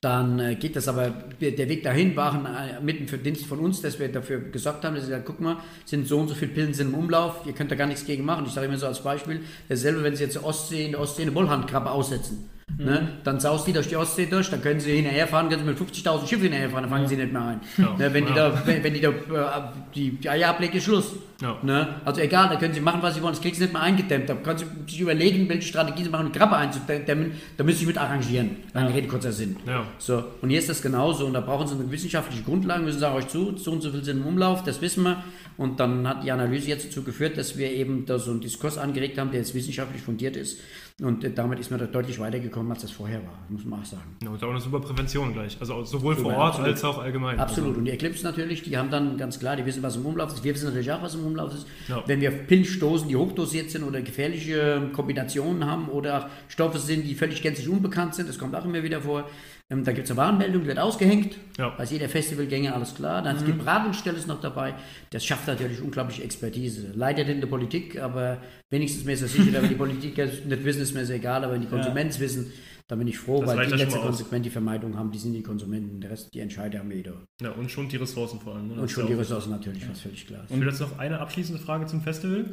dann 0.00 0.40
äh, 0.40 0.56
geht 0.56 0.74
das 0.74 0.88
aber, 0.88 1.10
der 1.10 1.68
Weg 1.68 1.84
dahin 1.84 2.16
war 2.16 2.34
äh, 2.34 2.80
mitten 2.82 3.06
für 3.06 3.18
Dienst 3.18 3.46
von 3.46 3.60
uns, 3.60 3.82
dass 3.82 4.00
wir 4.00 4.10
dafür 4.10 4.40
gesorgt 4.40 4.84
haben, 4.84 4.96
dass 4.96 5.04
sie 5.04 5.10
sagen, 5.10 5.24
guck 5.24 5.40
mal, 5.40 5.58
sind 5.84 6.08
so 6.08 6.18
und 6.18 6.28
so 6.28 6.34
viele 6.34 6.50
Pillen 6.50 6.74
sind 6.74 6.88
im 6.88 6.94
Umlauf, 6.94 7.46
ihr 7.46 7.52
könnt 7.52 7.70
da 7.70 7.76
gar 7.76 7.86
nichts 7.86 8.04
gegen 8.04 8.24
machen. 8.24 8.44
Ich 8.46 8.52
sage 8.52 8.66
immer 8.66 8.78
so 8.78 8.86
als 8.86 9.02
Beispiel, 9.02 9.42
dasselbe, 9.68 10.02
wenn 10.02 10.16
sie 10.16 10.24
jetzt 10.24 10.42
Ostsee, 10.42 10.86
in 10.86 10.92
der 10.92 11.00
Ostsee 11.00 11.22
eine 11.22 11.34
Wollhandkrabbe 11.34 11.90
aussetzen. 11.90 12.50
Mhm. 12.78 12.84
Ne? 12.84 13.08
Dann 13.24 13.40
saust 13.40 13.66
die 13.66 13.72
durch 13.72 13.88
die 13.88 13.96
Ostsee 13.96 14.26
durch, 14.26 14.50
dann 14.50 14.62
können 14.62 14.80
sie 14.80 14.96
hinterherfahren, 14.96 15.48
können 15.48 15.62
sie 15.64 15.68
mit 15.68 15.78
50.000 15.78 16.26
Schiffen 16.26 16.44
hinterherfahren, 16.44 16.84
dann 16.84 16.90
fangen 16.90 17.08
sie 17.08 17.16
nicht 17.16 17.32
mehr 17.32 17.42
ein. 17.42 17.60
Ja. 17.76 17.96
Ne? 17.98 18.14
Wenn, 18.14 18.24
ja. 18.24 18.30
die 18.30 18.36
da, 18.36 18.62
wenn, 18.66 18.84
wenn, 18.84 18.94
die 18.94 19.00
da 19.00 19.08
äh, 19.08 19.62
die, 19.94 20.10
die 20.12 20.28
Eier 20.28 20.50
ablegen, 20.50 20.76
ist 20.76 20.84
Schluss. 20.84 21.12
Ja. 21.40 21.58
Ne? 21.62 21.96
Also 22.04 22.20
egal, 22.20 22.48
da 22.48 22.56
können 22.56 22.72
sie 22.72 22.80
machen, 22.80 23.02
was 23.02 23.14
sie 23.14 23.22
wollen, 23.22 23.32
das 23.32 23.42
kriegen 23.42 23.56
sie 23.56 23.62
nicht 23.62 23.72
mehr 23.72 23.82
eingedämmt. 23.82 24.28
Da 24.28 24.34
können 24.34 24.58
sie 24.58 24.66
sich 24.86 25.00
überlegen, 25.00 25.48
welche 25.48 25.68
Strategie 25.68 26.04
sie 26.04 26.10
machen, 26.10 26.26
um 26.26 26.32
Krabbe 26.32 26.56
einzudämmen, 26.56 27.32
da 27.56 27.64
müssen 27.64 27.80
sie 27.80 27.86
mit 27.86 27.98
arrangieren. 27.98 28.56
Lange 28.72 28.90
ja. 28.90 28.94
Rede, 28.94 29.08
kurzer 29.08 29.32
Sinn. 29.32 29.56
Ja. 29.66 29.84
So, 29.98 30.22
und 30.40 30.50
hier 30.50 30.58
ist 30.58 30.68
das 30.68 30.80
genauso 30.82 31.26
und 31.26 31.34
da 31.34 31.40
brauchen 31.40 31.66
sie 31.66 31.74
eine 31.74 31.90
wissenschaftliche 31.90 32.44
Grundlage, 32.44 32.82
müssen 32.82 33.00
sagen 33.00 33.16
euch 33.16 33.28
zu, 33.28 33.56
so 33.56 33.72
und 33.72 33.82
so 33.82 33.90
viel 33.90 34.04
sind 34.04 34.20
im 34.20 34.26
Umlauf, 34.26 34.62
das 34.62 34.80
wissen 34.80 35.02
wir. 35.02 35.22
Und 35.56 35.80
dann 35.80 36.08
hat 36.08 36.24
die 36.24 36.32
Analyse 36.32 36.68
jetzt 36.68 36.86
dazu 36.86 37.02
geführt, 37.02 37.36
dass 37.36 37.58
wir 37.58 37.70
eben 37.70 38.06
da 38.06 38.18
so 38.18 38.30
einen 38.30 38.40
Diskurs 38.40 38.78
angeregt 38.78 39.18
haben, 39.18 39.30
der 39.30 39.40
jetzt 39.40 39.54
wissenschaftlich 39.54 40.02
fundiert 40.02 40.36
ist. 40.36 40.60
Und 41.02 41.26
damit 41.36 41.58
ist 41.58 41.70
man 41.70 41.80
da 41.80 41.86
deutlich 41.86 42.20
weitergekommen, 42.20 42.70
als 42.70 42.82
das 42.82 42.92
vorher 42.92 43.18
war, 43.18 43.36
muss 43.48 43.64
man 43.64 43.80
auch 43.80 43.84
sagen. 43.84 44.16
Ja, 44.22 44.30
und 44.30 44.42
auch 44.44 44.50
eine 44.50 44.60
super 44.60 44.78
Prävention 44.78 45.32
gleich. 45.32 45.56
Also 45.58 45.82
sowohl 45.82 46.14
vor 46.14 46.32
Ort 46.32 46.50
absolut. 46.50 46.70
als 46.70 46.84
auch 46.84 46.98
allgemein. 46.98 47.40
Absolut. 47.40 47.70
Also. 47.70 47.78
Und 47.80 47.86
die 47.86 47.90
Eclipse 47.90 48.24
natürlich, 48.24 48.62
die 48.62 48.78
haben 48.78 48.88
dann 48.88 49.16
ganz 49.16 49.40
klar, 49.40 49.56
die 49.56 49.66
wissen, 49.66 49.82
was 49.82 49.96
im 49.96 50.06
Umlauf 50.06 50.32
ist. 50.32 50.44
Wir 50.44 50.54
wissen 50.54 50.66
natürlich 50.66 50.92
auch, 50.92 51.02
was 51.02 51.16
im 51.16 51.26
Umlauf 51.26 51.52
ist. 51.54 51.66
Ja. 51.88 52.04
Wenn 52.06 52.20
wir 52.20 52.30
Pilzstoßen, 52.30 53.08
die 53.08 53.16
hochdosiert 53.16 53.70
sind 53.70 53.82
oder 53.82 54.00
gefährliche 54.00 54.90
Kombinationen 54.92 55.66
haben 55.66 55.88
oder 55.88 56.30
Stoffe 56.46 56.78
sind, 56.78 57.02
die 57.04 57.16
völlig 57.16 57.42
gänzlich 57.42 57.68
unbekannt 57.68 58.14
sind, 58.14 58.28
das 58.28 58.38
kommt 58.38 58.54
auch 58.54 58.64
immer 58.64 58.84
wieder 58.84 59.00
vor, 59.00 59.28
ähm, 59.72 59.84
da 59.84 59.92
gibt 59.92 60.04
es 60.04 60.10
eine 60.10 60.18
Warnmeldung, 60.18 60.62
die 60.62 60.68
wird 60.68 60.78
ausgehängt. 60.78 61.38
Ja. 61.56 61.76
Weiß 61.78 61.90
jeder 61.90 62.08
Festivalgänger, 62.08 62.74
alles 62.74 62.94
klar. 62.94 63.22
Dann 63.22 63.40
mhm. 63.40 63.46
die 63.46 63.52
Beratungsstelle 63.52 64.18
ist 64.18 64.28
noch 64.28 64.40
dabei. 64.40 64.74
Das 65.10 65.24
schafft 65.24 65.46
natürlich 65.46 65.80
unglaubliche 65.80 66.22
Expertise. 66.22 66.92
Leider 66.94 67.24
in 67.26 67.40
der 67.40 67.48
Politik, 67.48 67.98
aber 67.98 68.38
wenigstens 68.70 69.04
mir 69.04 69.12
ist 69.12 69.22
es 69.22 69.32
sicher, 69.32 69.62
wenn 69.62 69.68
die 69.68 69.74
Politiker 69.74 70.26
nicht 70.44 70.64
wissen, 70.64 70.82
ist 70.82 70.94
mir 70.94 71.06
sehr 71.06 71.16
egal, 71.16 71.44
aber 71.44 71.54
wenn 71.54 71.62
die 71.62 71.68
Konsumenten 71.68 72.14
ja. 72.14 72.20
wissen, 72.20 72.52
dann 72.88 72.98
bin 72.98 73.08
ich 73.08 73.18
froh, 73.18 73.40
das 73.40 73.56
weil 73.56 73.66
die 73.66 73.76
letzte 73.76 74.00
konsequent 74.00 74.44
die 74.44 74.50
Vermeidung 74.50 74.98
haben, 74.98 75.10
die 75.10 75.18
sind 75.18 75.32
die 75.32 75.42
Konsumenten, 75.42 76.00
der 76.00 76.10
Rest, 76.10 76.34
die 76.34 76.40
Entscheider 76.40 76.80
haben 76.80 76.90
jeder. 76.90 77.14
Ja, 77.40 77.52
und 77.52 77.70
schon 77.70 77.88
die 77.88 77.96
Ressourcen 77.96 78.40
vor 78.40 78.54
allem. 78.54 78.68
Ne? 78.68 78.82
Und 78.82 78.90
schon 78.90 79.06
die 79.06 79.14
Ressourcen 79.14 79.50
natürlich, 79.50 79.82
ja. 79.82 79.90
was 79.90 80.00
völlig 80.00 80.26
klar 80.26 80.44
ist. 80.44 80.50
Und 80.50 80.62
jetzt 80.62 80.80
noch 80.80 80.98
eine 80.98 81.18
abschließende 81.20 81.62
Frage 81.62 81.86
zum 81.86 82.02
Festival. 82.02 82.44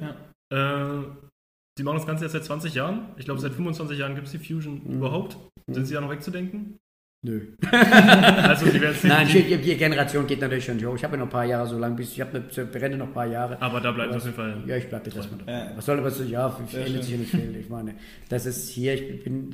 Ja. 0.52 1.00
Äh, 1.02 1.04
die 1.78 1.84
machen 1.84 1.98
das 1.98 2.08
Ganze 2.08 2.24
jetzt 2.26 2.34
seit 2.34 2.46
20 2.46 2.74
Jahren. 2.76 3.10
Ich 3.18 3.26
glaube, 3.26 3.42
seit 3.42 3.54
25 3.54 3.98
Jahren 3.98 4.16
gibt 4.16 4.28
es 4.28 4.32
die 4.32 4.38
Fusion 4.38 4.82
mhm. 4.86 4.98
überhaupt. 4.98 5.38
Sind 5.68 5.86
sie 5.86 5.94
ja 5.94 6.02
noch 6.02 6.10
wegzudenken? 6.10 6.80
Nö. 7.22 7.42
also 7.72 8.66
die 8.68 8.80
Nein, 9.08 9.28
die, 9.28 9.58
die, 9.58 9.76
Generation 9.76 10.26
geht 10.26 10.40
natürlich 10.40 10.64
schon 10.64 10.82
hoch. 10.86 10.96
Ich 10.96 11.04
habe 11.04 11.16
ja 11.16 11.20
noch 11.20 11.26
ein 11.26 11.30
paar 11.30 11.44
Jahre 11.44 11.68
so 11.68 11.78
lange, 11.78 11.96
bis 11.96 12.14
ich 12.14 12.22
habe 12.22 12.42
eine 12.74 12.98
noch 12.98 13.08
ein 13.08 13.14
paar 13.14 13.26
Jahre. 13.26 13.62
Aber 13.62 13.82
da 13.82 13.92
bleibt 13.92 14.12
es 14.12 14.18
auf 14.18 14.24
jeden 14.24 14.36
Fall. 14.36 14.64
Ja, 14.66 14.78
ich 14.78 14.88
bleibe 14.88 15.06
jetzt 15.06 15.18
erstmal 15.18 15.40
dabei. 15.40 15.52
Ja. 15.52 15.72
Was 15.76 15.86
soll 15.86 16.00
aber 16.00 16.12
so, 16.12 16.24
ja, 16.24 16.58
ändert 16.72 17.04
sich 17.04 17.12
ja 17.12 17.20
nicht 17.20 17.32
viel. 17.32 17.58
Ich 17.60 17.68
meine, 17.68 17.96
das 18.30 18.46
ist 18.46 18.70
hier, 18.70 18.94
ich 18.94 19.22
bin, 19.26 19.52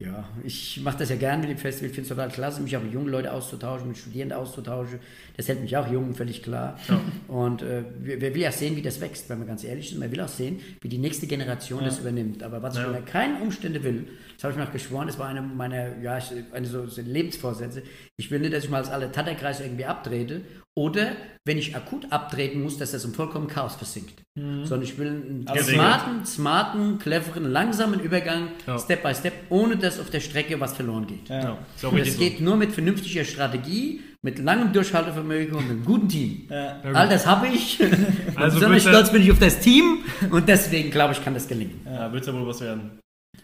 ja, 0.00 0.28
ich 0.44 0.80
mache 0.80 0.98
das 0.98 1.10
ja 1.10 1.16
gerne 1.16 1.40
mit 1.40 1.50
dem 1.50 1.58
Festival. 1.58 1.88
Ich 1.88 1.94
finde 1.96 2.08
es 2.08 2.16
total 2.16 2.28
klasse, 2.28 2.60
mich 2.62 2.76
auch 2.76 2.82
mit 2.82 2.92
jungen 2.92 3.08
Leuten 3.08 3.26
auszutauschen, 3.26 3.88
mit 3.88 3.98
Studierenden 3.98 4.38
auszutauschen. 4.38 5.00
Das 5.36 5.48
hält 5.48 5.60
mich 5.60 5.76
auch 5.76 5.90
jung, 5.90 6.14
völlig 6.14 6.40
klar. 6.44 6.78
Ja. 6.88 7.00
Und 7.26 7.62
äh, 7.62 7.82
wer 7.98 8.32
will 8.32 8.40
ja 8.40 8.52
sehen, 8.52 8.76
wie 8.76 8.82
das 8.82 9.00
wächst, 9.00 9.28
wenn 9.28 9.40
wir 9.40 9.46
ganz 9.46 9.64
ehrlich 9.64 9.90
sind. 9.90 9.98
Man 9.98 10.12
will 10.12 10.20
auch 10.20 10.28
sehen, 10.28 10.60
wie 10.82 10.88
die 10.88 10.98
nächste 10.98 11.26
Generation 11.26 11.80
ja. 11.80 11.86
das 11.86 11.98
übernimmt. 11.98 12.44
Aber 12.44 12.62
was 12.62 12.76
ja. 12.76 12.82
ich 12.82 12.86
unter 12.86 13.00
keinen 13.00 13.42
Umständen 13.42 13.82
will, 13.82 14.06
das 14.36 14.44
habe 14.44 14.52
ich 14.52 14.58
mir 14.58 14.68
auch 14.68 14.72
geschworen, 14.72 15.08
das 15.08 15.18
war 15.18 15.26
eine 15.26 15.42
meiner 15.42 15.98
ja, 16.00 16.20
eine 16.52 16.66
so, 16.66 16.86
so 16.86 17.02
Lebensvorsätze. 17.02 17.82
Ich 18.16 18.30
will 18.30 18.38
nicht, 18.38 18.52
dass 18.52 18.62
ich 18.62 18.70
mal 18.70 18.78
als 18.78 18.90
alle 18.90 19.10
Tatterkreise 19.10 19.64
irgendwie 19.64 19.84
abtrete 19.84 20.42
oder 20.78 21.16
wenn 21.44 21.58
ich 21.58 21.74
akut 21.74 22.12
abtreten 22.12 22.62
muss, 22.62 22.78
dass 22.78 22.92
das 22.92 23.04
im 23.04 23.12
vollkommen 23.12 23.48
Chaos 23.48 23.74
versinkt. 23.74 24.22
Mhm. 24.36 24.64
Sondern 24.64 24.88
ich 24.88 24.96
will 24.96 25.08
einen 25.08 25.44
also 25.48 25.72
smarten, 25.72 26.24
smarten, 26.24 26.98
cleveren, 27.00 27.50
langsamen 27.50 27.98
Übergang, 27.98 28.50
ja. 28.64 28.78
Step 28.78 29.02
by 29.02 29.12
Step, 29.12 29.32
ohne 29.48 29.76
dass 29.76 29.98
auf 29.98 30.08
der 30.08 30.20
Strecke 30.20 30.60
was 30.60 30.74
verloren 30.74 31.08
geht. 31.08 31.28
Ja. 31.28 31.40
Ja. 31.40 31.58
Das 31.90 32.16
geht 32.16 32.40
nur 32.40 32.56
mit 32.56 32.70
vernünftiger 32.70 33.24
Strategie, 33.24 34.02
mit 34.22 34.38
langem 34.38 34.72
Durchhaltevermögen 34.72 35.56
und 35.56 35.64
einem 35.64 35.84
guten 35.84 36.08
Team. 36.08 36.46
Ja. 36.48 36.80
All 36.92 37.08
das 37.08 37.26
habe 37.26 37.48
ich. 37.48 37.80
Also 38.36 38.60
besonders 38.60 38.82
stolz 38.82 39.10
bin 39.10 39.22
ich 39.22 39.32
auf 39.32 39.40
das 39.40 39.58
Team 39.58 40.04
und 40.30 40.48
deswegen 40.48 40.92
glaube 40.92 41.12
ich, 41.14 41.24
kann 41.24 41.34
das 41.34 41.48
gelingen. 41.48 41.80
Ja, 41.84 42.12
wird 42.12 42.24
ja 42.24 42.32
wohl 42.32 42.46
was 42.46 42.60
werden. 42.60 43.00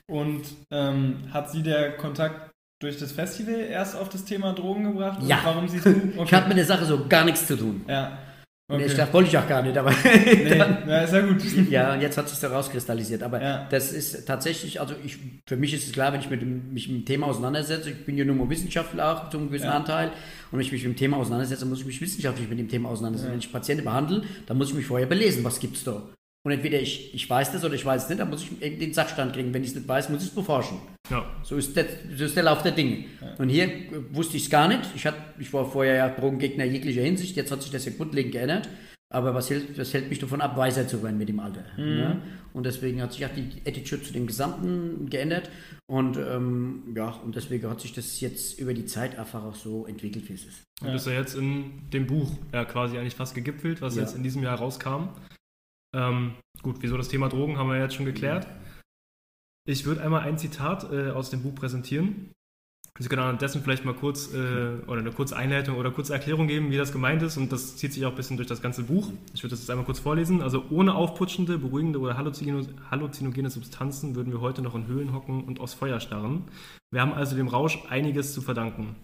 Und 0.07 0.43
ähm, 0.71 1.17
hat 1.33 1.51
sie 1.51 1.65
der 1.65 1.97
Kontakt 1.97 2.54
durch 2.81 2.99
das 2.99 3.13
Festival 3.13 3.55
erst 3.55 3.97
auf 3.97 4.09
das 4.09 4.25
Thema 4.25 4.53
Drogen 4.53 4.85
gebracht? 4.85 5.21
Ja. 5.23 5.41
warum 5.45 5.69
siehst 5.69 5.87
du? 5.87 5.91
Okay. 6.15 6.25
Ich 6.25 6.35
hatte 6.35 6.49
mit 6.49 6.59
der 6.59 6.65
Sache 6.65 6.85
so 6.85 7.07
gar 7.09 7.25
nichts 7.25 7.47
zu 7.47 7.57
tun. 7.57 7.85
Ja. 7.89 8.19
Okay. 8.67 8.87
Nee, 8.89 8.95
das 8.95 9.13
wollte 9.13 9.29
ich 9.29 9.37
auch 9.37 9.47
gar 9.47 9.61
nicht, 9.61 9.77
aber. 9.77 9.91
nee, 9.91 10.57
dann, 10.57 10.85
ja, 10.89 11.03
ist 11.03 11.13
ja 11.13 11.21
gut. 11.21 11.71
Ja, 11.71 11.93
und 11.93 12.01
jetzt 12.01 12.17
hat 12.17 12.31
sich 12.31 12.39
da 12.39 12.49
rauskristallisiert. 12.49 13.23
Aber 13.23 13.43
ja. 13.43 13.67
das 13.71 13.93
ist 13.93 14.27
tatsächlich, 14.27 14.81
also 14.81 14.95
ich, 15.05 15.19
für 15.47 15.59
mich 15.59 15.75
ist 15.75 15.87
es 15.87 15.93
klar, 15.93 16.15
wenn 16.15 16.21
ich 16.21 16.31
mit 16.31 16.41
dem, 16.41 16.73
mich 16.73 16.89
mit 16.89 17.03
dem 17.03 17.05
Thema 17.05 17.27
auseinandersetze, 17.27 17.91
ich 17.91 18.07
bin 18.07 18.17
ja 18.17 18.25
nur 18.25 18.37
mal 18.37 18.49
Wissenschaftler 18.49 19.13
auch 19.13 19.29
zum 19.29 19.49
gewissen 19.49 19.67
ja. 19.67 19.75
Anteil, 19.75 20.09
und 20.09 20.53
wenn 20.53 20.61
ich 20.61 20.73
mich 20.73 20.83
mit 20.83 20.95
dem 20.95 20.97
Thema 20.97 21.19
auseinandersetze, 21.19 21.67
muss 21.67 21.81
ich 21.81 21.87
mich 21.87 22.01
wissenschaftlich 22.01 22.49
mit 22.49 22.59
dem 22.59 22.69
Thema 22.69 22.89
auseinandersetzen. 22.89 23.29
Ja. 23.29 23.33
Wenn 23.33 23.41
ich 23.41 23.53
Patienten 23.53 23.85
behandle, 23.85 24.23
dann 24.47 24.57
muss 24.57 24.71
ich 24.71 24.75
mich 24.75 24.87
vorher 24.87 25.07
belesen, 25.07 25.45
was 25.45 25.61
gibt 25.61 25.77
es 25.77 25.85
da. 25.85 26.03
Und 26.47 26.53
entweder 26.53 26.79
ich, 26.79 27.15
ich 27.15 27.29
weiß 27.29 27.53
das 27.53 27.65
oder 27.65 27.75
ich 27.75 27.87
weiß 27.87 28.05
es 28.05 28.09
nicht, 28.11 28.21
dann 28.21 28.29
muss 28.29 28.45
ich 28.61 28.79
den 28.79 28.93
Sachstand 28.93 29.33
kriegen. 29.33 29.55
Wenn 29.55 29.63
ich 29.63 29.71
es 29.71 29.75
nicht 29.77 29.89
weiß, 29.89 30.11
muss 30.11 30.23
ich 30.23 30.29
es 30.29 30.35
beforschen. 30.35 30.79
Ja. 31.11 31.25
So, 31.43 31.57
ist 31.57 31.75
der, 31.75 31.87
so 32.15 32.25
ist 32.25 32.37
der 32.37 32.43
Lauf 32.43 32.63
der 32.63 32.73
Dinge. 32.73 33.07
Ja. 33.21 33.35
Und 33.39 33.49
hier 33.49 33.69
wusste 34.11 34.37
ich 34.37 34.45
es 34.45 34.51
gar 34.51 34.69
nicht. 34.69 34.83
Ich, 34.95 35.07
hat, 35.07 35.15
ich 35.39 35.51
war 35.55 35.65
vorher 35.65 35.95
ja 35.95 36.09
Drogengegner 36.11 36.65
jeglicher 36.65 37.01
Hinsicht. 37.01 37.35
Jetzt 37.37 37.51
hat 37.51 37.63
sich 37.63 37.71
das 37.71 37.87
ja 37.87 37.93
grundlegend 37.97 38.33
geändert. 38.33 38.69
Aber 39.11 39.33
was 39.33 39.49
hält, 39.49 39.79
das 39.79 39.95
hält 39.95 40.11
mich 40.11 40.19
davon 40.19 40.41
ab, 40.41 40.57
weiser 40.57 40.87
zu 40.87 41.03
werden 41.03 41.17
mit 41.17 41.29
dem 41.29 41.41
Alter. 41.41 41.65
Mhm. 41.79 41.99
Ja? 41.99 42.21
Und 42.53 42.67
deswegen 42.67 43.01
hat 43.01 43.13
sich 43.13 43.25
auch 43.25 43.31
die 43.31 43.63
Attitude 43.67 44.03
zu 44.03 44.13
dem 44.13 44.27
Gesamten 44.27 45.09
geändert. 45.09 45.49
Und 45.87 46.19
ähm, 46.19 46.95
ja, 46.95 47.11
und 47.25 47.37
deswegen 47.37 47.71
hat 47.71 47.81
sich 47.81 47.93
das 47.93 48.21
jetzt 48.21 48.59
über 48.59 48.75
die 48.75 48.85
Zeit 48.87 49.19
einfach 49.19 49.45
auch 49.45 49.55
so 49.55 49.87
entwickelt, 49.87 50.29
wie 50.29 50.35
es 50.35 50.45
ist. 50.45 50.63
Und 50.83 50.89
das 50.89 51.03
ist 51.03 51.13
ja 51.13 51.19
jetzt 51.19 51.37
in 51.37 51.89
dem 51.91 52.07
Buch 52.07 52.31
ja, 52.53 52.65
quasi 52.65 52.99
eigentlich 52.99 53.15
fast 53.15 53.35
gegipfelt, 53.35 53.81
was 53.81 53.97
ja. 53.97 54.03
jetzt 54.03 54.15
in 54.15 54.23
diesem 54.23 54.43
Jahr 54.43 54.59
rauskam. 54.59 55.09
Ähm, 55.95 56.35
gut, 56.63 56.77
wieso 56.81 56.97
das 56.97 57.09
Thema 57.09 57.29
Drogen 57.29 57.57
haben 57.57 57.69
wir 57.69 57.79
jetzt 57.79 57.95
schon 57.95 58.05
geklärt. 58.05 58.47
Ich 59.67 59.87
würde 59.87 60.03
einmal 60.03 60.23
ein 60.23 60.37
Zitat 60.37 60.93
äh, 60.93 61.11
aus 61.11 61.31
dem 61.31 61.43
Buch 61.43 61.55
präsentieren. 61.55 62.33
Sie 62.99 63.09
können 63.09 63.23
andessen 63.23 63.61
vielleicht 63.63 63.85
mal 63.85 63.95
kurz 63.95 64.33
äh, 64.33 64.77
oder 64.87 65.01
eine 65.01 65.11
kurze 65.11 65.37
Einleitung 65.37 65.77
oder 65.79 65.91
kurze 65.91 66.13
Erklärung 66.13 66.47
geben, 66.47 66.71
wie 66.71 66.77
das 66.77 66.93
gemeint 66.93 67.23
ist. 67.23 67.37
Und 67.37 67.51
das 67.51 67.77
zieht 67.77 67.93
sich 67.93 68.07
auch 68.07 68.11
ein 68.11 68.17
bisschen 68.17 68.37
durch 68.37 68.49
das 68.49 68.63
ganze 68.63 68.85
Buch. 68.85 69.11
Ich 69.33 69.43
würde 69.43 69.51
das 69.51 69.61
jetzt 69.61 69.71
einmal 69.71 69.85
kurz 69.85 69.99
vorlesen. 69.99 70.43
Also 70.43 70.65
ohne 70.71 70.95
aufputschende, 70.95 71.59
beruhigende 71.59 71.99
oder 71.99 72.17
halluzinogene 72.17 73.51
Substanzen 73.51 74.15
würden 74.15 74.33
wir 74.33 74.41
heute 74.41 74.63
noch 74.63 74.77
in 74.77 74.87
Höhlen 74.87 75.13
hocken 75.13 75.43
und 75.43 75.59
aus 75.59 75.75
Feuer 75.75 75.99
starren. 75.99 76.45
Wir 76.93 77.01
haben 77.01 77.13
also 77.13 77.35
dem 77.35 77.49
Rausch 77.49 77.83
einiges 77.89 78.33
zu 78.33 78.43
verdanken. 78.43 78.95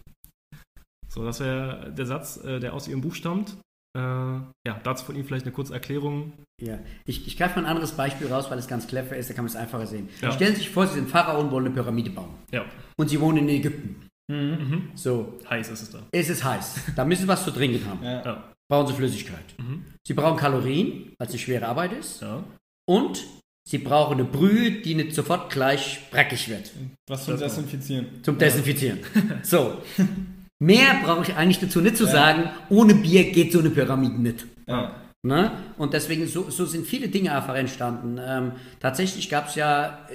So, 1.09 1.25
das 1.25 1.41
wäre 1.41 1.91
der 1.91 2.05
Satz, 2.05 2.37
äh, 2.37 2.61
der 2.61 2.73
aus 2.73 2.87
Ihrem 2.87 3.01
Buch 3.01 3.15
stammt. 3.15 3.57
Äh, 3.93 3.99
ja, 3.99 4.79
dazu 4.83 5.05
von 5.05 5.15
Ihnen 5.15 5.25
vielleicht 5.25 5.45
eine 5.45 5.53
kurze 5.53 5.73
Erklärung. 5.73 6.33
Ja, 6.61 6.79
ich, 7.05 7.27
ich 7.27 7.37
greife 7.37 7.55
mal 7.55 7.65
ein 7.65 7.71
anderes 7.71 7.91
Beispiel 7.93 8.27
raus, 8.27 8.49
weil 8.49 8.57
es 8.57 8.67
ganz 8.67 8.87
clever 8.87 9.15
ist, 9.15 9.29
da 9.29 9.33
kann 9.33 9.43
man 9.43 9.49
es 9.49 9.55
einfacher 9.55 9.85
sehen. 9.85 10.09
Ja. 10.21 10.31
Stellen 10.31 10.55
Sie 10.55 10.61
sich 10.61 10.69
vor, 10.69 10.87
Sie 10.87 10.95
sind 10.95 11.09
Pharao 11.09 11.41
und 11.41 11.51
wollen 11.51 11.65
eine 11.65 11.73
Pyramide 11.73 12.11
bauen. 12.11 12.33
Ja. 12.51 12.65
Und 12.97 13.09
Sie 13.09 13.19
wohnen 13.19 13.39
in 13.39 13.49
Ägypten. 13.49 14.07
Mhm. 14.31 14.91
So. 14.95 15.39
Heiß 15.49 15.69
ist 15.69 15.81
es 15.81 15.89
da. 15.91 16.07
Es 16.11 16.29
ist 16.29 16.43
heiß. 16.43 16.93
Da 16.95 17.03
müssen 17.03 17.23
Sie 17.23 17.27
was 17.27 17.43
zu 17.43 17.51
trinken 17.51 17.85
haben. 17.85 18.03
Ja. 18.03 18.23
ja. 18.23 18.53
Brauchen 18.69 18.87
Sie 18.87 18.93
Flüssigkeit. 18.93 19.43
Mhm. 19.57 19.83
Sie 20.07 20.13
brauchen 20.13 20.37
Kalorien, 20.37 21.13
weil 21.17 21.27
es 21.27 21.33
eine 21.33 21.39
schwere 21.39 21.67
Arbeit 21.67 21.91
ist. 21.93 22.21
Ja. 22.21 22.43
Und 22.87 23.25
Sie 23.67 23.77
brauchen 23.77 24.13
eine 24.13 24.23
Brühe, 24.23 24.71
die 24.81 24.95
nicht 24.95 25.13
sofort 25.13 25.51
gleich 25.51 26.09
brackig 26.11 26.49
wird. 26.49 26.71
Was 27.07 27.25
zum 27.25 27.37
Desinfizieren. 27.37 28.23
Zum 28.23 28.37
Desinfizieren. 28.37 28.99
so. 29.43 29.81
Mehr 30.61 31.01
brauche 31.03 31.23
ich 31.23 31.35
eigentlich 31.35 31.59
dazu 31.59 31.81
nicht 31.81 31.97
zu 31.97 32.05
ja. 32.05 32.11
sagen, 32.11 32.43
ohne 32.69 32.93
Bier 32.93 33.31
geht 33.31 33.51
so 33.51 33.59
eine 33.59 33.71
Pyramide 33.71 34.21
nicht. 34.21 34.45
Ja. 34.67 34.95
Ne? 35.23 35.51
Und 35.79 35.93
deswegen, 35.93 36.27
so, 36.27 36.51
so, 36.51 36.65
sind 36.65 36.85
viele 36.85 37.07
Dinge 37.07 37.33
einfach 37.35 37.55
entstanden. 37.55 38.19
Ähm, 38.23 38.51
tatsächlich 38.79 39.27
gab 39.27 39.49
es 39.49 39.55
ja, 39.55 40.07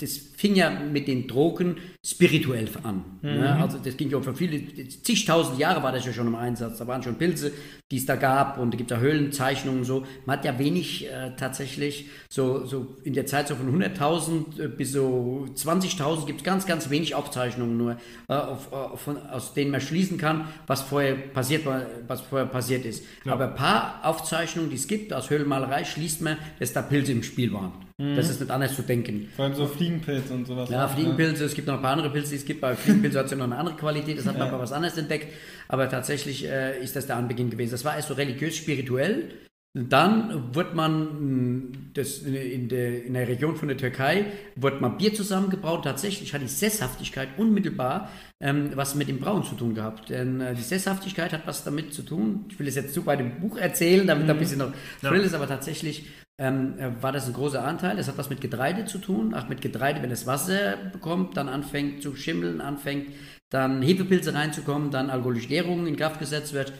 das 0.00 0.18
fing 0.36 0.56
ja 0.56 0.70
mit 0.70 1.06
den 1.06 1.28
Drogen 1.28 1.76
spirituell 2.04 2.68
an. 2.82 3.04
Ne? 3.22 3.32
Mhm. 3.32 3.40
Ne? 3.40 3.56
Also 3.60 3.78
das 3.78 3.96
ging 3.96 4.10
ja 4.10 4.20
für 4.20 4.34
viele, 4.34 4.60
zigtausend 4.88 5.60
Jahre 5.60 5.84
war 5.84 5.92
das 5.92 6.04
ja 6.04 6.12
schon 6.12 6.26
im 6.26 6.34
Einsatz. 6.34 6.78
Da 6.78 6.86
waren 6.88 7.02
schon 7.02 7.14
Pilze, 7.16 7.52
die 7.92 7.98
es 7.98 8.06
da 8.06 8.16
gab 8.16 8.58
und 8.58 8.74
da 8.74 8.76
gibt 8.76 8.90
es 8.90 8.96
ja 8.96 9.00
Höhlenzeichnungen 9.00 9.80
und 9.80 9.86
so. 9.86 10.04
Man 10.26 10.38
hat 10.38 10.44
ja 10.44 10.58
wenig 10.58 11.06
äh, 11.06 11.30
tatsächlich, 11.36 12.06
so, 12.28 12.66
so 12.66 12.96
in 13.04 13.12
der 13.12 13.26
Zeit 13.26 13.46
so 13.46 13.54
von 13.54 13.80
100.000 13.80 14.60
äh, 14.60 14.66
bis 14.66 14.90
so 14.90 15.46
20.000 15.54 16.26
gibt 16.26 16.40
es 16.40 16.44
ganz, 16.44 16.66
ganz 16.66 16.90
wenig 16.90 17.14
Aufzeichnungen 17.14 17.76
nur, 17.76 17.92
äh, 18.28 18.32
auf, 18.32 18.72
auf, 18.72 19.00
von, 19.00 19.18
aus 19.28 19.54
denen 19.54 19.70
man 19.70 19.80
schließen 19.80 20.18
kann, 20.18 20.48
was 20.66 20.82
vorher 20.82 21.14
passiert, 21.14 21.62
was 22.08 22.20
vorher 22.22 22.48
passiert 22.48 22.84
ist. 22.84 23.04
Ja. 23.24 23.34
Aber 23.34 23.48
ein 23.48 23.54
paar 23.54 24.00
Aufzeichnungen 24.02 24.32
Zeichnungen, 24.32 24.70
die 24.70 24.76
es 24.76 24.88
gibt, 24.88 25.12
aus 25.12 25.28
Höhlenmalerei, 25.28 25.84
schließt 25.84 26.22
man, 26.22 26.38
dass 26.58 26.72
da 26.72 26.80
Pilze 26.80 27.12
im 27.12 27.22
Spiel 27.22 27.52
waren. 27.52 27.72
Mhm. 27.98 28.16
Das 28.16 28.28
ist 28.30 28.40
nicht 28.40 28.50
anders 28.50 28.74
zu 28.74 28.82
denken. 28.82 29.28
Vor 29.34 29.44
allem 29.44 29.54
so 29.54 29.66
Fliegenpilze 29.66 30.32
und 30.32 30.46
sowas. 30.46 30.70
Ja, 30.70 30.88
Fliegenpilze, 30.88 31.44
es 31.44 31.54
gibt 31.54 31.68
noch 31.68 31.74
ein 31.74 31.82
paar 31.82 31.92
andere 31.92 32.10
Pilze, 32.10 32.30
die 32.30 32.36
es 32.36 32.44
gibt. 32.44 32.60
Bei 32.60 32.74
Fliegenpilze 32.74 33.18
hat 33.18 33.26
es 33.26 33.32
ja 33.32 33.36
noch 33.36 33.44
eine 33.44 33.56
andere 33.56 33.76
Qualität, 33.76 34.18
das 34.18 34.26
hat 34.26 34.38
man 34.38 34.46
ja. 34.46 34.52
aber 34.52 34.62
was 34.62 34.72
anderes 34.72 34.96
entdeckt. 34.96 35.32
Aber 35.68 35.88
tatsächlich 35.88 36.44
äh, 36.46 36.82
ist 36.82 36.96
das 36.96 37.06
der 37.06 37.16
Anbeginn 37.16 37.50
gewesen. 37.50 37.72
Das 37.72 37.84
war 37.84 37.96
erst 37.96 38.08
so 38.08 38.14
religiös-spirituell. 38.14 39.30
Dann 39.74 40.54
wird 40.54 40.74
man 40.74 41.90
das 41.94 42.18
in, 42.18 42.68
der, 42.68 43.06
in 43.06 43.14
der 43.14 43.26
Region 43.26 43.56
von 43.56 43.68
der 43.68 43.78
Türkei 43.78 44.26
wird 44.54 44.82
man 44.82 44.98
Bier 44.98 45.14
zusammengebraut. 45.14 45.84
Tatsächlich 45.84 46.34
hat 46.34 46.42
die 46.42 46.46
Sesshaftigkeit 46.46 47.28
unmittelbar 47.38 48.10
ähm, 48.42 48.72
was 48.74 48.94
mit 48.94 49.08
dem 49.08 49.18
Brauen 49.18 49.44
zu 49.44 49.54
tun 49.54 49.74
gehabt. 49.74 50.10
Denn 50.10 50.40
äh, 50.40 50.54
die 50.54 50.62
Sesshaftigkeit 50.62 51.32
hat 51.32 51.46
was 51.46 51.64
damit 51.64 51.94
zu 51.94 52.02
tun. 52.02 52.44
Ich 52.50 52.58
will 52.58 52.68
es 52.68 52.74
jetzt 52.74 52.92
zu 52.92 53.02
bei 53.02 53.16
dem 53.16 53.40
Buch 53.40 53.56
erzählen, 53.56 54.06
damit 54.06 54.24
mhm. 54.24 54.28
da 54.28 54.34
ein 54.34 54.38
bisschen 54.38 54.58
noch 54.58 54.72
Thrill 55.00 55.20
ja. 55.20 55.26
ist, 55.26 55.34
aber 55.34 55.48
tatsächlich 55.48 56.06
ähm, 56.42 56.76
äh, 56.78 56.90
war 57.00 57.12
das 57.12 57.28
ein 57.28 57.34
großer 57.34 57.64
Anteil. 57.64 57.96
Das 57.96 58.08
hat 58.08 58.18
was 58.18 58.28
mit 58.28 58.40
Getreide 58.40 58.84
zu 58.84 58.98
tun. 58.98 59.32
Auch 59.32 59.48
mit 59.48 59.60
Getreide, 59.60 60.02
wenn 60.02 60.10
es 60.10 60.26
Wasser 60.26 60.76
bekommt, 60.92 61.36
dann 61.36 61.48
anfängt 61.48 62.02
zu 62.02 62.16
schimmeln, 62.16 62.60
anfängt 62.60 63.10
dann 63.48 63.80
Hefepilze 63.80 64.34
reinzukommen, 64.34 64.90
dann 64.90 65.08
alkoholische 65.08 65.48
Gärung 65.48 65.86
in 65.86 65.96
Kraft 65.96 66.18
gesetzt 66.18 66.52
wird 66.52 66.72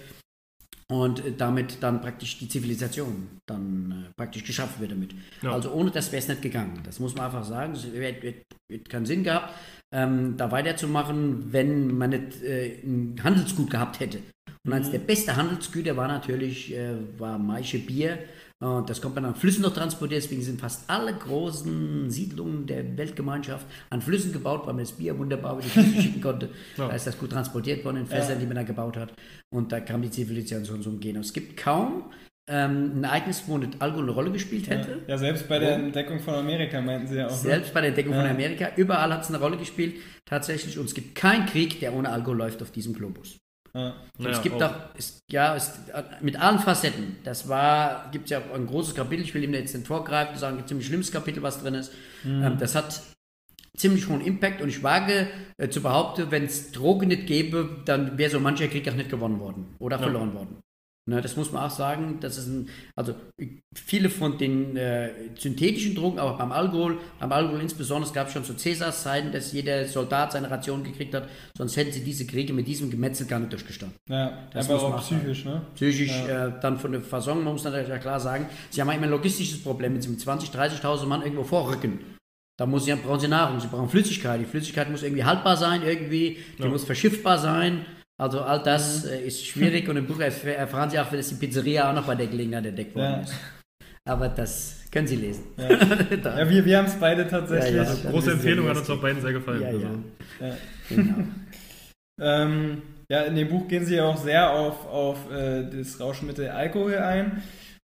und 0.91 1.23
damit 1.39 1.79
dann 1.81 2.01
praktisch 2.01 2.39
die 2.39 2.49
Zivilisation 2.49 3.29
dann 3.47 4.07
äh, 4.09 4.13
praktisch 4.17 4.43
geschafft 4.43 4.81
wird 4.81 4.91
damit. 4.91 5.15
Ja. 5.43 5.53
Also 5.53 5.71
ohne 5.73 5.93
das 5.93 6.11
wäre 6.11 6.23
es 6.23 6.29
nicht 6.29 6.43
gegangen. 6.43 6.81
Das 6.85 6.99
muss 6.99 7.15
man 7.15 7.27
einfach 7.27 7.45
sagen. 7.45 7.75
Es 7.75 7.85
hätte 7.85 8.43
keinen 8.89 9.07
Sinn 9.07 9.23
gehabt, 9.23 9.55
ähm, 9.95 10.37
da 10.37 10.51
weiterzumachen, 10.51 11.53
wenn 11.53 11.97
man 11.97 12.11
nicht 12.11 12.43
äh, 12.43 12.81
ein 12.83 13.21
Handelsgut 13.23 13.71
gehabt 13.71 14.01
hätte. 14.01 14.19
Und 14.65 14.73
eines 14.73 14.89
mhm. 14.89 14.93
der 14.93 14.99
besten 15.01 15.37
Handelsgüter 15.37 15.97
war 15.97 16.09
natürlich 16.09 16.75
äh, 16.75 16.95
war 17.19 17.39
Maische 17.39 17.79
Bier 17.79 18.19
und 18.63 18.89
das 18.89 19.01
kommt 19.01 19.17
dann 19.17 19.25
an 19.25 19.35
Flüssen 19.35 19.63
noch 19.63 19.75
transportiert, 19.75 20.23
deswegen 20.23 20.41
sind 20.41 20.61
fast 20.61 20.89
alle 20.89 21.13
großen 21.13 22.09
Siedlungen 22.11 22.65
der 22.65 22.97
Weltgemeinschaft 22.97 23.67
an 23.91 24.01
Flüssen 24.01 24.33
gebaut, 24.33 24.61
weil 24.67 24.75
man 24.75 24.85
das 24.85 24.93
Bier 24.93 25.19
wunderbar 25.19 25.55
über 25.55 25.63
die 25.63 25.69
Flüsse 25.69 26.01
schicken 26.01 26.21
konnte. 26.23 26.49
Ja. 26.77 26.87
Da 26.87 26.95
ist 26.95 27.05
das 27.05 27.19
gut 27.19 27.33
transportiert 27.33 27.85
worden 27.85 27.97
in 27.97 28.07
Fässern, 28.07 28.35
ja. 28.35 28.39
die 28.39 28.47
man 28.47 28.55
da 28.55 28.63
gebaut 28.63 28.97
hat. 28.97 29.15
Und 29.51 29.73
da 29.73 29.81
kam 29.81 30.01
die 30.01 30.13
Zivilisation 30.13 30.81
so 30.81 30.91
umgehen. 30.91 31.17
Es 31.17 31.33
gibt 31.33 31.57
kaum 31.57 32.05
ähm, 32.49 33.01
ein 33.01 33.05
Ereignis, 33.05 33.43
wo 33.49 33.59
nicht 33.59 33.83
Alkohol 33.83 34.05
eine 34.05 34.13
Rolle 34.13 34.31
gespielt 34.31 34.71
hätte. 34.71 34.91
Ja, 34.91 34.97
ja 35.09 35.19
selbst 35.19 35.49
bei 35.49 35.59
der 35.59 35.75
Entdeckung 35.75 36.21
von 36.21 36.35
Amerika 36.35 36.81
meinten 36.81 37.09
sie 37.09 37.17
ja 37.17 37.27
auch. 37.27 37.31
Ne? 37.31 37.37
Selbst 37.37 37.75
bei 37.75 37.81
der 37.81 37.89
Entdeckung 37.89 38.15
von 38.15 38.27
Amerika, 38.27 38.69
überall 38.77 39.13
hat 39.13 39.23
es 39.23 39.29
eine 39.29 39.41
Rolle 39.41 39.57
gespielt, 39.57 39.97
tatsächlich. 40.25 40.79
Und 40.79 40.85
es 40.85 40.95
gibt 40.95 41.17
keinen 41.17 41.47
Krieg, 41.47 41.81
der 41.81 41.95
ohne 41.95 42.11
Alkohol 42.11 42.37
läuft 42.37 42.63
auf 42.63 42.71
diesem 42.71 42.95
Globus. 42.95 43.42
Ja. 43.75 43.95
es 44.19 44.43
gibt 44.43 44.63
auch, 44.63 44.75
es, 44.99 45.23
ja, 45.31 45.57
es, 45.57 45.81
mit 46.21 46.39
allen 46.39 46.59
Facetten. 46.59 47.17
Das 47.25 47.49
war, 47.49 48.11
gibt 48.13 48.25
es 48.25 48.31
ja 48.31 48.43
ein 48.55 48.67
großes 48.67 48.95
Kapitel, 48.95 49.23
ich 49.23 49.33
will 49.35 49.45
ihm 49.45 49.55
jetzt 49.55 49.75
nicht 49.75 49.87
vorgreifen, 49.87 50.37
sagen, 50.37 50.59
ein 50.59 50.67
ziemlich 50.67 50.87
schlimmes 50.87 51.11
Kapitel, 51.11 51.43
was 51.43 51.63
drin 51.63 51.75
ist. 51.75 51.93
Mhm. 52.23 52.43
Ähm, 52.43 52.59
das 52.59 52.75
hat 52.75 53.03
ziemlich 53.77 54.09
hohen 54.09 54.21
Impact 54.21 54.61
und 54.61 54.69
ich 54.69 54.83
wage 54.83 55.27
äh, 55.57 55.69
zu 55.69 55.81
behaupten, 55.81 56.31
wenn 56.31 56.45
es 56.45 56.73
Drogen 56.73 57.09
nicht 57.09 57.27
gäbe, 57.27 57.83
dann 57.87 58.19
wäre 58.19 58.31
so 58.31 58.41
mancher 58.41 58.69
Krieg 58.69 58.89
auch 58.89 58.95
nicht 58.95 59.11
gewonnen 59.11 59.41
worden 59.41 59.75
oder 59.79 59.97
ja. 59.97 60.03
verloren 60.03 60.35
worden. 60.35 60.59
Ne, 61.05 61.21
das 61.21 61.37
muss 61.37 61.51
man 61.51 61.65
auch 61.65 61.71
sagen. 61.71 62.19
Das 62.21 62.39
ist 62.39 62.47
ein, 62.47 62.69
also 62.95 63.15
viele 63.75 64.09
von 64.09 64.39
den 64.39 64.77
äh, 64.77 65.11
synthetischen 65.37 65.97
Drogen, 65.97 66.21
aber 66.21 66.39
beim 66.39 66.53
Alkohol, 66.53 66.99
beim 67.19 67.33
Alkohol 67.33 67.61
insbesondere, 67.61 68.09
es 68.09 68.15
gab 68.15 68.31
schon 68.31 68.45
zu 68.45 68.55
Cäsars 68.55 69.03
Zeiten, 69.03 69.33
dass 69.33 69.53
jeder 69.53 69.85
Soldat 69.87 70.31
seine 70.31 70.49
Ration 70.49 70.85
gekriegt 70.85 71.13
hat, 71.15 71.29
sonst 71.59 71.77
hätten 71.77 71.91
sie 71.91 72.05
diese 72.05 72.25
Kriege 72.25 72.53
mit 72.53 72.69
diesem 72.69 72.89
Gemetzel 72.89 73.27
gar 73.27 73.41
nicht 73.41 73.51
durchgestanden. 73.53 73.99
Ja, 74.09 74.47
das 74.53 74.71
aber 74.71 74.81
auch 74.81 75.01
psychisch, 75.01 75.45
ne? 75.45 75.63
Psychisch, 75.75 76.23
ja. 76.29 76.47
äh, 76.47 76.53
dann 76.63 76.79
von 76.79 76.93
der 76.93 77.01
Fasson, 77.01 77.43
man 77.43 77.55
muss 77.55 77.65
natürlich 77.65 77.89
ja 77.89 77.99
klar 77.99 78.21
sagen, 78.21 78.47
sie 78.71 78.81
haben 78.81 78.89
immer 78.91 79.03
ein 79.03 79.11
logistisches 79.11 79.61
Problem, 79.61 79.95
wenn 79.95 80.03
sie 80.03 80.09
mit 80.09 80.21
20.000, 80.21 80.53
30.000 80.55 81.07
Mann 81.07 81.23
irgendwo 81.23 81.43
vorrücken. 81.43 81.99
Da 82.57 82.67
muss 82.67 82.85
sie, 82.85 82.95
brauchen 82.95 83.19
sie 83.19 83.27
Nahrung, 83.27 83.59
sie 83.59 83.67
brauchen 83.67 83.89
Flüssigkeit. 83.89 84.41
Die 84.41 84.45
Flüssigkeit 84.45 84.89
muss 84.89 85.03
irgendwie 85.03 85.25
haltbar 85.25 85.57
sein, 85.57 85.83
irgendwie, 85.83 86.39
die 86.59 86.63
ja. 86.63 86.69
muss 86.69 86.85
verschiffbar 86.85 87.39
sein. 87.39 87.87
Also 88.23 88.41
all 88.41 88.63
das 88.63 89.05
mhm. 89.05 89.11
äh, 89.11 89.21
ist 89.23 89.45
schwierig 89.45 89.89
und 89.89 89.97
im 89.97 90.07
Buch 90.07 90.21
erfahren 90.21 90.89
Sie 90.89 90.99
auch, 91.01 91.11
dass 91.11 91.29
die 91.29 91.35
Pizzeria 91.35 91.91
auch 91.91 91.95
noch 91.95 92.07
bei 92.07 92.15
der 92.15 92.29
Gelegenheit 92.29 92.65
entdeckt 92.67 92.95
worden 92.95 93.15
ja. 93.15 93.21
ist. 93.23 93.35
Aber 94.05 94.29
das 94.29 94.81
können 94.93 95.09
Sie 95.09 95.17
lesen. 95.17 95.47
Ja, 95.57 95.71
ja 96.39 96.49
wir, 96.49 96.65
wir 96.65 96.79
haben 96.79 96.87
es 96.87 96.95
beide 97.01 97.27
tatsächlich. 97.27 97.75
Ja, 97.75 97.83
also 97.83 98.09
große 98.09 98.31
Empfehlung, 98.31 98.69
hat 98.69 98.77
uns 98.77 98.89
auch 98.89 99.01
beiden 99.01 99.21
sehr 99.21 99.33
gefallen. 99.33 99.63
Ja, 99.63 99.69
also. 99.69 99.87
ja. 100.39 100.57
Genau. 100.89 101.15
ähm, 102.21 102.83
ja, 103.11 103.23
in 103.23 103.35
dem 103.35 103.49
Buch 103.49 103.67
gehen 103.67 103.85
Sie 103.85 104.01
auch 104.01 104.17
sehr 104.17 104.53
auf, 104.53 104.87
auf 104.87 105.29
äh, 105.33 105.65
das 105.69 105.99
Rauschmittel 105.99 106.49
Alkohol 106.49 106.99
ein 106.99 107.43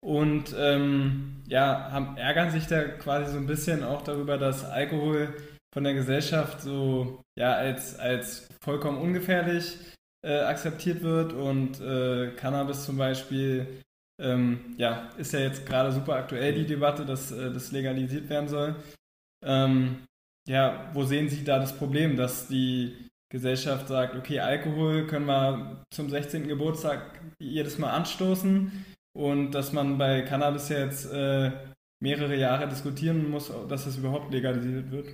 und 0.05 0.53
ähm, 0.59 1.43
ja, 1.47 1.93
haben, 1.93 2.17
ärgern 2.17 2.51
sich 2.51 2.67
da 2.67 2.83
quasi 2.83 3.31
so 3.31 3.39
ein 3.39 3.47
bisschen 3.47 3.85
auch 3.85 4.03
darüber, 4.03 4.37
dass 4.37 4.65
Alkohol 4.65 5.33
von 5.73 5.85
der 5.85 5.95
Gesellschaft 5.95 6.61
so 6.61 7.23
ja 7.39 7.53
als, 7.55 7.97
als 8.01 8.49
vollkommen 8.61 8.99
ungefährlich 8.99 9.79
äh, 10.25 10.41
akzeptiert 10.41 11.03
wird 11.03 11.33
und 11.35 11.81
äh, 11.81 12.31
Cannabis 12.37 12.85
zum 12.85 12.97
Beispiel, 12.97 13.83
ähm, 14.21 14.75
ja, 14.79 15.11
ist 15.19 15.33
ja 15.33 15.41
jetzt 15.41 15.67
gerade 15.67 15.93
super 15.93 16.15
aktuell 16.15 16.55
die 16.55 16.67
Debatte, 16.67 17.05
dass 17.05 17.31
äh, 17.31 17.53
das 17.53 17.73
legalisiert 17.73 18.29
werden 18.31 18.49
soll. 18.49 18.77
Ähm, 19.45 20.05
ja, 20.49 20.91
wo 20.95 21.05
sehen 21.05 21.29
Sie 21.29 21.45
da 21.45 21.59
das 21.59 21.77
Problem, 21.77 22.17
dass 22.17 22.49
die 22.49 23.09
Gesellschaft 23.31 23.89
sagt, 23.89 24.15
okay, 24.17 24.41
Alkohol 24.41 25.07
können 25.07 25.27
wir 25.27 25.85
zum 25.91 26.09
16. 26.09 26.49
Geburtstag 26.49 27.21
jedes 27.39 27.79
Mal 27.79 27.91
anstoßen 27.91 28.85
und 29.13 29.51
dass 29.53 29.73
man 29.73 29.99
bei 29.99 30.23
Cannabis 30.23 30.69
jetzt 30.69 31.13
äh, 31.13 31.51
mehrere 32.01 32.37
Jahre 32.37 32.69
diskutieren 32.69 33.31
muss, 33.31 33.53
dass 33.69 33.87
es 33.87 33.97
überhaupt 33.97 34.33
legalisiert 34.33 34.91
wird? 34.91 35.09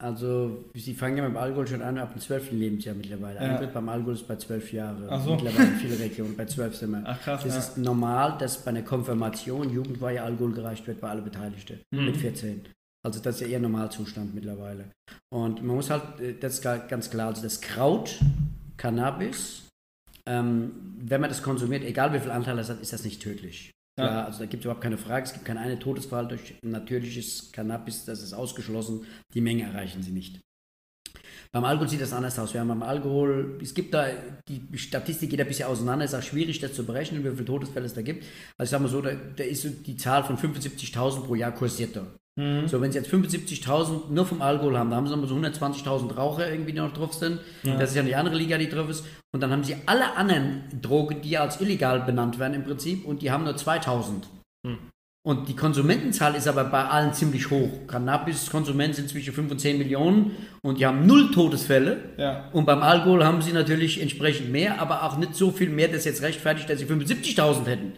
Also, 0.00 0.64
Sie 0.74 0.94
fangen 0.94 1.18
ja 1.18 1.24
mit 1.24 1.32
dem 1.32 1.36
Alkohol 1.36 1.66
schon 1.66 1.82
an, 1.82 1.98
ab 1.98 2.14
dem 2.14 2.20
12. 2.22 2.52
Lebensjahr 2.52 2.94
mittlerweile. 2.94 3.36
Ja. 3.36 3.42
Eintritt 3.42 3.74
beim 3.74 3.88
Alkohol 3.90 4.14
ist 4.14 4.26
bei 4.26 4.36
12 4.36 4.72
Jahren. 4.72 5.20
So. 5.22 5.34
Mittlerweile 5.34 5.68
in 5.68 5.74
vielen 5.76 5.98
Regionen, 5.98 6.36
bei 6.36 6.46
12 6.46 6.74
sind 6.74 6.90
wir. 6.92 7.02
Ach 7.04 7.20
krass. 7.20 7.42
Das 7.44 7.52
ja. 7.52 7.58
ist 7.58 7.76
normal, 7.76 8.38
dass 8.38 8.64
bei 8.64 8.70
einer 8.70 8.82
Konfirmation 8.82 9.70
Jugendweihe 9.70 10.22
Alkohol 10.22 10.52
gereicht 10.52 10.86
wird 10.86 11.02
bei 11.02 11.10
allen 11.10 11.22
Beteiligten 11.22 11.80
mhm. 11.90 12.06
mit 12.06 12.16
14. 12.16 12.62
Also 13.02 13.20
das 13.20 13.36
ist 13.36 13.40
ja 13.42 13.48
eher 13.48 13.60
Normalzustand 13.60 14.34
mittlerweile. 14.34 14.90
Und 15.30 15.62
man 15.62 15.76
muss 15.76 15.90
halt, 15.90 16.20
äh, 16.20 16.34
das 16.38 16.54
ist 16.54 16.62
ganz 16.62 17.10
klar, 17.10 17.28
also 17.28 17.42
das 17.42 17.60
Kraut, 17.60 18.18
Cannabis, 18.78 19.68
ähm, 20.26 20.72
wenn 20.98 21.20
man 21.20 21.28
das 21.30 21.42
konsumiert, 21.42 21.84
egal 21.84 22.12
wie 22.12 22.20
viel 22.20 22.30
Anteil 22.30 22.56
das 22.56 22.70
hat, 22.70 22.80
ist 22.80 22.92
das 22.92 23.04
nicht 23.04 23.22
tödlich. 23.22 23.70
Ja. 24.04 24.24
also 24.24 24.40
da 24.40 24.46
gibt 24.46 24.62
es 24.62 24.64
überhaupt 24.64 24.82
keine 24.82 24.98
Frage. 24.98 25.24
Es 25.24 25.32
gibt 25.32 25.44
keinen 25.44 25.58
einen 25.58 25.80
Todesfall 25.80 26.28
durch 26.28 26.54
natürliches 26.62 27.52
Cannabis, 27.52 28.04
das 28.04 28.22
ist 28.22 28.32
ausgeschlossen. 28.32 29.06
Die 29.34 29.40
Menge 29.40 29.64
erreichen 29.64 30.02
sie 30.02 30.12
nicht. 30.12 30.40
Beim 31.52 31.64
Alkohol 31.64 31.88
sieht 31.88 32.00
das 32.00 32.12
anders 32.12 32.38
aus. 32.38 32.54
Wir 32.54 32.60
haben 32.60 32.68
beim 32.68 32.82
Alkohol, 32.82 33.58
es 33.60 33.74
gibt 33.74 33.92
da, 33.92 34.06
die 34.48 34.78
Statistik 34.78 35.30
geht 35.30 35.40
ein 35.40 35.48
bisschen 35.48 35.68
auseinander, 35.68 36.04
es 36.04 36.12
ist 36.12 36.18
auch 36.18 36.22
schwierig, 36.22 36.60
das 36.60 36.74
zu 36.74 36.84
berechnen, 36.84 37.24
wie 37.24 37.30
viele 37.30 37.44
Todesfälle 37.44 37.86
es 37.86 37.94
da 37.94 38.02
gibt. 38.02 38.24
Also 38.56 38.68
ich 38.68 38.70
sage 38.70 38.82
mal 38.84 38.88
so, 38.88 39.00
da, 39.00 39.10
da 39.36 39.42
ist 39.42 39.66
die 39.86 39.96
Zahl 39.96 40.22
von 40.22 40.36
75.000 40.36 41.22
pro 41.22 41.34
Jahr 41.34 41.52
kursiert 41.52 41.96
da. 41.96 42.06
Mhm. 42.36 42.68
So, 42.68 42.80
wenn 42.80 42.92
sie 42.92 42.98
jetzt 42.98 43.12
75.000 43.12 44.10
nur 44.10 44.26
vom 44.26 44.42
Alkohol 44.42 44.78
haben, 44.78 44.90
da 44.90 44.96
haben 44.96 45.06
sie 45.06 45.16
nochmal 45.16 45.28
so 45.28 45.34
120.000 45.34 46.14
Raucher 46.14 46.48
irgendwie, 46.50 46.72
die 46.72 46.78
noch 46.78 46.92
drauf 46.92 47.14
sind. 47.14 47.40
Ja. 47.64 47.76
Das 47.76 47.90
ist 47.90 47.96
ja 47.96 48.02
die 48.02 48.14
andere 48.14 48.36
Liga, 48.36 48.56
die 48.56 48.68
drauf 48.68 48.88
ist. 48.88 49.04
Und 49.32 49.40
dann 49.42 49.50
haben 49.50 49.64
sie 49.64 49.76
alle 49.86 50.16
anderen 50.16 50.62
Drogen, 50.80 51.20
die 51.20 51.36
als 51.36 51.60
illegal 51.60 52.00
benannt 52.00 52.38
werden 52.38 52.54
im 52.54 52.64
Prinzip, 52.64 53.04
und 53.04 53.22
die 53.22 53.30
haben 53.30 53.44
nur 53.44 53.54
2.000. 53.54 54.22
Mhm. 54.64 54.78
Und 55.22 55.48
die 55.50 55.56
Konsumentenzahl 55.56 56.34
ist 56.34 56.48
aber 56.48 56.64
bei 56.64 56.82
allen 56.84 57.12
ziemlich 57.12 57.50
hoch. 57.50 57.86
Cannabis-Konsumenten 57.86 58.94
sind 58.94 59.10
zwischen 59.10 59.34
5 59.34 59.50
und 59.50 59.58
10 59.58 59.76
Millionen 59.76 60.34
und 60.62 60.78
die 60.78 60.86
haben 60.86 61.06
null 61.06 61.30
Todesfälle. 61.30 62.14
Ja. 62.16 62.48
Und 62.52 62.64
beim 62.64 62.82
Alkohol 62.82 63.22
haben 63.22 63.42
sie 63.42 63.52
natürlich 63.52 64.00
entsprechend 64.00 64.50
mehr, 64.50 64.80
aber 64.80 65.02
auch 65.02 65.18
nicht 65.18 65.34
so 65.34 65.50
viel 65.50 65.68
mehr, 65.68 65.88
dass 65.88 66.06
jetzt 66.06 66.22
rechtfertigt, 66.22 66.70
dass 66.70 66.78
sie 66.78 66.86
75.000 66.86 67.66
hätten. 67.66 67.92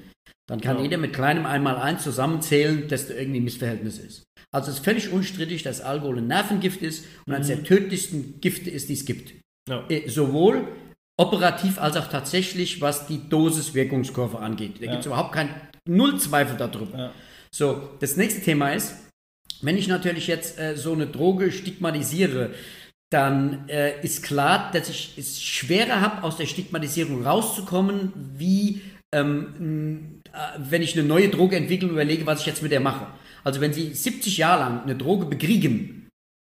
Dann 0.49 0.61
kann 0.61 0.79
ja. 0.79 0.83
jeder 0.83 0.99
mit 0.99 1.13
kleinem 1.13 1.47
Einmal-Eins 1.47 2.03
zusammenzählen, 2.03 2.89
dass 2.89 3.07
da 3.07 3.15
irgendwie 3.15 3.39
ein 3.39 3.45
Missverhältnis 3.45 3.99
ist. 3.99 4.25
Also 4.51 4.71
es 4.71 4.79
ist 4.79 4.85
völlig 4.85 5.13
unstrittig, 5.13 5.63
dass 5.63 5.81
Alkohol 5.81 6.19
ein 6.19 6.27
Nervengift 6.27 6.83
ist 6.83 7.07
und 7.27 7.35
eines 7.35 7.49
mhm. 7.49 7.55
der 7.55 7.65
tödlichsten 7.65 8.41
Gifte 8.41 8.69
ist, 8.69 8.89
die 8.89 8.95
es 8.95 9.05
gibt. 9.05 9.35
Ja. 9.69 9.87
Äh, 9.89 10.09
sowohl 10.09 10.67
operativ 11.23 11.79
als 11.79 11.97
auch 11.97 12.09
tatsächlich, 12.09 12.81
was 12.81 13.07
die 13.07 13.29
Dosis-Wirkungskurve 13.29 14.39
angeht. 14.39 14.81
Da 14.81 14.87
ja. 14.87 14.91
gibt 14.91 15.01
es 15.01 15.07
überhaupt 15.07 15.33
keinen 15.33 15.55
Null 15.89 16.19
Zweifel 16.19 16.57
darüber. 16.57 16.99
Ja. 16.99 17.13
So, 17.51 17.91
das 18.01 18.17
nächste 18.17 18.41
Thema 18.41 18.73
ist, 18.73 18.95
wenn 19.61 19.79
ich 19.79 19.87
natürlich 19.87 20.27
jetzt 20.27 20.59
äh, 20.59 20.77
so 20.77 20.93
eine 20.93 21.07
Droge 21.07 21.53
stigmatisiere, 21.53 22.51
dann 23.11 23.69
äh, 23.69 24.01
ist 24.03 24.23
klar, 24.23 24.71
dass 24.73 24.89
ich 24.89 25.15
es 25.17 25.41
schwerer 25.41 26.01
habe, 26.01 26.25
aus 26.25 26.37
der 26.37 26.47
Stigmatisierung 26.47 27.25
rauszukommen, 27.25 28.13
wie 28.37 28.81
ähm, 29.15 30.21
äh, 30.33 30.39
wenn 30.59 30.83
ich 30.83 30.99
eine 30.99 31.07
neue 31.07 31.29
Droge 31.29 31.57
entwickle 31.57 31.89
und 31.89 31.95
überlege, 31.95 32.27
was 32.27 32.41
ich 32.41 32.47
jetzt 32.47 32.63
mit 32.63 32.73
der 32.73 32.81
mache. 32.81 33.07
Also 33.45 33.61
wenn 33.61 33.73
Sie 33.73 33.93
70 33.93 34.39
Jahre 34.39 34.61
lang 34.61 34.83
eine 34.83 34.97
Droge 34.97 35.27
bekriegen 35.27 36.02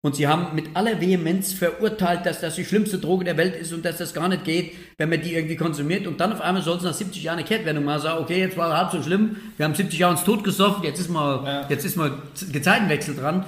und 0.07 0.14
Sie 0.14 0.28
haben 0.28 0.54
mit 0.54 0.66
aller 0.74 1.00
Vehemenz 1.00 1.52
verurteilt, 1.52 2.26
dass 2.26 2.40
das 2.40 2.54
die 2.54 2.64
schlimmste 2.64 2.98
Droge 2.98 3.24
der 3.24 3.36
Welt 3.36 3.57
ist 3.57 3.72
und 3.72 3.84
dass 3.84 3.98
das 3.98 4.14
gar 4.14 4.28
nicht 4.28 4.44
geht, 4.44 4.72
wenn 4.98 5.09
man 5.09 5.20
die 5.20 5.34
irgendwie 5.34 5.57
konsumiert 5.57 6.07
und 6.07 6.20
dann 6.20 6.32
auf 6.32 6.40
einmal 6.40 6.62
soll 6.62 6.76
es 6.76 6.84
nach 6.84 6.94
70 6.94 7.24
Jahren 7.24 7.38
eine 7.38 7.44
Kehrtwendung 7.44 7.84
mal 7.84 7.98
sagen, 7.98 8.22
okay, 8.22 8.38
jetzt 8.38 8.57
war 8.57 8.70
es 8.70 8.76
halb 8.76 8.92
so 8.92 9.02
schlimm, 9.02 9.34
wir 9.57 9.64
haben 9.64 9.74
70 9.74 9.98
Jahre 9.98 10.12
uns 10.12 10.22
totgesoffen, 10.22 10.84
jetzt 10.84 11.00
ist 11.00 11.11
mal, 11.11 11.44
ja. 11.44 11.66
jetzt 11.68 11.84
ist 11.84 11.96
mal 11.96 12.12
Gezeitenwechsel 12.52 13.16
dran. 13.16 13.44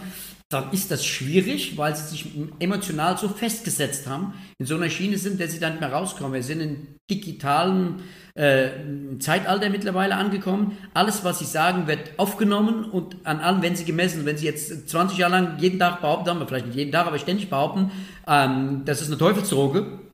Dann 0.50 0.72
ist 0.72 0.90
das 0.90 1.04
schwierig, 1.04 1.76
weil 1.76 1.94
sie 1.94 2.08
sich 2.08 2.26
emotional 2.58 3.18
so 3.18 3.28
festgesetzt 3.28 4.06
haben, 4.06 4.32
in 4.58 4.64
so 4.64 4.76
einer 4.76 4.88
Schiene 4.88 5.18
sind, 5.18 5.38
dass 5.40 5.52
sie 5.52 5.60
dann 5.60 5.72
nicht 5.72 5.80
mehr 5.80 5.92
rauskommen. 5.92 6.32
Wir 6.32 6.42
sind 6.42 6.60
in 6.60 6.86
digitalen 7.10 8.02
äh, 8.34 8.70
Zeitalter 9.18 9.68
mittlerweile 9.68 10.14
angekommen. 10.14 10.78
Alles, 10.94 11.22
was 11.22 11.40
sie 11.40 11.44
sagen, 11.44 11.86
wird 11.86 12.18
aufgenommen 12.18 12.84
und 12.86 13.16
an 13.24 13.40
allem 13.40 13.60
werden 13.60 13.76
sie 13.76 13.84
gemessen. 13.84 14.24
Wenn 14.24 14.38
sie 14.38 14.46
jetzt 14.46 14.88
20 14.88 15.18
Jahre 15.18 15.32
lang 15.32 15.58
jeden 15.58 15.78
Tag 15.78 16.00
behaupten, 16.00 16.30
haben 16.30 16.48
vielleicht 16.48 16.66
nicht 16.66 16.76
jeden 16.76 16.92
Tag, 16.92 17.06
aber 17.06 17.18
ständig 17.18 17.50
behaupten, 17.50 17.90
ähm, 18.26 18.82
das 18.86 19.02
ist 19.02 19.08
eine 19.08 19.18
Teufelsdroge, 19.18 20.07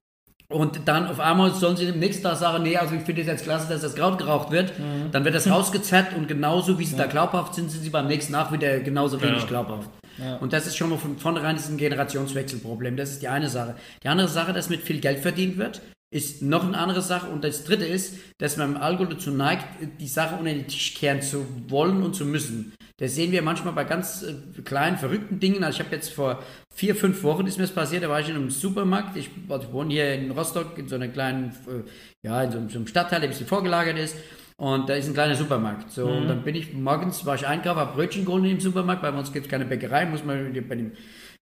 und 0.54 0.82
dann 0.84 1.08
auf 1.08 1.18
einmal 1.18 1.52
sollen 1.52 1.76
sie 1.76 1.84
im 1.86 1.98
nächsten 1.98 2.22
Tag 2.22 2.36
sagen, 2.36 2.62
nee, 2.62 2.76
also 2.76 2.94
ich 2.94 3.02
finde 3.02 3.22
es 3.22 3.26
jetzt 3.26 3.42
klasse, 3.42 3.68
dass 3.68 3.80
das 3.80 3.96
Kraut 3.96 4.18
geraucht 4.18 4.52
wird. 4.52 4.78
Mhm. 4.78 5.10
Dann 5.10 5.24
wird 5.24 5.34
das 5.34 5.50
rausgezerrt 5.50 6.16
und 6.16 6.28
genauso 6.28 6.78
wie 6.78 6.84
sie 6.84 6.96
ja. 6.96 7.02
da 7.02 7.06
glaubhaft 7.06 7.56
sind, 7.56 7.72
sind 7.72 7.82
sie 7.82 7.90
beim 7.90 8.06
nächsten 8.06 8.32
Tag 8.32 8.52
wieder 8.52 8.78
genauso 8.78 9.20
wenig 9.20 9.40
ja. 9.40 9.46
glaubhaft. 9.46 9.90
Ja. 10.16 10.36
Und 10.36 10.52
das 10.52 10.68
ist 10.68 10.76
schon 10.76 10.90
mal 10.90 10.98
von 10.98 11.18
vornherein 11.18 11.56
ein 11.56 11.76
Generationswechselproblem. 11.76 12.96
Das 12.96 13.10
ist 13.10 13.22
die 13.22 13.28
eine 13.28 13.48
Sache. 13.48 13.74
Die 14.04 14.08
andere 14.08 14.28
Sache, 14.28 14.52
dass 14.52 14.70
mit 14.70 14.82
viel 14.82 15.00
Geld 15.00 15.18
verdient 15.18 15.58
wird, 15.58 15.80
ist 16.14 16.42
noch 16.42 16.62
eine 16.64 16.78
andere 16.78 17.02
Sache. 17.02 17.28
Und 17.28 17.42
das 17.42 17.64
dritte 17.64 17.84
ist, 17.84 18.14
dass 18.38 18.56
man 18.56 18.76
im 18.76 18.80
Alkohol 18.80 19.08
dazu 19.08 19.32
neigt, 19.32 19.66
die 19.98 20.06
Sache 20.06 20.36
unter 20.36 20.52
den 20.52 20.68
Tisch 20.68 20.94
kehren 20.94 21.20
zu 21.20 21.44
wollen 21.68 22.04
und 22.04 22.14
zu 22.14 22.24
müssen. 22.24 22.72
Das 22.98 23.16
sehen 23.16 23.32
wir 23.32 23.42
manchmal 23.42 23.72
bei 23.72 23.82
ganz 23.82 24.22
äh, 24.22 24.62
kleinen, 24.62 24.96
verrückten 24.96 25.40
Dingen. 25.40 25.64
Also 25.64 25.80
ich 25.80 25.84
habe 25.84 25.96
jetzt 25.96 26.12
vor 26.12 26.40
vier, 26.72 26.94
fünf 26.94 27.24
Wochen 27.24 27.48
ist 27.48 27.58
mir 27.58 27.64
das 27.64 27.72
passiert, 27.72 28.04
da 28.04 28.08
war 28.08 28.20
ich 28.20 28.28
in 28.28 28.36
einem 28.36 28.50
Supermarkt. 28.50 29.16
Ich, 29.16 29.28
also 29.48 29.66
ich 29.66 29.72
wohne 29.72 29.92
hier 29.92 30.14
in 30.14 30.30
Rostock 30.30 30.78
in 30.78 30.86
so 30.86 30.94
einer 30.94 31.08
kleinen, 31.08 31.50
äh, 31.66 31.82
ja, 32.22 32.44
in 32.44 32.52
so, 32.52 32.58
so 32.68 32.76
einem 32.76 32.86
Stadtteil, 32.86 33.18
der 33.18 33.28
ein 33.28 33.32
bisschen 33.32 33.48
vorgelagert 33.48 33.98
ist. 33.98 34.16
Und 34.56 34.88
da 34.88 34.94
ist 34.94 35.08
ein 35.08 35.14
kleiner 35.14 35.34
Supermarkt. 35.34 35.90
So, 35.90 36.06
mhm. 36.06 36.16
und 36.18 36.28
dann 36.28 36.44
bin 36.44 36.54
ich 36.54 36.72
morgens, 36.72 37.26
war 37.26 37.34
ich 37.34 37.44
einkaufen, 37.44 37.80
habe 37.80 37.94
Brötchen 37.94 38.24
geholt 38.24 38.44
im 38.44 38.60
Supermarkt. 38.60 39.02
Bei 39.02 39.10
uns 39.10 39.32
gibt 39.32 39.46
es 39.46 39.50
keine 39.50 39.64
Bäckerei, 39.64 40.06
muss 40.06 40.24
man 40.24 40.52
bei 40.52 40.76
dem, 40.76 40.92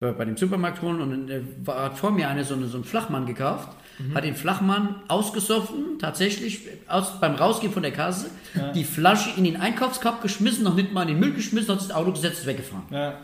bei 0.00 0.24
dem 0.24 0.36
Supermarkt 0.36 0.82
holen. 0.82 1.00
Und 1.00 1.28
dann 1.28 1.28
äh, 1.28 1.70
hat 1.70 1.98
vor 1.98 2.10
mir 2.10 2.28
einer 2.28 2.44
so, 2.44 2.54
eine, 2.54 2.66
so 2.66 2.78
einen 2.78 2.84
Flachmann 2.84 3.26
gekauft, 3.26 3.68
mhm. 3.98 4.14
hat 4.14 4.24
den 4.24 4.34
Flachmann 4.34 4.96
ausgesoffen, 5.08 5.98
tatsächlich 5.98 6.68
aus, 6.88 7.20
beim 7.20 7.34
Rausgehen 7.34 7.72
von 7.72 7.82
der 7.82 7.92
Kasse, 7.92 8.30
ja. 8.54 8.72
die 8.72 8.84
Flasche 8.84 9.30
in 9.36 9.44
den 9.44 9.56
Einkaufskorb 9.60 10.22
geschmissen, 10.22 10.64
noch 10.64 10.74
nicht 10.74 10.92
mal 10.92 11.02
in 11.02 11.08
den 11.08 11.20
Müll 11.20 11.34
geschmissen, 11.34 11.72
hat 11.72 11.80
das 11.80 11.90
Auto 11.90 12.12
gesetzt, 12.12 12.46
weggefahren. 12.46 12.86
Ja. 12.90 13.20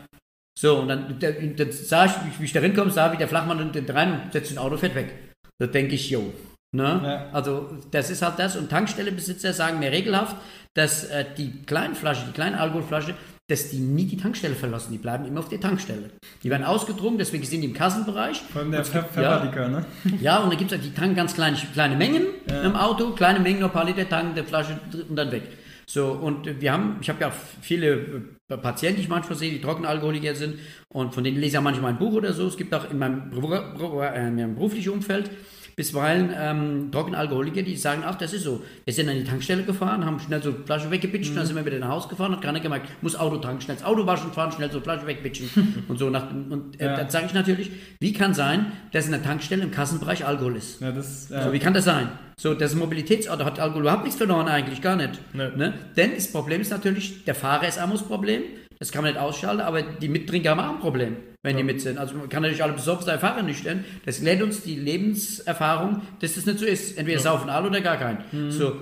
So, 0.57 0.79
und 0.79 0.87
dann, 0.87 1.19
dann 1.19 1.71
sah 1.71 2.05
ich, 2.05 2.11
wie 2.39 2.45
ich 2.45 2.53
da 2.53 2.59
hinkomme, 2.59 2.89
sah, 2.89 3.11
wie 3.11 3.17
der 3.17 3.27
Flachmann 3.27 3.59
rein 3.59 4.21
und 4.23 4.33
setzt 4.33 4.51
den 4.51 4.57
Auto 4.57 4.77
fett 4.77 4.95
weg. 4.95 5.13
Da 5.59 5.67
denke 5.67 5.95
ich, 5.95 6.09
jo, 6.09 6.33
Ne? 6.73 7.01
Ja. 7.03 7.29
Also 7.31 7.69
das 7.91 8.09
ist 8.09 8.21
halt 8.21 8.39
das. 8.39 8.55
Und 8.55 8.69
Tankstellebesitzer 8.69 9.53
sagen 9.53 9.79
mir 9.79 9.91
regelhaft, 9.91 10.35
dass 10.73 11.05
äh, 11.05 11.25
die 11.37 11.63
kleinen 11.63 11.95
Flasche, 11.95 12.25
die 12.27 12.33
kleine 12.33 12.59
Alkoholflasche, 12.59 13.15
dass 13.49 13.69
die 13.69 13.79
nie 13.79 14.05
die 14.05 14.17
Tankstelle 14.17 14.55
verlassen. 14.55 14.91
Die 14.91 14.97
bleiben 14.97 15.25
immer 15.25 15.39
auf 15.39 15.47
der 15.47 15.61
Tankstelle. 15.61 16.09
Die 16.43 16.49
werden 16.49 16.63
ausgetrunken, 16.63 17.17
deswegen 17.17 17.45
sind 17.45 17.61
die 17.61 17.67
im 17.67 17.73
Kassenbereich. 17.73 18.41
Vor 18.51 18.61
allem 18.61 18.71
der 18.71 18.83
Pfefferlikör, 18.83 19.63
ja, 19.63 19.69
ne? 19.69 19.85
Ja, 20.19 20.37
und 20.39 20.51
da 20.51 20.57
gibt 20.57 20.71
es 20.71 20.81
die 20.81 20.93
tanken 20.93 21.15
ganz 21.15 21.33
kleine, 21.33 21.57
kleine 21.73 21.95
Mengen 21.95 22.23
ja. 22.49 22.63
im 22.63 22.75
Auto, 22.75 23.11
kleine 23.11 23.39
Mengen, 23.39 23.59
nur 23.59 23.69
ein 23.69 23.73
paar 23.73 23.85
Liter 23.85 24.07
tanken, 24.07 24.35
der 24.35 24.43
Flasche 24.43 24.77
und 25.07 25.15
dann 25.15 25.31
weg. 25.31 25.43
So, 25.89 26.11
und 26.11 26.59
wir 26.59 26.73
haben, 26.73 26.97
ich 26.99 27.07
habe 27.07 27.21
ja 27.21 27.31
viele 27.61 28.25
äh, 28.49 28.57
Patienten, 28.57 28.97
die 28.97 29.03
ich 29.03 29.09
manchmal 29.09 29.37
sehe, 29.37 29.53
die 29.53 29.61
Trockenalkoholiker 29.61 30.35
sind 30.35 30.59
und 30.89 31.13
von 31.13 31.23
denen 31.23 31.37
lese 31.37 31.47
ich 31.47 31.53
ja 31.53 31.61
manchmal 31.61 31.93
ein 31.93 31.97
Buch 31.97 32.11
oder 32.11 32.33
so. 32.33 32.45
Es 32.47 32.57
gibt 32.57 32.73
auch 32.73 32.91
in 32.91 32.97
meinem, 32.97 33.31
äh, 33.31 34.27
in 34.27 34.35
meinem 34.35 34.55
beruflichen 34.55 34.89
Umfeld 34.91 35.29
bisweilen 35.77 36.33
ähm, 36.35 36.89
Trockenalkoholiker, 36.91 37.61
die 37.61 37.75
sagen, 37.75 38.01
ach, 38.03 38.15
das 38.15 38.33
ist 38.33 38.43
so. 38.43 38.63
Wir 38.83 38.93
sind 38.93 39.07
an 39.09 39.15
die 39.15 39.23
Tankstelle 39.23 39.61
gefahren, 39.61 40.03
haben 40.05 40.19
schnell 40.19 40.41
so 40.41 40.51
Flasche 40.65 40.89
weggepitcht, 40.89 41.31
mhm. 41.31 41.35
dann 41.35 41.45
sind 41.45 41.55
wir 41.55 41.63
wieder 41.63 41.77
nach 41.77 41.89
Hause 41.89 42.07
gefahren, 42.07 42.31
hat 42.31 42.41
keiner 42.41 42.59
gemerkt, 42.59 42.89
muss 43.03 43.15
Auto 43.15 43.37
tanken, 43.37 43.61
schnell 43.61 43.77
das 43.77 43.85
Auto 43.85 44.07
waschen, 44.07 44.33
fahren, 44.33 44.51
schnell 44.51 44.71
so 44.71 44.81
Flasche 44.81 45.05
wegpitchen 45.05 45.85
und 45.87 45.99
so. 45.99 46.09
Nach, 46.09 46.31
und 46.31 46.81
äh, 46.81 46.85
ja. 46.85 46.97
dann 46.97 47.11
sage 47.11 47.27
ich 47.27 47.33
natürlich, 47.35 47.69
wie 47.99 48.11
kann 48.11 48.33
sein, 48.33 48.71
dass 48.91 49.05
in 49.05 49.11
der 49.11 49.21
Tankstelle 49.21 49.61
im 49.61 49.69
Kassenbereich 49.69 50.25
Alkohol 50.25 50.55
ist? 50.55 50.81
Ja, 50.81 50.91
das, 50.91 51.29
ja. 51.29 51.43
So, 51.43 51.53
wie 51.53 51.59
kann 51.59 51.75
das 51.75 51.85
sein? 51.85 52.09
So, 52.39 52.55
das 52.55 52.73
Mobilitätsauto 52.73 53.45
hat 53.45 53.59
Alkohol 53.59 53.83
überhaupt 53.83 54.03
nichts 54.03 54.17
verloren 54.17 54.47
eigentlich, 54.47 54.81
gar 54.81 54.95
nicht. 54.95 55.19
Nee. 55.33 55.49
Ne? 55.55 55.75
Denn 55.95 56.15
das 56.15 56.31
Problem 56.31 56.59
ist 56.59 56.71
natürlich, 56.71 57.23
der 57.25 57.35
Fahrer 57.35 57.67
ist 57.67 57.77
einmal 57.77 57.99
das 57.99 58.07
Problem, 58.07 58.41
das 58.79 58.91
kann 58.91 59.03
man 59.03 59.13
nicht 59.13 59.21
ausschalten, 59.21 59.61
aber 59.61 59.81
die 59.81 60.09
Mittrinker 60.09 60.51
haben 60.51 60.59
auch 60.59 60.75
ein 60.75 60.79
Problem, 60.79 61.17
wenn 61.43 61.53
ja. 61.53 61.57
die 61.57 61.63
mit 61.63 61.81
sind. 61.81 61.97
Also 61.97 62.15
man 62.15 62.29
kann 62.29 62.41
natürlich 62.41 62.63
alle 62.63 62.73
besoffen 62.73 63.05
sein, 63.05 63.19
Fahrer 63.19 63.41
nüchtern. 63.41 63.83
Das 64.05 64.19
lehrt 64.19 64.41
uns 64.41 64.61
die 64.61 64.75
Lebenserfahrung, 64.75 66.01
dass 66.19 66.35
das 66.35 66.45
nicht 66.45 66.59
so 66.59 66.65
ist. 66.65 66.97
Entweder 66.97 67.17
ja. 67.17 67.23
saufen 67.23 67.49
alle 67.49 67.67
oder 67.67 67.81
gar 67.81 67.97
keinen. 67.97 68.23
Mhm. 68.31 68.51
So. 68.51 68.75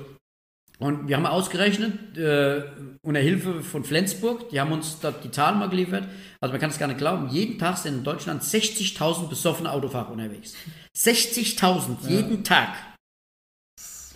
Und 0.78 1.08
wir 1.08 1.16
haben 1.16 1.26
ausgerechnet, 1.26 2.18
äh, 2.18 2.64
unter 3.02 3.22
Hilfe 3.22 3.62
von 3.62 3.86
Flensburg, 3.86 4.50
die 4.50 4.60
haben 4.60 4.74
uns 4.74 5.00
dort 5.00 5.24
die 5.24 5.32
Zahlen 5.32 5.60
mal 5.60 5.70
geliefert. 5.70 6.04
Also 6.42 6.52
man 6.52 6.60
kann 6.60 6.70
es 6.70 6.78
gar 6.78 6.88
nicht 6.88 6.98
glauben, 6.98 7.30
jeden 7.30 7.58
Tag 7.58 7.78
sind 7.78 8.00
in 8.00 8.04
Deutschland 8.04 8.44
60.000 8.44 9.30
besoffene 9.30 9.72
Autofahrer 9.72 10.12
unterwegs. 10.12 10.54
60.000 10.98 11.98
ja. 12.04 12.10
jeden 12.10 12.44
Tag. 12.44 12.70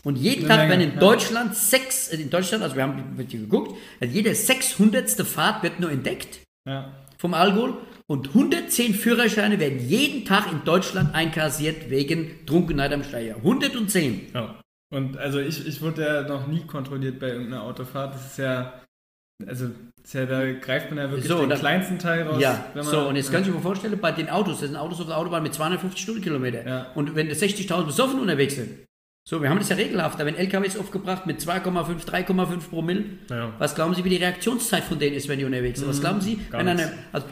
Und 0.04 0.18
jeden 0.18 0.48
Tag 0.48 0.70
werden 0.70 0.82
in 0.82 1.00
Deutschland 1.00 1.56
sechs, 1.56 2.08
in 2.08 2.30
Deutschland, 2.30 2.64
also 2.64 2.76
wir 2.76 2.84
haben 2.84 3.16
hier 3.28 3.40
geguckt, 3.40 3.78
also 4.00 4.14
jede 4.14 4.34
600. 4.34 5.10
Fahrt 5.22 5.64
wird 5.64 5.80
nur 5.80 5.92
entdeckt 5.92 6.40
ja. 6.68 6.92
vom 7.18 7.34
Alkohol 7.34 7.78
und 8.08 8.30
110 8.30 8.94
Führerscheine 8.94 9.60
werden 9.60 9.80
jeden 9.88 10.26
Tag 10.26 10.52
in 10.52 10.64
Deutschland 10.64 11.14
einkassiert 11.14 11.90
wegen 11.90 12.46
Trunkenheit 12.46 12.94
am 12.94 13.04
Steuer. 13.04 13.36
110. 13.36 14.30
Ja. 14.34 14.56
Und 14.92 15.18
also 15.18 15.40
ich, 15.40 15.68
ich 15.68 15.82
wurde 15.82 16.04
ja 16.04 16.22
noch 16.24 16.48
nie 16.48 16.62
kontrolliert 16.62 17.20
bei 17.20 17.28
irgendeiner 17.28 17.64
Autofahrt. 17.64 18.16
Das 18.16 18.26
ist 18.26 18.38
ja, 18.40 18.82
also 19.46 19.70
ja, 20.12 20.26
da 20.26 20.52
greift 20.54 20.90
man 20.90 20.98
ja 20.98 21.12
wirklich 21.12 21.28
so, 21.28 21.42
den 21.42 21.50
dann, 21.50 21.60
kleinsten 21.60 22.00
Teil 22.00 22.24
raus. 22.24 22.42
Ja, 22.42 22.66
man, 22.74 22.84
so 22.84 23.08
und 23.08 23.16
jetzt 23.16 23.28
ja. 23.28 23.34
kann 23.34 23.48
ich 23.48 23.54
mir 23.54 23.62
vorstellen, 23.62 24.00
bei 24.00 24.12
den 24.12 24.30
Autos, 24.30 24.60
das 24.60 24.70
sind 24.70 24.76
Autos 24.76 25.00
auf 25.02 25.08
der 25.08 25.18
Autobahn 25.18 25.44
mit 25.44 25.54
250 25.54 26.02
Stundenkilometer. 26.02 26.68
Ja. 26.68 26.88
Und 26.96 27.16
wenn 27.16 27.30
60.000 27.30 27.84
besoffen 27.84 28.20
unterwegs 28.20 28.56
sind, 28.56 28.72
so, 29.24 29.42
wir 29.42 29.50
haben 29.50 29.60
das 29.60 29.70
ja 29.70 29.76
regelhaft. 29.76 30.20
Da 30.20 30.26
werden 30.26 30.38
LKWs 30.38 30.78
aufgebracht 30.78 31.28
mit 31.28 31.40
2,5, 31.40 32.06
3,5 32.06 32.70
Promille. 32.70 33.06
Ja. 33.30 33.54
Was 33.60 33.76
glauben 33.76 33.94
Sie, 33.94 34.04
wie 34.04 34.10
die 34.10 34.18
Reaktionszeit 34.18 34.84
von 34.84 34.98
denen 34.98 35.16
ist, 35.16 35.28
wenn 35.28 35.38
die 35.38 35.46
unterwegs 35.46 35.80
sind? 35.80 35.88
Was 35.88 35.98
mhm. 35.98 36.02
glauben 36.02 36.22
Sie, 36.22 36.40
wenn 36.50 36.68
eine, 36.68 36.92
also 37.12 37.28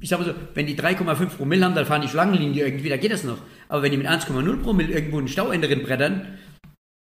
ich 0.00 0.08
sage 0.08 0.24
so, 0.24 0.34
wenn 0.54 0.66
die 0.66 0.76
3,5 0.76 1.36
Promille 1.36 1.64
haben, 1.64 1.74
dann 1.74 1.86
fahren 1.86 2.02
die 2.02 2.08
Schlangenlinie 2.08 2.64
irgendwie, 2.64 2.88
da 2.88 2.96
geht 2.96 3.12
das 3.12 3.24
noch. 3.24 3.38
Aber 3.68 3.82
wenn 3.82 3.90
die 3.90 3.96
mit 3.96 4.06
1,0 4.06 4.62
Promille 4.62 4.92
irgendwo 4.92 5.18
einen 5.18 5.28
Stauende 5.28 5.66
drin 5.66 5.82
brettern, 5.82 6.38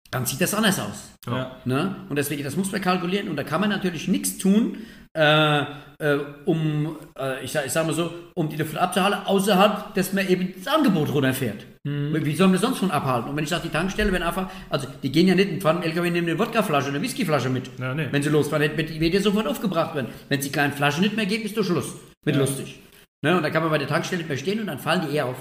dann 0.10 0.26
sieht 0.26 0.42
das 0.42 0.54
anders 0.54 0.80
aus. 0.80 1.12
Ja. 1.26 1.58
Ne? 1.66 1.96
Und 2.10 2.18
deswegen, 2.18 2.44
das 2.44 2.58
muss 2.58 2.72
man 2.72 2.82
kalkulieren 2.82 3.30
und 3.30 3.38
da 3.38 3.44
kann 3.44 3.62
man 3.62 3.70
natürlich 3.70 4.08
nichts 4.08 4.38
tun, 4.38 4.80
äh, 5.14 5.66
äh, 6.02 6.18
um, 6.46 6.98
äh, 7.18 7.44
ich, 7.44 7.52
sag, 7.52 7.66
ich 7.66 7.72
sag 7.72 7.86
mal 7.86 7.94
so, 7.94 8.12
um 8.34 8.50
die 8.50 8.58
davon 8.58 8.78
abzuhalten, 8.78 9.20
außerhalb, 9.26 9.94
dass 9.94 10.14
man 10.14 10.28
eben 10.28 10.54
das 10.58 10.74
Angebot 10.74 11.14
runterfährt. 11.14 11.66
Mhm. 11.84 12.26
Wie 12.26 12.36
sollen 12.36 12.52
wir 12.52 12.60
sonst 12.60 12.80
von 12.80 12.90
abhalten? 12.90 13.30
Und 13.30 13.36
wenn 13.38 13.44
ich 13.44 13.50
sage, 13.50 13.64
die 13.64 13.70
Tankstelle, 13.70 14.12
wenn 14.12 14.24
einfach, 14.24 14.50
also 14.70 14.88
die 15.04 15.12
gehen 15.12 15.28
ja 15.28 15.36
nicht 15.36 15.52
und 15.52 15.62
fahren 15.62 15.78
im 15.78 15.84
LKW 15.84 16.10
nehmen 16.10 16.28
eine 16.28 16.40
Wodkaflasche, 16.40 16.90
eine 16.90 17.02
Whiskyflasche 17.02 17.50
mit. 17.50 17.70
Ja, 17.80 17.94
nee. 17.94 18.08
Wenn 18.10 18.24
sie 18.24 18.30
losfahren, 18.30 18.76
wird, 18.76 19.00
wird 19.00 19.14
ja 19.14 19.22
sofort 19.22 19.48
aufgebracht 19.48 19.94
werden. 19.94 20.08
Wenn 20.28 20.40
es 20.40 20.46
die 20.46 20.52
kleinen 20.52 20.74
Flaschen 20.74 21.04
nicht 21.04 21.16
mehr 21.16 21.28
gibt, 21.28 21.46
ist 21.46 21.56
doch 21.56 21.64
Schluss. 21.64 21.94
Wird 22.26 22.36
ja. 22.36 22.42
lustig. 22.42 22.80
Ne? 23.24 23.38
Und 23.38 23.44
dann 23.44 23.52
kann 23.52 23.62
man 23.62 23.72
bei 23.72 23.78
der 23.78 23.88
Tankstelle 23.88 24.22
nicht 24.22 24.30
mehr 24.30 24.38
stehen 24.38 24.60
und 24.60 24.68
dann 24.68 24.80
fallen 24.80 25.08
die 25.08 25.16
eher 25.16 25.28
auf. 25.28 25.38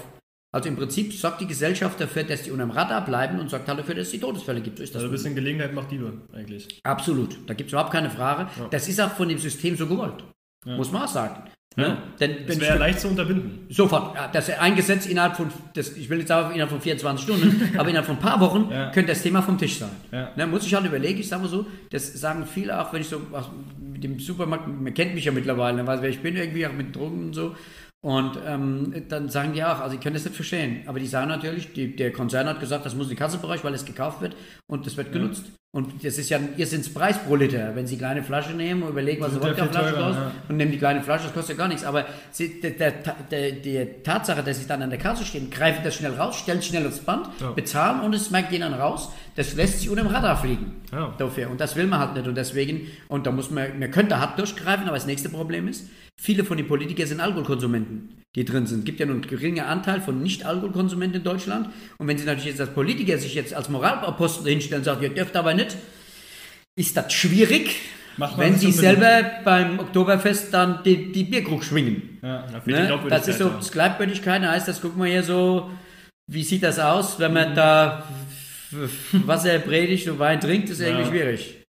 Also 0.53 0.67
im 0.67 0.75
Prinzip 0.75 1.13
sorgt 1.13 1.41
die 1.41 1.47
Gesellschaft 1.47 1.99
dafür, 1.99 2.23
dass 2.23 2.43
die 2.43 2.51
unterm 2.51 2.71
Radar 2.71 3.05
bleiben 3.05 3.39
und 3.39 3.49
sorgt 3.49 3.67
halt 3.67 3.79
dafür, 3.79 3.95
dass 3.95 4.07
es 4.07 4.11
die 4.11 4.19
Todesfälle 4.19 4.61
gibt. 4.61 4.77
So 4.77 4.83
ist 4.83 4.93
das 4.93 5.01
also 5.01 5.07
ein 5.07 5.11
bisschen 5.11 5.33
Gelegenheit 5.33 5.73
macht 5.73 5.89
Diebe 5.91 6.13
eigentlich. 6.33 6.81
Absolut. 6.83 7.37
Da 7.47 7.53
gibt 7.53 7.69
es 7.69 7.73
überhaupt 7.73 7.91
keine 7.91 8.09
Frage. 8.09 8.47
Ja. 8.59 8.67
Das 8.69 8.87
ist 8.89 8.99
auch 8.99 9.11
von 9.11 9.29
dem 9.29 9.39
System 9.39 9.77
so 9.77 9.87
gewollt. 9.87 10.23
Ja. 10.65 10.75
Muss 10.77 10.91
man 10.91 11.03
auch 11.03 11.07
sagen. 11.07 11.43
Ja. 11.77 11.87
Ne? 11.87 11.97
Denn, 12.19 12.35
das 12.47 12.59
wäre 12.59 12.77
leicht 12.77 12.99
zu 12.99 13.07
unterbinden. 13.07 13.65
Sofort. 13.69 14.15
Das 14.33 14.49
ist 14.49 14.59
eingesetzt 14.59 15.09
innerhalb 15.09 15.37
von, 15.37 15.49
das, 15.73 15.95
ich 15.95 16.09
will 16.09 16.19
jetzt 16.19 16.27
sagen 16.27 16.51
innerhalb 16.53 16.69
von 16.69 16.81
24 16.81 17.23
Stunden, 17.23 17.71
aber 17.77 17.87
innerhalb 17.87 18.05
von 18.05 18.17
ein 18.17 18.21
paar 18.21 18.39
Wochen 18.41 18.69
ja. 18.69 18.91
könnte 18.91 19.13
das 19.13 19.21
Thema 19.21 19.41
vom 19.41 19.57
Tisch 19.57 19.79
sein. 19.79 19.91
Ja. 20.11 20.31
Ne, 20.35 20.47
muss 20.47 20.65
ich 20.65 20.73
halt 20.73 20.85
überlegen, 20.85 21.19
ich 21.19 21.29
sage 21.29 21.43
mal 21.43 21.47
so, 21.47 21.65
das 21.89 22.13
sagen 22.13 22.45
viele 22.45 22.79
auch, 22.79 22.91
wenn 22.91 23.01
ich 23.01 23.07
so 23.07 23.21
was, 23.31 23.49
mit 23.79 24.03
dem 24.03 24.19
Supermarkt, 24.19 24.67
man 24.67 24.93
kennt 24.93 25.15
mich 25.15 25.23
ja 25.23 25.31
mittlerweile, 25.31 25.77
man 25.77 25.87
weiß, 25.87 26.01
wer 26.01 26.09
ich 26.09 26.19
bin, 26.19 26.35
irgendwie 26.35 26.67
auch 26.67 26.73
mit 26.73 26.93
Drogen 26.93 27.27
und 27.27 27.33
so. 27.33 27.55
Und 28.01 28.39
ähm, 28.47 29.03
dann 29.09 29.29
sagen 29.29 29.53
die 29.53 29.63
auch, 29.63 29.79
also 29.79 29.95
ich 29.95 30.01
kann 30.01 30.13
das 30.13 30.25
nicht 30.25 30.35
verstehen, 30.35 30.81
aber 30.87 30.99
die 30.99 31.05
sagen 31.05 31.29
natürlich, 31.29 31.71
die, 31.73 31.95
der 31.95 32.11
Konzern 32.11 32.47
hat 32.47 32.59
gesagt, 32.59 32.83
das 32.83 32.95
muss 32.95 33.05
in 33.05 33.11
den 33.11 33.19
Kassenbereich, 33.19 33.63
weil 33.63 33.75
es 33.75 33.85
gekauft 33.85 34.21
wird 34.21 34.35
und 34.65 34.87
das 34.87 34.97
wird 34.97 35.07
ja. 35.07 35.13
genutzt. 35.13 35.45
Und 35.73 36.03
das 36.03 36.17
ist 36.17 36.29
ja, 36.29 36.37
ihr 36.57 36.67
sind 36.67 36.93
Preis 36.93 37.17
pro 37.23 37.35
Liter. 37.35 37.73
Wenn 37.75 37.87
Sie 37.87 37.97
kleine 37.97 38.23
Flasche 38.23 38.51
nehmen 38.51 38.83
und 38.83 38.89
überlegen, 38.89 39.21
was 39.21 39.31
eine 39.31 39.41
Wodkaflasche 39.41 39.93
kostet 39.93 40.23
ja. 40.23 40.31
und 40.49 40.57
nehmen 40.57 40.71
die 40.71 40.77
kleine 40.77 41.01
Flasche, 41.01 41.25
das 41.25 41.33
kostet 41.33 41.55
ja 41.55 41.63
gar 41.63 41.69
nichts. 41.69 41.85
Aber 41.85 42.05
sie, 42.31 42.59
der, 42.59 42.71
der, 42.71 42.91
der, 43.31 43.51
die 43.51 43.87
Tatsache, 44.03 44.43
dass 44.43 44.59
sie 44.59 44.67
dann 44.67 44.81
an 44.81 44.89
der 44.89 44.99
Kasse 44.99 45.23
stehen, 45.23 45.49
greifen 45.49 45.81
das 45.85 45.95
schnell 45.95 46.13
raus, 46.15 46.35
stellen 46.39 46.61
schnell 46.61 46.85
aufs 46.85 46.99
Band, 46.99 47.29
ja. 47.39 47.51
bezahlen 47.51 48.01
und 48.01 48.13
es 48.13 48.31
merkt 48.31 48.51
jemand 48.51 48.77
raus, 48.79 49.13
das 49.37 49.53
lässt 49.53 49.79
sich 49.79 49.89
unter 49.89 50.03
dem 50.03 50.11
Radar 50.11 50.35
fliegen. 50.35 50.81
Ja. 50.91 51.13
Dafür. 51.17 51.49
Und 51.49 51.61
das 51.61 51.77
will 51.77 51.87
man 51.87 51.99
halt 52.01 52.15
nicht. 52.15 52.27
Und 52.27 52.35
deswegen, 52.35 52.87
und 53.07 53.25
da 53.25 53.31
muss 53.31 53.49
man, 53.49 53.79
man 53.79 53.91
könnte 53.91 54.19
hart 54.19 54.37
durchgreifen, 54.37 54.87
aber 54.87 54.97
das 54.97 55.05
nächste 55.05 55.29
Problem 55.29 55.69
ist, 55.69 55.87
viele 56.21 56.43
von 56.43 56.55
den 56.55 56.67
Politikern 56.67 57.07
sind 57.07 57.19
Alkoholkonsumenten, 57.19 58.21
die 58.35 58.45
drin 58.45 58.67
sind. 58.67 58.79
Es 58.79 58.85
gibt 58.85 58.99
ja 58.99 59.07
nur 59.07 59.15
einen 59.15 59.25
geringen 59.25 59.65
Anteil 59.65 60.01
von 60.01 60.21
Nicht-Alkoholkonsumenten 60.21 61.17
in 61.17 61.23
Deutschland. 61.23 61.69
Und 61.97 62.07
wenn 62.07 62.17
sie 62.17 62.25
natürlich 62.25 62.45
jetzt 62.45 62.61
als 62.61 62.73
Politiker 62.73 63.17
sich 63.17 63.33
jetzt 63.33 63.55
als 63.55 63.69
Moralapostel 63.69 64.47
hinstellen 64.47 64.81
und 64.81 64.85
sagen, 64.85 65.01
ihr 65.01 65.09
dürft 65.09 65.35
aber 65.35 65.55
nicht, 65.55 65.75
ist 66.75 66.95
das 66.95 67.11
schwierig, 67.11 67.75
wenn 68.37 68.55
sie 68.55 68.71
selber 68.71 69.31
beim 69.43 69.79
Oktoberfest 69.79 70.53
dann 70.53 70.83
die, 70.83 71.11
die 71.11 71.23
Bierkrug 71.23 71.63
schwingen. 71.63 72.19
Ja, 72.21 72.45
ne? 72.65 72.99
Das 73.09 73.27
ist 73.27 73.39
so 73.39 73.49
das 73.49 73.71
Glaubwürdigkeit, 73.71 74.43
heißt 74.43 74.67
das, 74.67 74.79
guck 74.79 74.95
mal 74.95 75.09
hier 75.09 75.23
so, 75.23 75.71
wie 76.31 76.43
sieht 76.43 76.61
das 76.61 76.77
aus, 76.77 77.19
wenn 77.19 77.33
man 77.33 77.55
da 77.55 78.07
Wasser 79.25 79.57
predigt 79.57 80.07
und 80.07 80.19
Wein 80.19 80.39
trinkt, 80.39 80.69
ist 80.69 80.81
irgendwie 80.81 81.09
schwierig. 81.09 81.63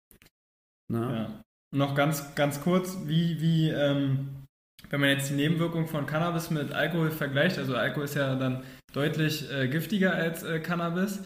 Ja. 0.91 1.41
Noch 1.73 1.95
ganz, 1.95 2.35
ganz 2.35 2.59
kurz, 2.59 2.97
wie, 3.05 3.39
wie 3.39 3.69
ähm, 3.69 4.40
wenn 4.91 4.99
man 4.99 5.09
jetzt 5.09 5.29
die 5.29 5.33
Nebenwirkungen 5.33 5.87
von 5.87 6.05
Cannabis 6.05 6.51
mit 6.51 6.71
Alkohol 6.73 7.11
vergleicht, 7.11 7.57
also 7.57 7.75
Alkohol 7.75 8.05
ist 8.05 8.15
ja 8.15 8.35
dann 8.35 8.63
deutlich 8.93 9.51
äh, 9.51 9.67
giftiger 9.67 10.13
als 10.13 10.43
äh, 10.43 10.59
Cannabis, 10.59 11.23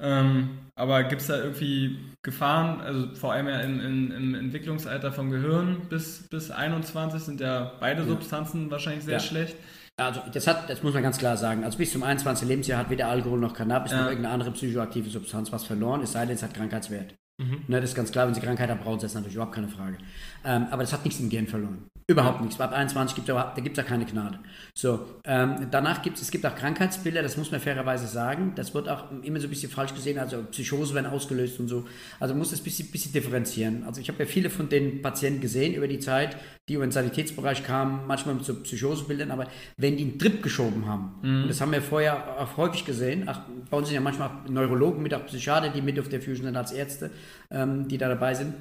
ähm, 0.00 0.58
aber 0.74 1.04
gibt 1.04 1.22
es 1.22 1.28
da 1.28 1.38
irgendwie 1.38 1.98
Gefahren, 2.22 2.80
also 2.82 3.14
vor 3.14 3.32
allem 3.32 3.48
ja 3.48 3.60
in, 3.60 3.80
in, 3.80 4.10
im 4.10 4.34
Entwicklungsalter 4.34 5.10
vom 5.12 5.30
Gehirn 5.30 5.80
bis, 5.88 6.28
bis 6.28 6.50
21 6.50 7.22
sind 7.22 7.40
ja 7.40 7.72
beide 7.80 8.02
ja. 8.02 8.08
Substanzen 8.08 8.70
wahrscheinlich 8.70 9.04
sehr 9.04 9.14
ja. 9.14 9.20
schlecht. 9.20 9.56
Also 9.98 10.20
das 10.30 10.46
hat, 10.46 10.68
das 10.68 10.82
muss 10.82 10.92
man 10.92 11.02
ganz 11.02 11.16
klar 11.16 11.38
sagen. 11.38 11.64
Also 11.64 11.78
bis 11.78 11.92
zum 11.92 12.02
21. 12.02 12.46
Lebensjahr 12.46 12.78
hat 12.80 12.90
weder 12.90 13.08
Alkohol 13.08 13.38
noch 13.38 13.54
Cannabis 13.54 13.92
ja. 13.92 14.02
noch 14.02 14.08
irgendeine 14.08 14.34
andere 14.34 14.50
psychoaktive 14.50 15.08
Substanz 15.08 15.50
was 15.52 15.64
verloren, 15.64 16.02
es 16.02 16.12
sei 16.12 16.26
denn, 16.26 16.34
es 16.34 16.42
hat 16.42 16.52
Krankheitswert. 16.52 17.14
Mhm. 17.38 17.64
Ne, 17.66 17.80
das 17.80 17.90
ist 17.90 17.96
ganz 17.96 18.12
klar, 18.12 18.26
wenn 18.26 18.34
sie 18.34 18.42
Krankheit 18.42 18.68
haben, 18.68 18.80
brauchen 18.80 19.00
sie 19.00 19.06
das 19.06 19.14
natürlich 19.14 19.34
überhaupt 19.34 19.54
keine 19.54 19.68
Frage. 19.68 19.96
Ähm, 20.44 20.66
aber 20.70 20.82
das 20.82 20.92
hat 20.92 21.04
nichts 21.04 21.20
im 21.20 21.30
Gehirn 21.30 21.46
verloren. 21.46 21.86
Überhaupt 22.08 22.40
nichts. 22.40 22.60
Ab 22.60 22.72
21 22.72 23.16
gibt 23.16 23.28
es 23.28 23.34
da 23.34 23.52
gibt 23.60 23.76
es 23.76 23.84
keine 23.84 24.04
Gnade. 24.04 24.38
So, 24.74 25.06
ähm, 25.24 25.66
danach 25.72 26.02
gibt 26.02 26.18
es, 26.18 26.22
es 26.22 26.30
gibt 26.30 26.46
auch 26.46 26.54
Krankheitsbilder, 26.54 27.20
das 27.20 27.36
muss 27.36 27.50
man 27.50 27.58
fairerweise 27.58 28.06
sagen. 28.06 28.52
Das 28.54 28.74
wird 28.74 28.88
auch 28.88 29.10
immer 29.22 29.40
so 29.40 29.48
ein 29.48 29.50
bisschen 29.50 29.72
falsch 29.72 29.92
gesehen, 29.92 30.20
also 30.20 30.44
Psychose 30.52 30.94
werden 30.94 31.06
ausgelöst 31.06 31.58
und 31.58 31.66
so. 31.66 31.84
Also 32.20 32.34
man 32.34 32.38
muss 32.38 32.50
das 32.50 32.60
ein 32.60 32.64
bisschen, 32.64 32.92
bisschen 32.92 33.12
differenzieren. 33.12 33.82
Also 33.82 34.00
ich 34.00 34.08
habe 34.08 34.22
ja 34.22 34.26
viele 34.26 34.50
von 34.50 34.68
den 34.68 35.02
Patienten 35.02 35.40
gesehen 35.40 35.74
über 35.74 35.88
die 35.88 35.98
Zeit, 35.98 36.36
die 36.68 36.74
über 36.74 36.86
den 36.86 36.92
Sanitätsbereich 36.92 37.64
kamen, 37.64 38.06
manchmal 38.06 38.36
mit 38.36 38.44
so 38.44 38.54
Psychosebildern, 38.54 39.32
aber 39.32 39.48
wenn 39.76 39.96
die 39.96 40.04
einen 40.04 40.18
Trip 40.20 40.40
geschoben 40.44 40.86
haben, 40.86 41.14
mhm. 41.22 41.42
und 41.42 41.48
das 41.48 41.60
haben 41.60 41.72
wir 41.72 41.82
vorher 41.82 42.40
auch 42.40 42.56
häufig 42.56 42.84
gesehen, 42.84 43.24
ach, 43.26 43.40
bei 43.68 43.76
uns 43.76 43.88
sind 43.88 43.96
ja 43.96 44.00
manchmal 44.00 44.28
auch 44.28 44.48
Neurologen 44.48 45.02
mit, 45.02 45.12
auch 45.12 45.26
Psychiater, 45.26 45.70
die 45.70 45.82
mit 45.82 45.98
auf 45.98 46.08
der 46.08 46.20
Fusion 46.20 46.46
sind 46.46 46.56
als 46.56 46.70
Ärzte, 46.70 47.10
ähm, 47.50 47.88
die 47.88 47.98
da 47.98 48.08
dabei 48.08 48.34
sind, 48.34 48.54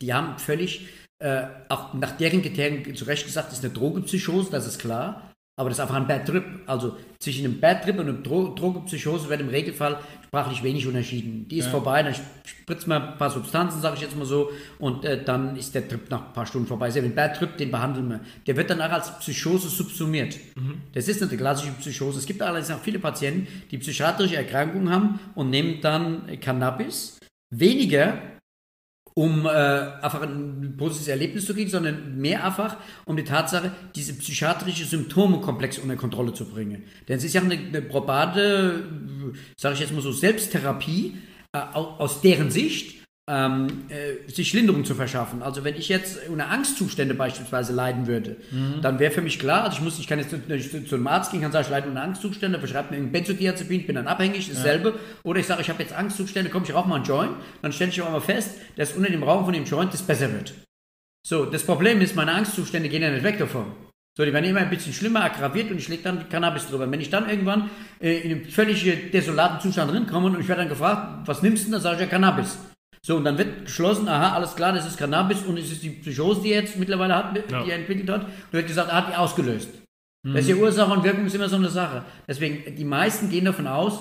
die 0.00 0.14
haben 0.14 0.38
völlig 0.38 0.88
äh, 1.22 1.46
auch 1.68 1.94
nach 1.94 2.16
deren 2.16 2.42
Kriterien 2.42 2.94
zu 2.96 3.04
Recht 3.04 3.24
gesagt, 3.24 3.52
ist 3.52 3.64
eine 3.64 3.72
Drogenpsychose, 3.72 4.50
das 4.50 4.66
ist 4.66 4.78
klar. 4.80 5.32
Aber 5.56 5.68
das 5.68 5.78
ist 5.78 5.82
einfach 5.82 5.96
ein 5.96 6.06
Bad 6.06 6.26
Trip. 6.26 6.44
Also 6.66 6.96
zwischen 7.18 7.44
einem 7.44 7.60
Bad 7.60 7.84
Trip 7.84 7.98
und 7.98 8.08
einer 8.08 8.18
Dro 8.18 8.54
Drogenpsychose 8.54 9.28
wird 9.28 9.42
im 9.42 9.48
Regelfall 9.48 9.98
sprachlich 10.24 10.62
wenig 10.62 10.86
unterschieden. 10.86 11.46
Die 11.46 11.58
ist 11.58 11.66
ja. 11.66 11.70
vorbei, 11.70 12.02
dann 12.02 12.14
spritzt 12.44 12.86
man 12.86 13.02
ein 13.02 13.18
paar 13.18 13.30
Substanzen, 13.30 13.80
sage 13.82 13.96
ich 13.96 14.02
jetzt 14.02 14.16
mal 14.16 14.24
so, 14.24 14.50
und 14.78 15.04
äh, 15.04 15.22
dann 15.22 15.54
ist 15.56 15.74
der 15.74 15.86
Trip 15.86 16.10
nach 16.10 16.28
ein 16.28 16.32
paar 16.32 16.46
Stunden 16.46 16.66
vorbei. 16.66 16.90
Selbst 16.90 17.10
den 17.10 17.14
Bad 17.14 17.36
Trip, 17.36 17.56
den 17.58 17.70
behandeln 17.70 18.08
wir. 18.08 18.20
Der 18.46 18.56
wird 18.56 18.70
danach 18.70 18.90
als 18.90 19.18
Psychose 19.18 19.68
subsumiert. 19.68 20.38
Mhm. 20.56 20.80
Das 20.94 21.06
ist 21.06 21.20
nicht 21.20 21.30
eine 21.30 21.38
klassische 21.38 21.72
Psychose. 21.72 22.18
Es 22.18 22.26
gibt 22.26 22.40
allerdings 22.40 22.70
auch 22.70 22.80
viele 22.80 22.98
Patienten, 22.98 23.46
die 23.70 23.78
psychiatrische 23.78 24.36
Erkrankungen 24.36 24.90
haben 24.90 25.20
und 25.34 25.50
nehmen 25.50 25.80
dann 25.82 26.40
Cannabis. 26.40 27.18
Weniger 27.50 28.18
um 29.14 29.46
äh, 29.46 29.48
einfach 29.48 30.22
ein 30.22 30.74
positives 30.76 31.08
Erlebnis 31.08 31.46
zu 31.46 31.54
kriegen, 31.54 31.70
sondern 31.70 32.16
mehr 32.16 32.44
einfach 32.44 32.76
um 33.04 33.16
die 33.16 33.24
Tatsache, 33.24 33.72
diese 33.94 34.14
psychiatrische 34.14 34.84
Symptomekomplex 34.84 35.78
unter 35.78 35.96
Kontrolle 35.96 36.32
zu 36.32 36.46
bringen. 36.46 36.84
Denn 37.08 37.18
es 37.18 37.24
ist 37.24 37.34
ja 37.34 37.42
eine, 37.42 37.54
eine 37.54 37.82
probate, 37.82 38.84
sage 39.56 39.74
ich 39.74 39.80
jetzt 39.80 39.92
mal 39.92 40.02
so, 40.02 40.12
Selbsttherapie 40.12 41.16
äh, 41.52 41.58
aus 41.74 42.20
deren 42.22 42.50
Sicht, 42.50 43.01
ähm, 43.32 43.84
äh, 43.88 44.30
sich 44.30 44.52
Linderung 44.52 44.84
zu 44.84 44.94
verschaffen. 44.94 45.42
Also 45.42 45.64
wenn 45.64 45.74
ich 45.74 45.88
jetzt 45.88 46.28
unter 46.28 46.50
Angstzustände 46.50 47.14
beispielsweise 47.14 47.72
leiden 47.72 48.06
würde, 48.06 48.36
mhm. 48.50 48.82
dann 48.82 48.98
wäre 48.98 49.10
für 49.10 49.22
mich 49.22 49.38
klar, 49.38 49.64
also 49.64 49.78
ich 49.78 49.82
muss, 49.82 49.98
ich 49.98 50.06
kann 50.06 50.18
jetzt 50.18 50.30
zu, 50.30 50.84
zu 50.84 50.94
einem 50.96 51.06
Arzt 51.06 51.32
gehen, 51.32 51.40
kann 51.40 51.50
sagen, 51.50 51.64
ich 51.64 51.70
leide 51.70 51.88
unter 51.88 52.02
Angstzustände, 52.02 52.58
verschreibt 52.58 52.90
mir 52.90 52.98
ein 52.98 53.10
Benzodiazepin, 53.10 53.86
bin 53.86 53.96
dann 53.96 54.06
abhängig, 54.06 54.50
dasselbe. 54.50 54.90
Ja. 54.90 54.94
Oder 55.22 55.40
ich 55.40 55.46
sage, 55.46 55.62
ich 55.62 55.70
habe 55.70 55.82
jetzt 55.82 55.94
Angstzustände, 55.94 56.50
komm, 56.50 56.64
ich 56.64 56.74
rauche 56.74 56.88
mal 56.88 56.96
einen 56.96 57.04
Joint, 57.04 57.32
dann 57.62 57.72
stelle 57.72 57.90
ich 57.90 58.02
auch 58.02 58.10
mal 58.10 58.20
fest, 58.20 58.50
dass 58.76 58.92
unter 58.92 59.08
dem 59.08 59.22
Raum 59.22 59.46
von 59.46 59.54
dem 59.54 59.64
Joint 59.64 59.94
es 59.94 60.02
besser 60.02 60.30
wird. 60.30 60.52
So, 61.26 61.46
das 61.46 61.64
Problem 61.64 62.02
ist, 62.02 62.14
meine 62.14 62.32
Angstzustände 62.32 62.90
gehen 62.90 63.02
ja 63.02 63.10
nicht 63.10 63.24
weg 63.24 63.38
davon. 63.38 63.72
So, 64.14 64.26
die 64.26 64.32
werden 64.34 64.44
immer 64.44 64.60
ein 64.60 64.68
bisschen 64.68 64.92
schlimmer 64.92 65.24
aggraviert 65.24 65.70
und 65.70 65.78
ich 65.78 65.88
lege 65.88 66.02
dann 66.02 66.28
Cannabis 66.28 66.66
drüber. 66.66 66.90
Wenn 66.90 67.00
ich 67.00 67.08
dann 67.08 67.30
irgendwann 67.30 67.70
äh, 67.98 68.18
in 68.18 68.32
einem 68.32 68.44
völlig 68.44 69.10
desolaten 69.10 69.60
Zustand 69.60 69.90
drinkomme 69.90 70.26
und 70.26 70.40
ich 70.40 70.48
werde 70.48 70.62
dann 70.62 70.68
gefragt, 70.68 71.26
was 71.26 71.40
nimmst 71.40 71.62
du 71.62 71.66
denn, 71.66 71.72
dann 71.72 71.80
sage 71.80 71.94
ich 71.94 72.00
ja 72.02 72.06
Cannabis. 72.08 72.58
So, 73.04 73.16
und 73.16 73.24
dann 73.24 73.36
wird 73.36 73.64
geschlossen, 73.64 74.08
aha, 74.08 74.36
alles 74.36 74.54
klar, 74.54 74.72
das 74.72 74.86
ist 74.86 74.96
Cannabis 74.96 75.42
und 75.42 75.58
es 75.58 75.72
ist 75.72 75.82
die 75.82 75.90
Psychose, 75.90 76.42
die 76.42 76.52
er 76.52 76.62
jetzt 76.62 76.78
mittlerweile 76.78 77.16
hat, 77.16 77.50
ja. 77.50 77.64
die 77.64 77.70
er 77.70 77.78
entwickelt 77.78 78.08
hat. 78.08 78.24
Und 78.24 78.52
wird 78.52 78.68
gesagt, 78.68 78.90
er 78.90 78.96
hat 78.96 79.08
die 79.08 79.16
ausgelöst. 79.16 79.70
Mhm. 80.24 80.34
Das 80.34 80.42
ist 80.42 80.50
ja 80.50 80.56
Ursache 80.56 80.92
und 80.92 81.02
Wirkung 81.02 81.26
ist 81.26 81.34
immer 81.34 81.48
so 81.48 81.56
eine 81.56 81.68
Sache. 81.68 82.04
Deswegen, 82.28 82.76
die 82.76 82.84
meisten 82.84 83.28
gehen 83.28 83.44
davon 83.44 83.66
aus, 83.66 83.98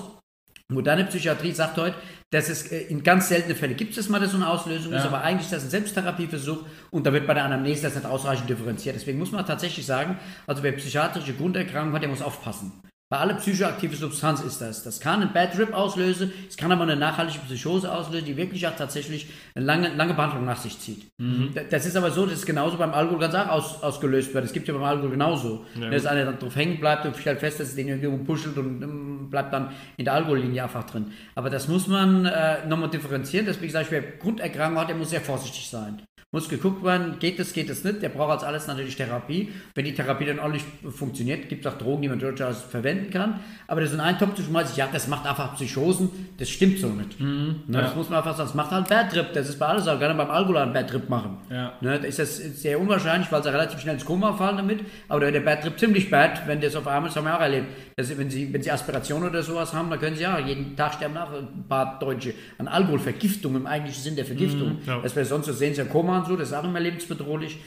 moderne 0.70 1.06
Psychiatrie 1.06 1.52
sagt 1.52 1.78
heute, 1.78 1.96
dass 2.30 2.48
es 2.48 2.72
äh, 2.72 2.82
in 2.84 3.02
ganz 3.02 3.28
seltenen 3.28 3.58
Fällen 3.58 3.76
gibt 3.76 3.98
es 3.98 4.08
mal, 4.08 4.20
dass 4.20 4.32
so 4.32 4.38
eine 4.38 4.48
Auslösung 4.48 4.92
ja. 4.92 5.00
ist, 5.00 5.06
aber 5.06 5.22
eigentlich 5.22 5.46
ist 5.46 5.54
das 5.54 5.64
ein 5.64 5.70
Selbsttherapieversuch 5.72 6.60
und 6.92 7.06
da 7.06 7.12
wird 7.12 7.26
bei 7.26 7.34
der 7.34 7.44
Anamnese 7.44 7.82
das 7.82 7.96
nicht 7.96 8.06
ausreichend 8.06 8.50
differenziert. 8.50 8.96
Deswegen 8.96 9.18
muss 9.18 9.32
man 9.32 9.46
tatsächlich 9.46 9.86
sagen, 9.86 10.20
also 10.46 10.62
wer 10.62 10.72
psychiatrische 10.74 11.34
Grunderkrankungen 11.34 11.96
hat, 11.96 12.04
der 12.04 12.10
muss 12.10 12.22
aufpassen. 12.22 12.72
Bei 13.12 13.18
aller 13.18 13.34
psychoaktive 13.34 13.94
Substanz 13.94 14.40
ist 14.40 14.62
das. 14.62 14.84
Das 14.84 15.02
kann 15.02 15.22
einen 15.22 15.34
Bad 15.34 15.54
Trip 15.54 15.74
auslösen, 15.74 16.32
es 16.48 16.56
kann 16.56 16.72
aber 16.72 16.84
eine 16.84 16.96
nachhaltige 16.96 17.44
Psychose 17.44 17.92
auslösen, 17.92 18.24
die 18.24 18.38
wirklich 18.38 18.66
auch 18.66 18.76
tatsächlich 18.78 19.28
eine 19.54 19.66
lange, 19.66 19.94
lange 19.96 20.14
Behandlung 20.14 20.46
nach 20.46 20.56
sich 20.56 20.80
zieht. 20.80 21.12
Mhm. 21.18 21.50
Das 21.70 21.86
ist 21.86 21.98
aber 21.98 22.12
so, 22.12 22.26
dass 22.26 22.36
es 22.36 22.46
genauso 22.46 22.78
beim 22.78 22.94
Alkohol 22.94 23.20
ganz 23.20 23.36
auch 23.36 23.50
aus, 23.50 23.84
ausgelöst 23.84 24.34
wird. 24.34 24.46
Es 24.46 24.54
gibt 24.54 24.70
ja 24.70 24.74
beim 24.74 24.86
Alkohol 24.86 25.10
genauso. 25.10 25.66
Ja, 25.78 25.90
dass 25.90 26.06
einer 26.06 26.24
dann 26.24 26.40
drauf 26.40 26.56
hängen 26.56 26.80
bleibt 26.80 27.06
und 27.06 27.18
stellt 27.18 27.42
fest, 27.42 27.60
dass 27.60 27.68
es 27.68 27.76
den 27.76 27.90
irgendwie 27.90 28.24
puschelt 28.24 28.58
und 28.58 28.82
um, 28.82 29.30
bleibt 29.30 29.52
dann 29.52 29.74
in 29.98 30.06
der 30.06 30.14
Alkohollinie 30.14 30.64
einfach 30.64 30.86
drin. 30.86 31.08
Aber 31.36 31.50
das 31.50 31.68
muss 31.68 31.88
man 31.88 32.26
äh, 32.26 32.66
nochmal 32.66 32.92
differenzieren. 32.92 33.46
Deswegen 33.46 33.74
sage 33.74 33.88
ich, 33.88 33.92
wer 33.92 34.04
Grunderkrankung 34.04 34.80
hat, 34.80 34.88
der 34.88 34.96
muss 34.96 35.10
sehr 35.10 35.20
vorsichtig 35.20 35.70
sein 35.70 36.02
muss 36.34 36.48
geguckt 36.48 36.82
werden, 36.82 37.20
geht 37.20 37.40
es, 37.40 37.52
geht 37.52 37.70
es 37.70 37.84
nicht. 37.84 38.02
Der 38.02 38.08
braucht 38.08 38.32
als 38.32 38.44
alles 38.46 38.66
natürlich 38.66 38.96
Therapie. 38.96 39.50
Wenn 39.76 39.84
die 39.84 39.94
Therapie 39.94 40.24
dann 40.24 40.40
auch 40.40 40.48
nicht 40.48 40.66
funktioniert, 40.90 41.50
gibt 41.50 41.66
es 41.66 41.72
auch 41.72 41.78
Drogen, 41.78 42.04
die 42.04 42.08
man 42.08 42.20
durchaus 42.20 42.62
verwenden 42.62 43.12
kann. 43.12 43.42
Aber 43.68 43.82
das 43.82 43.92
ist 43.92 44.00
ein 44.00 44.18
Top 44.18 44.38
zu 44.38 44.44
schmeißen, 44.44 44.78
ja, 44.78 44.88
das 44.92 45.10
macht 45.10 45.26
einfach 45.26 45.56
Psychosen, 45.56 46.10
das 46.38 46.50
stimmt 46.50 46.80
so 46.80 46.88
nicht. 46.88 47.20
Mhm, 47.20 47.64
ne, 47.68 47.78
ja. 47.78 47.82
Das 47.82 47.96
muss 47.98 48.10
man 48.10 48.20
einfach 48.20 48.38
sagen, 48.38 48.48
das 48.48 48.56
macht 48.56 48.72
halt 48.72 48.88
Bad 48.88 49.12
Trip. 49.12 49.34
Das 49.34 49.50
ist 49.50 49.60
bei 49.60 49.66
alles 49.66 49.90
auch, 49.90 50.00
kann 50.00 50.16
beim 50.16 50.32
Alkohol 50.32 50.60
einen 50.60 50.72
Bad 50.72 50.90
Trip 50.90 51.10
machen. 51.10 51.38
Ja. 51.50 51.74
Ne, 51.82 52.00
da 52.00 52.08
ist 52.08 52.18
das 52.18 52.38
sehr 52.38 52.80
unwahrscheinlich, 52.80 53.30
weil 53.30 53.44
sie 53.44 53.52
relativ 53.52 53.82
schnell 53.82 53.96
ins 53.96 54.06
Koma 54.06 54.32
fallen 54.32 54.56
damit. 54.56 54.80
Aber 55.10 55.30
der 55.30 55.42
Bad 55.42 55.64
Trip 55.64 55.78
ziemlich 55.78 56.10
bad, 56.10 56.48
wenn 56.48 56.62
das 56.62 56.78
auf 56.78 56.88
einmal, 56.88 57.10
das 57.10 57.18
haben 57.18 57.26
wir 57.26 57.36
auch 57.36 57.42
erlebt. 57.42 57.68
Dass, 57.98 58.18
wenn, 58.18 58.30
sie, 58.30 58.54
wenn 58.54 58.64
sie 58.64 58.72
Aspiration 58.72 59.24
oder 59.24 59.44
sowas 59.44 59.74
haben, 59.74 59.90
dann 59.90 60.00
können 60.00 60.16
sie 60.16 60.24
ja 60.24 60.40
jeden 60.40 60.78
Tag 60.78 60.94
sterben 60.94 61.16
nach 61.16 61.34
ein 61.34 61.66
paar 61.68 62.00
Deutsche 62.00 62.34
an 62.58 62.70
Alkoholvergiftung 62.70 63.54
im 63.54 63.68
eigentlichen 63.68 64.02
Sinn 64.02 64.16
der 64.16 64.24
Vergiftung. 64.24 64.76
Mhm, 64.76 64.88
ja. 64.88 65.00
Das 65.02 65.14
wäre 65.14 65.26
sonst 65.26 65.48
so 65.48 65.52
sehen 65.52 65.74
sie 65.74 65.82
ja 65.82 65.88
Koma 65.88 66.21
und 66.22 66.28
so, 66.28 66.38
das 66.38 66.50
ist 66.50 66.54
auch 66.54 66.64
immer 66.64 66.80
lebensbedrohlich. 66.80 67.60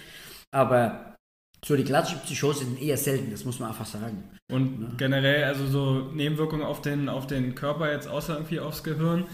Aber 0.50 1.16
so 1.64 1.76
die 1.76 1.84
klassischen 1.84 2.20
Psychose 2.20 2.64
sind 2.64 2.80
eher 2.80 2.96
selten, 2.96 3.30
das 3.30 3.44
muss 3.44 3.58
man 3.58 3.70
einfach 3.70 3.86
sagen. 3.86 4.24
Und 4.52 4.82
ja. 4.82 4.88
generell, 4.96 5.44
also 5.44 5.66
so 5.66 6.10
Nebenwirkungen 6.12 6.64
auf 6.64 6.82
den, 6.82 7.08
auf 7.08 7.26
den 7.26 7.54
Körper, 7.54 7.90
jetzt 7.90 8.06
außer 8.06 8.34
irgendwie 8.34 8.60
aufs 8.60 8.82
Gehirn, 8.82 9.24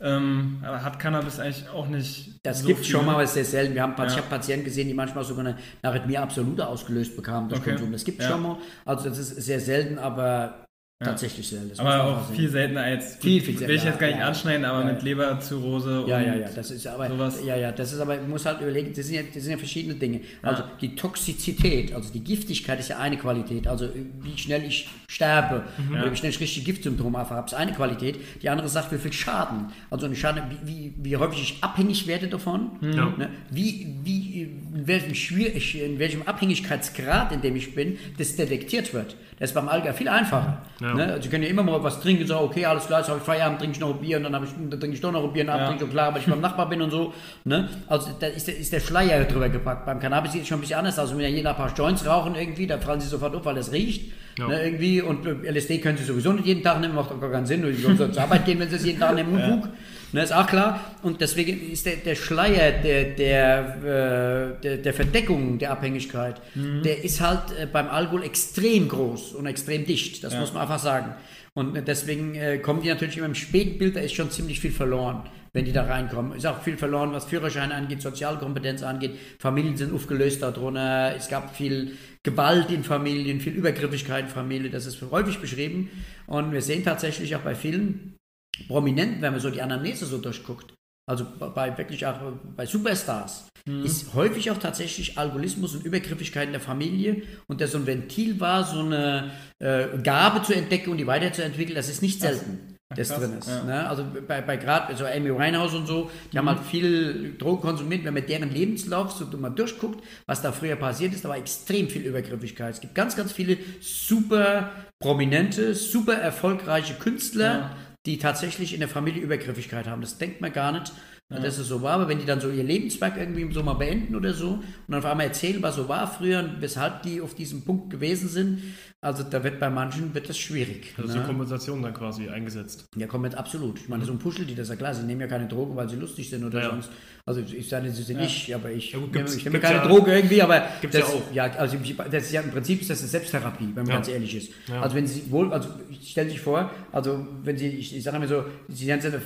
ähm, 0.00 0.58
hat 0.62 0.98
Cannabis 1.00 1.40
eigentlich 1.40 1.68
auch 1.70 1.88
nicht. 1.88 2.38
Das 2.44 2.60
so 2.60 2.68
gibt 2.68 2.80
es 2.80 2.86
schon 2.86 3.04
mal, 3.04 3.14
aber 3.14 3.22
es 3.24 3.30
ist 3.30 3.34
sehr 3.34 3.44
selten. 3.44 3.74
Wir 3.74 3.82
haben, 3.82 3.94
ja. 3.96 4.06
Ich 4.06 4.16
habe 4.16 4.28
Patienten 4.28 4.64
gesehen, 4.64 4.86
die 4.86 4.94
manchmal 4.94 5.24
sogar 5.24 5.46
eine 5.46 5.58
Arrhythmie 5.82 6.18
absolute 6.18 6.66
ausgelöst 6.66 7.16
bekamen 7.16 7.48
durch 7.48 7.60
okay. 7.60 7.70
Konsum. 7.70 7.90
Das 7.90 8.04
gibt 8.04 8.20
es 8.20 8.26
ja. 8.26 8.32
schon 8.32 8.42
mal. 8.42 8.58
Also 8.84 9.08
das 9.08 9.18
ist 9.18 9.36
sehr 9.36 9.60
selten, 9.60 9.98
aber. 9.98 10.67
Tatsächlich 11.00 11.46
selten. 11.46 11.78
aber 11.78 12.02
auch 12.02 12.26
sehen. 12.26 12.34
viel 12.34 12.48
seltener 12.48 12.80
als 12.80 13.18
viel, 13.18 13.40
viel 13.40 13.56
seltener. 13.56 13.68
Will 13.68 13.76
ich 13.76 13.84
jetzt 13.84 14.00
gar 14.00 14.08
nicht 14.08 14.18
ja, 14.18 14.26
anschneiden, 14.26 14.64
aber 14.64 14.80
ja, 14.80 14.92
mit 14.94 15.02
Leberzirrhose 15.04 16.04
ja, 16.08 16.20
ja, 16.20 16.34
ja, 16.34 16.48
das 16.52 16.72
ist 16.72 16.88
aber 16.88 17.08
sowas. 17.08 17.38
Ja, 17.46 17.54
ja, 17.54 17.70
das 17.70 17.92
ist 17.92 18.00
aber, 18.00 18.16
man 18.16 18.30
muss 18.30 18.44
halt 18.44 18.60
überlegen, 18.60 18.92
das 18.92 19.06
sind 19.06 19.14
ja, 19.14 19.22
das 19.22 19.44
sind 19.44 19.52
ja 19.52 19.58
verschiedene 19.58 19.94
Dinge. 19.94 20.22
Also 20.42 20.64
die 20.80 20.96
Toxizität, 20.96 21.94
also 21.94 22.12
die 22.12 22.24
Giftigkeit 22.24 22.80
ist 22.80 22.88
ja 22.88 22.98
eine 22.98 23.16
Qualität. 23.16 23.68
Also 23.68 23.88
wie 23.94 24.36
schnell 24.36 24.64
ich 24.64 24.88
sterbe 25.08 25.62
mhm. 25.76 26.00
oder 26.00 26.10
wie 26.10 26.16
schnell 26.16 26.32
ich 26.32 26.40
richtig 26.40 26.64
Giftsymptome 26.64 27.16
einfach 27.16 27.36
habe, 27.36 27.46
ist 27.46 27.54
eine 27.54 27.74
Qualität. 27.74 28.18
Die 28.42 28.48
andere 28.48 28.68
sagt, 28.68 28.90
wie 28.90 28.98
viel 28.98 29.12
Schaden. 29.12 29.68
Also 29.90 30.06
eine 30.06 30.16
Schaden, 30.16 30.42
wie, 30.64 30.66
wie, 30.68 30.94
wie 30.96 31.16
häufig 31.16 31.40
ich 31.40 31.62
abhängig 31.62 32.08
werde 32.08 32.26
davon. 32.26 32.72
Mhm. 32.80 33.14
Ne? 33.18 33.30
Wie, 33.50 33.94
wie, 34.02 34.42
in 34.42 34.84
welchem, 34.88 35.38
in 35.80 35.98
welchem 36.00 36.22
Abhängigkeitsgrad, 36.22 37.30
in 37.30 37.40
dem 37.40 37.54
ich 37.54 37.72
bin, 37.76 37.98
das 38.18 38.34
detektiert 38.34 38.92
wird. 38.92 39.14
Das 39.38 39.50
ist 39.50 39.54
beim 39.54 39.68
Alkohol 39.68 39.92
viel 39.92 40.08
einfacher. 40.08 40.62
Ja. 40.80 40.87
Ne? 40.94 41.04
Also 41.04 41.22
Sie 41.22 41.28
können 41.28 41.44
ja 41.44 41.50
immer 41.50 41.62
mal 41.62 41.82
was 41.82 42.00
trinken, 42.00 42.26
so, 42.26 42.38
okay, 42.38 42.64
alles 42.64 42.86
klar, 42.86 43.00
jetzt 43.00 43.08
habe 43.08 43.18
ich 43.18 43.24
Feierabend, 43.24 43.58
trinke 43.58 43.74
ich 43.74 43.80
noch 43.80 43.94
ein 43.94 44.00
Bier 44.00 44.16
und 44.18 44.24
dann, 44.24 44.44
ich, 44.44 44.50
dann 44.50 44.80
trinke 44.80 44.94
ich 44.94 45.00
doch 45.00 45.12
noch 45.12 45.24
ein 45.24 45.32
Bier 45.32 45.42
und 45.42 45.48
dann 45.48 45.58
ja. 45.60 45.66
trinke 45.68 45.84
ich 45.84 45.90
klar, 45.90 46.12
weil 46.12 46.20
ich 46.20 46.26
beim 46.26 46.40
Nachbar 46.40 46.68
bin 46.68 46.82
und 46.82 46.90
so. 46.90 47.12
Ne? 47.44 47.68
Also 47.86 48.10
da 48.18 48.26
ist 48.26 48.46
der, 48.46 48.56
ist 48.56 48.72
der 48.72 48.80
Schleier 48.80 49.24
drüber 49.24 49.48
gepackt. 49.48 49.86
Beim 49.86 50.00
Cannabis 50.00 50.32
sieht 50.32 50.42
es 50.42 50.48
schon 50.48 50.58
ein 50.58 50.60
bisschen 50.60 50.78
anders 50.78 50.98
aus. 50.98 51.16
wenn 51.16 51.34
jeder 51.34 51.50
ein 51.50 51.56
paar 51.56 51.72
Joints 51.74 52.06
rauchen 52.06 52.34
irgendwie, 52.34 52.66
da 52.66 52.78
fallen 52.78 53.00
Sie 53.00 53.08
sofort 53.08 53.34
auf, 53.34 53.44
weil 53.44 53.56
es 53.56 53.72
riecht. 53.72 54.12
Ja. 54.38 54.48
Ne, 54.48 54.62
irgendwie. 54.62 55.02
Und 55.02 55.26
LSD 55.26 55.78
können 55.78 55.98
Sie 55.98 56.04
sowieso 56.04 56.32
nicht 56.32 56.46
jeden 56.46 56.62
Tag 56.62 56.80
nehmen, 56.80 56.94
macht 56.94 57.10
auch 57.10 57.20
gar 57.20 57.30
keinen 57.30 57.46
Sinn. 57.46 57.64
Sie 57.74 57.82
sollen 57.82 58.12
zur 58.12 58.22
Arbeit 58.22 58.44
gehen, 58.44 58.60
wenn 58.60 58.68
Sie 58.68 58.76
es 58.76 58.84
jeden 58.84 59.00
Tag 59.00 59.14
nehmen. 59.14 59.32
Unfug. 59.32 59.68
Ne, 60.12 60.22
ist 60.22 60.32
auch 60.32 60.46
klar. 60.46 60.96
Und 61.02 61.20
deswegen 61.20 61.70
ist 61.70 61.84
der, 61.84 61.96
der 61.96 62.14
Schleier 62.14 62.72
der, 62.72 63.04
der, 63.10 64.56
äh, 64.56 64.62
der, 64.62 64.76
der 64.78 64.94
Verdeckung 64.94 65.58
der 65.58 65.72
Abhängigkeit, 65.72 66.40
mhm. 66.54 66.82
der 66.82 67.04
ist 67.04 67.20
halt 67.20 67.52
äh, 67.58 67.66
beim 67.66 67.88
Alkohol 67.88 68.22
extrem 68.22 68.88
groß 68.88 69.32
und 69.32 69.46
extrem 69.46 69.84
dicht. 69.84 70.24
Das 70.24 70.32
ja. 70.32 70.40
muss 70.40 70.52
man 70.52 70.62
einfach 70.62 70.78
sagen. 70.78 71.14
Und 71.54 71.86
deswegen 71.86 72.34
äh, 72.36 72.58
kommen 72.58 72.82
die 72.82 72.88
natürlich 72.88 73.16
immer 73.16 73.26
im 73.26 73.34
Spätbild, 73.34 73.96
da 73.96 74.00
ist 74.00 74.14
schon 74.14 74.30
ziemlich 74.30 74.60
viel 74.60 74.70
verloren, 74.70 75.24
wenn 75.52 75.64
die 75.64 75.72
da 75.72 75.82
reinkommen. 75.82 76.32
Ist 76.32 76.46
auch 76.46 76.62
viel 76.62 76.76
verloren, 76.76 77.12
was 77.12 77.24
Führerschein 77.26 77.72
angeht, 77.72 78.00
Sozialkompetenz 78.00 78.82
angeht. 78.82 79.18
Familien 79.38 79.76
sind 79.76 79.92
aufgelöst 79.92 80.42
darunter. 80.42 81.14
Es 81.16 81.28
gab 81.28 81.54
viel 81.56 81.96
Gewalt 82.22 82.70
in 82.70 82.84
Familien, 82.84 83.40
viel 83.40 83.54
Übergriffigkeit 83.54 84.24
in 84.24 84.30
Familien. 84.30 84.72
Das 84.72 84.86
ist 84.86 85.02
häufig 85.10 85.38
beschrieben. 85.38 85.90
Und 86.26 86.52
wir 86.52 86.62
sehen 86.62 86.84
tatsächlich 86.84 87.34
auch 87.34 87.40
bei 87.40 87.54
vielen 87.54 88.17
Prominenten, 88.66 89.22
wenn 89.22 89.32
man 89.32 89.40
so 89.40 89.50
die 89.50 89.62
Anamnese 89.62 90.06
so 90.06 90.18
durchguckt, 90.18 90.74
also 91.08 91.26
bei 91.54 91.76
wirklich 91.78 92.04
auch 92.04 92.18
bei 92.54 92.66
Superstars, 92.66 93.48
mhm. 93.64 93.84
ist 93.84 94.12
häufig 94.14 94.50
auch 94.50 94.58
tatsächlich 94.58 95.16
Alkoholismus 95.16 95.74
und 95.74 95.84
Übergriffigkeit 95.84 96.46
in 96.46 96.52
der 96.52 96.60
Familie 96.60 97.22
und 97.46 97.60
der 97.60 97.68
so 97.68 97.78
ein 97.78 97.86
Ventil 97.86 98.38
war, 98.40 98.64
so 98.64 98.80
eine 98.80 99.30
äh, 99.58 99.86
Gabe 100.02 100.42
zu 100.42 100.54
entdecken 100.54 100.90
und 100.90 100.98
die 100.98 101.06
weiterzuentwickeln, 101.06 101.76
das 101.76 101.88
ist 101.88 102.02
nicht 102.02 102.20
selten. 102.20 102.76
das 102.94 103.08
drin 103.08 103.38
ist. 103.38 103.48
Ja. 103.48 103.64
Ne? 103.64 103.88
Also 103.88 104.04
bei, 104.26 104.42
bei 104.42 104.58
gerade 104.58 104.94
so 104.96 105.06
Amy 105.06 105.30
Winehouse 105.30 105.74
und 105.74 105.86
so, 105.86 106.10
die 106.30 106.36
mhm. 106.36 106.40
haben 106.40 106.48
halt 106.50 106.66
viel 106.66 107.36
Drogen 107.38 107.62
konsumiert. 107.62 108.04
Wenn 108.04 108.12
man 108.12 108.26
deren 108.26 108.52
Lebenslauf 108.52 109.12
so 109.12 109.24
mal 109.38 109.48
durchguckt, 109.48 110.04
was 110.26 110.42
da 110.42 110.52
früher 110.52 110.76
passiert 110.76 111.14
ist, 111.14 111.24
da 111.24 111.30
war 111.30 111.38
extrem 111.38 111.88
viel 111.88 112.02
Übergriffigkeit. 112.02 112.74
Es 112.74 112.80
gibt 112.80 112.94
ganz, 112.94 113.16
ganz 113.16 113.32
viele 113.32 113.56
super 113.80 114.72
prominente, 114.98 115.74
super 115.74 116.14
erfolgreiche 116.14 116.94
Künstler, 116.94 117.44
ja 117.44 117.76
die 118.06 118.18
tatsächlich 118.18 118.74
in 118.74 118.80
der 118.80 118.88
Familie 118.88 119.22
Übergriffigkeit 119.22 119.86
haben. 119.86 120.00
Das 120.00 120.18
denkt 120.18 120.40
man 120.40 120.52
gar 120.52 120.72
nicht, 120.72 120.92
ja. 121.30 121.40
dass 121.40 121.58
es 121.58 121.68
so 121.68 121.82
war. 121.82 121.94
Aber 121.94 122.08
wenn 122.08 122.18
die 122.18 122.26
dann 122.26 122.40
so 122.40 122.50
ihr 122.50 122.64
Lebenswerk 122.64 123.16
irgendwie 123.16 123.42
im 123.42 123.52
Sommer 123.52 123.74
beenden 123.74 124.16
oder 124.16 124.32
so 124.32 124.50
und 124.50 124.64
dann 124.88 125.00
auf 125.00 125.06
einmal 125.06 125.26
erzählen, 125.26 125.62
was 125.62 125.76
so 125.76 125.88
war 125.88 126.06
früher 126.06 126.40
und 126.40 126.60
weshalb 126.60 127.02
die 127.02 127.20
auf 127.20 127.34
diesem 127.34 127.62
Punkt 127.62 127.90
gewesen 127.90 128.28
sind, 128.28 128.62
also 129.00 129.22
da 129.22 129.44
wird 129.44 129.60
bei 129.60 129.70
manchen 129.70 130.12
wird 130.12 130.28
das 130.28 130.36
schwierig. 130.36 130.92
Also 130.96 131.14
ne? 131.14 131.20
so 131.20 131.26
Kompensation 131.26 131.80
dann 131.82 131.94
quasi 131.94 132.28
eingesetzt. 132.28 132.88
Ja, 132.96 133.06
kommt 133.06 133.32
absolut. 133.36 133.78
Ich 133.78 133.88
meine, 133.88 134.04
so 134.04 134.10
ein 134.10 134.18
Puschel, 134.18 134.44
die 134.44 134.56
das 134.56 134.64
ist 134.64 134.70
ja 134.70 134.76
klar, 134.76 134.92
sie 134.92 135.04
nehmen 135.04 135.20
ja 135.20 135.28
keine 135.28 135.46
Drogen, 135.46 135.76
weil 135.76 135.88
sie 135.88 135.94
lustig 135.94 136.28
sind 136.28 136.44
oder 136.44 136.62
ja. 136.62 136.70
sonst. 136.70 136.90
Also 137.24 137.40
ich 137.42 137.68
sage, 137.68 137.92
sie 137.92 138.02
sind 138.02 138.16
ja. 138.16 138.22
nicht, 138.22 138.52
aber 138.54 138.70
ich, 138.70 138.92
ja, 138.92 138.98
gut, 138.98 139.12
nehme, 139.12 139.28
ich 139.28 139.44
nehme 139.44 139.60
keine 139.60 139.78
ja, 139.78 139.86
Droge 139.86 140.14
irgendwie, 140.14 140.42
aber 140.42 140.66
gibt's 140.80 140.98
das, 140.98 141.08
ja 141.08 141.14
auch. 141.14 141.32
Ja, 141.32 141.44
also 141.44 141.76
das 142.10 142.24
ist 142.24 142.32
ja 142.32 142.40
im 142.40 142.50
Prinzip 142.50 142.80
ist 142.80 142.90
das 142.90 143.00
eine 143.00 143.08
Selbsttherapie, 143.08 143.68
wenn 143.74 143.84
man 143.84 143.96
ganz 143.96 144.08
ehrlich 144.08 144.34
ist. 144.34 144.52
Also 144.80 144.96
wenn 144.96 145.06
sie 145.06 145.30
wohl, 145.30 145.52
also 145.52 145.68
ich 145.90 146.10
stelle 146.10 146.30
sich 146.30 146.40
vor, 146.40 146.70
also 146.90 147.24
wenn 147.44 147.56
sie, 147.56 147.68
ich, 147.68 147.94
ich 147.94 148.02
sage 148.02 148.18
mir 148.18 148.26
so, 148.26 148.44
sie 148.68 148.90
eine, 148.90 149.20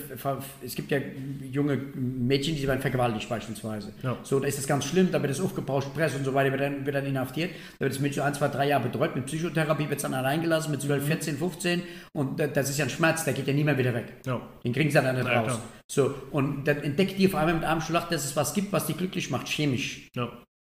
es 0.62 0.74
gibt 0.74 0.90
ja 0.90 0.98
junge 1.50 1.78
Mädchen, 1.94 2.56
die 2.56 2.66
werden 2.66 2.80
vergewaltigt 2.80 3.28
beispielsweise. 3.28 3.92
So, 4.22 4.40
da 4.40 4.46
ist 4.46 4.58
das 4.58 4.66
ganz 4.66 4.84
schlimm, 4.84 5.10
da 5.12 5.22
wird 5.22 5.30
das 5.30 5.40
aufgebauscht, 5.40 5.94
Press 5.94 6.14
und 6.14 6.24
so 6.24 6.34
weiter, 6.34 6.50
wird 6.50 6.60
dann, 6.60 6.84
wird 6.84 6.96
dann 6.96 7.06
inhaftiert, 7.06 7.50
da 7.78 7.84
wird 7.84 7.92
das 7.92 8.00
Mädchen 8.00 8.22
ein, 8.22 8.34
zwei, 8.34 8.48
drei 8.48 8.68
Jahre 8.68 8.88
betreut 8.88 9.14
mit 9.14 9.26
Psychotherapie, 9.26 9.88
wird 9.88 9.96
es 9.96 10.02
dann 10.02 10.14
allein 10.14 10.42
reingelassen 10.42 10.70
mit 10.70 10.82
12, 10.82 11.06
14, 11.06 11.36
15 11.36 11.82
und 12.12 12.40
das 12.40 12.70
ist 12.70 12.78
ja 12.78 12.84
ein 12.84 12.90
Schmerz, 12.90 13.24
der 13.24 13.34
geht 13.34 13.46
ja 13.46 13.52
nie 13.52 13.64
mehr 13.64 13.78
wieder 13.78 13.94
weg. 13.94 14.12
Ja. 14.26 14.40
Den 14.64 14.72
kriegen 14.72 14.90
sie 14.90 15.00
dann 15.00 15.16
nicht 15.16 15.26
ja, 15.26 15.40
raus. 15.40 15.58
So, 15.90 16.14
und 16.30 16.64
dann 16.64 16.78
entdeckt 16.82 17.18
die 17.18 17.26
auf 17.28 17.34
einmal 17.34 17.54
mit 17.54 17.64
einem 17.64 17.80
Schlag, 17.80 18.08
dass 18.10 18.24
es 18.24 18.36
was 18.36 18.54
gibt, 18.54 18.72
was 18.72 18.86
die 18.86 18.94
glücklich 18.94 19.30
macht, 19.30 19.48
chemisch. 19.48 20.08
Ja. 20.14 20.30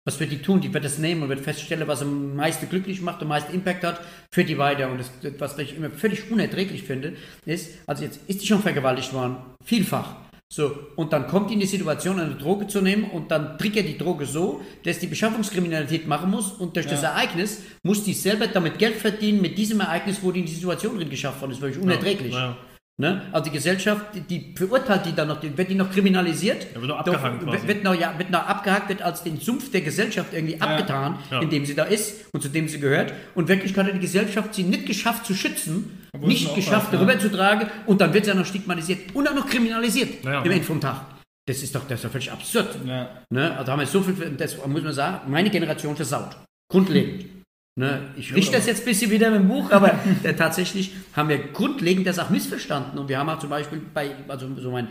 Was 0.06 0.20
wird 0.20 0.32
die 0.32 0.42
tun? 0.42 0.60
Die 0.60 0.74
wird 0.74 0.84
das 0.84 0.98
nehmen 0.98 1.22
und 1.22 1.30
wird 1.30 1.40
feststellen, 1.40 1.88
was 1.88 2.02
am 2.02 2.36
meisten 2.36 2.68
glücklich 2.68 3.00
macht 3.00 3.16
und 3.16 3.22
am 3.22 3.28
meisten 3.28 3.54
Impact 3.54 3.84
hat, 3.84 4.00
für 4.30 4.44
die 4.44 4.58
weiter. 4.58 4.90
Und 4.90 4.98
das, 4.98 5.10
was 5.38 5.58
ich 5.58 5.76
immer 5.76 5.88
völlig 5.90 6.30
unerträglich 6.30 6.82
finde, 6.82 7.16
ist, 7.46 7.70
also 7.86 8.04
jetzt 8.04 8.20
ist 8.28 8.42
die 8.42 8.46
schon 8.46 8.60
vergewaltigt 8.60 9.14
worden, 9.14 9.36
vielfach. 9.64 10.16
So, 10.52 10.76
und 10.94 11.12
dann 11.12 11.26
kommt 11.26 11.50
die 11.50 11.54
in 11.54 11.60
die 11.60 11.66
Situation, 11.66 12.20
eine 12.20 12.36
Droge 12.36 12.68
zu 12.68 12.80
nehmen 12.80 13.10
und 13.10 13.30
dann 13.30 13.58
triggert 13.58 13.88
die 13.88 13.98
Droge 13.98 14.24
so, 14.24 14.60
dass 14.84 15.00
die 15.00 15.08
Beschaffungskriminalität 15.08 16.06
machen 16.06 16.30
muss 16.30 16.52
und 16.52 16.76
durch 16.76 16.86
ja. 16.86 16.92
das 16.92 17.02
Ereignis 17.02 17.62
muss 17.82 18.04
die 18.04 18.12
selber 18.12 18.46
damit 18.46 18.78
Geld 18.78 18.94
verdienen 18.94 19.40
mit 19.40 19.58
diesem 19.58 19.80
Ereignis, 19.80 20.18
wo 20.22 20.30
die 20.30 20.40
in 20.40 20.46
die 20.46 20.52
Situation 20.52 20.96
drin 20.96 21.10
geschafft 21.10 21.40
worden 21.40 21.52
ist, 21.52 21.60
wirklich 21.60 21.82
unerträglich. 21.82 22.32
Ja. 22.32 22.50
Ja. 22.50 22.56
Ne? 22.96 23.22
Also 23.32 23.46
die 23.46 23.50
Gesellschaft, 23.50 24.06
die, 24.14 24.20
die, 24.20 24.54
verurteilt 24.56 25.04
die 25.04 25.12
dann 25.12 25.26
noch, 25.26 25.42
wird 25.42 25.68
die 25.68 25.74
noch 25.74 25.90
kriminalisiert, 25.90 26.68
ja, 26.72 26.80
wird 26.80 26.88
noch 26.90 26.98
abgehakt, 26.98 27.42
doch, 27.42 27.66
wird, 27.66 27.82
noch, 27.82 27.94
ja, 27.98 28.16
wird 28.16 28.30
noch 28.30 28.46
abgehakt, 28.46 28.88
wird 28.88 29.02
als 29.02 29.24
den 29.24 29.40
Sumpf 29.40 29.72
der 29.72 29.80
Gesellschaft 29.80 30.32
irgendwie 30.32 30.54
ja, 30.54 30.60
abgetan, 30.60 31.18
ja. 31.28 31.40
in 31.40 31.50
dem 31.50 31.66
sie 31.66 31.74
da 31.74 31.82
ist 31.84 32.26
und 32.32 32.40
zu 32.40 32.48
dem 32.48 32.68
sie 32.68 32.78
gehört. 32.78 33.12
Und 33.34 33.48
wirklich 33.48 33.76
hat 33.76 33.92
die 33.92 33.98
Gesellschaft 33.98 34.54
sie 34.54 34.62
nicht 34.62 34.86
geschafft 34.86 35.26
zu 35.26 35.34
schützen, 35.34 36.06
Obwohl 36.12 36.28
nicht 36.28 36.54
geschafft 36.54 36.92
was, 36.92 37.00
darüber 37.00 37.18
zu 37.18 37.32
tragen 37.32 37.66
und 37.86 38.00
dann 38.00 38.14
wird 38.14 38.26
sie 38.26 38.30
auch 38.30 38.36
noch 38.36 38.46
stigmatisiert 38.46 39.12
und 39.12 39.28
auch 39.28 39.34
noch 39.34 39.48
kriminalisiert 39.48 40.24
im 40.24 40.50
Ende 40.50 40.62
vom 40.62 40.80
Tag. 40.80 41.04
Das 41.46 41.64
ist 41.64 41.74
doch, 41.74 41.82
das 41.88 41.98
ist 41.98 42.04
doch 42.04 42.12
völlig 42.12 42.30
absurd. 42.30 42.84
Ne? 42.84 43.58
Also 43.58 43.72
haben 43.72 43.80
wir 43.80 43.86
so 43.86 44.02
viel, 44.02 44.14
das 44.38 44.56
muss 44.66 44.82
man 44.84 44.92
sagen, 44.92 45.32
meine 45.32 45.50
Generation 45.50 45.96
versaut. 45.96 46.36
Grundlegend. 46.70 47.34
Ne, 47.76 48.12
ich 48.16 48.32
richte 48.32 48.52
das 48.52 48.66
jetzt 48.66 48.82
ein 48.82 48.84
bisschen 48.84 49.10
wieder 49.10 49.30
mit 49.30 49.40
dem 49.40 49.48
Buch, 49.48 49.72
aber 49.72 49.98
äh, 50.22 50.34
tatsächlich 50.34 50.92
haben 51.12 51.28
wir 51.28 51.38
grundlegend 51.38 52.06
das 52.06 52.20
auch 52.20 52.30
missverstanden. 52.30 52.98
Und 52.98 53.09
wir 53.09 53.18
haben 53.18 53.28
auch 53.28 53.40
zum 53.40 53.51
Beispiel 53.51 53.82
bei, 53.92 54.14
also 54.28 54.48
so 54.56 54.70
mein, 54.70 54.86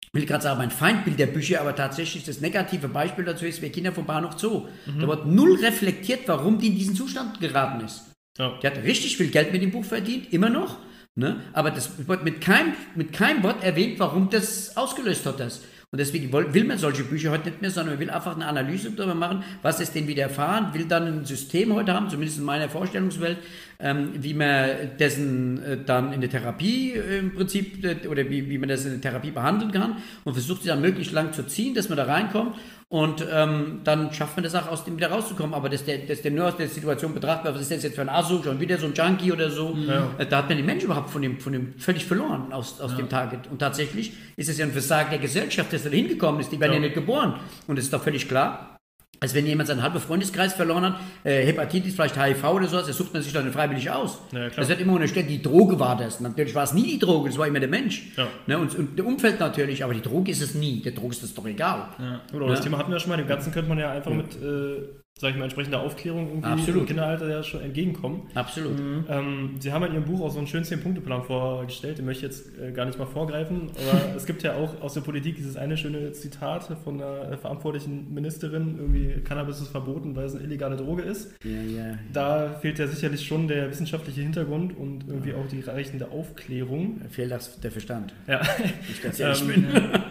ich 0.00 0.14
will 0.14 0.24
gerade 0.24 0.42
sagen, 0.42 0.56
mein 0.56 0.70
Feindbild 0.70 1.18
der 1.18 1.26
Bücher, 1.26 1.60
aber 1.60 1.76
tatsächlich 1.76 2.24
das 2.24 2.40
negative 2.40 2.88
Beispiel 2.88 3.26
dazu 3.26 3.44
ist, 3.44 3.60
wir 3.60 3.70
Kinder 3.70 3.92
vom 3.92 4.06
Bahnhof 4.06 4.38
Zoo. 4.38 4.68
Mhm. 4.86 5.00
Da 5.00 5.08
wird 5.08 5.26
null 5.26 5.56
reflektiert, 5.56 6.20
warum 6.26 6.58
die 6.58 6.68
in 6.68 6.76
diesen 6.76 6.94
Zustand 6.94 7.40
geraten 7.40 7.84
ist. 7.84 8.06
Ja. 8.38 8.58
Die 8.62 8.66
hat 8.66 8.78
richtig 8.84 9.18
viel 9.18 9.28
Geld 9.28 9.52
mit 9.52 9.60
dem 9.60 9.70
Buch 9.70 9.84
verdient, 9.84 10.32
immer 10.32 10.48
noch. 10.48 10.78
Ne? 11.14 11.42
Aber 11.52 11.70
das 11.70 12.08
wird 12.08 12.24
mit 12.24 12.40
keinem, 12.40 12.72
mit 12.94 13.12
keinem 13.12 13.42
Wort 13.42 13.62
erwähnt, 13.62 13.98
warum 13.98 14.30
das 14.30 14.76
ausgelöst 14.78 15.26
hat. 15.26 15.40
Das. 15.40 15.62
Und 15.90 15.98
deswegen 15.98 16.30
will 16.30 16.64
man 16.64 16.76
solche 16.76 17.02
Bücher 17.02 17.30
heute 17.30 17.48
nicht 17.48 17.62
mehr, 17.62 17.70
sondern 17.70 17.94
man 17.94 18.00
will 18.00 18.10
einfach 18.10 18.36
eine 18.36 18.46
Analyse 18.46 18.90
darüber 18.90 19.14
machen, 19.14 19.42
was 19.62 19.80
ist 19.80 19.94
denn 19.94 20.06
widerfahren, 20.06 20.74
will 20.74 20.84
dann 20.84 21.06
ein 21.06 21.24
System 21.24 21.72
heute 21.72 21.94
haben, 21.94 22.10
zumindest 22.10 22.38
in 22.38 22.44
meiner 22.44 22.68
Vorstellungswelt, 22.68 23.38
ähm, 23.80 24.10
wie 24.14 24.34
man 24.34 24.68
dessen 24.98 25.62
äh, 25.62 25.78
dann 25.82 26.12
in 26.12 26.20
der 26.20 26.28
Therapie 26.28 26.92
äh, 26.92 27.20
im 27.20 27.32
Prinzip 27.32 27.82
äh, 27.82 28.06
oder 28.06 28.28
wie, 28.28 28.50
wie 28.50 28.58
man 28.58 28.68
das 28.68 28.84
in 28.84 28.90
der 28.90 29.00
Therapie 29.00 29.30
behandeln 29.30 29.72
kann 29.72 29.96
und 30.24 30.34
versucht 30.34 30.60
sie 30.60 30.68
dann 30.68 30.82
möglichst 30.82 31.14
lang 31.14 31.32
zu 31.32 31.46
ziehen, 31.46 31.74
dass 31.74 31.88
man 31.88 31.96
da 31.96 32.04
reinkommt 32.04 32.56
und 32.90 33.26
ähm, 33.30 33.82
dann 33.84 34.14
schafft 34.14 34.36
man 34.36 34.44
das 34.44 34.54
auch, 34.54 34.66
aus 34.68 34.84
dem 34.84 34.96
wieder 34.96 35.10
rauszukommen. 35.10 35.52
Aber 35.52 35.68
dass 35.68 35.84
der, 35.84 35.98
dass 35.98 36.22
der 36.22 36.30
nur 36.30 36.48
aus 36.48 36.56
der 36.56 36.68
Situation 36.68 37.12
betrachtet, 37.12 37.52
was 37.54 37.60
ist 37.60 37.70
das 37.70 37.82
jetzt 37.82 37.96
für 37.96 38.00
ein 38.00 38.08
Asu, 38.08 38.42
schon 38.42 38.58
wieder 38.60 38.78
so 38.78 38.86
ein 38.86 38.94
Junkie 38.94 39.30
oder 39.30 39.50
so, 39.50 39.76
ja. 39.76 40.10
äh, 40.16 40.24
da 40.24 40.38
hat 40.38 40.48
man 40.48 40.56
den 40.56 40.64
Menschen 40.64 40.86
überhaupt 40.86 41.10
von 41.10 41.20
dem, 41.20 41.38
von 41.38 41.52
dem 41.52 41.78
völlig 41.78 42.06
verloren 42.06 42.50
aus, 42.50 42.80
aus 42.80 42.92
ja. 42.92 42.96
dem 42.96 43.10
Target. 43.10 43.46
Und 43.50 43.58
tatsächlich 43.58 44.14
ist 44.36 44.48
es 44.48 44.56
ja 44.56 44.64
ein 44.64 44.72
Versagen 44.72 45.10
der 45.10 45.18
Gesellschaft, 45.18 45.70
dass 45.70 45.84
er 45.84 45.90
da 45.90 45.96
hingekommen 45.98 46.40
ist. 46.40 46.50
Die 46.50 46.58
werden 46.58 46.72
ja. 46.72 46.78
ja 46.78 46.84
nicht 46.86 46.94
geboren. 46.94 47.34
Und 47.66 47.78
es 47.78 47.84
ist 47.84 47.92
doch 47.92 48.02
völlig 48.02 48.26
klar, 48.26 48.77
als 49.20 49.34
wenn 49.34 49.46
jemand 49.46 49.68
seinen 49.68 49.82
halben 49.82 49.98
Freundeskreis 50.00 50.54
verloren 50.54 50.84
hat, 50.84 51.00
äh, 51.24 51.44
Hepatitis, 51.44 51.94
vielleicht 51.94 52.16
HIV 52.16 52.44
oder 52.44 52.66
sowas, 52.66 52.86
das 52.86 52.96
sucht 52.96 53.12
man 53.12 53.22
sich 53.22 53.32
dann 53.32 53.50
freiwillig 53.52 53.90
aus. 53.90 54.18
Ja, 54.32 54.48
das 54.48 54.68
wird 54.68 54.80
immer 54.80 54.94
unterstellt, 54.94 55.28
die 55.28 55.42
Droge 55.42 55.78
war 55.80 55.96
das. 55.96 56.20
Natürlich 56.20 56.54
war 56.54 56.64
es 56.64 56.72
nie 56.72 56.84
die 56.84 56.98
Droge, 56.98 57.28
das 57.28 57.38
war 57.38 57.46
immer 57.46 57.60
der 57.60 57.68
Mensch. 57.68 58.12
Ja. 58.16 58.28
Ne, 58.46 58.58
und, 58.58 58.74
und 58.76 58.98
der 58.98 59.06
Umfeld 59.06 59.40
natürlich, 59.40 59.82
aber 59.82 59.94
die 59.94 60.02
Droge 60.02 60.30
ist 60.30 60.42
es 60.42 60.54
nie. 60.54 60.80
Der 60.82 60.92
Droge 60.92 61.14
ist 61.14 61.22
das 61.22 61.34
doch 61.34 61.46
egal. 61.46 61.88
Ja. 61.98 62.20
Oder 62.34 62.46
ne? 62.46 62.52
das 62.52 62.60
Thema 62.62 62.78
hatten 62.78 62.90
wir 62.90 62.96
ja 62.96 63.00
schon 63.00 63.10
mal, 63.10 63.16
dem 63.16 63.26
Ganzen 63.26 63.52
könnte 63.52 63.68
man 63.68 63.78
ja 63.78 63.90
einfach 63.90 64.12
mit 64.12 64.36
äh, 64.36 64.82
sage 65.18 65.32
ich 65.32 65.38
mal, 65.38 65.44
entsprechende 65.44 65.80
Aufklärung 65.80 66.28
irgendwie 66.28 66.48
Absolut. 66.48 66.82
im 66.82 66.86
Kinderalter 66.86 67.28
ja 67.28 67.42
schon 67.42 67.60
entgegenkommen. 67.60 68.22
Absolut. 68.34 68.78
Mhm. 68.78 69.04
Ähm, 69.08 69.50
Sie 69.58 69.72
haben 69.72 69.84
in 69.84 69.94
Ihrem 69.94 70.04
Buch 70.04 70.20
auch 70.20 70.30
so 70.30 70.38
einen 70.38 70.46
schönen 70.46 70.64
Zehn-Punkte-Plan 70.64 71.24
vorgestellt, 71.24 71.98
den 71.98 72.06
möchte 72.06 72.26
ich 72.26 72.32
jetzt 72.32 72.58
äh, 72.58 72.70
gar 72.70 72.84
nicht 72.84 72.98
mal 72.98 73.06
vorgreifen, 73.06 73.70
aber 73.74 74.00
es 74.16 74.26
gibt 74.26 74.44
ja 74.44 74.54
auch 74.54 74.80
aus 74.80 74.94
der 74.94 75.00
Politik 75.00 75.36
dieses 75.36 75.56
eine 75.56 75.76
schöne 75.76 76.12
Zitat 76.12 76.68
von 76.84 77.02
einer 77.02 77.36
verantwortlichen 77.36 78.14
Ministerin, 78.14 78.76
irgendwie 78.78 79.20
Cannabis 79.22 79.60
ist 79.60 79.68
verboten, 79.68 80.14
weil 80.14 80.26
es 80.26 80.36
eine 80.36 80.44
illegale 80.44 80.76
Droge 80.76 81.02
ist. 81.02 81.34
Ja, 81.44 81.50
ja. 81.50 81.98
Da 82.12 82.56
fehlt 82.60 82.78
ja 82.78 82.86
sicherlich 82.86 83.26
schon 83.26 83.48
der 83.48 83.70
wissenschaftliche 83.70 84.20
Hintergrund 84.20 84.76
und 84.76 85.04
irgendwie 85.08 85.34
auch 85.34 85.46
die 85.48 85.60
reichende 85.60 86.12
Aufklärung. 86.12 87.00
Da 87.02 87.08
fehlt 87.08 87.32
das, 87.32 87.58
der 87.60 87.72
Verstand. 87.72 88.14
Ja. 88.28 88.40
Ich 88.88 89.02
ganz 89.02 89.18
ehrlich 89.18 89.42
ähm, 89.42 89.66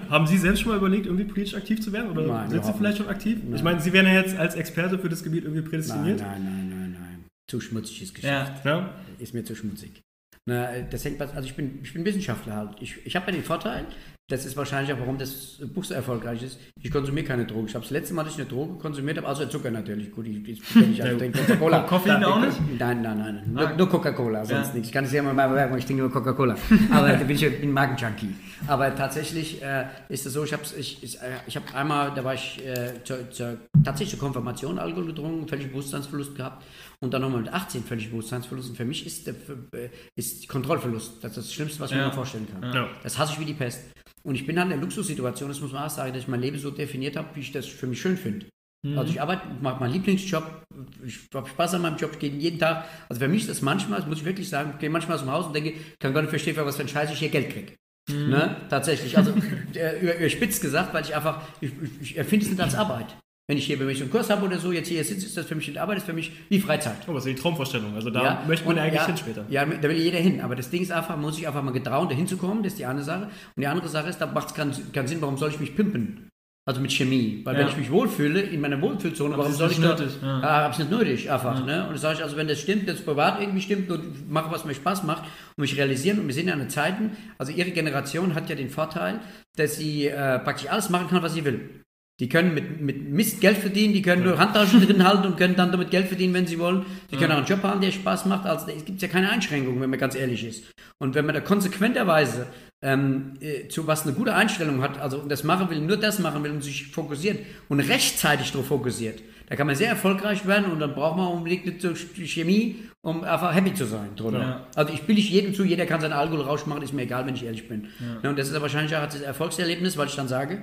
haben 0.10 0.28
Sie 0.28 0.38
selbst 0.38 0.62
schon 0.62 0.72
mal 0.72 0.78
überlegt, 0.78 1.06
irgendwie 1.06 1.26
politisch 1.26 1.56
aktiv 1.56 1.82
zu 1.82 1.92
werden 1.92 2.12
oder 2.12 2.24
Nein, 2.24 2.50
sind 2.50 2.66
Sie 2.66 2.74
vielleicht 2.74 2.98
schon 2.98 3.08
aktiv? 3.08 3.40
Nein. 3.44 3.56
Ich 3.56 3.64
meine, 3.64 3.80
Sie 3.80 3.94
wären 3.94 4.06
ja 4.06 4.14
jetzt 4.14 4.38
als 4.38 4.56
Experte 4.56 4.97
für 5.00 5.10
das 5.10 5.24
Gebiet 5.24 5.44
irgendwie 5.44 5.68
prädestiniert? 5.68 6.20
Nein, 6.20 6.44
nein, 6.44 6.70
nein, 6.70 6.92
nein, 6.92 6.98
nein. 7.00 7.26
Zu 7.50 7.62
schmutziges 7.62 8.14
Geschäft. 8.14 8.66
Ja. 8.66 8.96
Ist 9.20 9.34
mir 9.34 9.44
zu 9.44 9.56
schmutzig. 9.56 10.02
Na, 10.46 10.82
das 10.82 11.04
hängt 11.04 11.20
was, 11.20 11.34
also 11.34 11.48
ich 11.48 11.56
bin, 11.56 11.80
ich 11.84 11.94
bin 11.94 12.06
Wissenschaftler 12.06 12.56
halt. 12.56 12.82
Ich, 12.82 13.06
ich 13.06 13.16
habe 13.16 13.28
ja 13.28 13.34
den 13.34 13.44
Vorteil, 13.44 13.86
das 14.30 14.46
ist 14.46 14.58
wahrscheinlich 14.58 14.94
auch, 14.94 15.00
warum 15.00 15.18
das 15.18 15.58
Buch 15.74 15.86
so 15.86 15.94
erfolgreich 15.94 16.44
ist. 16.44 16.60
Ich 16.82 16.92
konsumiere 16.92 17.26
keine 17.26 17.46
Droge. 17.46 17.68
Ich 17.70 17.76
habe 17.76 17.84
das 17.84 17.92
letzte 17.92 18.14
Mal, 18.14 18.26
dass 18.26 18.34
ich 18.34 18.40
eine 18.42 18.50
Droge 18.50 18.78
konsumiert 18.78 19.18
habe, 19.18 19.28
außer 19.28 19.50
Zucker 19.50 19.72
natürlich. 19.72 20.12
Gut, 20.12 20.28
ich, 20.28 20.46
ich, 20.46 20.76
ich 20.76 21.02
also 21.02 21.18
trinke 21.18 21.40
Coca-Cola. 21.40 21.80
Koffein 21.84 22.24
auch 22.26 22.42
nicht? 22.42 22.58
Nein, 22.78 23.02
nein, 23.02 23.18
nein. 23.18 23.44
Nur, 23.54 23.68
ah. 23.70 23.74
nur 23.78 23.88
Coca-Cola, 23.88 24.44
sonst 24.44 24.68
ja. 24.68 24.74
nichts. 24.74 24.90
Ich 24.90 24.94
kann 24.94 25.06
es 25.06 25.14
ja 25.14 25.24
mal 25.24 25.36
sagen, 25.54 25.78
ich 25.78 25.86
trinke 25.86 26.02
nur 26.02 26.12
Coca-Cola. 26.12 26.58
Aber 26.92 27.08
da 27.08 27.24
bin 27.24 27.38
ich 27.38 27.46
ein 27.46 27.72
Magenjunkie. 27.72 28.36
Aber 28.68 28.94
tatsächlich 28.94 29.62
äh, 29.62 29.86
ist 30.10 30.26
es 30.26 30.34
so, 30.34 30.44
ich 30.44 30.52
habe 30.52 30.64
ich, 30.78 31.02
ich, 31.02 31.22
äh, 31.22 31.38
ich 31.46 31.56
hab 31.56 31.74
einmal, 31.74 32.12
da 32.14 32.26
war 32.26 32.34
ich 32.34 32.60
äh, 32.66 33.02
zur, 33.06 33.32
zur 33.32 33.58
tatsächlich 33.82 34.20
zur 34.20 34.20
Konfirmation 34.20 34.78
Alkohol 34.78 35.06
getrunken, 35.06 35.48
völlig 35.48 35.70
Bewusstseinsverlust 35.70 36.36
gehabt 36.36 36.66
und 37.00 37.14
dann 37.14 37.22
nochmal 37.22 37.44
mit 37.44 37.54
18 37.54 37.86
völlig 37.86 38.10
Bewusstseinsverlust. 38.10 38.72
Und 38.72 38.76
für 38.76 38.86
mich 38.86 39.06
ist 39.06 39.26
der 39.26 39.36
äh, 39.72 39.90
ist 40.16 40.50
Kontrollverlust 40.50 41.24
das, 41.24 41.32
ist 41.32 41.38
das 41.38 41.54
Schlimmste, 41.54 41.80
was 41.80 41.92
ja. 41.92 41.98
man 41.98 42.08
mir 42.08 42.14
vorstellen 42.14 42.48
kann. 42.52 42.74
Ja. 42.74 42.90
Das 43.04 43.18
hasse 43.18 43.32
ich 43.34 43.40
wie 43.40 43.46
die 43.46 43.54
Pest. 43.54 43.80
Und 44.28 44.36
ich 44.36 44.46
bin 44.46 44.60
halt 44.60 44.66
in 44.66 44.72
der 44.72 44.82
Luxussituation, 44.82 45.48
das 45.48 45.62
muss 45.62 45.72
man 45.72 45.86
auch 45.86 45.90
sagen, 45.90 46.12
dass 46.12 46.24
ich 46.24 46.28
mein 46.28 46.42
Leben 46.42 46.60
so 46.60 46.70
definiert 46.70 47.16
habe, 47.16 47.30
wie 47.36 47.40
ich 47.40 47.54
das 47.54 47.66
für 47.66 47.88
mich 47.88 48.02
schön 48.02 48.18
finde. 48.18 48.46
Mhm. 48.86 48.98
Also 48.98 49.14
ich 49.14 49.22
arbeite, 49.22 49.44
mache 49.62 49.80
meinen 49.80 49.94
Lieblingsjob, 49.94 50.66
ich 51.06 51.20
habe 51.34 51.48
Spaß 51.48 51.76
an 51.76 51.84
meinem 51.84 51.96
Job, 51.96 52.12
ich 52.12 52.20
gehe 52.20 52.30
jeden 52.32 52.60
Tag. 52.60 52.84
Also 53.08 53.22
für 53.22 53.30
mich 53.30 53.44
ist 53.44 53.50
das 53.50 53.62
manchmal, 53.62 54.00
das 54.00 54.08
muss 54.10 54.18
ich 54.18 54.26
wirklich 54.26 54.50
sagen, 54.50 54.72
ich 54.74 54.80
gehe 54.80 54.90
manchmal 54.90 55.16
aus 55.16 55.24
dem 55.24 55.32
Haus 55.32 55.48
und 55.48 55.54
denke, 55.54 55.70
ich 55.70 56.00
kann 56.00 56.14
gar 56.14 56.22
nicht 56.22 56.30
verstehen, 56.30 56.56
für 56.56 56.66
was 56.66 56.76
für 56.76 56.82
ein 56.82 56.90
Scheiß 56.90 57.10
ich 57.10 57.20
hier 57.20 57.30
Geld 57.30 57.52
kriege. 57.52 57.72
Mhm. 58.10 58.30
Ne? 58.32 58.58
Tatsächlich. 58.70 59.18
Also 59.18 59.34
äh, 59.76 60.18
überspitzt 60.18 60.62
gesagt, 60.62 60.94
weil 60.94 61.06
ich 61.06 61.16
einfach, 61.16 61.42
ich, 61.62 61.72
ich 62.02 62.18
empfinde 62.18 62.46
es 62.48 62.52
nicht 62.52 62.62
als 62.62 62.76
Arbeit. 62.76 63.16
Wenn 63.50 63.58
ich 63.58 63.66
hier 63.66 63.80
bei 63.80 63.86
mir 63.86 63.96
so 63.96 64.02
einen 64.02 64.12
Kurs 64.12 64.30
habe 64.30 64.46
oder 64.46 64.60
so, 64.60 64.74
jetzt 64.74 64.90
hier 64.90 65.02
sitze, 65.06 65.26
ist 65.26 65.38
das 65.38 65.46
für 65.46 65.56
mich 65.56 65.80
Arbeit, 65.80 66.00
ist 66.00 66.06
für 66.06 66.12
mich 66.12 66.34
wie 66.50 66.60
Freizeit. 66.60 66.98
Oh, 67.08 67.14
was 67.14 67.26
ist 67.26 67.38
die 67.38 67.42
Traumvorstellung? 67.42 67.96
Also 67.96 68.10
da 68.10 68.22
ja, 68.22 68.44
möchte 68.46 68.68
man 68.68 68.78
eigentlich 68.78 68.96
ja, 68.96 69.06
hin 69.06 69.16
später. 69.16 69.46
Ja, 69.50 69.66
da 69.66 69.84
will 69.84 69.96
jeder 69.96 70.18
hin. 70.20 70.42
Aber 70.42 70.56
das 70.56 70.70
Ding 70.70 70.82
ist 70.82 70.92
einfach, 70.92 71.12
man 71.12 71.22
muss 71.22 71.38
sich 71.38 71.48
einfach 71.48 71.64
mal 71.64 71.72
getrauen, 71.72 72.10
da 72.10 72.16
hinzukommen, 72.16 72.62
das 72.62 72.74
ist 72.74 72.80
die 72.80 72.86
eine 72.86 73.04
Sache. 73.04 73.24
Und 73.24 73.62
die 73.62 73.68
andere 73.68 73.88
Sache 73.88 74.10
ist, 74.10 74.20
da 74.20 74.26
macht 74.26 74.50
es 74.50 74.54
keinen, 74.54 74.92
keinen 74.92 75.08
Sinn, 75.08 75.22
warum 75.22 75.38
soll 75.38 75.50
ich 75.52 75.62
mich 75.62 75.78
pimpen? 75.78 76.28
Also 76.68 76.82
mit 76.82 76.92
Chemie. 76.92 77.40
Weil 77.46 77.54
ja. 77.54 77.62
wenn 77.62 77.70
ich 77.70 77.78
mich 77.78 77.90
wohlfühle, 77.90 78.42
in 78.42 78.60
meiner 78.60 78.82
Wohlfühlzone, 78.82 79.38
warum 79.38 79.54
soll 79.54 79.72
ich 79.72 79.80
da... 79.80 79.96
Nötig, 79.96 80.18
ja. 80.22 80.40
Ah, 80.42 80.64
hab's 80.64 80.80
nicht 80.80 80.92
nötig, 80.92 81.32
einfach. 81.32 81.58
Ja. 81.60 81.66
Ne? 81.66 81.88
Und 81.88 81.94
das 81.94 82.02
sage 82.02 82.16
ich, 82.18 82.24
also 82.24 82.36
wenn 82.36 82.50
das 82.50 82.60
stimmt, 82.60 82.90
das 82.90 83.00
privat 83.00 83.40
irgendwie 83.40 83.62
stimmt 83.62 83.90
und 83.90 84.30
mache, 84.30 84.52
was 84.52 84.66
mir 84.66 84.76
Spaß 84.76 85.04
macht 85.04 85.24
und 85.24 85.62
mich 85.62 85.78
realisieren 85.78 86.20
und 86.20 86.28
wir 86.28 86.34
sind 86.34 86.50
ja 86.50 86.54
in 86.56 86.70
Zeiten, 86.70 87.12
also 87.38 87.54
ihre 87.54 87.72
Generation 87.72 88.36
hat 88.36 88.50
ja 88.50 88.56
den 88.58 88.70
Vorteil, 88.70 89.22
dass 89.56 89.78
sie 89.78 90.08
äh, 90.08 90.40
praktisch 90.40 90.70
alles 90.70 90.90
machen 90.90 91.08
kann, 91.08 91.24
was 91.24 91.34
sie 91.34 91.46
will. 91.46 91.86
Die 92.20 92.30
können 92.30 92.56
mit, 92.56 92.82
mit 92.82 93.10
Mist 93.10 93.42
Geld 93.42 93.58
verdienen, 93.58 93.94
die 93.94 94.02
können 94.02 94.24
nur 94.24 94.40
Handtaschen 94.40 94.82
drin 94.86 95.08
halten 95.08 95.28
und 95.28 95.38
können 95.38 95.56
dann 95.56 95.72
damit 95.72 95.92
Geld 95.92 96.08
verdienen, 96.08 96.34
wenn 96.34 96.48
sie 96.48 96.58
wollen. 96.58 96.86
Die 97.12 97.18
können 97.18 97.32
auch 97.32 97.38
einen 97.38 97.46
Job 97.46 97.62
haben, 97.62 97.80
der 97.80 97.92
Spaß 97.92 98.26
macht. 98.26 98.46
Also 98.46 98.68
es 98.76 98.86
gibt 98.86 99.02
ja 99.02 99.08
keine 99.08 99.30
Einschränkungen, 99.30 99.80
wenn 99.82 99.90
man 99.90 100.00
ganz 100.00 100.16
ehrlich 100.16 100.44
ist. 100.44 100.66
Und 101.00 101.14
wenn 101.14 101.26
man 101.26 101.36
da 101.36 101.42
konsequenterweise 101.42 102.48
ähm, 102.82 103.34
äh, 103.40 103.68
zu 103.68 103.86
was 103.86 104.04
eine 104.06 104.14
gute 104.14 104.34
Einstellung 104.34 104.82
hat, 104.82 105.00
also 105.00 105.20
das 105.28 105.44
machen 105.44 105.70
will, 105.70 105.80
nur 105.80 105.98
das 105.98 106.18
machen 106.18 106.44
will 106.44 106.52
und 106.52 106.64
sich 106.64 106.88
fokussiert 106.88 107.40
und 107.70 107.80
rechtzeitig 107.82 108.52
darauf 108.52 108.68
fokussiert, 108.68 109.22
da 109.50 109.56
kann 109.56 109.68
man 109.68 109.76
sehr 109.76 109.90
erfolgreich 109.90 110.46
werden 110.46 110.72
und 110.72 110.80
dann 110.80 110.94
braucht 110.94 111.18
man 111.18 111.28
unbedingt 111.28 111.66
nicht 111.66 111.82
so 111.82 111.94
Chemie, 111.96 112.84
um 113.02 113.24
einfach 113.24 113.56
happy 113.56 113.74
zu 113.74 113.86
sein. 113.86 114.10
Ja. 114.18 114.68
Also 114.76 114.92
ich 114.92 115.04
bilde 115.04 115.22
jedem 115.22 115.54
zu, 115.54 115.64
jeder 115.64 115.86
kann 115.86 116.02
seinen 116.02 116.14
Alkohol 116.14 116.42
rausmachen, 116.42 116.82
ist 116.82 116.94
mir 116.94 117.04
egal, 117.04 117.26
wenn 117.26 117.36
ich 117.36 117.46
ehrlich 117.46 117.70
bin. 117.70 117.88
Ja. 118.22 118.30
Und 118.30 118.38
das 118.38 118.50
ist 118.50 118.56
ja 118.56 118.62
wahrscheinlich 118.62 118.96
auch 118.96 119.06
das 119.06 119.22
Erfolgserlebnis, 119.22 119.98
weil 119.98 120.08
ich 120.08 120.16
dann 120.16 120.28
sage, 120.28 120.62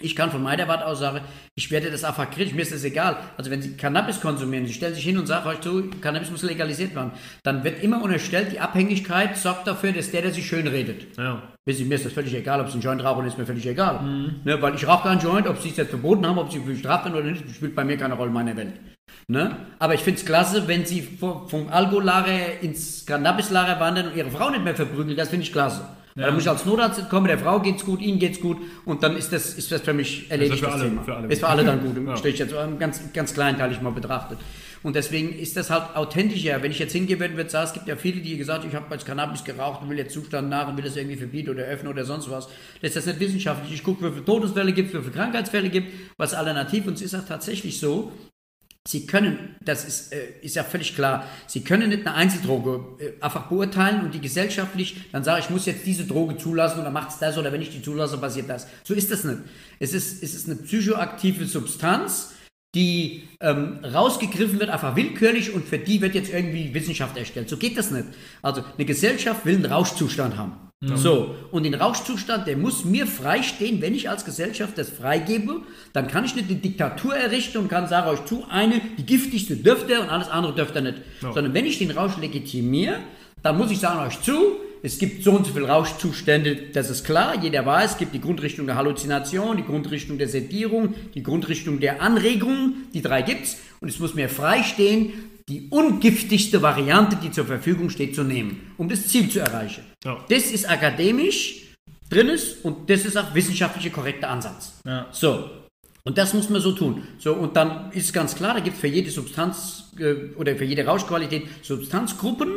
ich 0.00 0.16
kann 0.16 0.30
von 0.30 0.42
meiner 0.42 0.68
Warte 0.68 0.86
aus 0.86 0.98
sagen, 0.98 1.20
ich 1.54 1.70
werde 1.70 1.90
das 1.90 2.04
einfach 2.04 2.30
kritisch, 2.30 2.54
mir 2.54 2.62
ist 2.62 2.72
das 2.72 2.84
egal. 2.84 3.16
Also 3.36 3.50
wenn 3.50 3.62
Sie 3.62 3.76
Cannabis 3.76 4.20
konsumieren, 4.20 4.66
Sie 4.66 4.72
stellen 4.72 4.94
sich 4.94 5.04
hin 5.04 5.18
und 5.18 5.26
sagen, 5.26 5.48
euch 5.48 5.60
zu, 5.60 5.90
Cannabis 6.00 6.30
muss 6.30 6.42
legalisiert 6.42 6.94
werden, 6.94 7.12
dann 7.42 7.64
wird 7.64 7.82
immer 7.82 8.02
unterstellt, 8.02 8.52
die 8.52 8.60
Abhängigkeit 8.60 9.36
sorgt 9.36 9.66
dafür, 9.66 9.92
dass 9.92 10.10
der, 10.10 10.22
der 10.22 10.32
sich 10.32 10.46
schön 10.46 10.66
redet. 10.66 11.16
Ja. 11.16 11.42
Mir 11.66 11.94
ist 11.94 12.04
das 12.04 12.12
völlig 12.12 12.34
egal, 12.34 12.60
ob 12.60 12.68
Sie 12.68 12.74
einen 12.74 12.82
Joint 12.82 13.04
rauchen, 13.04 13.26
ist 13.26 13.38
mir 13.38 13.46
völlig 13.46 13.66
egal. 13.66 14.02
Mhm. 14.02 14.40
Ne, 14.44 14.60
weil 14.60 14.74
ich 14.74 14.86
rauche 14.86 15.08
keinen 15.08 15.20
Joint, 15.20 15.46
ob 15.46 15.58
Sie 15.58 15.68
es 15.68 15.76
jetzt 15.76 15.90
verboten 15.90 16.26
haben, 16.26 16.38
ob 16.38 16.50
Sie 16.50 16.58
bestraft 16.58 17.04
werden 17.04 17.14
oder 17.16 17.30
nicht, 17.30 17.44
spielt 17.54 17.74
bei 17.74 17.84
mir 17.84 17.96
keine 17.96 18.14
Rolle 18.14 18.28
in 18.28 18.34
meiner 18.34 18.56
Welt. 18.56 18.72
Ne? 19.28 19.56
Aber 19.78 19.94
ich 19.94 20.00
finde 20.00 20.18
es 20.18 20.26
klasse, 20.26 20.66
wenn 20.66 20.84
Sie 20.84 21.02
vom 21.02 21.68
Alkohollager 21.70 22.60
ins 22.62 23.06
Cannabislager 23.06 23.78
wandern 23.78 24.08
und 24.08 24.16
Ihre 24.16 24.30
Frau 24.30 24.50
nicht 24.50 24.64
mehr 24.64 24.74
verprügeln, 24.74 25.16
das 25.16 25.28
finde 25.28 25.44
ich 25.44 25.52
klasse. 25.52 25.86
Ja. 26.20 26.26
Da 26.26 26.32
muss 26.32 26.42
ich 26.42 26.50
als 26.50 26.66
Notarzt 26.66 27.08
kommen, 27.08 27.26
der 27.26 27.38
Frau 27.38 27.60
geht's 27.60 27.84
gut, 27.84 28.00
Ihnen 28.00 28.18
geht's 28.18 28.40
gut 28.40 28.58
und 28.84 29.02
dann 29.02 29.16
ist 29.16 29.32
das, 29.32 29.54
ist 29.54 29.72
das 29.72 29.80
für 29.80 29.94
mich 29.94 30.30
erledigt. 30.30 30.62
Das 30.62 30.74
ist 30.74 30.80
für, 30.80 30.84
alle, 30.84 31.04
für 31.04 31.16
alle. 31.16 31.28
Ist 31.28 31.40
für 31.40 31.48
alle 31.48 31.64
dann 31.64 31.80
gut. 31.80 32.06
ja. 32.06 32.16
Stehe 32.16 32.34
ich 32.34 32.40
jetzt 32.40 32.54
ganz, 32.78 33.00
ganz 33.12 33.32
kleinteilig 33.32 33.80
mal 33.80 33.90
betrachtet. 33.90 34.38
Und 34.82 34.96
deswegen 34.96 35.38
ist 35.38 35.56
das 35.56 35.70
halt 35.70 35.94
authentischer. 35.94 36.62
Wenn 36.62 36.70
ich 36.70 36.78
jetzt 36.78 36.92
hingehe 36.92 37.20
würde 37.20 37.40
und 37.40 37.50
sagen, 37.50 37.66
es 37.66 37.72
gibt 37.72 37.86
ja 37.86 37.96
viele, 37.96 38.20
die 38.20 38.36
gesagt 38.36 38.64
ich 38.64 38.74
habe 38.74 38.86
jetzt 38.90 39.04
Cannabis 39.06 39.44
geraucht 39.44 39.82
und 39.82 39.90
will 39.90 39.98
jetzt 39.98 40.14
Zustand 40.14 40.48
nach 40.48 40.68
und 40.68 40.76
will 40.76 40.84
das 40.84 40.96
irgendwie 40.96 41.16
verbieten 41.16 41.50
oder 41.50 41.64
öffnen 41.64 41.92
oder 41.92 42.04
sonst 42.04 42.30
was. 42.30 42.48
Das 42.80 42.90
ist 42.90 42.96
das 42.96 43.06
nicht 43.06 43.20
wissenschaftlich. 43.20 43.74
Ich 43.74 43.84
gucke, 43.84 44.06
wie 44.06 44.12
viele 44.12 44.24
Todesfälle 44.24 44.72
gibt, 44.72 44.94
wie 44.94 44.98
viele 44.98 45.10
Krankheitsfälle 45.12 45.68
gibt, 45.68 45.88
was 46.16 46.34
alternativ. 46.34 46.86
Und 46.86 46.94
es 46.94 47.02
ist 47.02 47.14
auch 47.14 47.26
tatsächlich 47.26 47.78
so, 47.78 48.12
Sie 48.88 49.06
können, 49.06 49.56
das 49.62 49.84
ist, 49.84 50.12
äh, 50.12 50.40
ist 50.40 50.56
ja 50.56 50.64
völlig 50.64 50.94
klar, 50.94 51.26
Sie 51.46 51.62
können 51.62 51.90
nicht 51.90 52.06
eine 52.06 52.16
Einzeldroge 52.16 52.82
äh, 52.98 53.22
einfach 53.22 53.48
beurteilen 53.48 54.04
und 54.04 54.14
die 54.14 54.22
gesellschaftlich 54.22 55.10
dann 55.12 55.22
sagen, 55.22 55.42
ich 55.44 55.50
muss 55.50 55.66
jetzt 55.66 55.84
diese 55.84 56.06
Droge 56.06 56.38
zulassen 56.38 56.80
oder 56.80 56.90
macht 56.90 57.10
es 57.10 57.18
das 57.18 57.36
oder 57.36 57.52
wenn 57.52 57.60
ich 57.60 57.70
die 57.70 57.82
zulasse, 57.82 58.16
passiert 58.16 58.48
das. 58.48 58.66
So 58.84 58.94
ist 58.94 59.10
das 59.10 59.24
nicht. 59.24 59.40
Es 59.80 59.92
ist, 59.92 60.22
es 60.22 60.34
ist 60.34 60.48
eine 60.48 60.56
psychoaktive 60.56 61.44
Substanz, 61.44 62.32
die 62.74 63.28
ähm, 63.40 63.84
rausgegriffen 63.84 64.60
wird, 64.60 64.70
einfach 64.70 64.96
willkürlich 64.96 65.52
und 65.52 65.68
für 65.68 65.78
die 65.78 66.00
wird 66.00 66.14
jetzt 66.14 66.32
irgendwie 66.32 66.72
Wissenschaft 66.72 67.18
erstellt. 67.18 67.50
So 67.50 67.58
geht 67.58 67.76
das 67.76 67.90
nicht. 67.90 68.06
Also 68.40 68.64
eine 68.76 68.86
Gesellschaft 68.86 69.44
will 69.44 69.56
einen 69.56 69.66
Rauschzustand 69.66 70.38
haben. 70.38 70.69
So, 70.82 71.34
und 71.50 71.64
den 71.64 71.74
Rauschzustand, 71.74 72.46
der 72.46 72.56
muss 72.56 72.86
mir 72.86 73.06
freistehen, 73.06 73.82
wenn 73.82 73.94
ich 73.94 74.08
als 74.08 74.24
Gesellschaft 74.24 74.78
das 74.78 74.88
freigebe, 74.88 75.60
dann 75.92 76.08
kann 76.08 76.24
ich 76.24 76.34
nicht 76.34 76.48
eine 76.48 76.58
Diktatur 76.58 77.14
errichten 77.14 77.58
und 77.58 77.68
kann 77.68 77.86
sagen 77.86 78.08
euch 78.08 78.24
zu, 78.24 78.46
eine, 78.48 78.80
die 78.96 79.04
giftigste 79.04 79.56
dürfte 79.56 80.00
und 80.00 80.08
alles 80.08 80.30
andere 80.30 80.54
dürfte 80.54 80.80
nicht. 80.80 80.96
Ja. 81.20 81.34
Sondern 81.34 81.52
wenn 81.52 81.66
ich 81.66 81.78
den 81.78 81.90
Rausch 81.90 82.16
legitimiere, 82.16 82.96
dann 83.42 83.58
muss 83.58 83.70
ich 83.70 83.78
sagen 83.78 84.00
euch 84.06 84.22
zu, 84.22 84.32
es 84.82 84.98
gibt 84.98 85.22
so 85.22 85.32
und 85.32 85.46
so 85.46 85.52
viele 85.52 85.68
Rauschzustände, 85.68 86.56
das 86.72 86.88
ist 86.88 87.04
klar, 87.04 87.34
jeder 87.42 87.66
weiß, 87.66 87.92
es 87.92 87.98
gibt 87.98 88.14
die 88.14 88.20
Grundrichtung 88.22 88.64
der 88.64 88.76
Halluzination, 88.76 89.58
die 89.58 89.64
Grundrichtung 89.64 90.16
der 90.16 90.28
Sedierung, 90.28 90.94
die 91.14 91.22
Grundrichtung 91.22 91.80
der 91.80 92.00
Anregung, 92.00 92.72
die 92.94 93.02
drei 93.02 93.20
gibt's 93.20 93.58
und 93.82 93.88
es 93.88 93.98
muss 93.98 94.14
mir 94.14 94.30
freistehen, 94.30 95.12
die 95.50 95.68
ungiftigste 95.68 96.62
Variante, 96.62 97.16
die 97.16 97.30
zur 97.30 97.44
Verfügung 97.44 97.90
steht, 97.90 98.14
zu 98.14 98.22
nehmen, 98.22 98.72
um 98.78 98.88
das 98.88 99.08
Ziel 99.08 99.28
zu 99.28 99.40
erreichen. 99.40 99.84
Ja. 100.04 100.24
Das 100.28 100.44
ist 100.50 100.68
akademisch 100.68 101.74
drin 102.08 102.28
ist 102.28 102.64
und 102.64 102.88
das 102.88 103.04
ist 103.04 103.16
auch 103.16 103.34
wissenschaftlicher 103.34 103.90
korrekter 103.90 104.30
Ansatz. 104.30 104.80
Ja. 104.86 105.08
So. 105.10 105.50
Und 106.04 106.16
das 106.16 106.32
muss 106.32 106.48
man 106.48 106.60
so 106.60 106.72
tun. 106.72 107.02
So, 107.18 107.34
und 107.34 107.56
dann 107.56 107.92
ist 107.92 108.12
ganz 108.12 108.34
klar, 108.34 108.54
da 108.54 108.60
gibt 108.60 108.76
es 108.76 108.80
für 108.80 108.86
jede 108.86 109.10
Substanz 109.10 109.90
äh, 109.98 110.34
oder 110.36 110.56
für 110.56 110.64
jede 110.64 110.86
Rauschqualität 110.86 111.46
Substanzgruppen, 111.62 112.48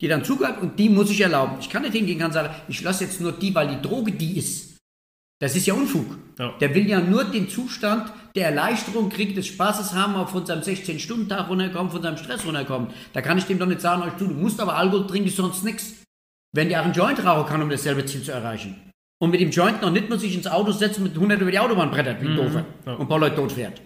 die 0.00 0.08
dann 0.08 0.24
zugehört 0.24 0.60
und 0.60 0.78
die 0.78 0.88
muss 0.88 1.10
ich 1.10 1.20
erlauben. 1.20 1.56
Ich 1.60 1.70
kann 1.70 1.82
nicht 1.82 1.94
hingehen 1.94 2.22
und 2.22 2.32
sagen, 2.32 2.54
ich 2.68 2.82
lasse 2.82 3.04
jetzt 3.04 3.20
nur 3.20 3.32
die, 3.32 3.54
weil 3.54 3.68
die 3.68 3.80
Droge 3.80 4.12
die 4.12 4.36
ist. 4.36 4.76
Das 5.40 5.56
ist 5.56 5.66
ja 5.66 5.74
Unfug. 5.74 6.18
Ja. 6.38 6.56
Der 6.60 6.74
will 6.74 6.88
ja 6.88 7.00
nur 7.00 7.24
den 7.24 7.48
Zustand 7.48 8.12
der 8.34 8.48
Erleichterung 8.48 9.10
kriegen, 9.10 9.34
des 9.34 9.46
Spaßes 9.46 9.92
haben, 9.94 10.16
auf 10.16 10.30
von 10.30 10.44
seinem 10.44 10.62
16-Stunden-Tag 10.62 11.48
runterkommen, 11.48 11.92
von 11.92 12.02
seinem 12.02 12.16
Stress 12.16 12.44
runterkommen. 12.44 12.88
Da 13.12 13.22
kann 13.22 13.38
ich 13.38 13.44
dem 13.44 13.58
doch 13.58 13.66
nicht 13.66 13.80
sagen, 13.80 14.02
euch 14.02 14.14
du, 14.14 14.26
du 14.26 14.34
musst 14.34 14.60
aber 14.60 14.76
Alkohol 14.76 15.06
trinken, 15.06 15.30
sonst 15.30 15.64
nichts. 15.64 15.94
Wenn 16.52 16.68
der 16.68 16.80
auch 16.80 16.84
einen 16.84 16.94
Joint 16.94 17.24
rauchen 17.24 17.48
kann, 17.48 17.62
um 17.62 17.70
dasselbe 17.70 18.04
Ziel 18.06 18.22
zu 18.22 18.32
erreichen. 18.32 18.92
Und 19.20 19.30
mit 19.30 19.40
dem 19.40 19.50
Joint 19.50 19.82
noch 19.82 19.90
nicht 19.90 20.08
nur 20.08 20.18
sich 20.18 20.34
ins 20.34 20.46
Auto 20.46 20.72
setzen 20.72 21.04
mit 21.04 21.14
100 21.14 21.40
über 21.40 21.50
die 21.50 21.58
Autobahn 21.58 21.90
brettert, 21.90 22.20
wie 22.20 22.26
ein 22.26 22.32
mhm. 22.32 22.36
Doofer. 22.36 22.64
Ja. 22.86 22.94
Und 22.94 23.02
ein 23.02 23.08
paar 23.08 23.18
Leute 23.18 23.36
tot 23.36 23.52
fährt. 23.52 23.80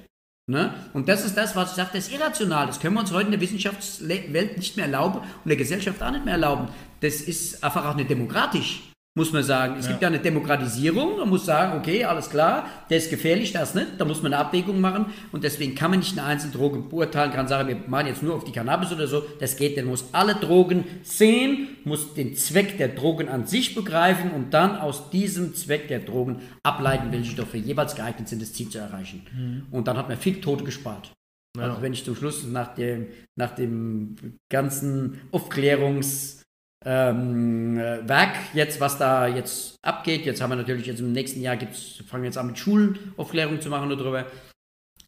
Ne? 0.51 0.73
Und 0.95 1.09
das 1.11 1.27
ist 1.27 1.37
das, 1.37 1.55
was 1.55 1.71
ich 1.71 1.77
sage, 1.77 1.91
das 1.93 2.09
ist 2.09 2.15
irrational. 2.15 2.67
Das 2.67 2.81
können 2.81 2.95
wir 2.95 3.01
uns 3.01 3.13
heute 3.13 3.27
in 3.27 3.33
der 3.33 3.41
Wissenschaftswelt 3.41 4.57
nicht 4.57 4.77
mehr 4.77 4.87
erlauben 4.87 5.19
und 5.19 5.49
der 5.49 5.57
Gesellschaft 5.57 6.03
auch 6.03 6.11
nicht 6.11 6.25
mehr 6.25 6.35
erlauben. 6.35 6.69
Das 7.01 7.21
ist 7.21 7.63
einfach 7.63 7.85
auch 7.85 7.95
nicht 7.95 8.09
demokratisch 8.09 8.81
muss 9.19 9.33
man 9.33 9.43
sagen. 9.43 9.77
Es 9.79 9.85
ja. 9.85 9.91
gibt 9.91 10.03
ja 10.03 10.09
eine 10.09 10.21
Demokratisierung, 10.21 11.19
man 11.19 11.29
muss 11.29 11.45
sagen, 11.45 11.77
okay, 11.79 12.05
alles 12.05 12.31
klar, 12.31 12.67
der 12.89 12.97
ist 12.97 13.11
gefährlich, 13.11 13.53
das 13.53 13.75
nicht, 13.75 13.89
da 13.99 14.07
muss 14.07 14.23
man 14.23 14.33
eine 14.33 14.43
Abwägung 14.43 14.81
machen 14.81 15.07
und 15.33 15.45
deswegen 15.45 15.75
kann 15.75 15.91
man 15.91 16.01
nicht 16.01 16.17
eine 16.19 16.27
einzelne 16.27 16.55
Droge 16.55 16.79
beurteilen, 16.79 17.33
kann 17.33 17.49
sagen, 17.49 17.69
wir 17.69 17.77
machen 17.87 18.07
jetzt 18.07 18.23
nur 18.23 18.35
auf 18.35 18.45
die 18.45 18.53
Cannabis 18.53 18.93
oder 18.93 19.07
so, 19.07 19.23
das 19.41 19.57
geht, 19.57 19.77
der 19.77 19.85
muss 19.85 20.07
alle 20.13 20.37
Drogen 20.37 20.85
sehen, 21.03 21.69
muss 21.85 22.15
den 22.15 22.35
Zweck 22.37 22.79
der 22.79 22.89
Drogen 22.89 23.29
an 23.29 23.47
sich 23.47 23.75
begreifen 23.75 24.31
und 24.31 24.55
dann 24.55 24.77
aus 24.77 25.11
diesem 25.11 25.55
Zweck 25.55 25.89
der 25.89 25.99
Drogen 25.99 26.41
ableiten, 26.63 27.13
welche 27.13 27.33
Stoffe 27.33 27.59
jeweils 27.59 27.95
geeignet 27.95 28.29
sind, 28.29 28.41
das 28.41 28.55
Ziel 28.55 28.71
zu 28.71 28.79
erreichen. 28.79 29.27
Mhm. 29.37 29.67
Und 29.71 29.89
dann 29.89 29.97
hat 29.99 30.09
man 30.09 30.17
viel 30.17 30.41
Tote 30.41 30.65
gespart. 30.65 31.13
Ja. 31.57 31.65
Also 31.65 31.83
wenn 31.83 31.93
ich 31.93 32.05
zum 32.05 32.15
Schluss 32.15 32.45
nach 32.47 32.75
dem, 32.75 33.09
nach 33.37 33.55
dem 33.55 34.17
ganzen 34.49 35.21
Aufklärungs- 35.33 36.39
ähm, 36.85 37.77
Werk 37.77 38.37
jetzt, 38.55 38.81
was 38.81 38.99
da 38.99 39.27
jetzt 39.27 39.77
abgeht. 39.83 40.25
Jetzt 40.27 40.41
haben 40.41 40.51
wir 40.51 40.57
natürlich 40.57 40.87
jetzt 40.87 41.01
im 41.01 41.13
nächsten 41.13 41.41
Jahr 41.41 41.57
gibt's, 41.57 42.03
fangen 42.07 42.23
wir 42.23 42.29
jetzt 42.29 42.39
an 42.39 42.47
mit 42.47 42.59
Schulaufklärung 42.59 43.61
zu 43.61 43.69
machen 43.69 43.89
darüber. 43.91 44.27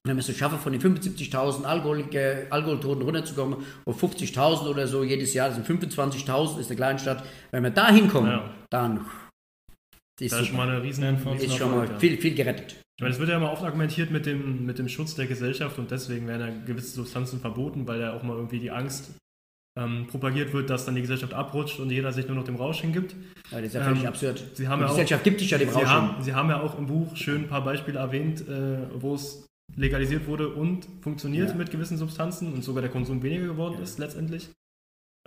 Wenn 0.04 0.16
wir 0.16 0.20
es 0.20 0.26
so 0.26 0.32
schaffen, 0.32 0.58
von 0.58 0.72
den 0.72 0.80
75.000 0.80 1.64
Alkoholtoten 1.64 3.02
runterzukommen 3.02 3.58
auf 3.84 4.02
50.000 4.02 4.66
oder 4.66 4.86
so 4.86 5.04
jedes 5.04 5.34
Jahr, 5.34 5.48
das 5.48 5.56
sind 5.56 5.82
25.000, 5.82 6.58
ist 6.58 6.68
eine 6.68 6.76
Kleinstadt. 6.76 7.22
Wenn 7.50 7.62
wir 7.62 7.70
da 7.70 7.92
hinkommen, 7.92 8.30
ja. 8.30 8.54
dann 8.70 9.04
ist, 10.18 10.32
ist 10.32 10.46
schon 10.46 10.56
mal 10.56 10.68
eine 10.68 10.82
riesen 10.82 11.04
Ist 11.38 11.56
schon 11.56 11.70
mal 11.70 11.98
viel, 11.98 12.16
viel 12.16 12.34
gerettet. 12.34 12.76
Ich 12.96 13.02
meine, 13.02 13.12
es 13.12 13.20
wird 13.20 13.28
ja 13.28 13.36
immer 13.36 13.52
oft 13.52 13.62
argumentiert 13.62 14.10
mit 14.10 14.26
dem, 14.26 14.64
mit 14.64 14.78
dem 14.78 14.88
Schutz 14.88 15.14
der 15.14 15.26
Gesellschaft 15.26 15.78
und 15.78 15.90
deswegen 15.90 16.26
werden 16.26 16.48
ja 16.48 16.64
gewisse 16.66 16.94
Substanzen 16.94 17.40
verboten, 17.40 17.86
weil 17.86 18.00
ja 18.00 18.14
auch 18.14 18.22
mal 18.22 18.36
irgendwie 18.36 18.58
die 18.58 18.70
Angst 18.70 19.12
ähm, 19.76 20.06
propagiert 20.08 20.52
wird, 20.52 20.70
dass 20.70 20.84
dann 20.84 20.94
die 20.94 21.00
Gesellschaft 21.00 21.32
abrutscht 21.32 21.78
und 21.78 21.90
jeder 21.90 22.12
sich 22.12 22.26
nur 22.26 22.36
noch 22.36 22.44
dem 22.44 22.56
Rausch 22.56 22.80
hingibt. 22.80 23.14
Ja, 23.50 23.58
das 23.58 23.68
ist 23.68 23.74
ja 23.74 23.82
völlig 23.84 24.02
ähm, 24.02 24.08
absurd. 24.08 24.44
Sie 24.54 24.68
haben 24.68 24.80
die 24.80 24.84
ja 24.84 24.90
Gesellschaft 24.90 25.20
auch, 25.20 25.24
gibt 25.24 25.40
sich 25.40 25.50
ja 25.50 25.58
dem 25.58 25.68
Rausch 25.68 25.86
haben, 25.86 26.22
Sie 26.22 26.34
haben 26.34 26.48
ja 26.48 26.60
auch 26.60 26.78
im 26.78 26.86
Buch 26.86 27.16
schön 27.16 27.42
ein 27.42 27.48
paar 27.48 27.64
Beispiele 27.64 27.98
erwähnt, 27.98 28.46
äh, 28.48 28.78
wo 29.00 29.14
es 29.14 29.46
legalisiert 29.76 30.26
wurde 30.26 30.48
und 30.48 30.88
funktioniert 31.00 31.50
ja. 31.50 31.54
mit 31.54 31.70
gewissen 31.70 31.96
Substanzen 31.96 32.52
und 32.52 32.64
sogar 32.64 32.82
der 32.82 32.90
Konsum 32.90 33.22
weniger 33.22 33.46
geworden 33.46 33.74
ja. 33.76 33.82
ist 33.82 33.98
letztendlich. 33.98 34.50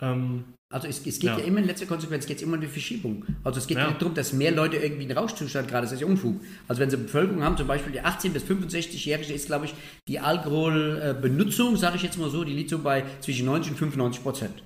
Ähm, 0.02 0.46
also 0.74 0.88
es, 0.88 1.06
es 1.06 1.20
geht 1.20 1.24
ja. 1.24 1.38
ja. 1.38 1.46
immer 1.46 1.60
in 1.60 1.68
letzter 1.68 1.86
Konsequenz 1.86 2.26
geht 2.26 2.38
es 2.38 2.44
immer 2.44 2.56
um 2.56 2.62
die 2.62 2.68
Verschiebung. 2.68 3.26
Also 3.44 3.60
es 3.60 3.68
geht 3.68 3.78
ja. 3.78 3.88
nicht 3.88 4.02
darum, 4.02 4.16
dass 4.16 4.34
mehr 4.34 4.52
Leute 4.52 4.78
irgendwie 4.78 5.04
einen 5.04 5.18
Rauschzustand 5.18 5.68
gerade, 5.68 5.86
das 5.86 5.92
ist 5.92 6.02
ja 6.02 6.08
Unfug. 6.08 6.42
Also 6.68 6.82
wenn 6.82 6.90
sie 6.90 6.96
eine 6.96 7.06
Bevölkerung 7.06 7.44
haben, 7.44 7.58
zum 7.58 7.68
Beispiel 7.68 7.92
die 7.92 8.02
18- 8.02 8.32
bis 8.32 8.44
65-Jährige 8.44 9.34
ist, 9.34 9.46
glaube 9.46 9.66
ich, 9.66 9.76
die 10.08 10.20
Alkoholbenutzung, 10.20 11.78
sage 11.78 11.98
ich 11.98 12.04
jetzt 12.04 12.18
mal 12.18 12.30
so, 12.32 12.44
die 12.44 12.54
liegt 12.54 12.72
so 12.72 12.80
bei 12.80 13.04
zwischen 13.22 13.46
90 13.46 13.74
und 13.74 13.78
95 13.78 14.24
Prozent. 14.24 14.64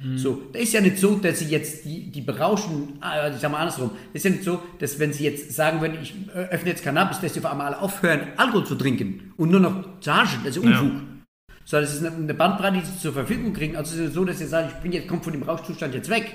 Mhm. 0.00 0.16
So, 0.16 0.42
da 0.52 0.60
ist 0.60 0.72
ja 0.72 0.80
nicht 0.80 0.98
so, 0.98 1.16
dass 1.16 1.40
sie 1.40 1.46
jetzt 1.46 1.84
die, 1.84 2.08
die 2.08 2.20
berauschen, 2.20 3.00
äh, 3.02 3.34
ich 3.34 3.40
sag 3.40 3.50
mal 3.50 3.58
andersrum, 3.58 3.90
ist 4.12 4.24
ja 4.24 4.30
nicht 4.30 4.44
so, 4.44 4.62
dass 4.78 4.96
wenn 5.00 5.12
sie 5.12 5.24
jetzt 5.24 5.52
sagen 5.52 5.80
würden, 5.80 5.98
ich 6.00 6.14
öffne 6.32 6.70
jetzt 6.70 6.84
Cannabis, 6.84 7.20
dass 7.20 7.34
sie 7.34 7.40
auf 7.40 7.46
einmal 7.46 7.66
alle 7.66 7.82
aufhören, 7.82 8.28
Alkohol 8.36 8.64
zu 8.64 8.76
trinken 8.76 9.32
und 9.36 9.50
nur 9.50 9.58
noch 9.58 9.98
zu 9.98 10.14
haschen, 10.14 10.42
das 10.44 10.56
ist 10.56 10.62
Unfug. 10.62 10.92
Ja. 10.92 11.17
Sondern 11.68 11.90
es 11.90 11.96
ist 11.96 12.06
eine 12.06 12.32
Bandbreite, 12.32 12.78
die 12.78 12.86
sie 12.86 12.98
zur 12.98 13.12
Verfügung 13.12 13.52
kriegen. 13.52 13.76
Also 13.76 13.94
es 13.94 14.08
ist 14.08 14.14
so, 14.14 14.24
dass 14.24 14.38
sie 14.38 14.46
sagen, 14.46 14.70
ich 14.74 14.82
bin 14.82 14.90
jetzt, 14.90 15.06
komme 15.06 15.22
von 15.22 15.34
dem 15.34 15.42
Rauschzustand 15.42 15.94
jetzt 15.94 16.08
weg. 16.08 16.34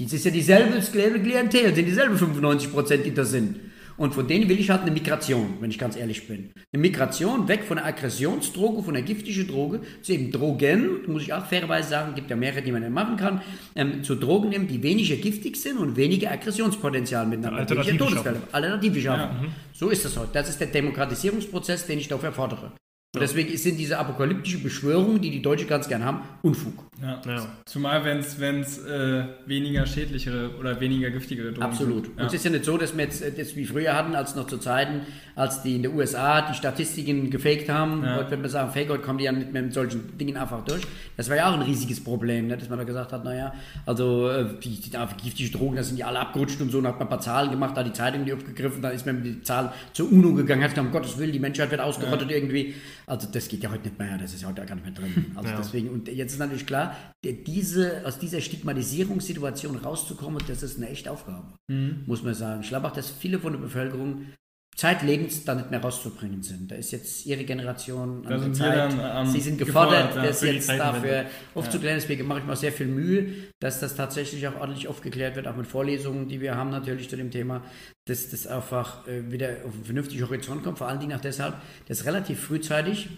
Das 0.00 0.12
ist 0.12 0.24
ja 0.24 0.32
dieselbe 0.32 0.80
Klientel, 0.80 1.72
sind 1.72 1.86
dieselben 1.86 2.18
95 2.18 2.72
Prozent, 2.72 3.06
die 3.06 3.14
da 3.14 3.24
sind. 3.24 3.60
Und 3.96 4.14
von 4.14 4.26
denen 4.26 4.48
will 4.48 4.58
ich 4.58 4.70
halt 4.70 4.82
eine 4.82 4.90
Migration, 4.90 5.58
wenn 5.60 5.70
ich 5.70 5.78
ganz 5.78 5.94
ehrlich 5.94 6.26
bin. 6.26 6.50
Eine 6.72 6.82
Migration 6.82 7.46
weg 7.46 7.62
von 7.62 7.76
der 7.76 7.86
Aggressionsdroge, 7.86 8.82
von 8.82 8.94
der 8.94 9.04
giftischen 9.04 9.46
Droge 9.46 9.82
zu 10.02 10.12
eben 10.12 10.32
Drogen, 10.32 11.02
muss 11.06 11.22
ich 11.22 11.32
auch 11.32 11.46
fairerweise 11.46 11.90
sagen, 11.90 12.16
gibt 12.16 12.28
ja 12.28 12.34
mehrere, 12.34 12.60
die 12.60 12.72
man 12.72 12.82
dann 12.82 12.92
machen 12.92 13.16
kann, 13.16 13.42
ähm, 13.76 14.02
zu 14.02 14.16
Drogen 14.16 14.48
nehmen, 14.48 14.66
die 14.66 14.82
weniger 14.82 15.14
giftig 15.14 15.56
sind 15.56 15.78
und 15.78 15.94
weniger 15.94 16.32
Aggressionspotenzial 16.32 17.28
miteinander. 17.28 17.60
Alternative 17.60 17.96
Todesfälle. 17.96 18.42
Alternative 18.50 19.00
schaffen. 19.00 19.36
Ja, 19.36 19.42
mhm. 19.42 19.52
so 19.72 19.88
ist 19.88 20.04
das 20.04 20.16
heute. 20.16 20.30
Das 20.32 20.48
ist 20.48 20.58
der 20.58 20.66
Demokratisierungsprozess, 20.66 21.86
den 21.86 22.00
ich 22.00 22.08
dafür 22.08 22.32
fordere. 22.32 22.72
Und 23.14 23.20
deswegen 23.20 23.56
sind 23.56 23.78
diese 23.78 23.96
apokalyptischen 23.98 24.62
Beschwörungen, 24.62 25.20
die 25.20 25.30
die 25.30 25.40
Deutschen 25.40 25.68
ganz 25.68 25.88
gern 25.88 26.04
haben, 26.04 26.22
Unfug. 26.42 26.84
Ja. 27.00 27.20
ja. 27.26 27.46
Zumal, 27.64 28.04
wenn 28.04 28.18
es 28.60 28.78
äh, 28.78 29.24
weniger 29.46 29.86
schädlichere 29.86 30.50
oder 30.58 30.80
weniger 30.80 31.10
giftigere 31.10 31.52
Drogen 31.52 31.62
Absolut. 31.62 32.06
sind. 32.06 32.16
Ja. 32.16 32.22
Und 32.22 32.28
es 32.28 32.34
ist 32.34 32.44
ja 32.44 32.50
nicht 32.50 32.64
so, 32.64 32.76
dass 32.76 32.96
wir 32.96 33.04
jetzt, 33.04 33.22
jetzt 33.22 33.56
wie 33.56 33.66
früher 33.66 33.94
hatten, 33.94 34.16
als 34.16 34.34
noch 34.34 34.48
zu 34.48 34.58
Zeiten, 34.58 35.02
als 35.36 35.62
die 35.62 35.76
in 35.76 35.82
den 35.84 35.94
USA 35.94 36.42
die 36.42 36.54
Statistiken 36.54 37.30
gefaked 37.30 37.68
haben. 37.68 38.02
Ja. 38.02 38.16
Heute 38.16 38.30
würde 38.30 38.42
man 38.42 38.50
sagen, 38.50 38.72
fake, 38.72 38.88
heute 38.90 39.02
kommen 39.02 39.18
die 39.18 39.24
ja 39.24 39.32
nicht 39.32 39.52
mehr 39.52 39.62
mit 39.62 39.74
solchen 39.74 40.16
Dingen 40.18 40.36
einfach 40.36 40.64
durch. 40.64 40.82
Das 41.16 41.28
war 41.28 41.36
ja 41.36 41.48
auch 41.50 41.54
ein 41.54 41.62
riesiges 41.62 42.02
Problem, 42.02 42.48
ne? 42.48 42.56
dass 42.56 42.68
man 42.68 42.78
da 42.78 42.84
gesagt 42.84 43.12
hat, 43.12 43.24
naja, 43.24 43.54
also 43.86 44.28
äh, 44.28 44.46
die, 44.62 44.80
die, 44.80 44.90
die 44.90 45.22
giftige 45.22 45.56
Drogen, 45.56 45.76
da 45.76 45.82
sind 45.82 45.96
die 45.96 46.04
alle 46.04 46.18
abgerutscht 46.18 46.60
und 46.60 46.70
so, 46.70 46.78
und 46.78 46.86
hat 46.86 46.98
man 46.98 47.06
ein 47.06 47.10
paar 47.10 47.20
Zahlen 47.20 47.50
gemacht, 47.50 47.76
da 47.76 47.84
die 47.84 47.92
Zeitung 47.92 48.24
die 48.24 48.32
aufgegriffen, 48.32 48.82
dann 48.82 48.92
ist 48.92 49.06
man 49.06 49.16
mit 49.16 49.24
den 49.24 49.44
Zahlen 49.44 49.70
zur 49.92 50.10
UNO 50.10 50.32
gegangen, 50.34 50.62
hat 50.62 50.70
gesagt, 50.70 50.86
um 50.86 50.92
Gottes 50.92 51.18
Willen, 51.18 51.32
die 51.32 51.38
Menschheit 51.38 51.70
wird 51.70 51.80
ausgerottet 51.80 52.30
irgendwie. 52.30 52.74
Also 53.06 53.28
das 53.30 53.48
geht 53.48 53.62
ja 53.62 53.70
heute 53.70 53.84
nicht 53.84 53.98
mehr, 53.98 54.16
das 54.18 54.34
ist 54.34 54.42
ja 54.42 54.48
heute 54.48 54.64
gar 54.64 54.74
nicht 54.74 54.84
mehr 54.84 54.94
drin. 54.94 55.32
Also 55.34 55.50
ja. 55.50 55.56
deswegen, 55.58 55.88
und 55.90 56.08
jetzt 56.08 56.32
ist 56.32 56.38
natürlich 56.38 56.66
klar, 56.66 56.96
diese, 57.22 58.06
aus 58.06 58.18
dieser 58.18 58.40
Stigmatisierungssituation 58.40 59.76
rauszukommen, 59.76 60.42
das 60.46 60.62
ist 60.62 60.78
eine 60.78 60.88
echte 60.88 61.10
Aufgabe, 61.10 61.46
mhm. 61.68 62.04
muss 62.06 62.22
man 62.22 62.34
sagen. 62.34 62.62
Ich 62.62 62.68
glaube 62.68 62.88
auch, 62.88 62.92
dass 62.92 63.10
viele 63.10 63.38
von 63.38 63.52
der 63.52 63.60
Bevölkerung 63.60 64.26
zeitlebens 64.74 65.44
da 65.44 65.54
nicht 65.54 65.70
mehr 65.70 65.80
rauszubringen 65.80 66.42
sind. 66.42 66.70
Da 66.70 66.74
ist 66.74 66.90
jetzt 66.90 67.26
ihre 67.26 67.44
Generation 67.44 68.26
an 68.26 68.40
der 68.40 68.52
Zeit. 68.52 68.92
Dann, 68.92 69.26
Sie 69.26 69.40
sind 69.40 69.58
gefordert, 69.58 70.08
gefordert 70.08 70.16
ja, 70.16 70.30
das 70.30 70.42
jetzt 70.42 70.68
dafür 70.68 71.26
aufzuklären. 71.54 71.96
Deswegen 71.96 72.26
mache 72.26 72.40
ich 72.40 72.44
mir 72.44 72.56
sehr 72.56 72.72
viel 72.72 72.86
Mühe, 72.86 73.32
dass 73.60 73.78
das 73.80 73.94
tatsächlich 73.94 74.46
auch 74.48 74.60
ordentlich 74.60 74.88
aufgeklärt 74.88 75.36
wird, 75.36 75.46
auch 75.46 75.56
mit 75.56 75.66
Vorlesungen, 75.66 76.28
die 76.28 76.40
wir 76.40 76.56
haben 76.56 76.70
natürlich 76.70 77.08
zu 77.08 77.16
dem 77.16 77.30
Thema, 77.30 77.62
dass 78.06 78.30
das 78.30 78.46
einfach 78.46 79.06
äh, 79.06 79.30
wieder 79.30 79.50
auf 79.64 79.74
einen 79.74 79.84
vernünftigen 79.84 80.24
Horizont 80.24 80.64
kommt. 80.64 80.78
Vor 80.78 80.88
allen 80.88 81.00
Dingen 81.00 81.16
auch 81.16 81.22
deshalb, 81.22 81.56
dass 81.86 82.04
relativ 82.04 82.40
frühzeitig 82.40 83.08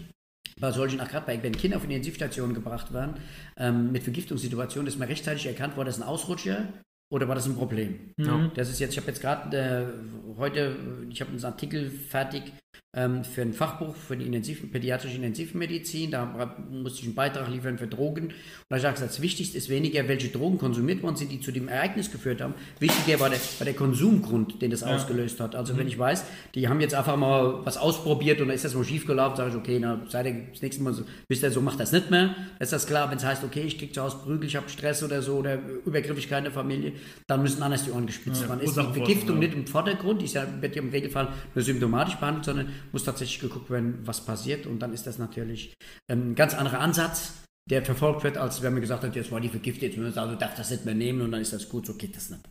bei 0.59 0.71
solchen, 0.71 0.99
auch 1.01 1.07
gerade 1.07 1.25
bei, 1.25 1.41
wenn 1.41 1.55
Kinder 1.55 1.77
auf 1.77 1.83
Intensivstationen 1.83 2.53
gebracht 2.53 2.93
werden, 2.93 3.15
ähm, 3.57 3.91
mit 3.91 4.03
Vergiftungssituationen, 4.03 4.85
dass 4.85 4.97
man 4.97 5.07
rechtzeitig 5.07 5.45
erkannt 5.47 5.75
wurde, 5.75 5.87
das 5.87 5.97
ist 5.97 6.03
ein 6.03 6.07
Ausrutscher 6.07 6.67
oder 7.09 7.27
war 7.27 7.35
das 7.35 7.45
ein 7.45 7.55
Problem? 7.55 8.13
Mhm. 8.17 8.51
Das 8.55 8.69
ist 8.69 8.79
jetzt, 8.79 8.91
ich 8.91 8.97
habe 8.97 9.07
jetzt 9.07 9.21
gerade 9.21 9.57
äh, 9.57 10.37
heute, 10.37 10.75
ich 11.09 11.21
habe 11.21 11.31
einen 11.31 11.43
Artikel 11.43 11.89
fertig 11.89 12.53
ähm, 12.97 13.23
für 13.23 13.43
ein 13.43 13.53
Fachbuch 13.53 13.95
für 13.95 14.17
die 14.17 14.25
Intensiv 14.25 14.71
pädiatrische 14.71 15.17
Intensivmedizin. 15.17 16.09
Da 16.09 16.55
musste 16.71 16.99
ich 16.99 17.05
einen 17.05 17.15
Beitrag 17.15 17.49
liefern 17.49 17.77
für 17.77 17.87
Drogen. 17.87 18.25
Und 18.27 18.33
da 18.69 18.77
habe 18.77 18.87
ich 18.87 18.93
gesagt, 18.95 19.11
das 19.11 19.21
Wichtigste 19.21 19.57
ist 19.57 19.69
weniger, 19.69 20.07
welche 20.07 20.29
Drogen 20.29 20.57
konsumiert 20.57 21.03
worden 21.03 21.15
sind, 21.15 21.31
die 21.31 21.39
zu 21.39 21.51
dem 21.51 21.67
Ereignis 21.67 22.11
geführt 22.11 22.41
haben. 22.41 22.55
Wichtiger 22.79 23.19
war 23.19 23.29
der, 23.29 23.39
war 23.59 23.65
der 23.65 23.75
Konsumgrund, 23.75 24.61
den 24.61 24.71
das 24.71 24.81
ja. 24.81 24.87
ausgelöst 24.87 25.39
hat. 25.39 25.53
Also 25.53 25.73
mhm. 25.73 25.79
wenn 25.79 25.87
ich 25.87 25.99
weiß, 25.99 26.25
die 26.55 26.67
haben 26.67 26.81
jetzt 26.81 26.95
einfach 26.95 27.17
mal 27.17 27.65
was 27.65 27.77
ausprobiert 27.77 28.41
und 28.41 28.47
da 28.47 28.53
ist 28.53 28.65
das 28.65 28.73
mal 28.73 28.83
schief 28.83 29.05
gelaufen, 29.05 29.37
sage 29.37 29.51
ich, 29.51 29.55
okay, 29.55 29.77
na, 29.79 30.01
seid 30.09 30.25
ihr 30.25 30.47
das 30.51 30.61
nächste 30.61 30.81
Mal 30.81 30.93
so, 30.93 31.03
wisst 31.27 31.43
ihr, 31.43 31.51
so 31.51 31.61
macht 31.61 31.79
das 31.79 31.91
nicht 31.91 32.09
mehr. 32.09 32.35
Ist 32.59 32.73
das 32.73 32.87
klar, 32.87 33.11
wenn 33.11 33.17
es 33.17 33.25
heißt, 33.25 33.43
okay, 33.43 33.61
ich 33.61 33.77
kriege 33.77 33.91
zu 33.91 34.01
Hause 34.01 34.17
Prügel, 34.23 34.47
ich 34.47 34.55
habe 34.55 34.69
Stress 34.69 35.03
oder 35.03 35.21
so 35.21 35.35
oder 35.35 35.59
Übergriffigkeit 35.85 36.39
in 36.39 36.45
der 36.45 36.53
Familie, 36.53 36.93
dann 37.27 37.43
müssen 37.43 37.61
anders 37.61 37.83
die 37.83 37.91
Ohren 37.91 38.07
gespitzt 38.07 38.47
werden. 38.47 38.59
Ja, 38.59 38.65
ist 38.65 38.77
die 38.77 38.99
Vergiftung 38.99 39.39
nicht 39.39 39.53
im 39.53 39.67
Vordergrund, 39.67 40.21
die 40.21 40.25
ist 40.25 40.33
ja, 40.33 40.47
wird 40.61 40.75
ja 40.75 40.81
im 40.81 40.89
Regelfall 40.89 41.27
nur 41.53 41.63
symptomatisch 41.63 42.15
behandelt, 42.15 42.45
sondern 42.45 42.66
muss 42.91 43.03
tatsächlich 43.03 43.39
geguckt 43.39 43.69
werden, 43.69 43.99
was 44.03 44.25
passiert. 44.25 44.65
Und 44.65 44.79
dann 44.79 44.93
ist 44.93 45.07
das 45.07 45.17
natürlich 45.17 45.73
ein 46.11 46.35
ganz 46.35 46.53
anderer 46.53 46.79
Ansatz, 46.79 47.43
der 47.69 47.83
verfolgt 47.83 48.23
wird, 48.23 48.37
als 48.37 48.61
wenn 48.61 48.73
man 48.73 48.81
gesagt 48.81 49.03
hat, 49.03 49.15
jetzt 49.15 49.31
war 49.31 49.41
die 49.41 49.49
vergiftet, 49.49 49.97
also 50.17 50.35
darf 50.35 50.55
das 50.55 50.71
nicht 50.71 50.85
mehr 50.85 50.95
nehmen 50.95 51.21
und 51.21 51.31
dann 51.31 51.41
ist 51.41 51.53
das 51.53 51.67
gut, 51.67 51.85
so 51.85 51.95
geht 51.95 52.15
das 52.15 52.29
nicht. 52.29 52.47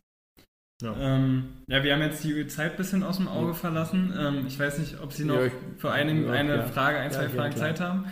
Ja. 0.82 0.94
Ähm, 0.98 1.62
ja, 1.68 1.82
wir 1.82 1.94
haben 1.94 2.02
jetzt 2.02 2.22
die 2.22 2.47
Zeit 2.48 2.72
ein 2.72 2.76
bisschen 2.76 3.02
aus 3.02 3.16
dem 3.16 3.28
Auge 3.28 3.55
verlassen. 3.55 4.12
Ähm, 4.16 4.47
ich 4.47 4.59
weiß 4.59 4.78
nicht, 4.78 5.01
ob 5.01 5.12
Sie 5.12 5.24
noch 5.24 5.36
ja, 5.36 5.47
ich, 5.47 5.52
für 5.78 5.90
eine, 5.90 6.26
ja, 6.26 6.32
eine 6.32 6.64
Frage, 6.64 6.98
ein, 6.98 7.10
zwei 7.10 7.30
Fragen 7.30 7.56
Zeit 7.56 7.80
haben. 7.80 8.05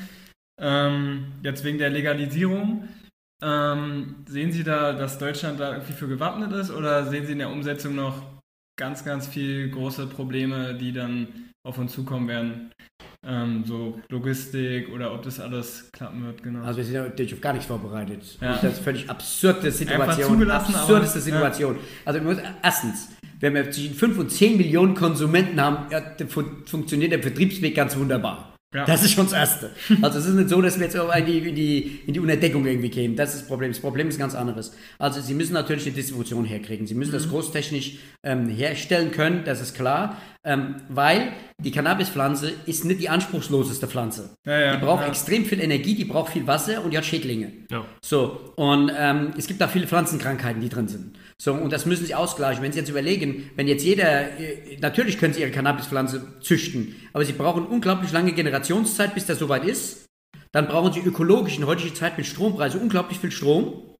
Ähm, 0.58 1.32
jetzt 1.42 1.62
wegen 1.64 1.78
der 1.78 1.90
Legalisierung. 1.90 2.88
Ähm, 3.42 4.24
sehen 4.26 4.52
Sie 4.52 4.64
da, 4.64 4.94
dass 4.94 5.18
Deutschland 5.18 5.60
da 5.60 5.72
irgendwie 5.72 5.92
für 5.92 6.08
gewappnet 6.08 6.52
ist 6.52 6.70
oder 6.70 7.04
sehen 7.04 7.26
Sie 7.26 7.32
in 7.32 7.40
der 7.40 7.50
Umsetzung 7.50 7.94
noch 7.94 8.22
ganz, 8.76 9.04
ganz 9.04 9.26
viele 9.26 9.68
große 9.68 10.06
Probleme, 10.06 10.74
die 10.74 10.92
dann 10.92 11.28
auf 11.64 11.78
uns 11.78 11.92
zukommen 11.92 12.28
werden. 12.28 12.70
Ähm, 13.26 13.64
so 13.66 13.98
Logistik 14.10 14.90
oder 14.90 15.14
ob 15.14 15.22
das 15.22 15.40
alles 15.40 15.90
klappen 15.92 16.24
wird, 16.24 16.42
genau. 16.42 16.62
Also 16.62 16.78
wir 16.78 16.84
sind 16.84 16.94
natürlich 16.94 17.32
auf 17.32 17.40
gar 17.40 17.54
nichts 17.54 17.66
vorbereitet. 17.66 18.38
Ja. 18.40 18.58
Das 18.60 18.74
ist 18.74 18.82
völlig 18.82 19.08
absurde 19.08 19.70
Situation. 19.70 20.50
Absurdeste 20.50 21.18
aber, 21.18 21.20
Situation. 21.20 21.76
Ja. 21.76 21.80
Also 22.04 22.40
erstens, 22.62 23.08
wenn 23.40 23.54
wir 23.54 23.70
zwischen 23.70 23.94
5 23.94 24.18
und 24.18 24.30
10 24.30 24.58
Millionen 24.58 24.94
Konsumenten 24.94 25.58
haben, 25.60 25.90
ja, 25.90 26.02
funktioniert 26.66 27.12
der 27.12 27.22
Vertriebsweg 27.22 27.74
ganz 27.74 27.96
wunderbar. 27.96 28.53
Ja. 28.74 28.84
Das 28.84 29.04
ist 29.04 29.12
schon 29.12 29.26
das 29.26 29.34
Erste. 29.34 29.70
Also 30.02 30.18
es 30.18 30.26
ist 30.26 30.34
nicht 30.34 30.48
so, 30.48 30.60
dass 30.60 30.78
wir 30.80 30.86
jetzt 30.86 30.96
in 30.96 31.26
die, 31.26 31.38
in, 31.38 31.54
die, 31.54 32.00
in 32.06 32.12
die 32.12 32.18
Unterdeckung 32.18 32.66
irgendwie 32.66 32.90
kämen. 32.90 33.14
Das 33.14 33.32
ist 33.32 33.42
das 33.42 33.48
Problem. 33.48 33.70
Das 33.70 33.80
Problem 33.80 34.08
ist 34.08 34.18
ganz 34.18 34.34
anderes. 34.34 34.74
Also 34.98 35.20
Sie 35.20 35.32
müssen 35.32 35.52
natürlich 35.52 35.86
eine 35.86 35.94
Distribution 35.94 36.44
herkriegen. 36.44 36.84
Sie 36.88 36.94
müssen 36.94 37.12
mhm. 37.12 37.18
das 37.18 37.28
großtechnisch 37.28 37.98
ähm, 38.24 38.48
herstellen 38.48 39.12
können, 39.12 39.42
das 39.44 39.60
ist 39.60 39.74
klar. 39.74 40.16
Ähm, 40.42 40.76
weil 40.88 41.32
die 41.58 41.70
Cannabispflanze 41.70 42.52
ist 42.66 42.84
nicht 42.84 43.00
die 43.00 43.08
anspruchsloseste 43.08 43.86
Pflanze. 43.86 44.36
Ja, 44.44 44.58
ja, 44.58 44.76
die 44.76 44.84
braucht 44.84 45.06
extrem 45.06 45.46
viel 45.46 45.60
Energie, 45.60 45.94
die 45.94 46.04
braucht 46.04 46.32
viel 46.32 46.46
Wasser 46.46 46.84
und 46.84 46.90
die 46.90 46.98
hat 46.98 47.06
Schädlinge. 47.06 47.52
So, 48.02 48.52
und 48.56 48.90
ähm, 48.94 49.32
es 49.38 49.46
gibt 49.46 49.60
da 49.60 49.68
viele 49.68 49.86
Pflanzenkrankheiten, 49.86 50.60
die 50.60 50.68
drin 50.68 50.88
sind. 50.88 51.16
So, 51.44 51.52
und 51.52 51.74
das 51.74 51.84
müssen 51.84 52.06
sie 52.06 52.14
ausgleichen. 52.14 52.62
Wenn 52.62 52.72
Sie 52.72 52.78
jetzt 52.78 52.88
überlegen, 52.88 53.50
wenn 53.54 53.68
jetzt 53.68 53.84
jeder, 53.84 54.40
äh, 54.40 54.78
natürlich 54.80 55.18
können 55.18 55.34
Sie 55.34 55.42
Ihre 55.42 55.50
Cannabispflanze 55.50 56.40
züchten, 56.40 56.96
aber 57.12 57.22
Sie 57.22 57.34
brauchen 57.34 57.66
unglaublich 57.66 58.12
lange 58.12 58.32
Generationszeit, 58.32 59.14
bis 59.14 59.26
das 59.26 59.40
soweit 59.40 59.62
ist. 59.66 60.06
Dann 60.52 60.68
brauchen 60.68 60.94
Sie 60.94 61.00
ökologisch 61.00 61.58
in 61.58 61.66
heutiger 61.66 61.94
Zeit 61.94 62.16
mit 62.16 62.26
Strompreisen 62.26 62.80
unglaublich 62.80 63.18
viel 63.18 63.30
Strom. 63.30 63.94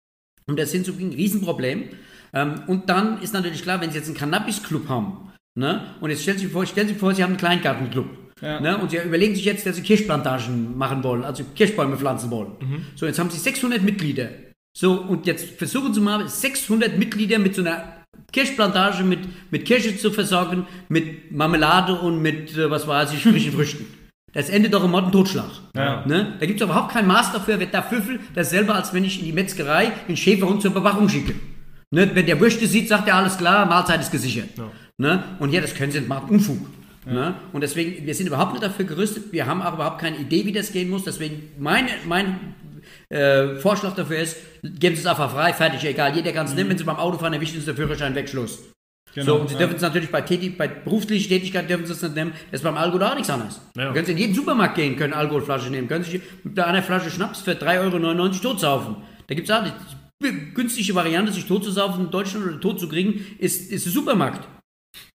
Und 0.46 0.58
das 0.58 0.70
sind 0.70 0.86
so 0.86 0.92
ein 0.92 1.12
Riesenproblem. 1.12 1.90
Ähm, 2.32 2.62
und 2.66 2.88
dann 2.88 3.20
ist 3.20 3.34
natürlich 3.34 3.60
klar, 3.60 3.78
wenn 3.82 3.90
Sie 3.90 3.98
jetzt 3.98 4.06
einen 4.06 4.16
Cannabis-Club 4.16 4.88
haben, 4.88 5.30
ne, 5.54 5.96
und 6.00 6.08
jetzt 6.08 6.22
stellen 6.22 6.38
Sie 6.38 6.44
sich 6.44 6.52
vor, 6.52 6.64
stellen 6.64 6.88
Sie 6.88 6.94
vor, 6.94 7.14
Sie 7.14 7.22
haben 7.22 7.32
einen 7.32 7.38
Kleingartenclub. 7.38 8.06
Ja. 8.40 8.58
Ne, 8.58 8.78
und 8.78 8.90
Sie 8.90 8.96
überlegen 8.96 9.34
sich 9.34 9.44
jetzt, 9.44 9.66
dass 9.66 9.76
Sie 9.76 9.82
Kirschplantagen 9.82 10.78
machen 10.78 11.04
wollen, 11.04 11.24
also 11.24 11.44
Kirschbäume 11.54 11.98
pflanzen 11.98 12.30
wollen. 12.30 12.52
Mhm. 12.58 12.86
So, 12.94 13.04
jetzt 13.04 13.18
haben 13.18 13.28
Sie 13.28 13.38
600 13.38 13.82
Mitglieder. 13.82 14.30
So, 14.76 15.00
und 15.00 15.26
jetzt 15.26 15.50
versuchen 15.56 15.94
Sie 15.94 16.00
mal 16.00 16.28
600 16.28 16.98
Mitglieder 16.98 17.38
mit 17.38 17.54
so 17.54 17.62
einer 17.62 18.04
Kirschplantage 18.32 19.04
mit, 19.04 19.20
mit 19.50 19.64
Kirsche 19.64 19.96
zu 19.96 20.10
versorgen, 20.10 20.66
mit 20.88 21.30
Marmelade 21.30 21.94
und 21.94 22.20
mit, 22.20 22.56
äh, 22.56 22.68
was 22.68 22.86
weiß 22.86 23.12
ich, 23.12 23.22
frischen 23.22 23.52
Früchten. 23.56 23.86
Das 24.32 24.48
endet 24.48 24.74
doch 24.74 24.82
im 24.82 24.90
Mord 24.90 25.12
Totschlag. 25.12 25.50
Ja. 25.76 26.04
Ne? 26.04 26.34
Da 26.40 26.46
gibt 26.46 26.60
es 26.60 26.64
überhaupt 26.64 26.92
kein 26.92 27.06
Maß 27.06 27.32
dafür, 27.32 27.60
wird 27.60 27.72
da 27.72 27.82
Pfüffel, 27.82 28.18
dasselbe, 28.34 28.74
als 28.74 28.92
wenn 28.92 29.04
ich 29.04 29.20
in 29.20 29.26
die 29.26 29.32
Metzgerei 29.32 29.92
den 30.08 30.16
Schäferhund 30.16 30.60
zur 30.60 30.72
Bewachung 30.72 31.08
schicke. 31.08 31.34
Ne? 31.92 32.10
Wenn 32.12 32.26
der 32.26 32.40
Würste 32.40 32.66
sieht, 32.66 32.88
sagt 32.88 33.06
er, 33.06 33.14
alles 33.14 33.38
klar, 33.38 33.64
Mahlzeit 33.66 34.00
ist 34.00 34.10
gesichert. 34.10 34.48
Ja. 34.58 34.70
Ne? 34.98 35.22
Und 35.38 35.50
hier, 35.50 35.60
das 35.60 35.74
können 35.74 35.92
Sie 35.92 36.00
machen, 36.00 36.30
Unfug. 36.30 36.66
Ja. 37.06 37.12
Ne? 37.12 37.34
Und 37.52 37.60
deswegen, 37.60 38.04
wir 38.04 38.14
sind 38.14 38.26
überhaupt 38.26 38.54
nicht 38.54 38.64
dafür 38.64 38.84
gerüstet, 38.84 39.32
wir 39.32 39.46
haben 39.46 39.62
auch 39.62 39.74
überhaupt 39.74 40.00
keine 40.00 40.16
Idee, 40.16 40.44
wie 40.44 40.52
das 40.52 40.72
gehen 40.72 40.90
muss. 40.90 41.04
Deswegen, 41.04 41.50
mein, 41.60 41.86
mein 42.08 42.40
äh, 43.14 43.56
Vorschlag 43.56 43.94
dafür 43.94 44.18
ist, 44.18 44.36
geben 44.62 44.96
Sie 44.96 45.02
es 45.02 45.06
einfach 45.06 45.30
frei, 45.30 45.52
fertig, 45.52 45.84
egal. 45.84 46.14
Jeder 46.14 46.32
kann 46.32 46.46
es 46.46 46.52
mhm. 46.52 46.58
nehmen, 46.58 46.70
wenn 46.70 46.78
Sie 46.78 46.84
beim 46.84 46.96
Autofahren 46.96 47.32
erwischen, 47.32 47.58
ist 47.58 47.68
der 47.68 47.74
Führerschein 47.74 48.14
weg, 48.14 48.28
Schluss. 48.28 48.58
Genau, 49.14 49.26
so, 49.26 49.40
und 49.42 49.48
sie 49.48 49.54
ja. 49.54 49.60
dürfen 49.60 49.76
es 49.76 49.82
natürlich 49.82 50.10
bei, 50.10 50.22
Tätig 50.22 50.58
bei 50.58 50.66
beruflicher 50.66 51.28
Tätigkeit 51.28 51.70
dürfen 51.70 51.86
sie 51.86 51.92
es 51.92 52.02
nicht 52.02 52.16
nehmen. 52.16 52.32
Das 52.50 52.60
ist 52.60 52.64
beim 52.64 52.76
Alkohol 52.76 53.04
auch 53.04 53.14
nichts 53.14 53.30
anderes. 53.30 53.60
Ja. 53.76 53.92
können 53.92 54.06
Sie 54.06 54.12
in 54.12 54.18
jeden 54.18 54.34
Supermarkt 54.34 54.74
gehen, 54.74 54.96
können 54.96 55.12
Alkoholflasche 55.12 55.70
nehmen, 55.70 55.86
können 55.86 56.02
sich 56.02 56.20
mit 56.42 56.58
einer 56.58 56.82
Flasche 56.82 57.10
Schnaps 57.10 57.40
für 57.40 57.52
3,99 57.52 58.18
Euro 58.18 58.28
totsaufen. 58.30 58.96
Da 59.28 59.34
gibt 59.36 59.48
es 59.48 59.54
auch 59.54 59.62
die 59.62 60.52
günstige 60.54 60.94
Variante, 60.96 61.32
sich 61.32 61.46
totzusaufen 61.46 62.06
in 62.06 62.10
Deutschland 62.10 62.46
oder 62.46 62.60
tot 62.60 62.80
zu 62.80 62.88
kriegen, 62.88 63.24
ist, 63.38 63.70
ist 63.70 63.86
der 63.86 63.92
Supermarkt. 63.92 64.48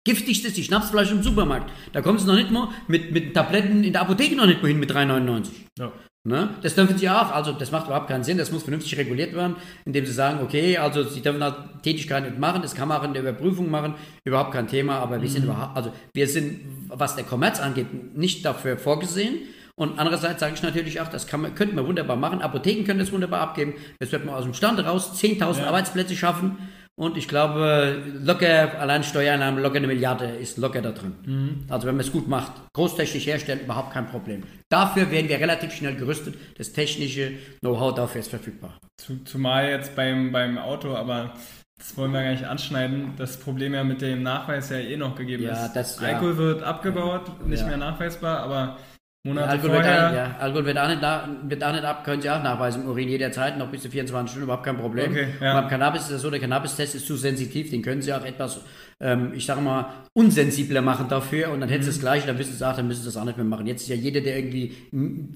Giftigste 0.06 0.48
ist 0.48 0.58
die 0.58 0.64
Schnapsflasche 0.64 1.14
im 1.14 1.24
Supermarkt. 1.24 1.72
Da 1.92 2.02
kommen 2.02 2.20
sie 2.20 2.28
noch 2.28 2.36
nicht 2.36 2.52
mal 2.52 2.70
mit, 2.88 3.12
mit 3.12 3.34
Tabletten 3.34 3.84
in 3.84 3.92
der 3.92 4.02
Apotheke 4.02 4.36
noch 4.36 4.46
nicht 4.46 4.62
mal 4.62 4.70
hin 4.70 4.80
mit 4.80 4.92
3,99. 4.92 5.50
Ja. 5.78 5.92
Ne? 6.30 6.50
Das 6.62 6.76
dürfen 6.76 6.96
sie 6.96 7.10
auch, 7.10 7.32
also 7.32 7.54
das 7.54 7.72
macht 7.72 7.88
überhaupt 7.88 8.08
keinen 8.08 8.24
Sinn, 8.24 8.38
das 8.38 8.52
muss 8.52 8.62
vernünftig 8.62 8.96
reguliert 9.00 9.34
werden, 9.34 9.56
indem 9.84 10.06
sie 10.06 10.12
sagen, 10.12 10.42
okay, 10.44 10.78
also 10.78 11.02
sie 11.02 11.22
dürfen 11.22 11.44
halt 11.44 11.56
Tätigkeiten 11.82 12.28
nicht 12.28 12.40
machen, 12.40 12.62
das 12.62 12.76
kann 12.76 12.88
man 12.88 13.00
auch 13.00 13.04
in 13.04 13.14
der 13.14 13.24
Überprüfung 13.24 13.72
machen, 13.72 13.96
überhaupt 14.26 14.52
kein 14.52 14.68
Thema, 14.68 15.00
aber 15.00 15.20
wir 15.20 15.28
mhm. 15.28 15.34
sind 15.34 15.44
überhaupt, 15.46 15.76
also 15.76 15.92
wir 16.14 16.28
sind, 16.28 16.60
was 16.88 17.16
der 17.16 17.24
Kommerz 17.24 17.60
angeht, 17.60 18.16
nicht 18.16 18.46
dafür 18.46 18.78
vorgesehen. 18.78 19.40
Und 19.74 19.98
andererseits 19.98 20.40
sage 20.40 20.54
ich 20.54 20.62
natürlich 20.62 21.02
auch, 21.02 21.08
das 21.08 21.26
kann 21.26 21.42
man, 21.42 21.56
könnte 21.56 21.74
man 21.74 21.88
wunderbar 21.88 22.18
machen. 22.18 22.42
Apotheken 22.42 22.84
können 22.84 23.00
das 23.00 23.12
wunderbar 23.12 23.40
abgeben. 23.40 23.74
Das 23.98 24.12
wird 24.12 24.26
man 24.26 24.36
aus 24.36 24.44
dem 24.44 24.54
Stand 24.54 24.78
raus 24.86 25.20
10.000 25.20 25.60
ja. 25.60 25.68
Arbeitsplätze 25.68 26.16
schaffen. 26.16 26.58
Und 27.00 27.16
ich 27.16 27.30
glaube, 27.30 28.04
locker, 28.22 28.78
allein 28.78 29.06
Steuereinnahmen, 29.06 29.64
locker 29.64 29.78
eine 29.78 29.88
Milliarde 29.88 30.26
ist 30.26 30.58
locker 30.58 30.82
da 30.82 30.92
drin. 30.92 31.16
Mhm. 31.26 31.64
Also 31.70 31.88
wenn 31.88 31.96
man 31.96 32.06
es 32.06 32.12
gut 32.12 32.28
macht, 32.28 32.52
großtechnisch 32.74 33.26
herstellen, 33.26 33.62
überhaupt 33.62 33.94
kein 33.94 34.06
Problem. 34.06 34.44
Dafür 34.68 35.10
werden 35.10 35.30
wir 35.30 35.40
relativ 35.40 35.72
schnell 35.72 35.96
gerüstet. 35.96 36.36
Das 36.58 36.74
technische 36.74 37.32
Know-how 37.62 37.96
dafür 37.96 38.20
ist 38.20 38.30
verfügbar. 38.30 38.78
Zumal 39.24 39.70
jetzt 39.70 39.96
beim, 39.96 40.34
beim 40.34 40.58
Auto, 40.58 40.94
aber 40.94 41.36
das 41.78 41.96
wollen 41.96 42.12
wir 42.12 42.22
gar 42.22 42.32
nicht 42.32 42.44
anschneiden, 42.44 43.14
das 43.16 43.40
Problem 43.40 43.74
ja 43.74 43.86
mit 43.86 44.02
dem 44.02 44.22
Nachweis 44.22 44.70
ja 44.70 44.80
eh 44.80 44.98
noch 44.98 45.16
gegeben 45.16 45.44
ja, 45.44 45.68
ist. 45.68 45.74
Das, 45.74 46.00
Alkohol 46.00 46.32
ja. 46.32 46.38
wird 46.38 46.64
abgebaut, 46.64 47.48
nicht 47.48 47.66
mehr 47.66 47.78
nachweisbar, 47.78 48.40
aber 48.40 48.78
Monate 49.26 49.50
Alkohol 49.50 49.70
vorher. 49.72 49.92
Wird 49.92 50.12
auch, 50.12 50.16
ja, 50.16 50.36
Alkohol 50.40 50.66
wird 50.66 50.78
auch, 50.78 50.88
nicht, 50.88 51.50
wird 51.50 51.64
auch 51.66 51.72
nicht 51.74 51.84
ab, 51.84 52.06
können 52.06 52.22
Sie 52.22 52.30
auch 52.30 52.42
nachweisen 52.42 52.84
im 52.84 52.90
Urin 52.90 53.10
jederzeit, 53.10 53.58
noch 53.58 53.68
bis 53.68 53.82
zu 53.82 53.90
24 53.90 54.32
Stunden, 54.32 54.46
überhaupt 54.46 54.64
kein 54.64 54.78
Problem. 54.78 55.12
Okay, 55.12 55.28
ja. 55.42 55.60
Beim 55.60 55.70
Cannabis 55.70 56.04
ist 56.04 56.12
das 56.12 56.22
so, 56.22 56.30
der 56.30 56.40
Cannabis-Test 56.40 56.96
ist 56.96 57.06
zu 57.06 57.18
sensitiv, 57.18 57.70
den 57.70 57.82
können 57.82 58.02
Sie 58.02 58.14
auch 58.14 58.24
etwas, 58.24 58.62
ähm, 59.02 59.34
ich 59.36 59.46
sage 59.46 59.60
mal, 59.60 59.88
unsensibler 60.14 60.82
machen 60.82 61.10
dafür 61.10 61.52
und 61.52 61.60
dann 61.60 61.68
hätten 61.68 61.84
Sie 61.84 61.90
das 61.90 61.98
mhm. 61.98 62.02
gleiche, 62.02 62.28
dann 62.28 62.40
wissen 62.40 62.56
Sie 62.56 62.66
auch, 62.66 62.74
dann 62.74 62.88
müssen 62.88 63.02
Sie 63.02 63.08
das 63.08 63.18
auch 63.18 63.26
nicht 63.26 63.36
mehr 63.36 63.46
machen. 63.46 63.68
Jetzt 63.68 63.82
ist 63.82 63.90
ja 63.90 63.96
jeder, 63.96 64.22
der 64.22 64.38
irgendwie 64.38 64.74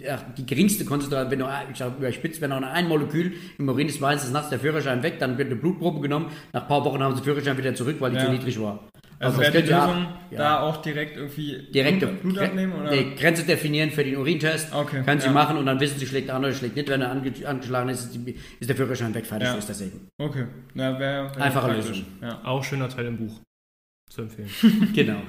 ach, 0.09 0.21
die 0.37 0.45
geringste 0.45 0.85
Konzentration, 0.85 1.29
wenn 1.29 1.39
nur, 1.39 1.51
ich 1.69 1.77
sage 1.77 1.95
überspitzt, 1.97 2.39
wenn 2.39 2.51
noch 2.51 2.61
ein 2.61 2.87
Molekül 2.87 3.33
im 3.57 3.67
Urin 3.67 3.89
ist, 3.89 3.99
weiß 3.99 4.23
es 4.23 4.31
nachts 4.31 4.47
der 4.47 4.59
Führerschein 4.59 5.03
weg, 5.03 5.19
dann 5.19 5.37
wird 5.37 5.47
eine 5.47 5.57
Blutprobe 5.57 5.99
genommen, 5.99 6.27
nach 6.53 6.61
ein 6.61 6.67
paar 6.69 6.85
Wochen 6.85 7.03
haben 7.03 7.15
Sie 7.15 7.19
den 7.21 7.25
Führerschein 7.25 7.57
wieder 7.57 7.75
zurück, 7.75 7.97
weil 7.99 8.11
die 8.11 8.17
ja. 8.17 8.27
zu 8.27 8.31
niedrig 8.31 8.61
war. 8.61 8.79
Also, 9.23 9.39
also 9.39 9.53
wäre 9.53 9.63
die 9.63 9.71
Lösung 9.71 10.07
ja. 10.31 10.37
da 10.37 10.59
auch 10.61 10.77
direkt 10.77 11.17
irgendwie 11.17 11.67
Direkte 11.71 12.07
Blut, 12.07 12.37
abnehmen? 12.37 12.73
Oder? 12.73 12.91
Nee, 12.91 13.15
Grenze 13.15 13.43
definieren 13.43 13.91
für 13.91 14.03
den 14.03 14.17
Urintest. 14.17 14.73
Okay, 14.73 15.03
Können 15.03 15.19
Sie 15.19 15.27
ja. 15.27 15.33
machen 15.33 15.57
und 15.57 15.65
dann 15.65 15.79
wissen 15.79 15.99
Sie, 15.99 16.05
schlägt 16.05 16.29
an 16.29 16.43
oder 16.43 16.53
schlägt 16.53 16.75
nicht. 16.75 16.89
Wenn 16.89 17.01
er 17.01 17.11
ange 17.11 17.31
angeschlagen 17.45 17.89
ist, 17.89 18.05
ist, 18.05 18.15
die, 18.15 18.35
der 18.61 18.75
Führerschein 18.75 19.13
weg, 19.13 19.25
fertig 19.25 19.47
ja. 19.47 19.55
ist 19.55 19.69
das 19.69 19.81
eben. 19.81 20.07
Okay. 20.17 20.45
Ja, 20.75 20.99
wär, 20.99 21.35
wär 21.35 21.43
Einfache 21.43 21.71
Lösung. 21.71 22.05
Ja. 22.21 22.41
Auch 22.43 22.63
schöner 22.63 22.89
Teil 22.89 23.05
im 23.05 23.17
Buch 23.17 23.39
zu 24.09 24.21
empfehlen. 24.21 24.49
genau. 24.93 25.21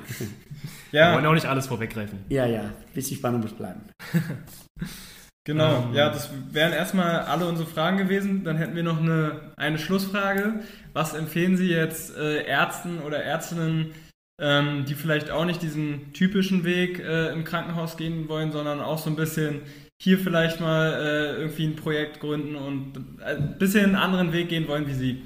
ja. 0.93 1.11
Wir 1.11 1.15
wollen 1.17 1.27
auch 1.27 1.35
nicht 1.35 1.47
alles 1.47 1.67
vorweggreifen. 1.67 2.21
Ja, 2.29 2.47
ja. 2.47 2.71
Bisschen 2.93 3.17
Spannung 3.17 3.41
muss 3.41 3.53
bleiben. 3.53 3.81
Genau, 5.47 5.89
ähm, 5.89 5.95
ja, 5.95 6.09
das 6.09 6.31
wären 6.53 6.73
erstmal 6.73 7.21
alle 7.21 7.47
unsere 7.47 7.69
Fragen 7.69 7.99
gewesen. 7.99 8.45
Dann 8.45 8.57
hätten 8.57 8.75
wir 8.75 8.83
noch 8.83 9.01
eine, 9.01 9.53
eine 9.57 9.79
Schlussfrage. 9.79 10.61
Was 10.95 11.13
empfehlen 11.13 11.57
Sie 11.57 11.69
jetzt 11.69 12.17
äh, 12.17 12.45
Ärzten 12.47 13.01
oder 13.01 13.23
Ärztinnen, 13.23 13.93
ähm, 14.41 14.87
die 14.87 14.95
vielleicht 14.95 15.31
auch 15.31 15.45
nicht 15.45 15.61
diesen 15.61 16.15
typischen 16.15 16.65
Weg 16.65 16.99
äh, 16.99 17.31
im 17.33 17.45
Krankenhaus 17.45 17.99
gehen 17.99 18.29
wollen, 18.29 18.53
sondern 18.53 18.81
auch 18.81 18.99
so 18.99 19.11
ein 19.11 19.17
bisschen 19.17 19.63
hier 20.01 20.19
vielleicht 20.19 20.61
mal 20.61 20.93
äh, 20.95 21.41
irgendwie 21.41 21.67
ein 21.67 21.77
Projekt 21.77 22.21
gründen 22.21 22.57
und 22.57 23.21
äh, 23.21 23.37
ein 23.37 23.59
bisschen 23.59 23.85
einen 23.85 23.97
anderen 23.97 24.33
Weg 24.33 24.49
gehen 24.49 24.67
wollen 24.67 24.87
wie 24.87 24.95
Sie? 24.95 25.23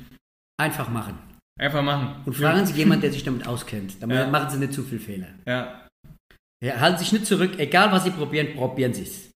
Einfach 0.60 0.88
machen. 0.88 1.18
Einfach 1.60 1.82
machen. 1.82 2.22
Und 2.26 2.34
fragen 2.34 2.66
Sie 2.66 2.74
jemanden, 2.74 3.02
der 3.02 3.12
sich 3.12 3.24
damit 3.24 3.46
auskennt. 3.46 4.02
Damit 4.02 4.16
ja. 4.16 4.26
machen 4.26 4.50
Sie 4.50 4.58
nicht 4.58 4.72
zu 4.72 4.82
viel 4.82 4.98
Fehler. 4.98 5.28
Ja. 5.46 5.86
ja. 6.62 6.80
Halten 6.80 6.98
Sie 6.98 7.04
sich 7.04 7.12
nicht 7.12 7.26
zurück. 7.26 7.52
Egal, 7.58 7.92
was 7.92 8.04
Sie 8.04 8.10
probieren, 8.10 8.54
probieren 8.54 8.92
Sie 8.94 9.02
es. 9.02 9.27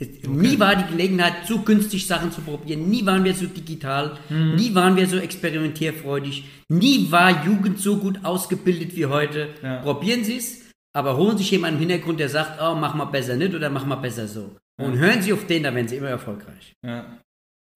Okay. 0.00 0.20
Nie 0.28 0.58
war 0.58 0.76
die 0.76 0.90
Gelegenheit, 0.90 1.46
so 1.46 1.60
günstig 1.60 2.06
Sachen 2.06 2.32
zu 2.32 2.40
probieren. 2.40 2.88
Nie 2.88 3.06
waren 3.06 3.24
wir 3.24 3.34
so 3.34 3.46
digital. 3.46 4.18
Mhm. 4.28 4.56
Nie 4.56 4.74
waren 4.74 4.96
wir 4.96 5.06
so 5.06 5.18
experimentierfreudig. 5.18 6.44
Nie 6.68 7.10
war 7.10 7.44
Jugend 7.44 7.78
so 7.78 7.98
gut 7.98 8.24
ausgebildet 8.24 8.96
wie 8.96 9.06
heute. 9.06 9.48
Ja. 9.62 9.82
Probieren 9.82 10.24
Sie 10.24 10.36
es, 10.36 10.62
aber 10.92 11.16
holen 11.16 11.38
sich 11.38 11.50
jemanden 11.50 11.76
im 11.76 11.88
Hintergrund, 11.88 12.18
der 12.18 12.28
sagt, 12.28 12.60
oh, 12.60 12.74
mach 12.74 12.94
mal 12.94 13.04
besser 13.06 13.36
nicht 13.36 13.54
oder 13.54 13.70
mach 13.70 13.86
mal 13.86 13.96
besser 13.96 14.26
so. 14.26 14.56
Ja. 14.80 14.86
Und 14.86 14.98
hören 14.98 15.22
Sie 15.22 15.32
auf 15.32 15.46
den, 15.46 15.62
da 15.62 15.74
werden 15.74 15.88
Sie 15.88 15.96
immer 15.96 16.08
erfolgreich. 16.08 16.72
Ja. 16.84 17.18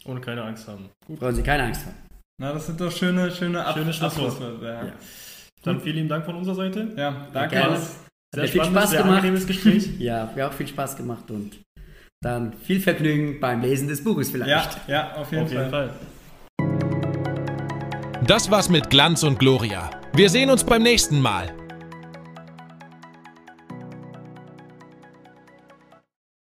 Ohne 0.04 0.20
keine 0.20 0.42
Angst 0.42 0.66
haben. 0.66 0.88
Gut. 1.06 1.20
Brauchen 1.20 1.34
Sie 1.34 1.42
keine 1.42 1.64
Angst 1.64 1.86
haben. 1.86 1.96
Na, 2.40 2.52
das 2.52 2.66
sind 2.66 2.80
doch 2.80 2.90
schöne, 2.90 3.30
schöne, 3.30 3.64
Ab 3.64 3.76
schöne 3.76 3.92
Schlussworte. 3.92 4.58
Ja. 4.62 4.86
ja. 4.86 4.92
Dann 5.62 5.80
vielen 5.80 5.96
lieben 5.96 6.08
Dank 6.08 6.24
von 6.24 6.36
unserer 6.36 6.54
Seite. 6.54 6.92
Ja, 6.96 7.26
danke. 7.32 7.56
Ja, 7.56 7.76
sehr 8.34 8.44
hat 8.44 8.50
viel 8.50 8.64
Spaß 8.64 8.90
sehr 8.90 9.02
gemacht. 9.02 9.46
Gespräch. 9.46 9.90
ja, 9.98 10.30
wir 10.34 10.44
haben 10.44 10.52
auch 10.52 10.56
viel 10.56 10.68
Spaß 10.68 10.96
gemacht 10.96 11.30
und 11.30 11.58
dann 12.20 12.52
viel 12.52 12.80
Vergnügen 12.80 13.38
beim 13.38 13.60
Lesen 13.60 13.86
des 13.86 14.02
Buches 14.02 14.30
vielleicht. 14.30 14.88
Ja, 14.88 15.12
ja 15.12 15.16
auf 15.16 15.30
jeden, 15.30 15.44
auf 15.44 15.52
jeden 15.52 15.70
Fall. 15.70 15.90
Das 18.26 18.50
war's 18.50 18.68
mit 18.68 18.90
Glanz 18.90 19.22
und 19.22 19.38
Gloria. 19.38 19.90
Wir 20.14 20.28
sehen 20.28 20.50
uns 20.50 20.64
beim 20.64 20.82
nächsten 20.82 21.20
Mal. 21.20 21.54